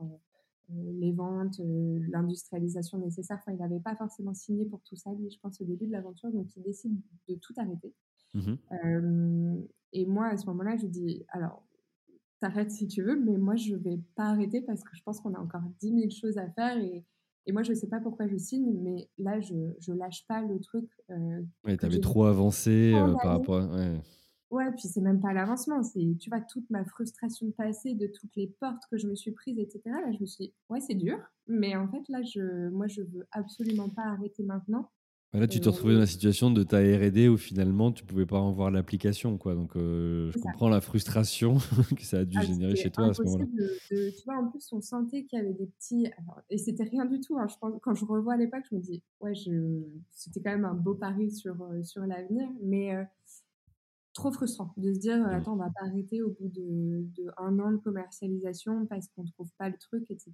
les 0.68 1.12
ventes, 1.12 1.60
l'industrialisation 2.08 2.98
nécessaire. 2.98 3.38
Enfin, 3.40 3.52
il 3.52 3.58
n'avait 3.58 3.80
pas 3.80 3.94
forcément 3.96 4.34
signé 4.34 4.64
pour 4.64 4.82
tout 4.82 4.96
ça, 4.96 5.12
lui, 5.12 5.30
je 5.30 5.38
pense, 5.38 5.60
au 5.60 5.64
début 5.64 5.86
de 5.86 5.92
l'aventure. 5.92 6.30
Donc, 6.30 6.54
il 6.56 6.62
décide 6.62 7.00
de 7.28 7.34
tout 7.36 7.54
arrêter. 7.56 7.94
Mmh 8.34 9.64
et 9.92 10.04
moi, 10.04 10.26
à 10.26 10.36
ce 10.36 10.44
moment-là, 10.46 10.76
je 10.76 10.86
dis, 10.86 11.24
alors, 11.30 11.66
t'arrêtes 12.40 12.70
si 12.70 12.86
tu 12.86 13.02
veux, 13.02 13.18
mais 13.18 13.38
moi, 13.38 13.56
je 13.56 13.74
vais 13.74 13.98
pas 14.14 14.26
arrêter 14.26 14.60
parce 14.60 14.82
que 14.84 14.94
je 14.94 15.02
pense 15.02 15.20
qu'on 15.20 15.32
a 15.34 15.40
encore 15.40 15.62
10 15.80 15.88
000 15.88 16.10
choses 16.10 16.36
à 16.36 16.50
faire 16.50 16.76
et, 16.76 17.04
et 17.46 17.52
moi, 17.52 17.62
je 17.62 17.72
sais 17.72 17.86
pas 17.86 18.00
pourquoi 18.00 18.26
je 18.26 18.36
signe, 18.36 18.72
mais 18.82 19.08
là, 19.18 19.40
je, 19.40 19.54
je 19.78 19.92
lâche 19.92 20.26
pas 20.26 20.42
le 20.42 20.60
truc. 20.60 20.90
Euh, 21.10 21.42
ouais, 21.64 21.76
t'avais 21.76 22.00
trop 22.00 22.24
avancé 22.24 22.92
euh, 22.94 23.14
par 23.22 23.38
rapport 23.38 23.62
à... 23.62 23.74
Ouais. 23.74 24.00
Ouais, 24.50 24.70
puis 24.72 24.88
c'est 24.88 25.00
même 25.00 25.20
pas 25.20 25.32
l'avancement, 25.32 25.82
c'est, 25.82 26.16
tu 26.18 26.30
vois, 26.30 26.40
toute 26.40 26.68
ma 26.70 26.84
frustration 26.84 27.50
passée 27.52 27.94
de 27.94 28.06
toutes 28.06 28.34
les 28.36 28.48
portes 28.60 28.82
que 28.90 28.98
je 28.98 29.06
me 29.06 29.14
suis 29.14 29.32
prises, 29.32 29.58
etc. 29.58 29.80
Là, 29.86 30.12
je 30.12 30.20
me 30.20 30.26
suis 30.26 30.46
dit, 30.46 30.54
ouais, 30.68 30.80
c'est 30.80 30.94
dur, 30.94 31.18
mais 31.46 31.76
en 31.76 31.88
fait, 31.88 32.02
là, 32.08 32.22
je, 32.22 32.68
moi, 32.70 32.86
je 32.86 33.02
veux 33.02 33.26
absolument 33.32 33.88
pas 33.88 34.04
arrêter 34.04 34.42
maintenant 34.42 34.90
Là, 35.32 35.46
tu 35.46 35.60
te 35.60 35.68
retrouvais 35.68 35.92
dans 35.92 36.00
la 36.00 36.06
situation 36.06 36.50
de 36.50 36.62
ta 36.62 36.78
R&D 36.78 37.28
où 37.28 37.36
finalement 37.36 37.92
tu 37.92 38.04
pouvais 38.04 38.24
pas 38.24 38.38
en 38.38 38.52
voir 38.52 38.70
l'application, 38.70 39.36
quoi. 39.36 39.54
Donc, 39.54 39.76
euh, 39.76 40.30
je 40.32 40.38
comprends 40.38 40.68
la 40.68 40.80
frustration 40.80 41.58
que 41.96 42.02
ça 42.04 42.20
a 42.20 42.24
dû 42.24 42.38
ah, 42.40 42.44
générer 42.44 42.74
chez 42.76 42.90
toi 42.90 43.08
à 43.08 43.12
ce 43.12 43.22
moment-là. 43.22 43.44
tu 43.90 44.24
vois, 44.24 44.36
en 44.36 44.48
plus, 44.48 44.66
on 44.72 44.80
sentait 44.80 45.24
qu'il 45.24 45.38
y 45.38 45.42
avait 45.42 45.52
des 45.52 45.66
petits. 45.66 46.08
et 46.48 46.58
c'était 46.58 46.84
rien 46.84 47.04
du 47.04 47.20
tout. 47.20 47.36
Hein. 47.38 47.46
Je 47.48 47.56
pense, 47.60 47.74
quand 47.82 47.94
je 47.94 48.04
revois 48.06 48.34
à 48.34 48.36
l'époque, 48.36 48.62
je 48.70 48.76
me 48.76 48.80
dis, 48.80 49.02
ouais, 49.20 49.34
je... 49.34 49.82
c'était 50.10 50.40
quand 50.40 50.52
même 50.52 50.64
un 50.64 50.74
beau 50.74 50.94
pari 50.94 51.30
sur, 51.30 51.60
euh, 51.60 51.82
sur 51.82 52.02
l'avenir, 52.06 52.48
mais 52.62 52.94
euh, 52.94 53.04
trop 54.16 54.32
frustrant 54.32 54.72
de 54.76 54.92
se 54.92 54.98
dire, 54.98 55.18
mmh. 55.18 55.30
attends, 55.30 55.52
on 55.52 55.56
va 55.56 55.70
pas 55.70 55.86
arrêter 55.86 56.22
au 56.22 56.30
bout 56.30 56.48
de, 56.48 57.06
de 57.16 57.30
un 57.36 57.58
an 57.60 57.70
de 57.70 57.76
commercialisation 57.76 58.86
parce 58.86 59.08
qu'on 59.08 59.24
trouve 59.24 59.50
pas 59.58 59.68
le 59.68 59.76
truc, 59.76 60.10
etc. 60.10 60.32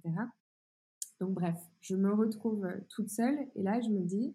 Donc, 1.19 1.33
bref, 1.33 1.57
je 1.81 1.95
me 1.95 2.11
retrouve 2.13 2.67
toute 2.89 3.09
seule 3.09 3.37
et 3.55 3.61
là, 3.61 3.79
je 3.81 3.89
me 3.89 4.01
dis, 4.01 4.33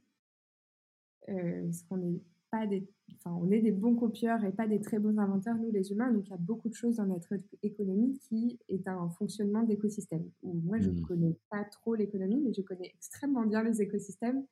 euh, 1.28 1.64
parce 1.64 1.82
qu'on 1.82 2.03
est 2.03 2.20
pas 2.51 2.66
des, 2.66 2.86
enfin, 3.16 3.36
on 3.42 3.51
est 3.51 3.61
des 3.61 3.72
bons 3.72 3.94
copieurs 3.94 4.42
et 4.44 4.53
pas 4.53 4.66
des 4.66 4.80
très 4.80 4.99
bons 4.99 5.18
inventeurs, 5.18 5.57
nous 5.57 5.70
les 5.70 5.90
humains. 5.90 6.11
Donc 6.11 6.26
il 6.26 6.30
y 6.30 6.34
a 6.34 6.38
beaucoup 6.38 6.68
de 6.68 6.74
choses 6.74 6.96
dans 6.96 7.05
notre 7.07 7.34
économie 7.62 8.18
qui 8.20 8.59
est 8.68 8.88
un 8.88 9.11
fonctionnement 9.11 9.62
d'écosystème. 9.62 10.30
Moi, 10.42 10.78
je 10.78 10.88
ne 10.88 11.01
mmh. 11.01 11.07
connais 11.07 11.36
pas 11.51 11.64
trop 11.64 11.94
l'économie, 11.94 12.40
mais 12.40 12.55
je 12.55 12.62
connais 12.62 12.92
extrêmement 12.94 13.44
bien 13.44 13.62
les 13.62 13.82
écosystèmes 13.82 14.44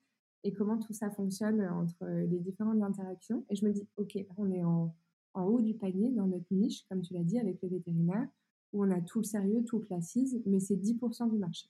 et 0.47 0.53
comment 0.53 0.79
tout 0.79 0.93
ça 0.93 1.11
fonctionne 1.11 1.61
entre 1.63 2.07
les 2.07 2.39
différentes 2.39 2.81
interactions. 2.81 3.45
Et 3.51 3.57
je 3.57 3.65
me 3.65 3.73
dis, 3.73 3.87
ok, 3.97 4.17
on 4.37 4.51
est 4.53 4.63
en, 4.63 4.95
en 5.35 5.45
haut 5.45 5.61
du 5.61 5.75
panier 5.75 6.11
dans 6.11 6.29
notre 6.29 6.47
niche, 6.53 6.87
comme 6.89 7.03
tu 7.03 7.15
l'as 7.15 7.25
dit, 7.25 7.39
avec 7.41 7.61
les 7.63 7.69
vétérinaires, 7.69 8.29
où 8.73 8.85
on 8.85 8.91
a 8.93 9.01
tout 9.01 9.19
le 9.19 9.25
sérieux, 9.25 9.65
toute 9.65 9.91
l'assise, 9.91 10.41
mais 10.47 10.61
c'est 10.61 10.77
10% 10.77 11.31
du 11.31 11.39
marché. 11.39 11.69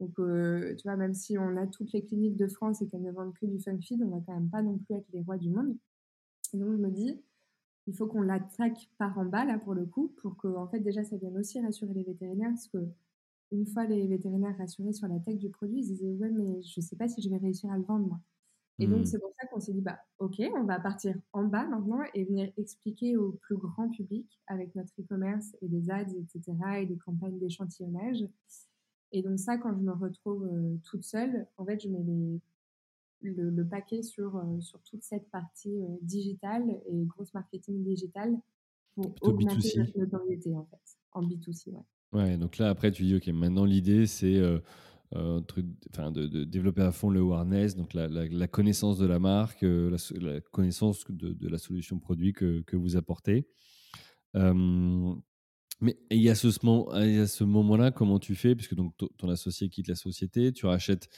Donc, 0.00 0.18
euh, 0.18 0.74
tu 0.74 0.82
vois, 0.82 0.96
même 0.96 1.14
si 1.14 1.38
on 1.38 1.56
a 1.56 1.68
toutes 1.68 1.92
les 1.92 2.04
cliniques 2.04 2.36
de 2.36 2.48
France 2.48 2.82
et 2.82 2.88
qu'elles 2.88 3.02
ne 3.02 3.12
vendent 3.12 3.34
que 3.34 3.46
du 3.46 3.60
funk 3.60 3.78
feed, 3.80 4.02
on 4.02 4.08
va 4.08 4.20
quand 4.26 4.34
même 4.34 4.50
pas 4.50 4.62
non 4.62 4.78
plus 4.78 4.96
être 4.96 5.06
les 5.12 5.22
rois 5.22 5.38
du 5.38 5.50
monde. 5.50 5.76
Donc, 6.54 6.72
je 6.72 6.76
me 6.76 6.90
dis, 6.90 7.20
il 7.86 7.94
faut 7.94 8.08
qu'on 8.08 8.22
l'attaque 8.22 8.90
par 8.98 9.16
en 9.16 9.26
bas, 9.26 9.44
là, 9.44 9.60
pour 9.60 9.74
le 9.74 9.86
coup, 9.86 10.12
pour 10.20 10.36
que, 10.36 10.48
en 10.48 10.66
fait, 10.66 10.80
déjà, 10.80 11.04
ça 11.04 11.16
vienne 11.18 11.38
aussi 11.38 11.60
rassurer 11.60 11.94
les 11.94 12.02
vétérinaires, 12.02 12.50
parce 12.50 12.66
que 12.66 12.78
une 13.52 13.66
fois 13.66 13.84
les 13.86 14.06
vétérinaires 14.06 14.56
rassurés 14.58 14.92
sur 14.92 15.08
la 15.08 15.20
tech 15.20 15.38
du 15.38 15.50
produit, 15.50 15.80
ils 15.80 15.86
disaient, 15.86 16.14
ouais, 16.14 16.30
mais 16.30 16.62
je 16.62 16.80
sais 16.80 16.96
pas 16.96 17.08
si 17.08 17.22
je 17.22 17.28
vais 17.28 17.36
réussir 17.36 17.70
à 17.70 17.76
le 17.76 17.84
vendre, 17.84 18.06
moi. 18.06 18.20
Et 18.78 18.86
donc, 18.86 19.02
mmh. 19.02 19.04
c'est 19.04 19.18
pour 19.20 19.30
ça 19.38 19.46
qu'on 19.46 19.60
s'est 19.60 19.72
dit, 19.72 19.82
bah, 19.82 19.98
OK, 20.18 20.40
on 20.56 20.64
va 20.64 20.80
partir 20.80 21.14
en 21.32 21.44
bas 21.44 21.66
maintenant 21.66 22.00
et 22.14 22.24
venir 22.24 22.50
expliquer 22.56 23.16
au 23.16 23.32
plus 23.32 23.56
grand 23.56 23.90
public 23.90 24.26
avec 24.46 24.74
notre 24.74 24.92
e-commerce 24.98 25.54
et 25.60 25.68
des 25.68 25.90
ads, 25.90 26.14
etc., 26.18 26.42
et 26.80 26.86
des 26.86 26.96
campagnes 26.96 27.38
d'échantillonnage, 27.38 28.24
et 29.12 29.22
donc 29.22 29.38
ça, 29.38 29.58
quand 29.58 29.74
je 29.74 29.82
me 29.82 29.92
retrouve 29.92 30.44
euh, 30.44 30.76
toute 30.84 31.04
seule, 31.04 31.46
en 31.58 31.64
fait, 31.64 31.80
je 31.80 31.88
mets 31.88 32.02
le, 33.20 33.64
paquet 33.68 34.02
sur, 34.02 34.36
euh, 34.36 34.60
sur 34.60 34.80
toute 34.82 35.02
cette 35.02 35.30
partie 35.30 35.82
euh, 35.82 35.96
digitale 36.00 36.80
et 36.86 37.04
grosse 37.04 37.32
marketing 37.34 37.84
digital 37.84 38.36
pour 38.94 39.14
augmenter 39.20 39.78
notre 39.78 39.98
notoriété, 39.98 40.56
en 40.56 40.64
fait, 40.64 40.98
en 41.12 41.22
B2C. 41.22 41.70
Ouais. 41.70 41.82
Ouais, 42.12 42.36
donc 42.36 42.58
là, 42.58 42.68
après, 42.70 42.90
tu 42.90 43.04
dis, 43.04 43.16
OK, 43.16 43.26
maintenant, 43.28 43.64
l'idée, 43.64 44.06
c'est 44.06 44.40
enfin, 45.14 46.10
de, 46.10 46.44
développer 46.44 46.82
à 46.82 46.92
fond 46.92 47.10
le 47.10 47.20
awareness, 47.20 47.76
donc 47.76 47.94
la, 47.94 48.48
connaissance 48.48 48.98
de 48.98 49.06
la 49.06 49.18
marque, 49.18 49.62
la, 49.62 50.40
connaissance 50.40 51.04
de, 51.08 51.48
la 51.48 51.58
solution 51.58 51.98
produit 51.98 52.32
que, 52.32 52.62
que 52.62 52.76
vous 52.76 52.96
apportez. 52.96 53.46
Mais 55.82 55.96
il 56.10 56.22
y 56.22 56.30
a 56.30 56.36
ce, 56.36 56.50
ce 56.50 57.44
moment-là, 57.44 57.90
comment 57.90 58.20
tu 58.20 58.36
fais? 58.36 58.54
Puisque 58.54 58.74
donc 58.74 58.94
ton 59.18 59.28
associé 59.28 59.68
quitte 59.68 59.88
la 59.88 59.96
société, 59.96 60.52
tu 60.52 60.66
rachètes 60.66 61.08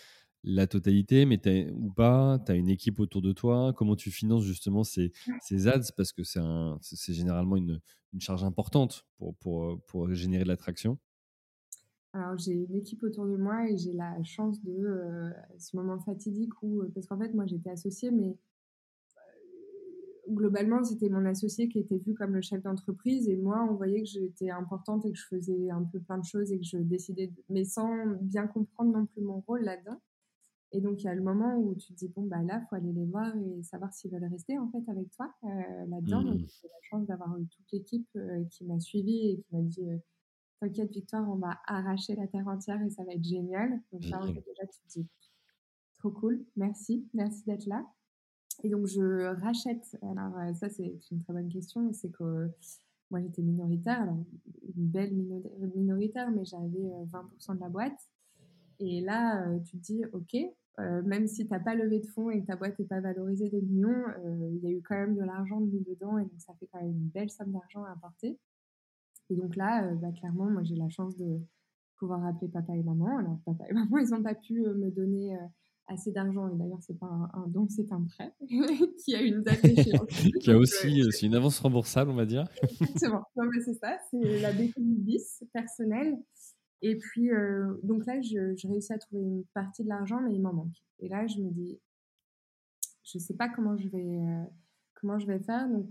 la 0.44 0.66
totalité, 0.66 1.24
mais 1.24 1.40
ou 1.72 1.90
pas, 1.90 2.38
tu 2.44 2.52
as 2.52 2.54
une 2.54 2.68
équipe 2.68 3.00
autour 3.00 3.22
de 3.22 3.32
toi. 3.32 3.72
Comment 3.74 3.96
tu 3.96 4.10
finances 4.10 4.44
justement 4.44 4.84
ces, 4.84 5.10
ces 5.40 5.66
ads? 5.66 5.92
Parce 5.96 6.12
que 6.12 6.22
c'est 6.22 7.14
généralement 7.14 7.56
une, 7.56 7.80
une, 8.12 8.20
charge 8.20 8.44
importante 8.44 9.06
pour, 9.16 9.34
pour, 9.36 9.80
pour 9.86 10.12
générer 10.12 10.44
de 10.44 10.48
l'attraction. 10.48 10.98
Alors 12.12 12.38
j'ai 12.38 12.52
une 12.52 12.76
équipe 12.76 13.02
autour 13.02 13.26
de 13.26 13.36
moi 13.36 13.68
et 13.68 13.76
j'ai 13.76 13.92
la 13.92 14.22
chance 14.22 14.62
de 14.62 14.72
euh, 14.72 15.30
ce 15.58 15.76
moment 15.76 15.98
fatidique 15.98 16.52
où, 16.62 16.82
euh, 16.82 16.92
parce 16.94 17.08
qu'en 17.08 17.18
fait 17.18 17.34
moi 17.34 17.44
j'étais 17.44 17.70
associée, 17.70 18.12
mais 18.12 18.38
globalement, 20.28 20.82
c'était 20.84 21.08
mon 21.08 21.24
associé 21.26 21.68
qui 21.68 21.78
était 21.78 21.98
vu 21.98 22.14
comme 22.14 22.34
le 22.34 22.40
chef 22.40 22.62
d'entreprise 22.62 23.28
et 23.28 23.36
moi, 23.36 23.66
on 23.68 23.74
voyait 23.74 24.02
que 24.02 24.08
j'étais 24.08 24.50
importante 24.50 25.04
et 25.04 25.12
que 25.12 25.18
je 25.18 25.26
faisais 25.26 25.70
un 25.70 25.82
peu 25.84 26.00
plein 26.00 26.18
de 26.18 26.24
choses 26.24 26.52
et 26.52 26.58
que 26.58 26.64
je 26.64 26.78
décidais, 26.78 27.32
mais 27.48 27.64
sans 27.64 28.06
bien 28.20 28.46
comprendre 28.46 28.92
non 28.92 29.06
plus 29.06 29.22
mon 29.22 29.40
rôle 29.40 29.62
là-dedans. 29.62 30.00
Et 30.74 30.80
donc, 30.80 31.02
il 31.02 31.04
y 31.04 31.08
a 31.08 31.14
le 31.14 31.22
moment 31.22 31.56
où 31.56 31.76
tu 31.76 31.92
te 31.92 31.98
dis, 31.98 32.08
bon, 32.08 32.26
bah 32.26 32.42
là, 32.42 32.60
il 32.60 32.66
faut 32.68 32.74
aller 32.74 32.92
les 32.92 33.04
voir 33.04 33.32
et 33.36 33.62
savoir 33.62 33.94
s'ils 33.94 34.10
veulent 34.10 34.28
rester 34.28 34.58
en 34.58 34.68
fait 34.70 34.82
avec 34.90 35.08
toi 35.12 35.32
euh, 35.44 35.86
là-dedans. 35.86 36.22
Donc, 36.22 36.40
mmh. 36.40 36.46
j'ai 36.60 36.66
la 36.66 36.80
chance 36.82 37.06
d'avoir 37.06 37.38
eu 37.38 37.46
toute 37.46 37.70
l'équipe 37.70 38.08
euh, 38.16 38.42
qui 38.50 38.64
m'a 38.64 38.80
suivi 38.80 39.30
et 39.30 39.36
qui 39.36 39.54
m'a 39.54 39.62
dit, 39.62 39.88
euh, 39.88 39.96
t'inquiète, 40.60 40.90
Victoire, 40.90 41.30
on 41.30 41.36
va 41.36 41.60
arracher 41.68 42.16
la 42.16 42.26
terre 42.26 42.48
entière 42.48 42.82
et 42.82 42.90
ça 42.90 43.04
va 43.04 43.12
être 43.12 43.22
génial. 43.22 43.80
Donc, 43.92 44.04
là, 44.06 44.18
déjà, 44.26 44.66
tu 44.66 44.80
te 44.80 44.98
dis, 44.98 45.06
trop 45.96 46.10
cool, 46.10 46.44
merci, 46.56 47.06
merci 47.14 47.44
d'être 47.44 47.66
là. 47.66 47.86
Et 48.64 48.68
donc, 48.68 48.86
je 48.88 49.32
rachète. 49.42 49.96
Alors, 50.02 50.56
ça, 50.56 50.68
c'est 50.70 50.98
une 51.12 51.20
très 51.20 51.32
bonne 51.34 51.50
question. 51.50 51.92
C'est 51.92 52.10
que 52.10 52.50
moi, 53.12 53.20
j'étais 53.20 53.42
minoritaire. 53.42 54.02
Alors, 54.02 54.18
une 54.76 54.88
belle 54.88 55.14
minoritaire, 55.76 56.32
mais 56.32 56.44
j'avais 56.44 56.64
20% 56.64 57.52
euh, 57.52 57.54
de 57.54 57.60
la 57.60 57.68
boîte. 57.68 58.10
Et 58.80 59.02
là, 59.02 59.56
tu 59.60 59.78
te 59.78 59.82
dis, 59.82 60.04
OK, 60.12 60.36
même 60.78 61.26
si 61.26 61.46
tu 61.46 61.52
n'as 61.52 61.60
pas 61.60 61.74
levé 61.74 62.00
de 62.00 62.06
fonds 62.06 62.30
et 62.30 62.40
que 62.40 62.46
ta 62.46 62.56
boîte 62.56 62.78
n'est 62.78 62.84
pas 62.84 63.00
valorisée 63.00 63.48
des 63.48 63.62
millions, 63.62 64.04
il 64.52 64.60
y 64.62 64.66
a 64.66 64.70
eu 64.70 64.82
quand 64.82 64.96
même 64.96 65.14
de 65.14 65.22
l'argent 65.22 65.60
mis 65.60 65.80
dedans. 65.80 66.18
Et 66.18 66.22
donc, 66.22 66.40
ça 66.40 66.54
fait 66.54 66.66
quand 66.72 66.80
même 66.80 66.90
une 66.90 67.08
belle 67.08 67.30
somme 67.30 67.52
d'argent 67.52 67.84
à 67.84 67.92
apporter. 67.92 68.38
Et 69.30 69.36
donc 69.36 69.56
là, 69.56 69.88
bah, 69.94 70.12
clairement, 70.12 70.50
moi, 70.50 70.62
j'ai 70.64 70.76
la 70.76 70.88
chance 70.88 71.16
de 71.16 71.40
pouvoir 71.96 72.26
appeler 72.26 72.48
papa 72.48 72.74
et 72.74 72.82
maman. 72.82 73.18
Alors, 73.18 73.38
papa 73.44 73.64
et 73.68 73.72
maman, 73.74 73.98
ils 73.98 74.10
n'ont 74.10 74.22
pas 74.22 74.34
pu 74.34 74.60
me 74.60 74.90
donner 74.90 75.36
assez 75.86 76.12
d'argent, 76.12 76.48
et 76.48 76.56
d'ailleurs 76.56 76.82
c'est 76.82 76.98
pas 76.98 77.06
un, 77.06 77.46
don, 77.48 77.66
c'est 77.68 77.90
un 77.92 78.02
prêt, 78.04 78.32
qui 79.04 79.14
a 79.14 79.20
une 79.20 79.42
date 79.42 79.62
d'échéance. 79.62 80.08
qui 80.40 80.50
a 80.50 80.56
aussi, 80.56 81.02
euh, 81.02 81.10
c'est 81.10 81.26
une 81.26 81.34
avance 81.34 81.58
remboursable, 81.58 82.10
on 82.10 82.14
va 82.14 82.26
dire. 82.26 82.46
Exactement, 82.62 83.22
non, 83.36 83.44
mais 83.52 83.60
c'est 83.64 83.74
ça, 83.74 83.98
c'est 84.10 84.40
la 84.40 84.52
BPI 84.52 84.72
bis 84.76 85.44
personnelle. 85.52 86.16
Et 86.86 86.96
puis, 86.96 87.32
euh, 87.32 87.74
donc 87.82 88.04
là, 88.06 88.20
je, 88.20 88.66
réussis 88.68 88.92
à 88.92 88.98
trouver 88.98 89.22
une 89.22 89.44
partie 89.54 89.82
de 89.84 89.88
l'argent, 89.88 90.20
mais 90.20 90.34
il 90.34 90.40
m'en 90.40 90.52
manque. 90.52 90.76
Et 91.00 91.08
là, 91.08 91.26
je 91.26 91.40
me 91.40 91.50
dis, 91.50 91.80
je 93.02 93.18
sais 93.18 93.34
pas 93.34 93.48
comment 93.48 93.76
je 93.76 93.88
vais, 93.88 94.20
euh, 94.20 94.44
comment 94.94 95.18
je 95.18 95.26
vais 95.26 95.38
faire. 95.40 95.68
Donc, 95.68 95.88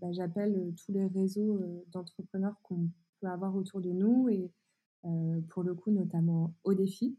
bah, 0.00 0.12
j'appelle 0.12 0.74
tous 0.84 0.92
les 0.92 1.06
réseaux 1.06 1.60
d'entrepreneurs 1.92 2.60
qu'on 2.62 2.88
peut 3.20 3.28
avoir 3.28 3.54
autour 3.54 3.80
de 3.80 3.90
nous, 3.90 4.28
et 4.28 4.50
pour 5.48 5.62
le 5.62 5.74
coup, 5.74 5.90
notamment 5.90 6.54
au 6.64 6.74
défi 6.74 7.16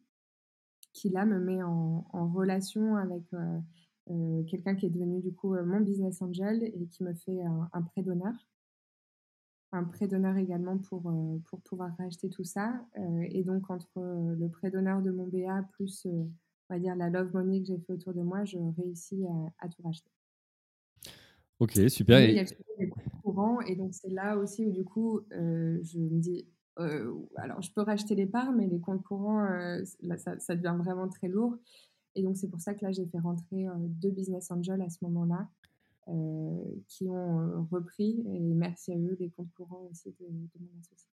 qui 0.93 1.09
là 1.09 1.26
me 1.26 1.39
met 1.39 1.61
en, 1.63 2.03
relation 2.34 2.95
avec 2.95 3.24
euh, 3.34 3.59
euh, 4.09 4.43
quelqu'un 4.43 4.76
qui 4.76 4.86
est 4.86 4.89
devenu 4.89 5.21
du 5.21 5.34
coup 5.34 5.53
euh, 5.55 5.65
mon 5.65 5.82
business 5.82 6.21
angel 6.21 6.63
et 6.63 6.88
qui 6.88 7.03
me 7.03 7.13
fait 7.13 7.41
un, 7.41 7.82
prêt 7.82 8.03
d'honneur. 8.03 8.34
Un 9.74 9.84
prêt 9.84 10.07
d'honneur 10.07 10.38
également 10.38 10.78
pour, 10.78 11.11
pour 11.45 11.59
pouvoir 11.61 11.91
racheter 11.97 12.30
tout 12.30 12.43
ça. 12.43 12.86
et 13.24 13.43
donc 13.43 13.69
entre 13.71 13.99
le 13.99 14.47
prêt 14.47 14.69
d'honneur 14.69 15.01
de 15.01 15.09
mon 15.09 15.26
BA 15.26 15.63
plus 15.74 16.05
on 16.05 16.74
va 16.76 16.80
dire 16.80 16.95
la 16.95 17.09
love 17.09 17.34
money 17.34 17.61
que 17.61 17.67
j'ai 17.67 17.80
fait 17.80 17.93
autour 17.93 18.13
de 18.13 18.21
moi, 18.21 18.45
je 18.45 18.57
réussis 18.78 19.26
à, 19.59 19.67
tout 19.67 19.82
racheter. 19.82 20.11
Ok, 21.59 21.71
super. 21.89 22.19
Et 22.19 22.30
il 22.30 22.36
y 22.36 22.39
a 22.39 22.43
le 22.43 22.89
courant 23.24 23.61
et 23.61 23.76
donc 23.76 23.95
c'est 23.95 24.11
là 24.11 24.38
aussi 24.38 24.63
où 24.65 24.71
du 24.71 24.86
coup 24.86 25.21
je 25.32 25.97
me 25.97 26.19
dis 26.19 26.47
euh, 26.80 27.13
alors, 27.36 27.61
je 27.61 27.71
peux 27.71 27.82
racheter 27.82 28.15
les 28.15 28.26
parts, 28.26 28.51
mais 28.51 28.67
les 28.67 28.80
comptes 28.80 29.03
courants, 29.03 29.45
euh, 29.45 29.84
ça, 30.17 30.55
devient 30.55 30.76
vraiment 30.78 31.07
très 31.07 31.28
lourd. 31.28 31.57
Et 32.15 32.24
donc, 32.24 32.38
c'est 32.38 32.49
pour 32.49 32.61
ça 32.61 32.74
que 32.74 32.84
là, 32.86 32.91
j'ai 32.91 33.05
fait 33.05 33.19
rentrer 33.19 33.67
euh, 33.67 33.74
deux 33.78 34.11
business 34.11 34.51
angels 34.51 34.82
à 34.82 34.89
ce 34.89 34.97
moment-là, 35.03 35.47
qui 36.88 37.10
ont 37.10 37.68
repris. 37.72 38.24
Et 38.28 38.39
merci 38.39 38.91
à 38.91 38.97
eux, 38.97 39.18
les 39.20 39.32
courants 39.56 39.88
aussi 39.91 40.10
de, 40.20 40.26
mon 40.28 40.80
associé. 40.80 41.10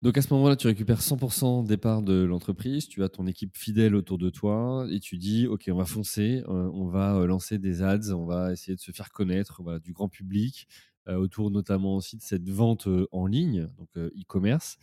Donc 0.00 0.16
à 0.16 0.22
ce 0.22 0.32
moment-là, 0.34 0.54
tu 0.54 0.68
récupères 0.68 1.00
100% 1.00 1.66
des 1.66 1.76
parts 1.76 2.02
de 2.02 2.22
l'entreprise, 2.22 2.86
tu 2.86 3.02
as 3.02 3.08
ton 3.08 3.26
équipe 3.26 3.56
fidèle 3.56 3.96
autour 3.96 4.16
de 4.16 4.30
toi 4.30 4.86
et 4.92 5.00
tu 5.00 5.16
dis, 5.16 5.48
OK, 5.48 5.68
on 5.72 5.74
va 5.74 5.86
foncer, 5.86 6.44
euh, 6.48 6.70
on 6.72 6.86
va 6.86 7.16
euh, 7.16 7.26
lancer 7.26 7.58
des 7.58 7.82
ads, 7.82 8.12
on 8.14 8.24
va 8.24 8.52
essayer 8.52 8.76
de 8.76 8.80
se 8.80 8.92
faire 8.92 9.10
connaître 9.10 9.60
du 9.80 9.92
grand 9.92 10.08
public, 10.08 10.68
euh, 11.08 11.16
autour 11.16 11.50
notamment 11.50 11.96
aussi 11.96 12.16
de 12.16 12.22
cette 12.22 12.48
vente 12.48 12.86
en 13.10 13.26
ligne, 13.26 13.66
donc 13.76 13.88
e-commerce. 13.96 14.78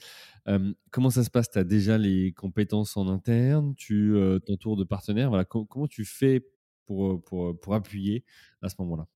comment 0.92 1.10
ça 1.10 1.24
se 1.24 1.30
passe? 1.30 1.50
Tu 1.50 1.60
as 1.60 1.64
déjà 1.64 1.98
les 1.98 2.34
compétences 2.34 2.98
en 2.98 3.08
interne, 3.08 3.74
tu 3.78 4.18
t'entoures 4.46 4.76
de 4.76 4.84
partenaires, 4.84 5.30
voilà, 5.30 5.46
comment 5.46 5.88
tu 5.88 6.04
fais 6.04 6.46
pour, 6.86 7.22
pour, 7.24 7.60
pour 7.60 7.74
appuyer 7.74 8.24
à 8.62 8.70
ce 8.70 8.76
moment-là 8.80 9.08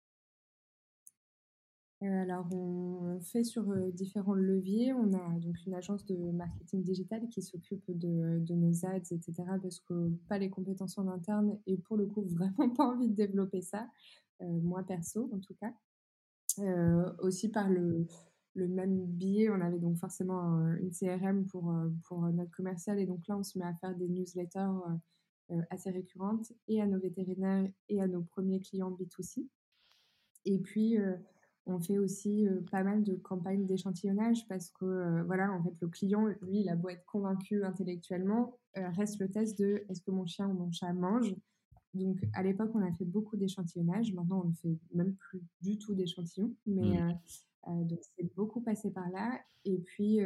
alors, 2.01 2.47
on 2.53 3.19
fait 3.19 3.43
sur 3.43 3.69
euh, 3.69 3.91
différents 3.91 4.33
leviers. 4.33 4.93
On 4.93 5.13
a 5.13 5.39
donc 5.39 5.65
une 5.65 5.73
agence 5.73 6.05
de 6.05 6.15
marketing 6.31 6.81
digital 6.81 7.27
qui 7.27 7.41
s'occupe 7.41 7.83
de, 7.89 8.53
nos 8.53 8.85
ads, 8.85 9.11
etc. 9.11 9.33
Parce 9.61 9.81
que 9.81 10.09
pas 10.29 10.37
les 10.37 10.49
compétences 10.49 10.97
en 10.97 11.09
interne 11.09 11.59
et 11.67 11.77
pour 11.77 11.97
le 11.97 12.05
coup, 12.05 12.21
vraiment 12.27 12.69
pas 12.69 12.85
envie 12.85 13.09
de 13.09 13.15
développer 13.15 13.61
ça, 13.61 13.89
euh, 14.41 14.45
moi 14.61 14.83
perso 14.83 15.29
en 15.33 15.39
tout 15.39 15.55
cas. 15.55 15.73
aussi 17.19 17.49
par 17.49 17.69
le, 17.69 18.07
même 18.55 19.05
biais, 19.05 19.49
on 19.49 19.61
avait 19.61 19.79
donc 19.79 19.97
forcément 19.97 20.59
une 20.77 20.91
CRM 20.91 21.45
pour, 21.47 21.73
pour 22.05 22.21
notre 22.21 22.51
commercial 22.51 22.99
et 22.99 23.05
donc 23.05 23.27
là, 23.27 23.37
on 23.37 23.43
se 23.43 23.57
met 23.57 23.65
à 23.65 23.73
faire 23.73 23.95
des 23.95 24.07
newsletters 24.07 24.79
assez 25.69 25.89
récurrentes 25.89 26.51
et 26.67 26.81
à 26.81 26.85
nos 26.85 26.99
vétérinaires 26.99 27.69
et 27.87 28.01
à 28.01 28.07
nos 28.07 28.21
premiers 28.21 28.59
clients 28.59 28.91
B2C. 28.91 29.47
Et 30.45 30.59
puis, 30.59 30.97
on 31.69 31.79
fait 31.79 31.97
aussi 31.97 32.47
euh, 32.47 32.61
pas 32.71 32.83
mal 32.83 33.03
de 33.03 33.15
campagnes 33.15 33.65
d'échantillonnage 33.65 34.47
parce 34.47 34.69
que, 34.71 34.85
euh, 34.85 35.23
voilà, 35.23 35.51
en 35.51 35.63
fait, 35.63 35.73
le 35.81 35.87
client, 35.87 36.25
lui, 36.41 36.61
il 36.61 36.69
a 36.69 36.75
beau 36.75 36.89
être 36.89 37.05
convaincu 37.05 37.63
intellectuellement, 37.63 38.57
euh, 38.77 38.89
reste 38.89 39.19
le 39.19 39.29
test 39.29 39.57
de 39.59 39.83
est-ce 39.89 40.01
que 40.01 40.11
mon 40.11 40.25
chien 40.25 40.47
ou 40.47 40.53
mon 40.53 40.71
chat 40.71 40.93
mange? 40.93 41.35
Donc, 41.93 42.19
à 42.33 42.43
l'époque, 42.43 42.71
on 42.75 42.81
a 42.81 42.91
fait 42.93 43.05
beaucoup 43.05 43.35
d'échantillonnage. 43.35 44.13
Maintenant, 44.13 44.43
on 44.45 44.49
ne 44.49 44.55
fait 44.55 44.77
même 44.93 45.15
plus 45.15 45.41
du 45.61 45.77
tout 45.79 45.95
d'échantillons. 45.95 46.53
Mais 46.67 47.01
mmh. 47.01 47.19
Donc, 47.67 47.99
c'est 48.15 48.33
beaucoup 48.35 48.61
passé 48.61 48.91
par 48.91 49.09
là. 49.09 49.39
Et 49.65 49.77
puis, 49.77 50.19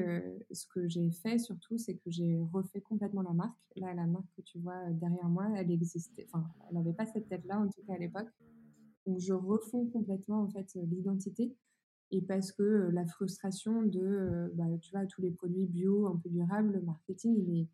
ce 0.52 0.66
que 0.68 0.88
j'ai 0.88 1.12
fait 1.12 1.40
surtout, 1.40 1.78
c'est 1.78 1.96
que 1.96 2.10
j'ai 2.10 2.38
refait 2.54 2.82
complètement 2.82 3.24
la 3.24 3.34
marque. 3.34 3.58
Là, 3.76 3.94
la 3.94 4.06
marque 4.06 4.32
que 4.38 4.42
tu 4.42 4.60
vois 4.60 4.90
derrière 4.92 5.28
moi, 5.30 5.48
elle 5.56 5.72
existait. 5.72 6.28
Enfin, 6.32 6.48
elle 6.70 6.78
n'avait 6.78 6.94
pas 6.94 7.06
cette 7.06 7.28
tête-là, 7.28 7.60
en 7.60 7.68
tout 7.68 7.82
cas 7.88 7.96
à 7.96 7.98
l'époque. 7.98 8.30
Donc 9.06 9.20
je 9.20 9.34
refonds 9.34 9.88
complètement 9.88 10.44
en 10.44 10.50
fait 10.50 10.74
l'identité 10.76 11.56
et 12.12 12.22
parce 12.22 12.52
que 12.52 12.90
la 12.94 13.06
frustration 13.06 13.84
de 13.84 14.52
bah, 14.56 14.66
tu 14.82 14.92
vois 14.92 15.06
tous 15.06 15.22
les 15.22 15.32
produits 15.32 15.66
bio 15.66 16.08
un 16.08 16.18
peu 16.18 16.30
durables 16.30 16.74
le 16.74 16.82
marketing 16.82 17.36
il 17.38 17.62
est 17.62 17.68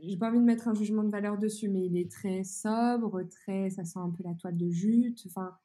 j'ai 0.00 0.16
pas 0.18 0.28
envie 0.28 0.40
de 0.40 0.44
mettre 0.44 0.68
un 0.68 0.74
jugement 0.74 1.04
de 1.04 1.10
valeur 1.10 1.38
dessus 1.38 1.68
mais 1.68 1.86
il 1.86 1.96
est 1.96 2.10
très 2.10 2.44
sobre 2.44 3.22
très 3.22 3.70
ça 3.70 3.84
sent 3.84 3.98
un 3.98 4.10
peu 4.10 4.22
la 4.24 4.34
toile 4.34 4.56
de 4.56 4.68
jute 4.68 5.22
enfin 5.26 5.56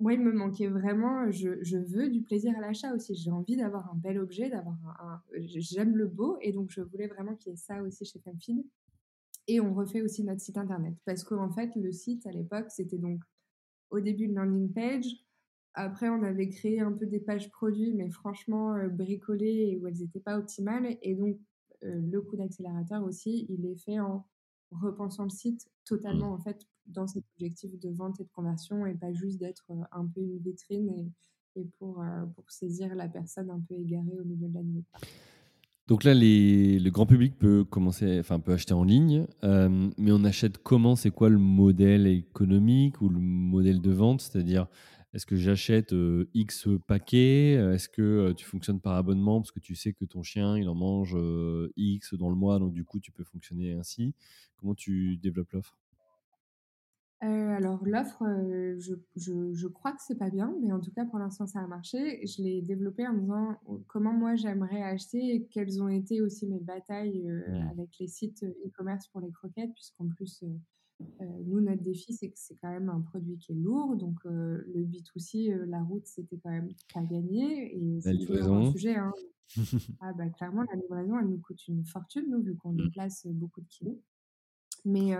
moi 0.00 0.12
il 0.14 0.20
me 0.20 0.32
manquait 0.32 0.66
vraiment 0.66 1.30
je, 1.30 1.62
je 1.62 1.76
veux 1.76 2.08
du 2.08 2.22
plaisir 2.22 2.56
à 2.56 2.60
l'achat 2.60 2.94
aussi 2.94 3.14
j'ai 3.14 3.30
envie 3.30 3.56
d'avoir 3.56 3.90
un 3.92 3.96
bel 3.96 4.18
objet 4.18 4.50
d'avoir 4.50 4.76
un, 5.00 5.22
j'aime 5.34 5.96
le 5.96 6.08
beau 6.08 6.38
et 6.40 6.52
donc 6.52 6.70
je 6.70 6.80
voulais 6.80 7.06
vraiment 7.06 7.34
qu'il 7.36 7.52
y 7.52 7.54
ait 7.54 7.58
ça 7.58 7.82
aussi 7.82 8.04
chez 8.04 8.18
Femfeed 8.20 8.64
et 9.46 9.60
on 9.60 9.74
refait 9.74 10.02
aussi 10.02 10.24
notre 10.24 10.40
site 10.40 10.58
internet 10.58 10.94
parce 11.04 11.24
qu'en 11.24 11.50
fait 11.50 11.70
le 11.76 11.92
site 11.92 12.26
à 12.26 12.32
l'époque 12.32 12.70
c'était 12.70 12.98
donc 12.98 13.20
au 13.90 14.00
début 14.00 14.24
une 14.24 14.34
landing 14.34 14.72
page. 14.72 15.06
Après, 15.74 16.08
on 16.08 16.22
avait 16.22 16.48
créé 16.48 16.80
un 16.80 16.92
peu 16.92 17.06
des 17.06 17.20
pages 17.20 17.50
produits, 17.50 17.92
mais 17.92 18.10
franchement 18.10 18.74
euh, 18.74 18.88
bricolées 18.88 19.78
où 19.80 19.86
elles 19.86 19.98
n'étaient 19.98 20.20
pas 20.20 20.38
optimales. 20.38 20.96
Et 21.02 21.14
donc, 21.14 21.38
euh, 21.84 22.00
le 22.00 22.20
coup 22.20 22.36
d'accélérateur 22.36 23.02
aussi, 23.04 23.46
il 23.48 23.66
est 23.66 23.76
fait 23.76 24.00
en 24.00 24.26
repensant 24.70 25.24
le 25.24 25.30
site 25.30 25.68
totalement, 25.84 26.30
mmh. 26.30 26.34
en 26.34 26.38
fait, 26.38 26.66
dans 26.90 27.06
cet 27.06 27.24
objectif 27.34 27.78
de 27.78 27.90
vente 27.90 28.20
et 28.20 28.24
de 28.24 28.30
conversion 28.32 28.86
et 28.86 28.94
pas 28.94 29.12
juste 29.12 29.38
d'être 29.38 29.64
euh, 29.70 29.82
un 29.92 30.06
peu 30.06 30.20
une 30.20 30.38
vitrine 30.38 30.88
et, 30.90 31.60
et 31.60 31.66
pour, 31.78 32.04
saisir 32.48 32.94
la 32.94 33.08
personne 33.08 33.50
un 33.50 33.60
peu 33.60 33.74
égarée 33.74 34.18
au 34.20 34.24
milieu 34.24 34.48
de 34.48 34.54
la 34.54 34.62
nuit. 34.62 34.84
Donc 35.90 36.04
là, 36.04 36.14
le 36.14 36.88
grand 36.90 37.04
public 37.04 37.36
peut 37.36 37.64
commencer, 37.64 38.20
enfin 38.20 38.38
peut 38.38 38.52
acheter 38.52 38.74
en 38.74 38.84
ligne, 38.84 39.26
euh, 39.42 39.90
mais 39.98 40.12
on 40.12 40.22
achète 40.22 40.58
comment? 40.58 40.94
C'est 40.94 41.10
quoi 41.10 41.28
le 41.28 41.38
modèle 41.38 42.06
économique 42.06 43.00
ou 43.00 43.08
le 43.08 43.18
modèle 43.18 43.80
de 43.80 43.90
vente? 43.90 44.20
C'est-à-dire, 44.20 44.68
est-ce 45.12 45.26
que 45.26 45.34
j'achète 45.34 45.92
euh, 45.92 46.30
X 46.32 46.68
paquets? 46.86 47.54
Est-ce 47.74 47.88
que 47.88 48.02
euh, 48.02 48.34
tu 48.34 48.46
fonctionnes 48.46 48.78
par 48.78 48.94
abonnement? 48.94 49.40
Parce 49.40 49.50
que 49.50 49.58
tu 49.58 49.74
sais 49.74 49.92
que 49.92 50.04
ton 50.04 50.22
chien 50.22 50.56
il 50.56 50.68
en 50.68 50.76
mange 50.76 51.16
X 51.76 52.14
dans 52.14 52.28
le 52.30 52.36
mois, 52.36 52.60
donc 52.60 52.72
du 52.72 52.84
coup 52.84 53.00
tu 53.00 53.10
peux 53.10 53.24
fonctionner 53.24 53.72
ainsi. 53.72 54.14
Comment 54.58 54.76
tu 54.76 55.16
développes 55.16 55.50
l'offre? 55.50 55.76
Euh, 57.22 57.54
alors 57.54 57.84
l'offre, 57.84 58.22
euh, 58.22 58.76
je, 58.78 58.94
je, 59.14 59.52
je, 59.52 59.66
crois 59.66 59.92
que 59.92 60.00
c'est 60.00 60.16
pas 60.16 60.30
bien, 60.30 60.54
mais 60.62 60.72
en 60.72 60.80
tout 60.80 60.90
cas 60.90 61.04
pour 61.04 61.18
l'instant 61.18 61.46
ça 61.46 61.60
a 61.60 61.66
marché. 61.66 62.26
Je 62.26 62.42
l'ai 62.42 62.62
développée 62.62 63.06
en 63.06 63.12
me 63.12 63.20
disant 63.20 63.56
oh, 63.66 63.82
comment 63.88 64.14
moi 64.14 64.36
j'aimerais 64.36 64.82
acheter 64.82 65.34
et 65.34 65.46
quelles 65.50 65.82
ont 65.82 65.88
été 65.88 66.22
aussi 66.22 66.46
mes 66.46 66.60
batailles 66.60 67.28
euh, 67.28 67.42
avec 67.70 67.90
les 67.98 68.08
sites 68.08 68.42
e-commerce 68.42 69.06
pour 69.08 69.20
les 69.20 69.30
croquettes, 69.32 69.72
puisqu'en 69.74 70.08
plus 70.08 70.42
nous 71.46 71.60
notre 71.60 71.82
défi 71.82 72.12
c'est 72.12 72.28
que 72.28 72.38
c'est 72.38 72.56
quand 72.56 72.70
même 72.70 72.90
un 72.90 73.00
produit 73.00 73.38
qui 73.38 73.52
est 73.52 73.54
lourd, 73.54 73.96
donc 73.96 74.18
le 74.24 74.84
B2C, 74.84 75.64
la 75.64 75.82
route 75.82 76.06
c'était 76.06 76.38
quand 76.38 76.50
même 76.50 76.68
pas 76.92 77.02
gagné 77.02 77.74
et 77.74 78.00
c'est 78.00 78.16
toujours 78.18 78.56
un 78.56 78.72
sujet. 78.72 78.96
Hein. 78.96 79.12
ah 80.00 80.12
bah 80.12 80.28
clairement 80.28 80.62
la 80.70 80.78
livraison 80.78 81.18
elle 81.18 81.28
nous 81.28 81.40
coûte 81.40 81.66
une 81.68 81.84
fortune 81.84 82.26
nous 82.30 82.42
vu 82.42 82.54
qu'on 82.56 82.72
mmh. 82.72 82.84
déplace 82.84 83.26
beaucoup 83.26 83.62
de 83.62 83.68
kilos, 83.68 83.96
mais 84.84 85.14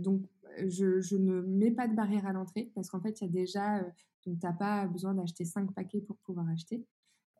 donc, 0.00 0.22
je, 0.64 1.16
ne 1.16 1.40
mets 1.42 1.70
pas 1.70 1.88
de 1.88 1.94
barrière 1.94 2.26
à 2.26 2.32
l'entrée 2.32 2.70
parce 2.74 2.90
qu'en 2.90 3.00
fait, 3.00 3.20
il 3.20 3.24
y 3.24 3.28
a 3.28 3.32
déjà, 3.32 3.78
euh, 3.78 3.90
donc 4.24 4.38
tu 4.38 4.46
n'as 4.46 4.52
pas 4.52 4.86
besoin 4.86 5.14
d'acheter 5.14 5.44
5 5.44 5.72
paquets 5.74 6.00
pour 6.00 6.16
pouvoir 6.18 6.48
acheter. 6.48 6.86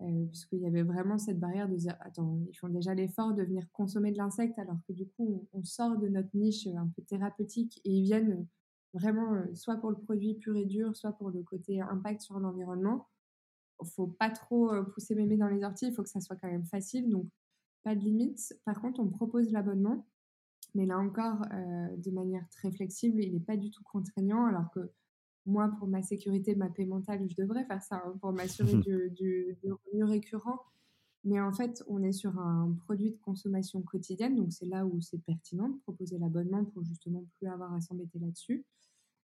Euh, 0.03 0.27
puisqu'il 0.27 0.61
y 0.61 0.66
avait 0.66 0.83
vraiment 0.83 1.16
cette 1.16 1.41
barrière 1.41 1.70
de 1.70 1.77
dire, 1.77 1.97
attends, 2.01 2.39
ils 2.51 2.55
font 2.55 2.68
déjà 2.68 2.95
l'effort 2.95 3.33
de 3.33 3.43
venir 3.43 3.66
consommer 3.72 4.12
de 4.12 4.18
l'insecte 4.18 4.59
alors 4.59 4.77
que 4.87 4.93
du 4.93 5.07
coup, 5.09 5.49
on, 5.55 5.64
sort 5.64 5.97
de 5.97 6.09
notre 6.09 6.29
niche 6.35 6.66
un 6.66 6.89
peu 6.95 7.01
thérapeutique 7.01 7.81
et 7.85 7.93
ils 7.93 8.03
viennent 8.03 8.47
vraiment 8.93 9.43
soit 9.55 9.77
pour 9.77 9.91
le 9.91 9.97
produit 9.97 10.35
pur 10.35 10.55
et 10.55 10.66
dur, 10.66 10.95
soit 10.95 11.12
pour 11.12 11.31
le 11.31 11.43
côté 11.43 11.81
impact 11.81 12.20
sur 12.20 12.39
l'environnement. 12.39 13.09
Il 13.83 13.89
faut 13.89 14.07
pas 14.07 14.29
trop 14.29 14.70
pousser 14.93 15.14
mémé 15.14 15.39
dans 15.39 15.49
les 15.49 15.64
orties, 15.64 15.87
il 15.87 15.95
faut 15.95 16.03
que 16.03 16.11
ça 16.11 16.20
soit 16.20 16.37
quand 16.37 16.51
même 16.51 16.66
facile, 16.66 17.09
donc 17.09 17.27
pas 17.83 17.95
de 17.95 18.01
limite. 18.01 18.55
Par 18.66 18.79
contre, 18.83 19.01
on 19.01 19.09
propose 19.09 19.51
l'abonnement 19.51 20.07
mais 20.77 20.85
là 20.85 20.99
encore, 20.99 21.41
euh, 21.53 21.97
de 21.97 22.11
manière 22.11 22.47
très 22.51 22.70
flexible, 22.70 23.22
il 23.22 23.33
n'est 23.33 23.41
pas 23.41 23.57
du 23.57 23.70
tout 23.70 23.83
contraignant, 23.83 24.45
alors 24.45 24.70
que 24.72 24.91
moi, 25.47 25.68
pour 25.79 25.89
ma 25.89 26.03
sécurité, 26.03 26.55
ma 26.55 26.68
paix 26.68 26.85
mentale, 26.85 27.27
je 27.29 27.35
devrais 27.35 27.64
faire 27.64 27.83
ça 27.83 28.03
hein, 28.05 28.14
pour 28.20 28.33
m'assurer 28.33 28.74
du, 28.87 29.11
du, 29.11 29.57
revenu 29.64 30.05
récurrent. 30.05 30.61
Mais 31.24 31.41
en 31.41 31.53
fait, 31.53 31.83
on 31.89 32.03
est 32.03 32.12
sur 32.12 32.39
un 32.39 32.77
produit 32.85 33.11
de 33.11 33.16
consommation 33.16 33.81
quotidienne, 33.83 34.37
donc 34.37 34.53
c'est 34.53 34.66
là 34.66 34.85
où 34.87 35.01
c'est 35.01 35.18
pertinent 35.18 35.70
de 35.70 35.79
proposer 35.79 36.18
l'abonnement 36.18 36.64
pour 36.66 36.85
justement 36.85 37.24
plus 37.39 37.49
avoir 37.49 37.72
à 37.72 37.81
s'embêter 37.81 38.18
là-dessus. 38.18 38.64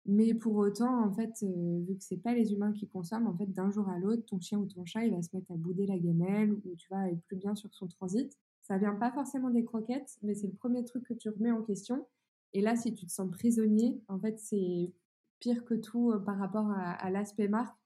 Mais 0.06 0.34
pour 0.34 0.56
autant, 0.56 1.06
en 1.06 1.12
fait, 1.12 1.34
euh, 1.44 1.84
vu 1.88 1.98
que 1.98 2.04
c'est 2.04 2.18
pas 2.18 2.34
les 2.34 2.52
humains 2.52 2.72
qui 2.72 2.88
consomment, 2.88 3.28
en 3.28 3.38
fait, 3.38 3.52
d'un 3.54 3.70
jour 3.70 3.88
à 3.90 4.00
l'autre, 4.00 4.26
ton 4.26 4.40
chien 4.40 4.58
ou 4.58 4.66
ton 4.66 4.86
chat, 4.86 5.06
il 5.06 5.14
va 5.14 5.22
se 5.22 5.30
mettre 5.34 5.52
à 5.52 5.56
bouder 5.56 5.86
la 5.86 6.00
gamelle 6.00 6.54
ou 6.54 6.76
tu 6.78 6.88
vas 6.90 7.10
être 7.10 7.22
plus 7.24 7.38
bien 7.38 7.56
sur 7.56 7.74
son 7.74 7.88
transit. 7.88 8.36
Ça 8.68 8.78
vient 8.78 8.96
pas 8.96 9.12
forcément 9.14 9.50
des 9.50 9.64
croquettes, 9.64 10.18
mais 10.24 10.34
c'est 10.34 10.48
le 10.48 10.54
premier 10.54 10.84
truc 10.84 11.06
que 11.06 11.14
tu 11.14 11.30
remets 11.30 11.52
en 11.52 11.62
question. 11.62 12.06
Et 12.52 12.60
là, 12.60 12.76
si 12.76 12.94
tu 12.94 13.06
te 13.06 13.12
sens 13.12 13.32
prisonnier, 13.32 14.02
en 14.10 14.20
fait, 14.20 14.38
c'est 14.40 14.92
pire 15.40 15.64
que 15.64 15.74
tout 15.74 16.12
euh, 16.12 16.20
par 16.20 16.38
rapport 16.38 16.70
à, 16.70 17.10
l'aspect 17.10 17.48
marque, 17.48 17.78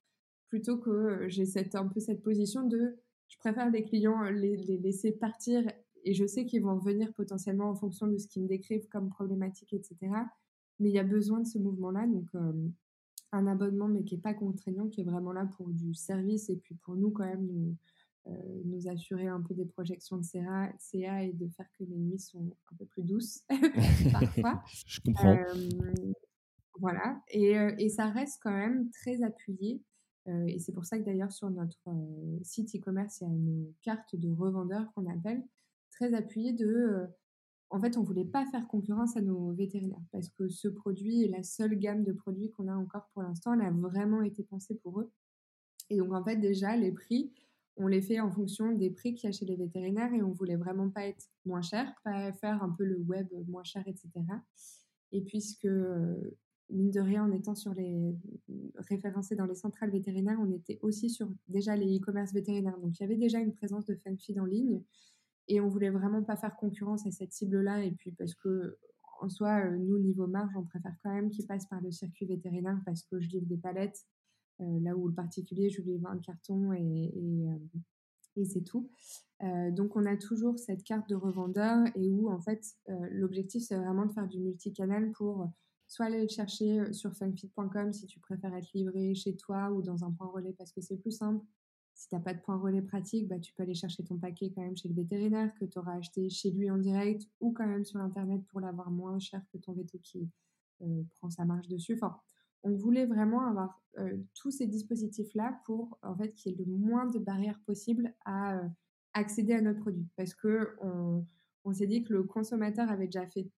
plutôt 0.47 0.79
que 0.79 0.89
euh, 0.89 1.29
j'ai 1.29 1.45
cette, 1.45 1.75
un 1.75 1.87
peu 1.87 1.99
cette 1.99 2.23
position 2.23 2.65
de 2.65 2.97
je 3.27 3.37
préfère 3.37 3.69
des 3.69 3.83
clients 3.83 4.23
euh, 4.23 4.31
les, 4.31 4.57
laisser 4.57 5.11
partir 5.11 5.63
et 6.03 6.15
je 6.15 6.25
sais 6.25 6.47
qu'ils 6.47 6.63
vont 6.63 6.79
venir 6.79 7.13
potentiellement 7.13 7.69
en 7.69 7.75
fonction 7.75 8.07
de 8.07 8.17
ce 8.17 8.27
qu'ils 8.27 8.41
me 8.41 8.47
décrivent 8.47 8.87
comme 8.87 9.09
problématique, 9.09 9.73
etc. 9.73 9.97
Mais 10.79 10.89
il 10.89 10.95
y 10.95 10.99
a 10.99 11.03
besoin 11.03 11.41
de 11.41 11.45
ce 11.45 11.59
mouvement-là, 11.59 12.07
donc 12.07 12.27
un 13.31 13.45
abonnement 13.45 13.87
mais 13.87 14.03
qui 14.03 14.15
n'est 14.15 14.21
pas 14.21 14.33
contraignant, 14.33 14.87
qui 14.87 15.01
est 15.01 15.03
vraiment 15.03 15.31
là 15.31 15.45
pour 15.45 15.69
du 15.69 15.93
service 15.93 16.49
et 16.49 16.55
puis 16.55 16.73
pour 16.73 16.95
nous 16.95 17.11
quand 17.11 17.25
même 17.25 17.75
nous 18.27 18.87
assurer 18.87 19.27
un 19.27 19.41
peu 19.41 19.53
des 19.53 19.65
projections 19.65 20.17
de 20.17 20.23
CA, 20.23 20.71
CA, 20.77 21.23
et 21.23 21.33
de 21.33 21.47
faire 21.49 21.67
que 21.77 21.83
les 21.83 21.97
nuits 21.97 22.19
sont 22.19 22.55
un 22.71 22.75
peu 22.75 22.85
plus 22.85 23.03
douces 23.03 23.43
parfois. 24.11 24.63
Je 24.85 24.99
comprends. 25.01 25.35
Euh, 25.35 26.13
voilà, 26.79 27.21
et, 27.29 27.57
euh, 27.57 27.73
et, 27.77 27.89
ça 27.89 28.07
reste 28.07 28.39
quand 28.41 28.51
même 28.51 28.89
très 28.91 29.23
appuyé. 29.23 29.81
et 30.47 30.59
c'est 30.59 30.71
pour 30.71 30.85
ça 30.85 30.97
que 30.97 31.03
d'ailleurs 31.03 31.31
sur 31.31 31.49
notre 31.49 31.79
site 32.43 32.75
e-commerce, 32.75 33.21
il 33.21 33.23
y 33.23 33.27
a 33.27 33.33
une 33.33 33.73
carte 33.81 34.15
de 34.15 34.31
revendeur 34.31 34.91
qu'on 34.93 35.07
appelle, 35.07 35.43
très 35.91 36.13
appuyée 36.13 36.53
de... 36.53 37.07
en 37.69 37.81
fait, 37.81 37.97
on 37.97 38.03
voulait 38.03 38.25
pas 38.25 38.45
faire 38.45 38.67
concurrence 38.67 39.17
à 39.17 39.21
nos 39.21 39.51
vétérinaires 39.53 40.05
parce 40.11 40.29
que 40.29 40.47
ce 40.47 40.67
produit 40.67 41.23
est 41.23 41.27
la 41.27 41.43
seule 41.43 41.75
gamme 41.75 42.03
de 42.03 42.13
produits 42.13 42.51
qu'on 42.51 42.67
a 42.67 42.75
encore 42.75 43.09
pour 43.13 43.23
l'instant. 43.23 43.53
Elle 43.53 43.65
a 43.65 43.71
vraiment 43.71 44.21
été 44.21 44.43
pensée 44.43 44.75
pour 44.75 45.01
eux. 45.01 45.11
Et 45.89 45.97
donc, 45.97 46.13
en 46.13 46.23
fait, 46.23 46.37
déjà, 46.37 46.77
les 46.77 46.93
prix, 46.93 47.33
on 47.77 47.87
les 47.87 48.01
fait 48.01 48.19
en 48.19 48.29
fonction 48.29 48.71
des 48.73 48.89
prix 48.89 49.13
qu'il 49.13 49.29
y 49.29 49.29
a 49.29 49.31
chez 49.31 49.45
les 49.45 49.55
vétérinaires 49.55 50.13
et 50.13 50.21
on 50.21 50.31
voulait 50.31 50.57
vraiment 50.57 50.89
pas 50.89 51.05
être 51.07 51.29
moins 51.45 51.61
cher, 51.61 51.93
pas 52.03 52.31
faire 52.33 52.61
un 52.63 52.69
peu 52.69 52.83
le 52.83 52.97
web 52.97 53.27
moins 53.47 53.63
cher, 53.63 53.83
etc. 53.87 54.09
Et 55.11 55.21
puisque, 55.21 55.67
mine 56.69 56.91
de 56.91 56.99
rien, 56.99 57.23
en 57.23 57.31
étant 57.31 57.55
sur 57.55 57.73
les 57.73 58.15
référencés 58.75 59.35
dans 59.35 59.45
les 59.45 59.55
centrales 59.55 59.91
vétérinaires, 59.91 60.39
on 60.41 60.51
était 60.51 60.79
aussi 60.81 61.09
sur 61.09 61.29
déjà 61.47 61.75
les 61.75 61.97
e-commerce 61.97 62.33
vétérinaires. 62.33 62.77
Donc 62.79 62.99
il 62.99 63.03
y 63.03 63.05
avait 63.05 63.17
déjà 63.17 63.39
une 63.39 63.53
présence 63.53 63.85
de 63.85 63.95
FunFeed 63.95 64.39
en 64.39 64.45
ligne 64.45 64.81
et 65.47 65.59
on 65.59 65.67
voulait 65.67 65.89
vraiment 65.89 66.23
pas 66.23 66.37
faire 66.37 66.55
concurrence 66.55 67.05
à 67.05 67.11
cette 67.11 67.33
cible-là. 67.33 67.83
Et 67.83 67.91
puis 67.91 68.11
parce 68.11 68.35
que 68.35 68.77
en 69.21 69.29
soi, 69.29 69.65
euh, 69.65 69.77
nous, 69.77 69.99
niveau 69.99 70.27
marge, 70.27 70.53
on 70.57 70.63
préfère 70.63 70.95
quand 71.03 71.13
même 71.13 71.29
qu'ils 71.29 71.45
passent 71.45 71.67
par 71.67 71.81
le 71.81 71.91
circuit 71.91 72.25
vétérinaire 72.25 72.79
parce 72.85 73.03
que 73.03 73.19
je 73.19 73.29
livre 73.29 73.45
des 73.45 73.57
palettes, 73.57 74.05
là 74.61 74.95
où 74.95 75.07
le 75.07 75.13
particulier, 75.13 75.69
je 75.69 75.81
lui 75.81 75.93
livre 75.93 76.07
un 76.07 76.19
carton 76.19 76.73
et, 76.73 77.13
et, 78.37 78.45
c'est 78.45 78.63
tout. 78.63 78.89
donc 79.71 79.95
on 79.95 80.05
a 80.05 80.15
toujours 80.15 80.57
cette 80.57 80.83
carte 80.83 81.09
de 81.09 81.15
revendeur 81.15 81.85
et 81.95 82.09
où 82.09 82.29
en 82.29 82.39
fait 82.39 82.63
l'objectif 83.11 83.63
c'est 83.67 83.75
vraiment 83.75 84.05
de 84.05 84.11
faire 84.13 84.27
du 84.27 84.39
multicanal 84.39 85.11
pour 85.11 85.51
soit 85.91 86.05
aller 86.05 86.21
le 86.21 86.29
chercher 86.29 86.79
euh, 86.79 86.93
sur 86.93 87.13
funfit.com 87.13 87.91
si 87.91 88.05
tu 88.05 88.21
préfères 88.21 88.55
être 88.55 88.71
livré 88.73 89.13
chez 89.13 89.35
toi 89.35 89.71
ou 89.71 89.81
dans 89.81 90.05
un 90.05 90.11
point 90.11 90.27
relais 90.27 90.53
parce 90.57 90.71
que 90.71 90.79
c'est 90.79 90.95
plus 90.95 91.11
simple. 91.11 91.45
Si 91.93 92.07
tu 92.07 92.15
n'as 92.15 92.21
pas 92.21 92.33
de 92.33 92.39
point 92.39 92.57
relais 92.57 92.81
pratique, 92.81 93.27
bah, 93.27 93.39
tu 93.39 93.53
peux 93.53 93.63
aller 93.63 93.75
chercher 93.75 94.05
ton 94.05 94.17
paquet 94.17 94.53
quand 94.55 94.61
même 94.61 94.77
chez 94.77 94.87
le 94.87 94.95
vétérinaire 94.95 95.53
que 95.55 95.65
tu 95.65 95.77
auras 95.77 95.97
acheté 95.97 96.29
chez 96.29 96.49
lui 96.49 96.71
en 96.71 96.77
direct 96.77 97.27
ou 97.41 97.51
quand 97.51 97.67
même 97.67 97.83
sur 97.83 97.99
Internet 97.99 98.41
pour 98.47 98.61
l'avoir 98.61 98.89
moins 98.89 99.19
cher 99.19 99.41
que 99.51 99.57
ton 99.57 99.73
veto 99.73 99.99
qui 100.01 100.29
euh, 100.81 101.03
prend 101.17 101.29
sa 101.29 101.43
marge 101.43 101.67
dessus. 101.67 101.95
Enfin, 101.95 102.17
on 102.63 102.75
voulait 102.75 103.05
vraiment 103.05 103.47
avoir 103.47 103.81
euh, 103.97 104.17
tous 104.35 104.51
ces 104.51 104.67
dispositifs-là 104.67 105.59
pour 105.65 105.97
en 106.03 106.15
fait 106.15 106.33
qu'il 106.33 106.51
y 106.51 106.55
ait 106.55 106.65
le 106.65 106.71
moins 106.71 107.07
de 107.07 107.19
barrières 107.19 107.59
possibles 107.65 108.13
à 108.25 108.61
accéder 109.13 109.53
à 109.53 109.61
notre 109.61 109.79
produit. 109.79 110.07
Parce 110.15 110.33
que 110.33 110.69
on, 110.81 111.25
on 111.65 111.73
s'est 111.73 111.87
dit 111.87 112.03
que 112.03 112.13
le 112.13 112.23
consommateur 112.23 112.89
avait 112.89 113.07
déjà 113.07 113.25
fait 113.27 113.49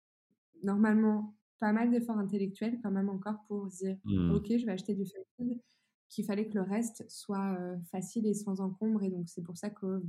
normalement 0.64 1.36
pas 1.60 1.72
mal 1.72 1.91
d'efforts 1.91 2.18
intellectuels 2.18 2.80
quand 2.82 2.91
même 2.91 3.10
encore 3.10 3.38
pour 3.47 3.68
dire 3.68 3.97
mmh. 4.06 4.32
ok 4.32 4.58
je 4.58 4.66
vais 4.66 4.72
acheter 4.72 4.95
du 4.95 5.06
fake 5.06 5.60
qu'il 6.10 6.26
fallait 6.26 6.47
que 6.47 6.56
le 6.56 6.62
reste 6.62 7.10
soit 7.10 7.58
euh, 7.60 7.78
facile 7.91 8.28
et 8.28 8.34
sans 8.34 8.60
encombre 8.62 9.04
et 9.04 9.10
donc 9.10 9.30
c'est 9.30 9.43
pour 9.43 9.58
ça 9.58 9.70
que 9.70 10.04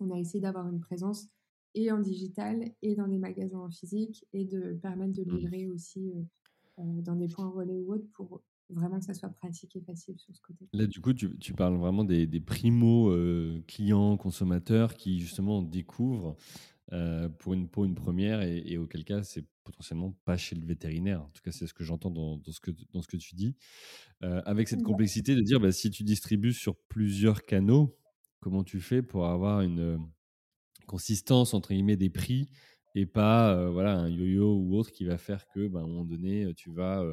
on 0.00 0.10
a 0.10 0.18
essayé 0.18 0.40
d'avoir 0.40 0.68
une 0.68 0.80
présence 0.80 1.28
et 1.74 1.92
en 1.92 1.98
digital 2.00 2.72
et 2.82 2.96
dans 2.96 3.06
des 3.06 3.18
magasins 3.18 3.60
en 3.60 3.70
physique 3.70 4.26
et 4.32 4.44
de 4.44 4.74
permettre 4.82 5.12
de 5.12 5.22
mmh. 5.22 5.36
livrer 5.36 5.66
aussi 5.68 6.12
dans 6.84 7.16
des 7.16 7.28
points 7.28 7.48
relais 7.50 7.78
ou 7.78 7.94
autres 7.94 8.08
pour 8.14 8.42
vraiment 8.68 8.98
que 8.98 9.04
ça 9.04 9.14
soit 9.14 9.30
pratique 9.30 9.74
et 9.76 9.80
facile 9.80 10.18
sur 10.18 10.34
ce 10.34 10.40
côté. 10.40 10.68
Là, 10.72 10.86
du 10.86 11.00
coup, 11.00 11.12
tu, 11.12 11.36
tu 11.38 11.54
parles 11.54 11.76
vraiment 11.76 12.04
des, 12.04 12.26
des 12.26 12.40
primo 12.40 13.12
clients, 13.66 14.16
consommateurs 14.16 14.94
qui 14.94 15.18
justement 15.20 15.62
découvrent 15.62 16.36
pour, 17.38 17.54
une, 17.54 17.68
pour 17.68 17.84
une 17.84 17.94
première 17.94 18.42
et, 18.42 18.62
et 18.64 18.78
auquel 18.78 19.04
cas 19.04 19.22
c'est 19.22 19.44
potentiellement 19.70 20.16
pas 20.24 20.36
chez 20.36 20.56
le 20.56 20.66
vétérinaire. 20.66 21.22
En 21.22 21.30
tout 21.30 21.42
cas, 21.42 21.52
c'est 21.52 21.66
ce 21.66 21.74
que 21.74 21.84
j'entends 21.84 22.10
dans, 22.10 22.40
ce 22.44 22.60
que, 22.60 22.70
dans 22.92 23.02
ce 23.02 23.08
que 23.08 23.16
tu 23.16 23.34
dis. 23.34 23.56
Euh, 24.22 24.42
avec 24.44 24.68
cette 24.68 24.82
complexité 24.82 25.34
de 25.34 25.40
dire, 25.40 25.60
bah, 25.60 25.72
si 25.72 25.90
tu 25.90 26.02
distribues 26.02 26.52
sur 26.52 26.76
plusieurs 26.88 27.44
canaux, 27.44 27.96
comment 28.40 28.64
tu 28.64 28.80
fais 28.80 29.02
pour 29.02 29.26
avoir 29.26 29.60
une 29.60 29.80
euh, 29.80 29.98
consistance 30.86 31.54
entre 31.54 31.72
guillemets 31.72 31.96
des 31.96 32.10
prix 32.10 32.48
et 32.94 33.06
pas 33.06 33.70
voilà 33.70 33.96
un 33.96 34.08
yo-yo 34.08 34.56
ou 34.56 34.76
autre 34.76 34.90
qui 34.90 35.04
va 35.04 35.18
faire 35.18 35.46
que 35.48 35.68
bah, 35.68 35.80
à 35.80 35.82
un 35.82 35.86
moment 35.86 36.04
donné 36.04 36.52
tu 36.54 36.70
vas 36.70 37.04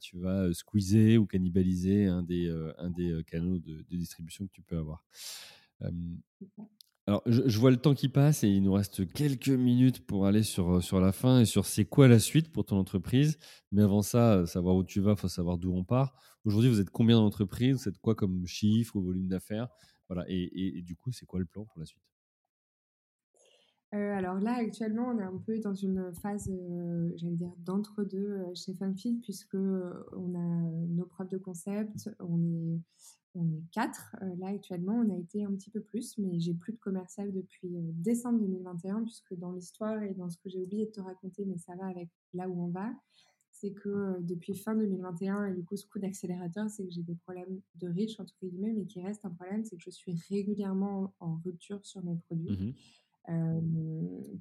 tu 0.00 0.18
vas 0.18 0.52
squeezer 0.52 1.18
ou 1.18 1.26
cannibaliser 1.26 2.06
un 2.06 2.22
des, 2.22 2.48
un 2.78 2.90
des 2.90 3.22
canaux 3.26 3.58
de, 3.58 3.84
distribution 3.90 4.46
que 4.46 4.52
tu 4.52 4.62
peux 4.62 4.76
avoir. 4.76 5.04
Alors, 7.08 7.22
je, 7.24 7.58
vois 7.58 7.70
le 7.70 7.78
temps 7.78 7.94
qui 7.94 8.10
passe 8.10 8.44
et 8.44 8.48
il 8.48 8.62
nous 8.62 8.74
reste 8.74 9.10
quelques 9.14 9.48
minutes 9.48 10.06
pour 10.06 10.26
aller 10.26 10.42
sur, 10.42 10.82
sur 10.82 11.00
la 11.00 11.10
fin 11.10 11.40
et 11.40 11.46
sur 11.46 11.64
c'est 11.64 11.86
quoi 11.86 12.06
la 12.06 12.18
suite 12.18 12.52
pour 12.52 12.66
ton 12.66 12.76
entreprise. 12.76 13.38
Mais 13.72 13.80
avant 13.80 14.02
ça, 14.02 14.44
savoir 14.44 14.76
où 14.76 14.84
tu 14.84 15.00
vas, 15.00 15.12
il 15.12 15.16
faut 15.16 15.26
savoir 15.26 15.56
d'où 15.56 15.72
on 15.72 15.84
part. 15.84 16.14
Aujourd'hui, 16.44 16.68
vous 16.68 16.80
êtes 16.80 16.90
combien 16.90 17.16
d'entreprises? 17.16 17.76
Vous 17.76 17.88
êtes 17.88 17.98
quoi 17.98 18.14
comme 18.14 18.46
chiffre 18.46 18.94
ou 18.94 19.02
volume 19.02 19.26
d'affaires? 19.26 19.68
Voilà. 20.08 20.26
Et, 20.28 20.82
du 20.82 20.96
coup, 20.96 21.10
c'est 21.10 21.24
quoi 21.24 21.40
le 21.40 21.46
plan 21.46 21.64
pour 21.64 21.80
la 21.80 21.86
suite? 21.86 22.02
Euh, 23.94 24.12
alors 24.12 24.38
là, 24.38 24.56
actuellement, 24.56 25.08
on 25.08 25.18
est 25.18 25.22
un 25.22 25.38
peu 25.38 25.58
dans 25.60 25.74
une 25.74 26.12
phase, 26.14 26.50
j'allais 27.16 27.36
dire, 27.36 27.54
d'entre-deux 27.58 28.44
chez 28.54 28.74
Funfeed, 28.74 29.22
puisque 29.22 29.54
on 29.54 30.34
a 30.34 30.70
nos 30.88 31.06
preuves 31.06 31.28
de 31.28 31.38
concept, 31.38 32.10
on 32.20 32.42
est 32.44 32.80
on 33.38 33.48
est 33.52 33.62
quatre 33.72 34.16
euh, 34.22 34.34
là 34.38 34.48
actuellement. 34.48 34.94
On 34.94 35.14
a 35.14 35.18
été 35.18 35.44
un 35.44 35.52
petit 35.54 35.70
peu 35.70 35.80
plus, 35.80 36.18
mais 36.18 36.38
j'ai 36.40 36.54
plus 36.54 36.72
de 36.72 36.78
commercial 36.78 37.32
depuis 37.32 37.76
euh, 37.76 37.90
décembre 37.94 38.40
2021, 38.40 39.04
puisque 39.04 39.34
dans 39.34 39.52
l'histoire 39.52 40.02
et 40.02 40.14
dans 40.14 40.28
ce 40.28 40.38
que 40.38 40.48
j'ai 40.48 40.60
oublié 40.60 40.86
de 40.86 40.90
te 40.90 41.00
raconter, 41.00 41.44
mais 41.44 41.58
ça 41.58 41.74
va 41.76 41.86
avec 41.86 42.08
là 42.34 42.48
où 42.48 42.64
on 42.64 42.68
va, 42.68 42.92
c'est 43.52 43.72
que 43.72 43.88
euh, 43.88 44.16
depuis 44.20 44.54
fin 44.54 44.74
2021, 44.74 45.46
et 45.46 45.54
du 45.54 45.64
coup 45.64 45.76
ce 45.76 45.86
coup 45.86 45.98
d'accélérateur, 45.98 46.68
c'est 46.68 46.84
que 46.84 46.90
j'ai 46.90 47.02
des 47.02 47.14
problèmes 47.14 47.60
de 47.76 47.88
riche, 47.88 48.18
entre 48.18 48.34
guillemets, 48.42 48.72
mais 48.72 48.86
qui 48.86 49.00
reste 49.00 49.24
un 49.24 49.30
problème, 49.30 49.64
c'est 49.64 49.76
que 49.76 49.82
je 49.82 49.90
suis 49.90 50.14
régulièrement 50.28 51.14
en 51.20 51.36
rupture 51.44 51.84
sur 51.84 52.02
mes 52.02 52.16
produits. 52.16 52.50
Mmh 52.50 52.74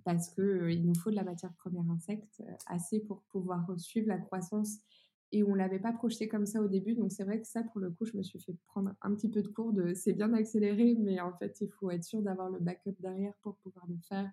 parce 0.03 0.29
qu'il 0.29 0.71
il 0.71 0.85
nous 0.85 0.95
faut 0.95 1.11
de 1.11 1.15
la 1.15 1.23
matière 1.23 1.53
première 1.53 1.89
insecte 1.91 2.41
assez 2.67 2.99
pour 2.99 3.23
pouvoir 3.23 3.67
suivre 3.77 4.07
la 4.07 4.17
croissance 4.17 4.77
et 5.33 5.43
on 5.43 5.55
l'avait 5.55 5.79
pas 5.79 5.91
projeté 5.91 6.29
comme 6.29 6.45
ça 6.45 6.61
au 6.61 6.67
début. 6.67 6.95
Donc 6.95 7.11
c'est 7.11 7.25
vrai 7.25 7.41
que 7.41 7.47
ça, 7.47 7.61
pour 7.63 7.81
le 7.81 7.91
coup, 7.91 8.05
je 8.05 8.15
me 8.15 8.23
suis 8.23 8.39
fait 8.39 8.55
prendre 8.67 8.93
un 9.01 9.13
petit 9.13 9.27
peu 9.29 9.41
de 9.41 9.49
cours 9.49 9.73
de 9.73 9.93
c'est 9.93 10.13
bien 10.13 10.29
d'accélérer, 10.29 10.95
mais 10.99 11.19
en 11.19 11.33
fait, 11.33 11.57
il 11.59 11.69
faut 11.69 11.91
être 11.91 12.05
sûr 12.05 12.21
d'avoir 12.21 12.49
le 12.49 12.59
backup 12.59 12.95
derrière 12.99 13.33
pour 13.41 13.57
pouvoir 13.57 13.85
le 13.87 13.97
faire 14.07 14.31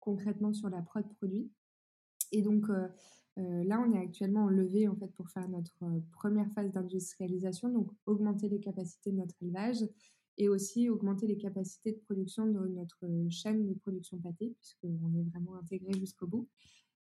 concrètement 0.00 0.52
sur 0.52 0.68
la 0.68 0.82
prod 0.82 1.06
produit. 1.14 1.48
Et 2.32 2.42
donc 2.42 2.66
là, 3.36 3.84
on 3.86 3.92
est 3.92 4.00
actuellement 4.00 4.44
en 4.44 4.48
levée 4.48 4.88
en 4.88 4.96
fait 4.96 5.12
pour 5.14 5.28
faire 5.30 5.48
notre 5.48 5.84
première 6.10 6.50
phase 6.52 6.72
d'industrialisation, 6.72 7.68
donc 7.68 7.92
augmenter 8.06 8.48
les 8.48 8.58
capacités 8.58 9.12
de 9.12 9.18
notre 9.18 9.36
élevage 9.42 9.84
et 10.38 10.48
aussi 10.48 10.88
augmenter 10.88 11.26
les 11.26 11.36
capacités 11.36 11.92
de 11.92 11.98
production 11.98 12.46
de 12.46 12.66
notre 12.68 13.06
chaîne 13.30 13.66
de 13.66 13.74
production 13.74 14.18
pâté, 14.18 14.54
puisqu'on 14.58 15.14
est 15.14 15.30
vraiment 15.30 15.56
intégré 15.56 15.92
jusqu'au 15.98 16.26
bout 16.26 16.48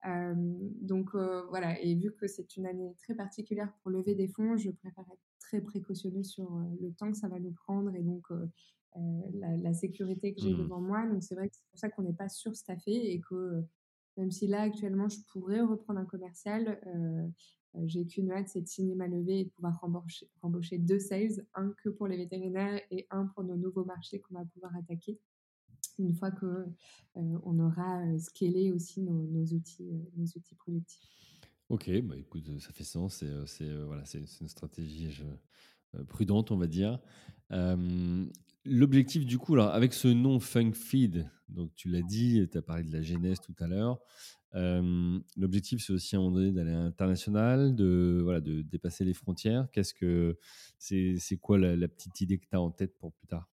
donc 0.04 1.14
voilà, 1.14 1.80
et 1.80 1.94
vu 1.94 2.12
que 2.12 2.26
c'est 2.26 2.56
une 2.56 2.66
année 2.66 2.94
très 3.02 3.14
particulière 3.14 3.72
pour 3.82 3.90
lever 3.90 4.14
des 4.14 4.28
fonds, 4.28 4.56
je 4.56 4.70
préfère 4.70 5.04
être 5.12 5.22
très 5.38 5.60
précautionneux 5.60 6.22
sur 6.22 6.50
le 6.80 6.92
temps 6.92 7.10
que 7.10 7.18
ça 7.18 7.28
va 7.28 7.38
nous 7.38 7.52
prendre 7.52 7.94
et 7.94 8.02
donc 8.02 8.26
la, 9.34 9.74
sécurité 9.74 10.34
que 10.34 10.40
j'ai 10.40 10.54
mmh. 10.54 10.58
devant 10.58 10.80
moi. 10.80 11.06
Donc 11.06 11.22
c'est 11.22 11.34
vrai 11.34 11.48
que 11.48 11.54
c'est 11.54 11.68
pour 11.70 11.78
ça 11.78 11.90
qu'on 11.90 12.02
n'est 12.02 12.14
pas 12.14 12.28
surstaffé 12.28 13.12
et 13.12 13.20
que 13.20 13.62
même 14.16 14.30
si 14.30 14.46
là 14.46 14.62
actuellement 14.62 15.08
je 15.08 15.18
pourrais 15.32 15.60
reprendre 15.60 16.00
un 16.00 16.06
commercial, 16.06 16.80
j'ai 17.84 18.06
qu'une 18.06 18.32
hâte, 18.32 18.48
c'est 18.48 18.62
de 18.62 18.68
signer 18.68 18.94
ma 18.94 19.06
levée 19.06 19.40
et 19.40 19.44
de 19.44 19.50
pouvoir 19.50 19.80
rembaucher, 19.80 20.78
deux 20.78 20.98
sales, 20.98 21.46
un 21.54 21.72
que 21.82 21.88
pour 21.88 22.08
les 22.08 22.16
vétérinaires 22.16 22.80
et 22.90 23.06
un 23.10 23.26
pour 23.26 23.44
nos 23.44 23.56
nouveaux 23.56 23.84
marchés 23.84 24.20
qu'on 24.20 24.34
va 24.34 24.44
pouvoir 24.44 24.74
attaquer 24.76 25.20
une 26.00 26.14
fois 26.14 26.30
que 26.30 26.46
euh, 26.46 27.38
on 27.44 27.58
aura 27.58 28.04
euh, 28.04 28.18
scalé 28.18 28.72
aussi 28.72 29.02
nos, 29.02 29.44
outils, 29.52 29.90
euh, 29.90 30.10
nos 30.16 30.24
outils 30.24 30.54
productifs. 30.54 31.08
Ok, 31.68 31.90
bah 32.02 32.16
écoute, 32.16 32.58
ça 32.60 32.72
fait 32.72 32.84
sens. 32.84 33.24
C'est 33.46 33.72
voilà, 33.84 34.04
c'est 34.04 34.18
une 34.40 34.48
stratégie 34.48 35.22
prudente, 36.08 36.50
on 36.50 36.56
va 36.56 36.66
dire. 36.66 36.98
L'objectif, 38.64 39.24
du 39.24 39.38
coup, 39.38 39.54
alors, 39.54 39.68
avec 39.68 39.94
ce 39.94 40.08
nom 40.08 40.40
Funk 40.40 40.72
Feed, 40.72 41.30
donc 41.48 41.72
tu 41.76 41.88
l'as 41.88 42.02
dit, 42.02 42.44
tu 42.50 42.58
as 42.58 42.62
parlé 42.62 42.82
de 42.82 42.92
la 42.92 43.02
genèse 43.02 43.38
tout 43.38 43.54
à 43.60 43.68
l'heure. 43.68 44.00
L'objectif, 44.52 45.82
c'est 45.84 45.92
aussi 45.92 46.16
à 46.16 46.18
un 46.18 46.22
moment 46.22 46.36
donné 46.36 46.52
d'aller 46.52 46.72
à 46.72 46.82
l'international, 46.82 47.74
de, 47.74 48.20
voilà, 48.22 48.40
de 48.40 48.62
dépasser 48.62 49.04
les 49.04 49.14
frontières. 49.14 49.68
Qu'est-ce 49.72 49.94
que 49.94 50.38
c'est 50.78 51.36
quoi 51.40 51.58
la, 51.58 51.76
la, 51.76 51.88
petite 51.88 52.20
idée 52.20 52.38
que 52.38 52.46
tu 52.46 52.56
as 52.56 52.60
en 52.60 52.70
tête 52.70 52.96
pour 52.98 53.12
plus 53.12 53.26
tard? 53.26 53.50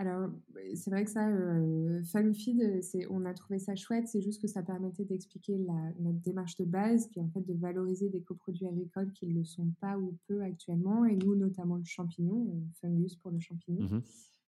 Alors, 0.00 0.30
c'est 0.76 0.88
vrai 0.88 1.04
que 1.04 1.10
ça, 1.10 1.28
euh, 1.28 2.02
FunFeed, 2.04 2.80
on 3.10 3.26
a 3.26 3.34
trouvé 3.34 3.58
ça 3.58 3.74
chouette. 3.74 4.08
C'est 4.08 4.22
juste 4.22 4.40
que 4.40 4.48
ça 4.48 4.62
permettait 4.62 5.04
d'expliquer 5.04 5.58
notre 5.98 6.20
démarche 6.20 6.56
de 6.56 6.64
base, 6.64 7.08
qui 7.08 7.18
est 7.18 7.22
en 7.22 7.28
fait 7.28 7.42
de 7.42 7.52
valoriser 7.52 8.08
des 8.08 8.22
coproduits 8.22 8.66
agricoles 8.66 9.12
qui 9.12 9.26
ne 9.26 9.34
le 9.34 9.44
sont 9.44 9.70
pas 9.78 9.98
ou 9.98 10.16
peu 10.26 10.42
actuellement, 10.42 11.04
et 11.04 11.16
nous, 11.16 11.34
notamment 11.36 11.76
le 11.76 11.84
champignon, 11.84 12.46
euh, 12.48 12.60
fungus 12.80 13.16
pour 13.16 13.30
le 13.30 13.40
champignon. 13.40 13.88
Mmh 13.88 14.02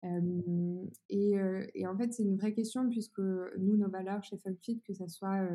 euh, 0.04 0.86
et, 1.08 1.86
en 1.86 1.96
fait, 1.96 2.12
c'est 2.12 2.22
une 2.22 2.36
vraie 2.36 2.52
question, 2.52 2.88
puisque 2.88 3.20
nous, 3.20 3.76
nos 3.76 3.88
valeurs 3.88 4.22
chez 4.24 4.36
FunFeed, 4.38 4.82
que 4.82 4.94
ce 4.94 5.06
soit 5.08 5.48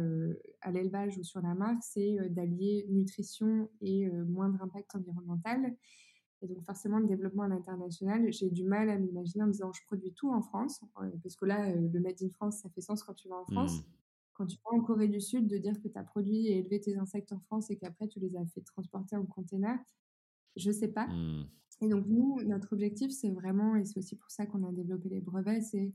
à 0.61 0.71
l'élevage 0.71 1.17
ou 1.17 1.23
sur 1.23 1.41
la 1.41 1.53
marque, 1.53 1.83
c'est 1.83 2.17
d'allier 2.29 2.85
nutrition 2.89 3.69
et 3.81 4.09
moindre 4.09 4.61
impact 4.61 4.95
environnemental. 4.95 5.75
Et 6.43 6.47
donc 6.47 6.63
forcément, 6.63 6.99
le 6.99 7.07
développement 7.07 7.43
à 7.43 7.47
l'international, 7.47 8.31
j'ai 8.31 8.51
du 8.51 8.63
mal 8.63 8.89
à 8.89 8.97
m'imaginer 8.97 9.43
en 9.43 9.47
me 9.47 9.51
disant 9.51 9.73
je 9.73 9.83
produis 9.87 10.13
tout 10.13 10.31
en 10.31 10.41
France, 10.41 10.81
parce 11.23 11.35
que 11.35 11.45
là, 11.45 11.73
le 11.73 11.99
Made 11.99 12.21
in 12.21 12.29
France, 12.29 12.59
ça 12.59 12.69
fait 12.69 12.81
sens 12.81 13.03
quand 13.03 13.15
tu 13.15 13.27
vas 13.27 13.37
en 13.37 13.45
France. 13.45 13.79
Mmh. 13.79 13.83
Quand 14.33 14.45
tu 14.45 14.57
vas 14.63 14.77
en 14.77 14.81
Corée 14.81 15.07
du 15.07 15.19
Sud, 15.19 15.47
de 15.47 15.57
dire 15.57 15.81
que 15.81 15.87
tu 15.87 15.97
as 15.97 16.03
produit 16.03 16.47
et 16.47 16.59
élevé 16.59 16.79
tes 16.79 16.95
insectes 16.95 17.33
en 17.33 17.39
France 17.39 17.71
et 17.71 17.75
qu'après 17.75 18.07
tu 18.07 18.19
les 18.19 18.35
as 18.37 18.45
fait 18.45 18.61
transporter 18.61 19.15
en 19.15 19.25
container, 19.25 19.79
Je 20.57 20.71
sais 20.71 20.89
pas. 20.89 21.07
Mmh. 21.07 21.45
Et 21.81 21.89
donc 21.89 22.05
nous, 22.07 22.41
notre 22.43 22.73
objectif, 22.73 23.11
c'est 23.11 23.29
vraiment, 23.29 23.75
et 23.75 23.85
c'est 23.85 23.99
aussi 23.99 24.15
pour 24.15 24.31
ça 24.31 24.45
qu'on 24.45 24.63
a 24.63 24.71
développé 24.71 25.09
les 25.09 25.21
brevets, 25.21 25.61
c'est 25.61 25.93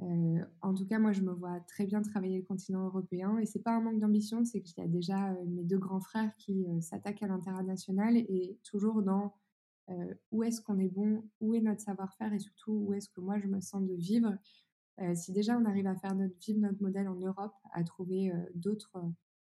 euh, 0.00 0.44
en 0.62 0.74
tout 0.74 0.86
cas, 0.86 0.98
moi, 0.98 1.12
je 1.12 1.22
me 1.22 1.32
vois 1.32 1.60
très 1.60 1.84
bien 1.84 2.02
travailler 2.02 2.38
le 2.38 2.44
continent 2.44 2.84
européen. 2.84 3.38
Et 3.38 3.46
c'est 3.46 3.62
pas 3.62 3.72
un 3.72 3.80
manque 3.80 3.98
d'ambition, 3.98 4.44
c'est 4.44 4.60
qu'il 4.60 4.82
y 4.82 4.86
a 4.86 4.88
déjà 4.88 5.32
euh, 5.32 5.44
mes 5.46 5.64
deux 5.64 5.78
grands 5.78 6.00
frères 6.00 6.34
qui 6.36 6.66
euh, 6.68 6.80
s'attaquent 6.80 7.22
à 7.22 7.26
l'international 7.28 8.16
et 8.16 8.58
toujours 8.64 9.02
dans 9.02 9.34
où 10.32 10.42
est-ce 10.42 10.60
qu'on 10.60 10.78
est 10.78 10.90
bon, 10.90 11.24
où 11.40 11.54
est 11.54 11.62
notre 11.62 11.80
savoir-faire 11.80 12.34
et 12.34 12.38
surtout 12.38 12.72
où 12.72 12.92
est-ce 12.92 13.08
que 13.08 13.22
moi 13.22 13.38
je 13.38 13.46
me 13.46 13.58
sens 13.62 13.82
de 13.82 13.94
vivre. 13.94 14.36
si 15.14 15.32
déjà 15.32 15.56
on 15.56 15.64
arrive 15.64 15.86
à 15.86 15.96
faire 15.96 16.14
notre, 16.14 16.36
vivre 16.40 16.60
notre 16.60 16.82
modèle 16.82 17.08
en 17.08 17.14
Europe, 17.14 17.54
à 17.72 17.82
trouver 17.84 18.30
d'autres 18.54 19.00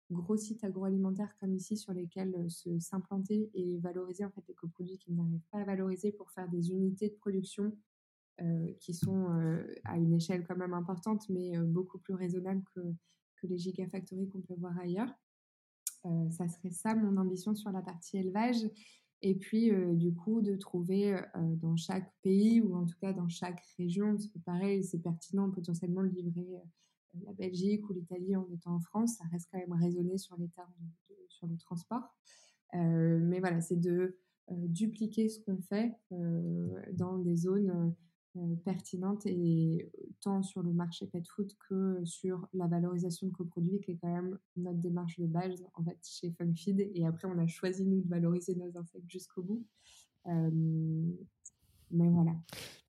gros 0.09 0.37
sites 0.37 0.63
agroalimentaires 0.63 1.35
comme 1.39 1.53
ici 1.53 1.75
sur 1.75 1.93
lesquels 1.93 2.49
se 2.49 2.79
s'implanter 2.79 3.49
et 3.53 3.77
valoriser 3.79 4.23
en 4.23 4.31
fait 4.31 4.43
les 4.47 4.53
coproduits 4.53 4.97
qui 4.97 5.11
n'arrivent 5.11 5.45
pas 5.51 5.59
à 5.59 5.63
valoriser 5.65 6.11
pour 6.11 6.31
faire 6.31 6.47
des 6.49 6.71
unités 6.71 7.09
de 7.09 7.15
production 7.15 7.73
euh, 8.39 8.71
qui 8.79 8.93
sont 8.93 9.31
euh, 9.31 9.63
à 9.83 9.97
une 9.97 10.13
échelle 10.13 10.45
quand 10.45 10.55
même 10.55 10.75
importante, 10.75 11.27
mais 11.27 11.57
euh, 11.57 11.63
beaucoup 11.63 11.97
plus 11.97 12.13
raisonnable 12.13 12.63
que, 12.75 12.81
que 13.37 13.47
les 13.47 13.57
gigafactories 13.57 14.29
qu'on 14.29 14.41
peut 14.41 14.53
voir 14.59 14.77
ailleurs. 14.77 15.11
ça 16.29 16.47
serait 16.47 16.69
ça 16.69 16.93
mon 16.93 17.17
ambition 17.17 17.55
sur 17.55 17.71
la 17.71 17.81
partie 17.81 18.17
élevage. 18.17 18.63
Et 19.23 19.33
puis, 19.33 19.71
du 19.95 20.13
coup, 20.13 20.41
de 20.41 20.55
trouver 20.55 21.19
dans 21.33 21.75
chaque 21.75 22.13
pays 22.21 22.61
ou 22.61 22.75
en 22.75 22.85
tout 22.85 22.97
cas 23.01 23.13
dans 23.13 23.27
chaque 23.27 23.59
région, 23.77 24.11
parce 24.11 24.27
que 24.27 24.37
pareil, 24.37 24.83
c'est 24.83 24.99
pertinent 24.99 25.49
potentiellement 25.49 26.03
de 26.03 26.09
livrer 26.09 26.61
la 27.25 27.33
Belgique 27.33 27.89
ou 27.89 27.93
l'Italie 27.93 28.35
en 28.35 28.47
étant 28.53 28.75
en 28.75 28.79
France, 28.79 29.15
ça 29.17 29.23
reste 29.31 29.47
quand 29.51 29.59
même 29.59 29.73
raisonné 29.73 30.17
sur 30.17 30.37
les 30.37 30.49
termes 30.49 30.73
sur 31.29 31.47
le 31.47 31.57
transport. 31.57 32.15
mais 32.73 33.39
voilà, 33.39 33.61
c'est 33.61 33.79
de 33.79 34.17
dupliquer 34.49 35.29
ce 35.29 35.39
qu'on 35.39 35.61
fait 35.61 35.93
dans 36.93 37.17
des 37.17 37.35
zones 37.35 37.93
euh, 38.37 38.55
pertinente 38.65 39.25
et 39.25 39.89
tant 40.21 40.43
sur 40.43 40.61
le 40.61 40.73
marché 40.73 41.07
pet 41.07 41.25
food 41.27 41.49
que 41.67 42.01
sur 42.03 42.47
la 42.53 42.67
valorisation 42.67 43.27
de 43.27 43.31
coproduits 43.31 43.79
qui 43.79 43.91
est 43.91 43.97
quand 44.01 44.11
même 44.11 44.37
notre 44.57 44.79
démarche 44.79 45.17
de 45.19 45.25
base 45.25 45.65
en 45.73 45.83
fait 45.83 45.97
chez 46.03 46.31
Funkfeed 46.31 46.91
et 46.93 47.05
après 47.05 47.27
on 47.27 47.37
a 47.39 47.47
choisi 47.47 47.85
nous 47.85 48.01
de 48.01 48.07
valoriser 48.07 48.53
nos 48.55 48.77
insectes 48.77 49.09
jusqu'au 49.09 49.41
bout. 49.41 49.65
Euh, 50.27 50.51
mais 51.89 52.09
voilà. 52.09 52.35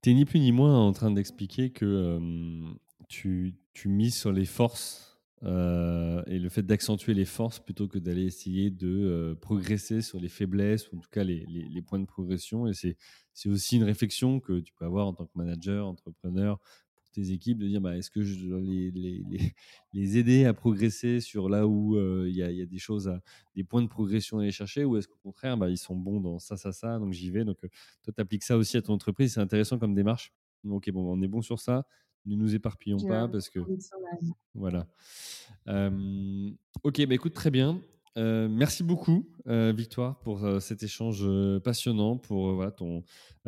Tu 0.01 0.11
es 0.11 0.13
ni 0.13 0.25
plus 0.25 0.39
ni 0.39 0.51
moins 0.51 0.77
en 0.77 0.91
train 0.91 1.09
d'expliquer 1.09 1.71
que 1.71 1.85
euh, 1.85 2.71
tu, 3.07 3.55
tu 3.79 3.87
mises 3.87 4.15
sur 4.15 4.33
les 4.33 4.43
forces 4.43 5.17
euh, 5.43 6.21
et 6.27 6.37
le 6.37 6.49
fait 6.49 6.63
d'accentuer 6.63 7.13
les 7.13 7.23
forces 7.23 7.59
plutôt 7.59 7.87
que 7.87 7.97
d'aller 7.97 8.25
essayer 8.25 8.69
de 8.69 8.89
euh, 8.89 9.35
progresser 9.35 10.01
sur 10.01 10.19
les 10.19 10.27
faiblesses 10.27 10.91
ou 10.91 10.97
en 10.97 10.99
tout 10.99 11.09
cas 11.09 11.23
les, 11.23 11.81
points 11.87 11.99
de 11.99 12.05
progression. 12.05 12.67
Et 12.67 12.73
c'est, 12.73 12.97
aussi 13.45 13.77
une 13.77 13.85
réflexion 13.85 14.41
que 14.41 14.59
tu 14.59 14.73
peux 14.73 14.83
avoir 14.83 15.07
en 15.07 15.13
tant 15.13 15.25
que 15.25 15.31
manager, 15.35 15.87
entrepreneur, 15.87 16.59
pour 16.97 17.09
tes 17.11 17.31
équipes, 17.31 17.57
de 17.57 17.67
dire 17.67 17.79
bah, 17.79 17.95
est-ce 17.95 18.11
que 18.11 18.21
je 18.21 18.47
dois 18.47 18.59
les, 18.59 19.47
aider 20.19 20.43
à 20.43 20.53
progresser 20.53 21.21
sur 21.21 21.47
là 21.47 21.65
où 21.65 21.95
euh, 21.95 22.25
il 22.27 22.35
y, 22.35 22.43
a, 22.43 22.65
des 22.65 22.77
choses, 22.79 23.07
à, 23.07 23.21
des 23.55 23.63
points 23.63 23.81
de 23.81 23.87
progression 23.87 24.39
à 24.39 24.41
aller 24.41 24.51
chercher 24.51 24.83
ou 24.83 24.97
est-ce 24.97 25.07
qu'au 25.07 25.19
contraire, 25.23 25.55
bah, 25.55 25.69
ils 25.69 25.77
sont 25.77 25.95
bons 25.95 26.19
dans 26.19 26.37
ça, 26.37 26.57
ça, 26.57 26.73
ça, 26.73 26.99
donc 26.99 27.13
j'y 27.13 27.31
vais. 27.31 27.45
Donc 27.45 27.59
toi, 28.03 28.13
tu 28.13 28.21
appliques 28.21 28.43
ça 28.43 28.57
aussi 28.57 28.75
à 28.75 28.81
ton 28.81 28.91
entreprise, 28.91 29.35
c'est 29.35 29.39
intéressant 29.39 29.79
comme 29.79 29.95
démarche. 29.95 30.33
Ok, 30.67 30.91
bon, 30.91 31.09
on 31.09 31.21
est 31.21 31.29
bon 31.29 31.41
sur 31.41 31.61
ça 31.61 31.85
ne 32.25 32.35
nous 32.35 32.55
éparpillons 32.55 32.99
pas 32.99 33.27
parce 33.27 33.49
que 33.49 33.59
voilà. 34.53 34.87
Euh, 35.67 36.51
ok, 36.83 37.05
bah 37.05 37.15
écoute, 37.15 37.33
très 37.33 37.51
bien. 37.51 37.81
Euh, 38.17 38.49
merci 38.49 38.83
beaucoup, 38.83 39.29
euh, 39.47 39.71
Victoire, 39.71 40.19
pour 40.19 40.45
cet 40.61 40.83
échange 40.83 41.25
passionnant, 41.61 42.17
pour 42.17 42.53
voilà, 42.53 42.71
ton 42.71 43.03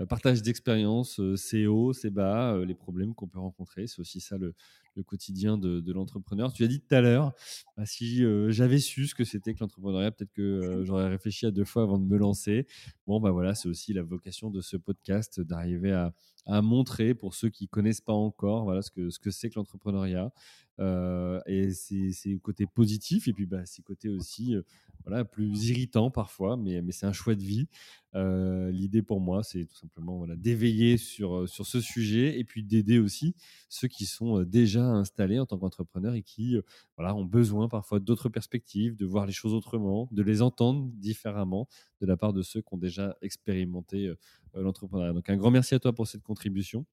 partage 0.07 0.41
d'expérience, 0.41 1.19
c'est 1.36 1.65
haut, 1.65 1.93
c'est 1.93 2.11
bas, 2.11 2.57
les 2.65 2.76
problèmes 2.76 3.13
qu'on 3.13 3.28
peut 3.28 3.39
rencontrer. 3.39 3.88
C'est 3.88 3.99
aussi 3.99 4.22
ça 4.22 4.38
le, 4.38 4.53
le 4.95 5.03
quotidien 5.03 5.57
de, 5.57 5.91
l'entrepreneur. 5.91 6.53
Tu 6.53 6.63
as 6.63 6.67
dit 6.67 6.79
tout 6.79 6.93
à 6.93 7.01
l'heure, 7.01 7.33
bah, 7.77 7.85
si 7.85 8.23
j'avais 8.49 8.79
su 8.79 9.07
ce 9.07 9.15
que 9.15 9.23
c'était 9.23 9.53
que 9.53 9.59
l'entrepreneuriat, 9.59 10.11
peut-être 10.11 10.33
que 10.33 10.83
j'aurais 10.83 11.09
réfléchi 11.09 11.45
à 11.45 11.51
deux 11.51 11.65
fois 11.65 11.83
avant 11.83 11.97
de 11.97 12.05
me 12.05 12.17
lancer. 12.17 12.67
Bon, 13.07 13.19
bah 13.19 13.31
voilà, 13.31 13.55
c'est 13.55 13.69
aussi 13.69 13.93
la 13.93 14.03
vocation 14.03 14.49
de 14.49 14.61
ce 14.61 14.77
podcast, 14.77 15.41
d'arriver 15.41 15.91
à, 15.91 16.13
à 16.45 16.61
montrer 16.61 17.13
pour 17.13 17.35
ceux 17.35 17.49
qui 17.49 17.67
connaissent 17.67 18.01
pas 18.01 18.13
encore 18.13 18.63
voilà 18.63 18.81
ce 18.81 18.89
que 18.89 19.09
ce 19.09 19.19
que 19.19 19.29
c'est 19.29 19.49
que 19.49 19.55
l'entrepreneuriat 19.55 20.31
euh, 20.79 21.39
et 21.45 21.71
c'est 21.71 22.11
le 22.25 22.39
côté 22.39 22.65
positif 22.65 23.27
et 23.27 23.33
puis 23.33 23.45
bah, 23.45 23.65
c'est 23.65 23.83
côté 23.83 24.09
aussi 24.09 24.55
euh, 24.55 24.63
voilà 25.05 25.23
plus 25.23 25.69
irritant 25.69 26.09
parfois 26.09 26.57
mais 26.57 26.81
mais 26.81 26.91
c'est 26.91 27.05
un 27.05 27.13
choix 27.13 27.35
de 27.35 27.43
vie 27.43 27.67
euh, 28.15 28.71
l'idée 28.71 29.03
pour 29.03 29.21
moi 29.21 29.43
c'est 29.43 29.65
tout 29.65 29.75
simplement 29.75 30.17
voilà 30.17 30.35
d'éveiller 30.35 30.97
sur 30.97 31.47
sur 31.47 31.67
ce 31.67 31.79
sujet 31.79 32.39
et 32.39 32.43
puis 32.43 32.63
d'aider 32.63 32.97
aussi 32.97 33.35
ceux 33.69 33.87
qui 33.87 34.05
sont 34.05 34.41
déjà 34.43 34.80
installés 34.86 35.39
en 35.39 35.45
tant 35.45 35.57
qu'entrepreneurs 35.57 36.13
et 36.13 36.23
qui 36.23 36.57
voilà 36.97 37.15
ont 37.15 37.25
besoin 37.25 37.67
parfois 37.67 37.99
d'autres 37.99 38.29
perspectives 38.29 38.95
de 38.95 39.05
voir 39.05 39.25
les 39.25 39.34
choses 39.34 39.53
autrement 39.53 40.07
de 40.11 40.23
les 40.23 40.41
entendre 40.41 40.89
différemment 40.93 41.67
de 42.01 42.05
la 42.05 42.17
part 42.17 42.34
de 42.34 42.41
ceux 42.41 42.61
qui 42.61 42.73
ont 42.73 42.77
déjà 42.77 43.15
expérimenté 43.21 44.07
euh, 44.07 44.15
l'entrepreneuriat. 44.53 45.13
Donc 45.13 45.29
un 45.29 45.38
grand 45.38 45.51
merci 45.51 45.75
à 45.75 45.79
toi 45.79 45.93
pour 45.93 46.07
cette 46.07 46.23
contribution. 46.23 46.86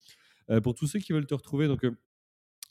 Euh, 0.50 0.60
pour 0.60 0.74
tous 0.74 0.86
ceux 0.86 0.98
qui 0.98 1.12
veulent 1.12 1.26
te 1.26 1.34
retrouver, 1.34 1.66
euh, 1.66 1.90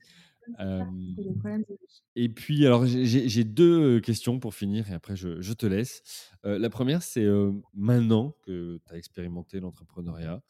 et 2.17 2.29
puis, 2.29 2.67
alors, 2.67 2.87
j'ai 2.87 3.45
deux 3.45 4.01
questions 4.01 4.39
pour 4.41 4.55
finir 4.55 4.91
et 4.91 4.95
après, 4.95 5.17
je, 5.17 5.53
te 5.53 5.67
laisse. 5.67 6.03
la 6.45 6.71
première, 6.71 7.03
c'est 7.03 7.27
maintenant 7.75 8.35
que 8.43 8.81
tu 8.87 8.95
as 8.95 8.97
expérimenté 8.97 9.61
l'entrepreneuriat, 9.61 10.43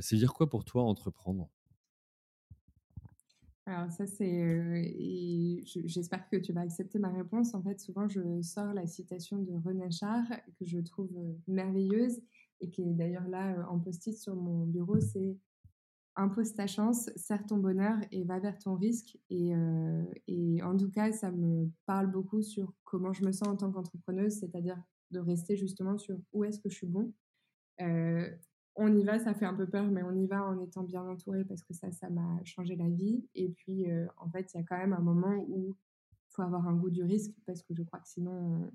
c'est 0.00 0.16
dire 0.16 0.32
quoi 0.32 0.48
pour 0.48 0.64
toi 0.64 0.82
entreprendre? 0.84 1.50
Alors 3.66 3.90
ça, 3.92 4.06
c'est... 4.06 5.62
j'espère 5.64 6.28
que 6.28 6.36
tu 6.36 6.52
vas 6.52 6.62
accepter 6.62 6.98
ma 6.98 7.10
réponse. 7.10 7.54
En 7.54 7.62
fait, 7.62 7.78
souvent, 7.78 8.08
je 8.08 8.42
sors 8.42 8.72
la 8.72 8.86
citation 8.86 9.38
de 9.38 9.52
René 9.64 9.90
Char, 9.90 10.24
que 10.58 10.64
je 10.64 10.78
trouve 10.78 11.10
merveilleuse, 11.46 12.20
et 12.60 12.70
qui 12.70 12.82
est 12.82 12.94
d'ailleurs 12.94 13.28
là 13.28 13.66
en 13.70 13.78
post-it 13.78 14.16
sur 14.16 14.34
mon 14.34 14.66
bureau, 14.66 15.00
c'est 15.00 15.36
impose 16.20 16.54
ta 16.54 16.66
chance, 16.66 17.10
serre 17.16 17.44
ton 17.46 17.56
bonheur 17.56 17.98
et 18.12 18.24
va 18.24 18.38
vers 18.38 18.58
ton 18.58 18.74
risque. 18.76 19.16
Euh, 19.32 20.04
et, 20.26 20.62
en 20.62 20.76
tout 20.76 20.90
cas, 20.90 21.12
ça 21.12 21.30
me 21.30 21.70
parle 21.86 22.10
beaucoup 22.10 22.42
sur 22.42 22.72
comment 22.84 23.12
je 23.12 23.24
me 23.24 23.32
sens 23.32 23.48
en 23.48 23.56
tant 23.56 23.72
qu'entrepreneuse, 23.72 24.34
c'est-à-dire 24.40 24.80
de 25.10 25.18
rester 25.18 25.56
justement 25.56 25.98
sur 25.98 26.18
où 26.32 26.44
est-ce 26.44 26.60
que 26.60 26.68
je 26.68 26.76
suis 26.76 26.86
bon. 26.86 27.12
Euh, 27.80 28.28
on 28.76 28.94
y 28.94 29.02
va, 29.02 29.18
ça 29.18 29.34
fait 29.34 29.46
un 29.46 29.54
peu 29.54 29.66
peur, 29.66 29.86
mais 29.90 30.02
on 30.02 30.14
y 30.14 30.26
va 30.26 30.44
en 30.44 30.60
étant 30.60 30.84
bien 30.84 31.02
entouré 31.02 31.44
parce 31.44 31.62
que 31.62 31.74
ça, 31.74 31.90
ça 31.90 32.08
m'a 32.10 32.38
changé 32.44 32.76
la 32.76 32.88
vie. 32.88 33.26
Et 33.34 33.48
puis, 33.48 33.90
euh, 33.90 34.06
en 34.18 34.30
fait, 34.30 34.52
il 34.52 34.58
y 34.58 34.60
a 34.60 34.64
quand 34.64 34.78
même 34.78 34.92
un 34.92 35.00
moment 35.00 35.44
où 35.48 35.76
il 36.28 36.34
faut 36.34 36.42
avoir 36.42 36.68
un 36.68 36.74
goût 36.74 36.90
du 36.90 37.02
risque 37.02 37.34
parce 37.46 37.62
que 37.62 37.74
je 37.74 37.82
crois 37.82 37.98
que 37.98 38.08
sinon, 38.08 38.70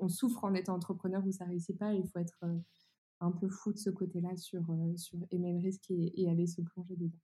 on, 0.00 0.08
souffre 0.08 0.42
en 0.44 0.54
étant 0.54 0.74
entrepreneur 0.74 1.24
où 1.24 1.30
ça 1.30 1.44
réussit 1.44 1.78
pas. 1.78 1.92
il 1.94 2.08
faut 2.08 2.18
être 2.18 2.44
un 3.20 3.32
peu 3.32 3.48
fou 3.48 3.72
de 3.72 3.78
ce 3.78 3.90
côté-là 3.90 4.36
sur, 4.36 4.60
euh, 4.70 4.96
sur 4.96 5.18
risque 5.30 5.90
et, 5.90 6.28
aller 6.28 6.46
se 6.46 6.62
plonger 6.62 6.96
dedans. 6.96 7.18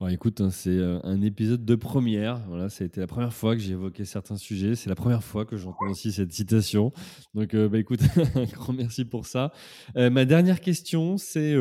Bon, 0.00 0.08
écoute, 0.08 0.40
hein, 0.40 0.50
c'est 0.50 0.70
euh, 0.70 1.00
un 1.04 1.22
épisode 1.22 1.64
de 1.64 1.74
première. 1.76 2.40
Voilà, 2.48 2.68
ça 2.68 2.82
a 2.82 2.86
été 2.86 3.00
la 3.00 3.06
première 3.06 3.32
fois 3.32 3.54
que 3.54 3.62
j'ai 3.62 3.72
évoqué 3.72 4.04
certains 4.04 4.36
sujets. 4.36 4.74
C'est 4.74 4.88
la 4.88 4.96
première 4.96 5.22
fois 5.22 5.44
que 5.44 5.56
j'entends 5.56 5.88
aussi 5.88 6.12
cette 6.12 6.32
citation. 6.32 6.92
Donc, 7.34 7.54
euh, 7.54 7.68
bah, 7.68 7.78
écoute, 7.78 8.00
un 8.34 8.44
grand 8.44 8.72
merci 8.72 9.04
pour 9.04 9.26
ça. 9.26 9.52
ma 9.94 10.24
dernière 10.24 10.60
question, 10.60 11.18
c'est 11.18 11.54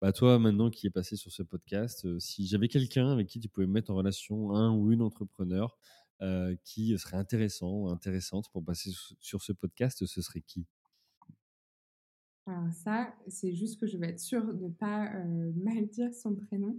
bah, 0.00 0.12
toi, 0.12 0.38
maintenant 0.40 0.70
qui 0.70 0.88
es 0.88 0.90
passé 0.90 1.14
sur 1.16 1.30
ce 1.30 1.44
podcast, 1.44 2.18
si 2.18 2.46
j'avais 2.48 2.66
quelqu'un 2.66 3.12
avec 3.12 3.28
qui 3.28 3.38
tu 3.38 3.48
pouvais 3.48 3.66
me 3.66 3.72
mettre 3.72 3.92
en 3.92 3.94
relation, 3.94 4.52
un 4.52 4.74
ou 4.74 4.90
une 4.90 5.02
entrepreneur, 5.02 5.78
qui 6.64 6.96
serait 6.98 7.16
intéressant, 7.16 7.88
intéressante 7.88 8.46
pour 8.52 8.64
passer 8.64 8.90
sur 9.20 9.42
ce 9.42 9.52
podcast, 9.52 10.04
ce 10.06 10.22
serait 10.22 10.40
qui? 10.40 10.66
Alors 12.46 12.72
ça, 12.72 13.14
c'est 13.28 13.54
juste 13.54 13.78
que 13.78 13.86
je 13.86 13.96
vais 13.96 14.08
être 14.08 14.20
sûre 14.20 14.44
de 14.52 14.64
ne 14.64 14.72
pas 14.72 15.12
euh, 15.14 15.52
mal 15.56 15.86
dire 15.88 16.12
son 16.14 16.34
prénom. 16.34 16.78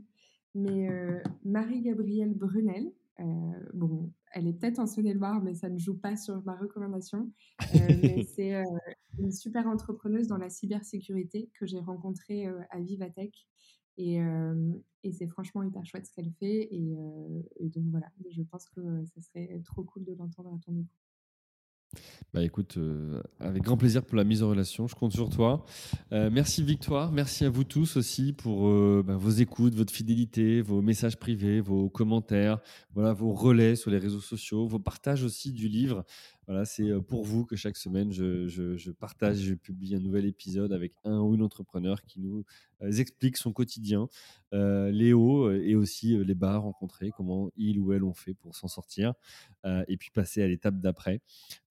Mais 0.56 0.90
euh, 0.90 1.20
Marie-Gabrielle 1.46 2.34
Brunel, 2.34 2.92
euh, 3.20 3.24
bon, 3.74 4.12
elle 4.34 4.48
est 4.48 4.54
peut-être 4.54 4.80
en 4.80 4.88
Saône-et-Loire, 4.88 5.42
mais 5.42 5.56
ça 5.56 5.70
ne 5.70 5.80
joue 5.80 5.98
pas 5.98 6.16
sur 6.16 6.44
ma 6.44 6.56
recommandation. 6.56 7.32
mais 7.74 8.24
c'est 8.36 8.64
une 9.18 9.32
super 9.32 9.68
entrepreneuse 9.68 10.28
dans 10.28 10.38
la 10.38 10.50
cybersécurité 10.50 11.50
que 11.54 11.66
j'ai 11.66 11.80
rencontrée 11.80 12.48
à 12.70 12.80
Vivatech. 12.80 13.48
Et, 13.98 14.18
et 15.04 15.12
c'est 15.12 15.28
franchement 15.28 15.62
hyper 15.62 15.86
chouette 15.86 16.08
ce 16.08 16.14
qu'elle 16.14 16.32
fait 16.32 16.68
et, 16.74 16.96
et 17.58 17.70
donc 17.70 17.86
voilà, 17.92 18.08
je 18.32 18.42
pense 18.42 18.68
que 18.70 19.06
ça 19.06 19.22
serait 19.22 19.62
trop 19.64 19.84
cool 19.84 20.04
de 20.04 20.14
l'entendre 20.14 20.52
à 20.52 20.60
ton 20.66 20.72
micro. 20.72 21.03
Bah 22.34 22.44
écoute, 22.44 22.78
euh, 22.78 23.22
avec 23.40 23.62
grand 23.62 23.78
plaisir 23.78 24.04
pour 24.04 24.18
la 24.18 24.24
mise 24.24 24.42
en 24.42 24.50
relation, 24.50 24.88
je 24.88 24.96
compte 24.96 25.14
sur 25.14 25.30
toi. 25.30 25.66
Euh, 26.12 26.32
merci 26.32 26.64
Victoire, 26.64 27.12
merci 27.12 27.46
à 27.46 27.50
vous 27.52 27.64
tous 27.64 27.96
aussi 27.96 28.34
pour 28.34 28.70
euh, 28.70 29.04
bah, 29.06 29.16
vos 29.16 29.30
écoutes, 29.30 29.76
votre 29.76 29.94
fidélité, 29.94 30.62
vos 30.62 30.82
messages 30.82 31.18
privés, 31.18 31.62
vos 31.62 31.90
commentaires, 31.90 32.60
voilà, 32.96 33.14
vos 33.14 33.34
relais 33.34 33.76
sur 33.76 33.92
les 33.92 34.00
réseaux 34.00 34.20
sociaux, 34.20 34.66
vos 34.66 34.80
partages 34.80 35.24
aussi 35.24 35.52
du 35.52 35.68
livre. 35.68 36.06
Voilà, 36.48 36.66
c'est 36.66 36.92
pour 37.08 37.24
vous 37.24 37.46
que 37.46 37.56
chaque 37.56 37.78
semaine 37.78 38.12
je, 38.12 38.92
partage, 38.92 39.38
je 39.38 39.54
publie 39.54 39.96
un 39.96 40.00
nouvel 40.00 40.26
épisode 40.26 40.74
avec 40.74 40.94
un 41.04 41.20
ou 41.20 41.36
une 41.36 41.42
entrepreneur 41.42 42.02
qui 42.04 42.20
nous 42.20 42.44
explique 42.82 43.38
son 43.38 43.54
quotidien, 43.54 44.08
les 44.52 45.14
hauts 45.14 45.52
et 45.52 45.76
aussi 45.76 46.18
les 46.18 46.36
bas 46.36 46.58
rencontrés, 46.58 47.12
comment 47.16 47.50
il 47.56 47.80
ou 47.80 47.94
elle 47.94 48.04
ont 48.04 48.14
fait 48.14 48.34
pour 48.34 48.56
s'en 48.56 48.68
sortir 48.68 49.14
et 49.88 49.98
puis 49.98 50.10
passer 50.12 50.42
à 50.42 50.48
l'étape 50.48 50.80
d'après. 50.80 51.22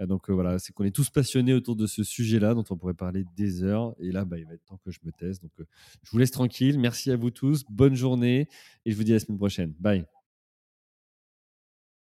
donc 0.01 0.31
voilà, 0.31 0.59
c'est 0.59 0.73
qu'on 0.73 0.85
est 0.85 0.95
tous 0.95 1.11
passionnés 1.11 1.55
autour 1.55 1.77
de 1.77 1.87
ce 1.87 2.03
sujet-là 2.03 2.55
dont 2.55 2.65
on 2.71 2.77
pourrait 2.77 2.95
parler 2.95 3.25
des 3.37 3.63
heures. 3.63 3.95
Et 3.99 4.11
là, 4.11 4.25
bah, 4.25 4.39
il 4.39 4.47
va 4.47 4.55
être 4.55 4.65
temps 4.65 4.81
que 4.85 4.91
je 4.91 5.01
me 5.05 5.13
taise. 5.13 5.41
Donc 5.41 5.53
je 5.59 6.11
vous 6.11 6.19
laisse 6.19 6.31
tranquille. 6.31 6.79
Merci 6.79 7.11
à 7.11 7.17
vous 7.17 7.31
tous. 7.31 7.65
Bonne 7.69 7.95
journée 7.95 8.49
et 8.85 8.91
je 8.91 8.97
vous 8.97 9.05
dis 9.05 9.13
à 9.13 9.17
la 9.17 9.21
semaine 9.21 9.39
prochaine. 9.39 9.75
Bye. 9.79 10.05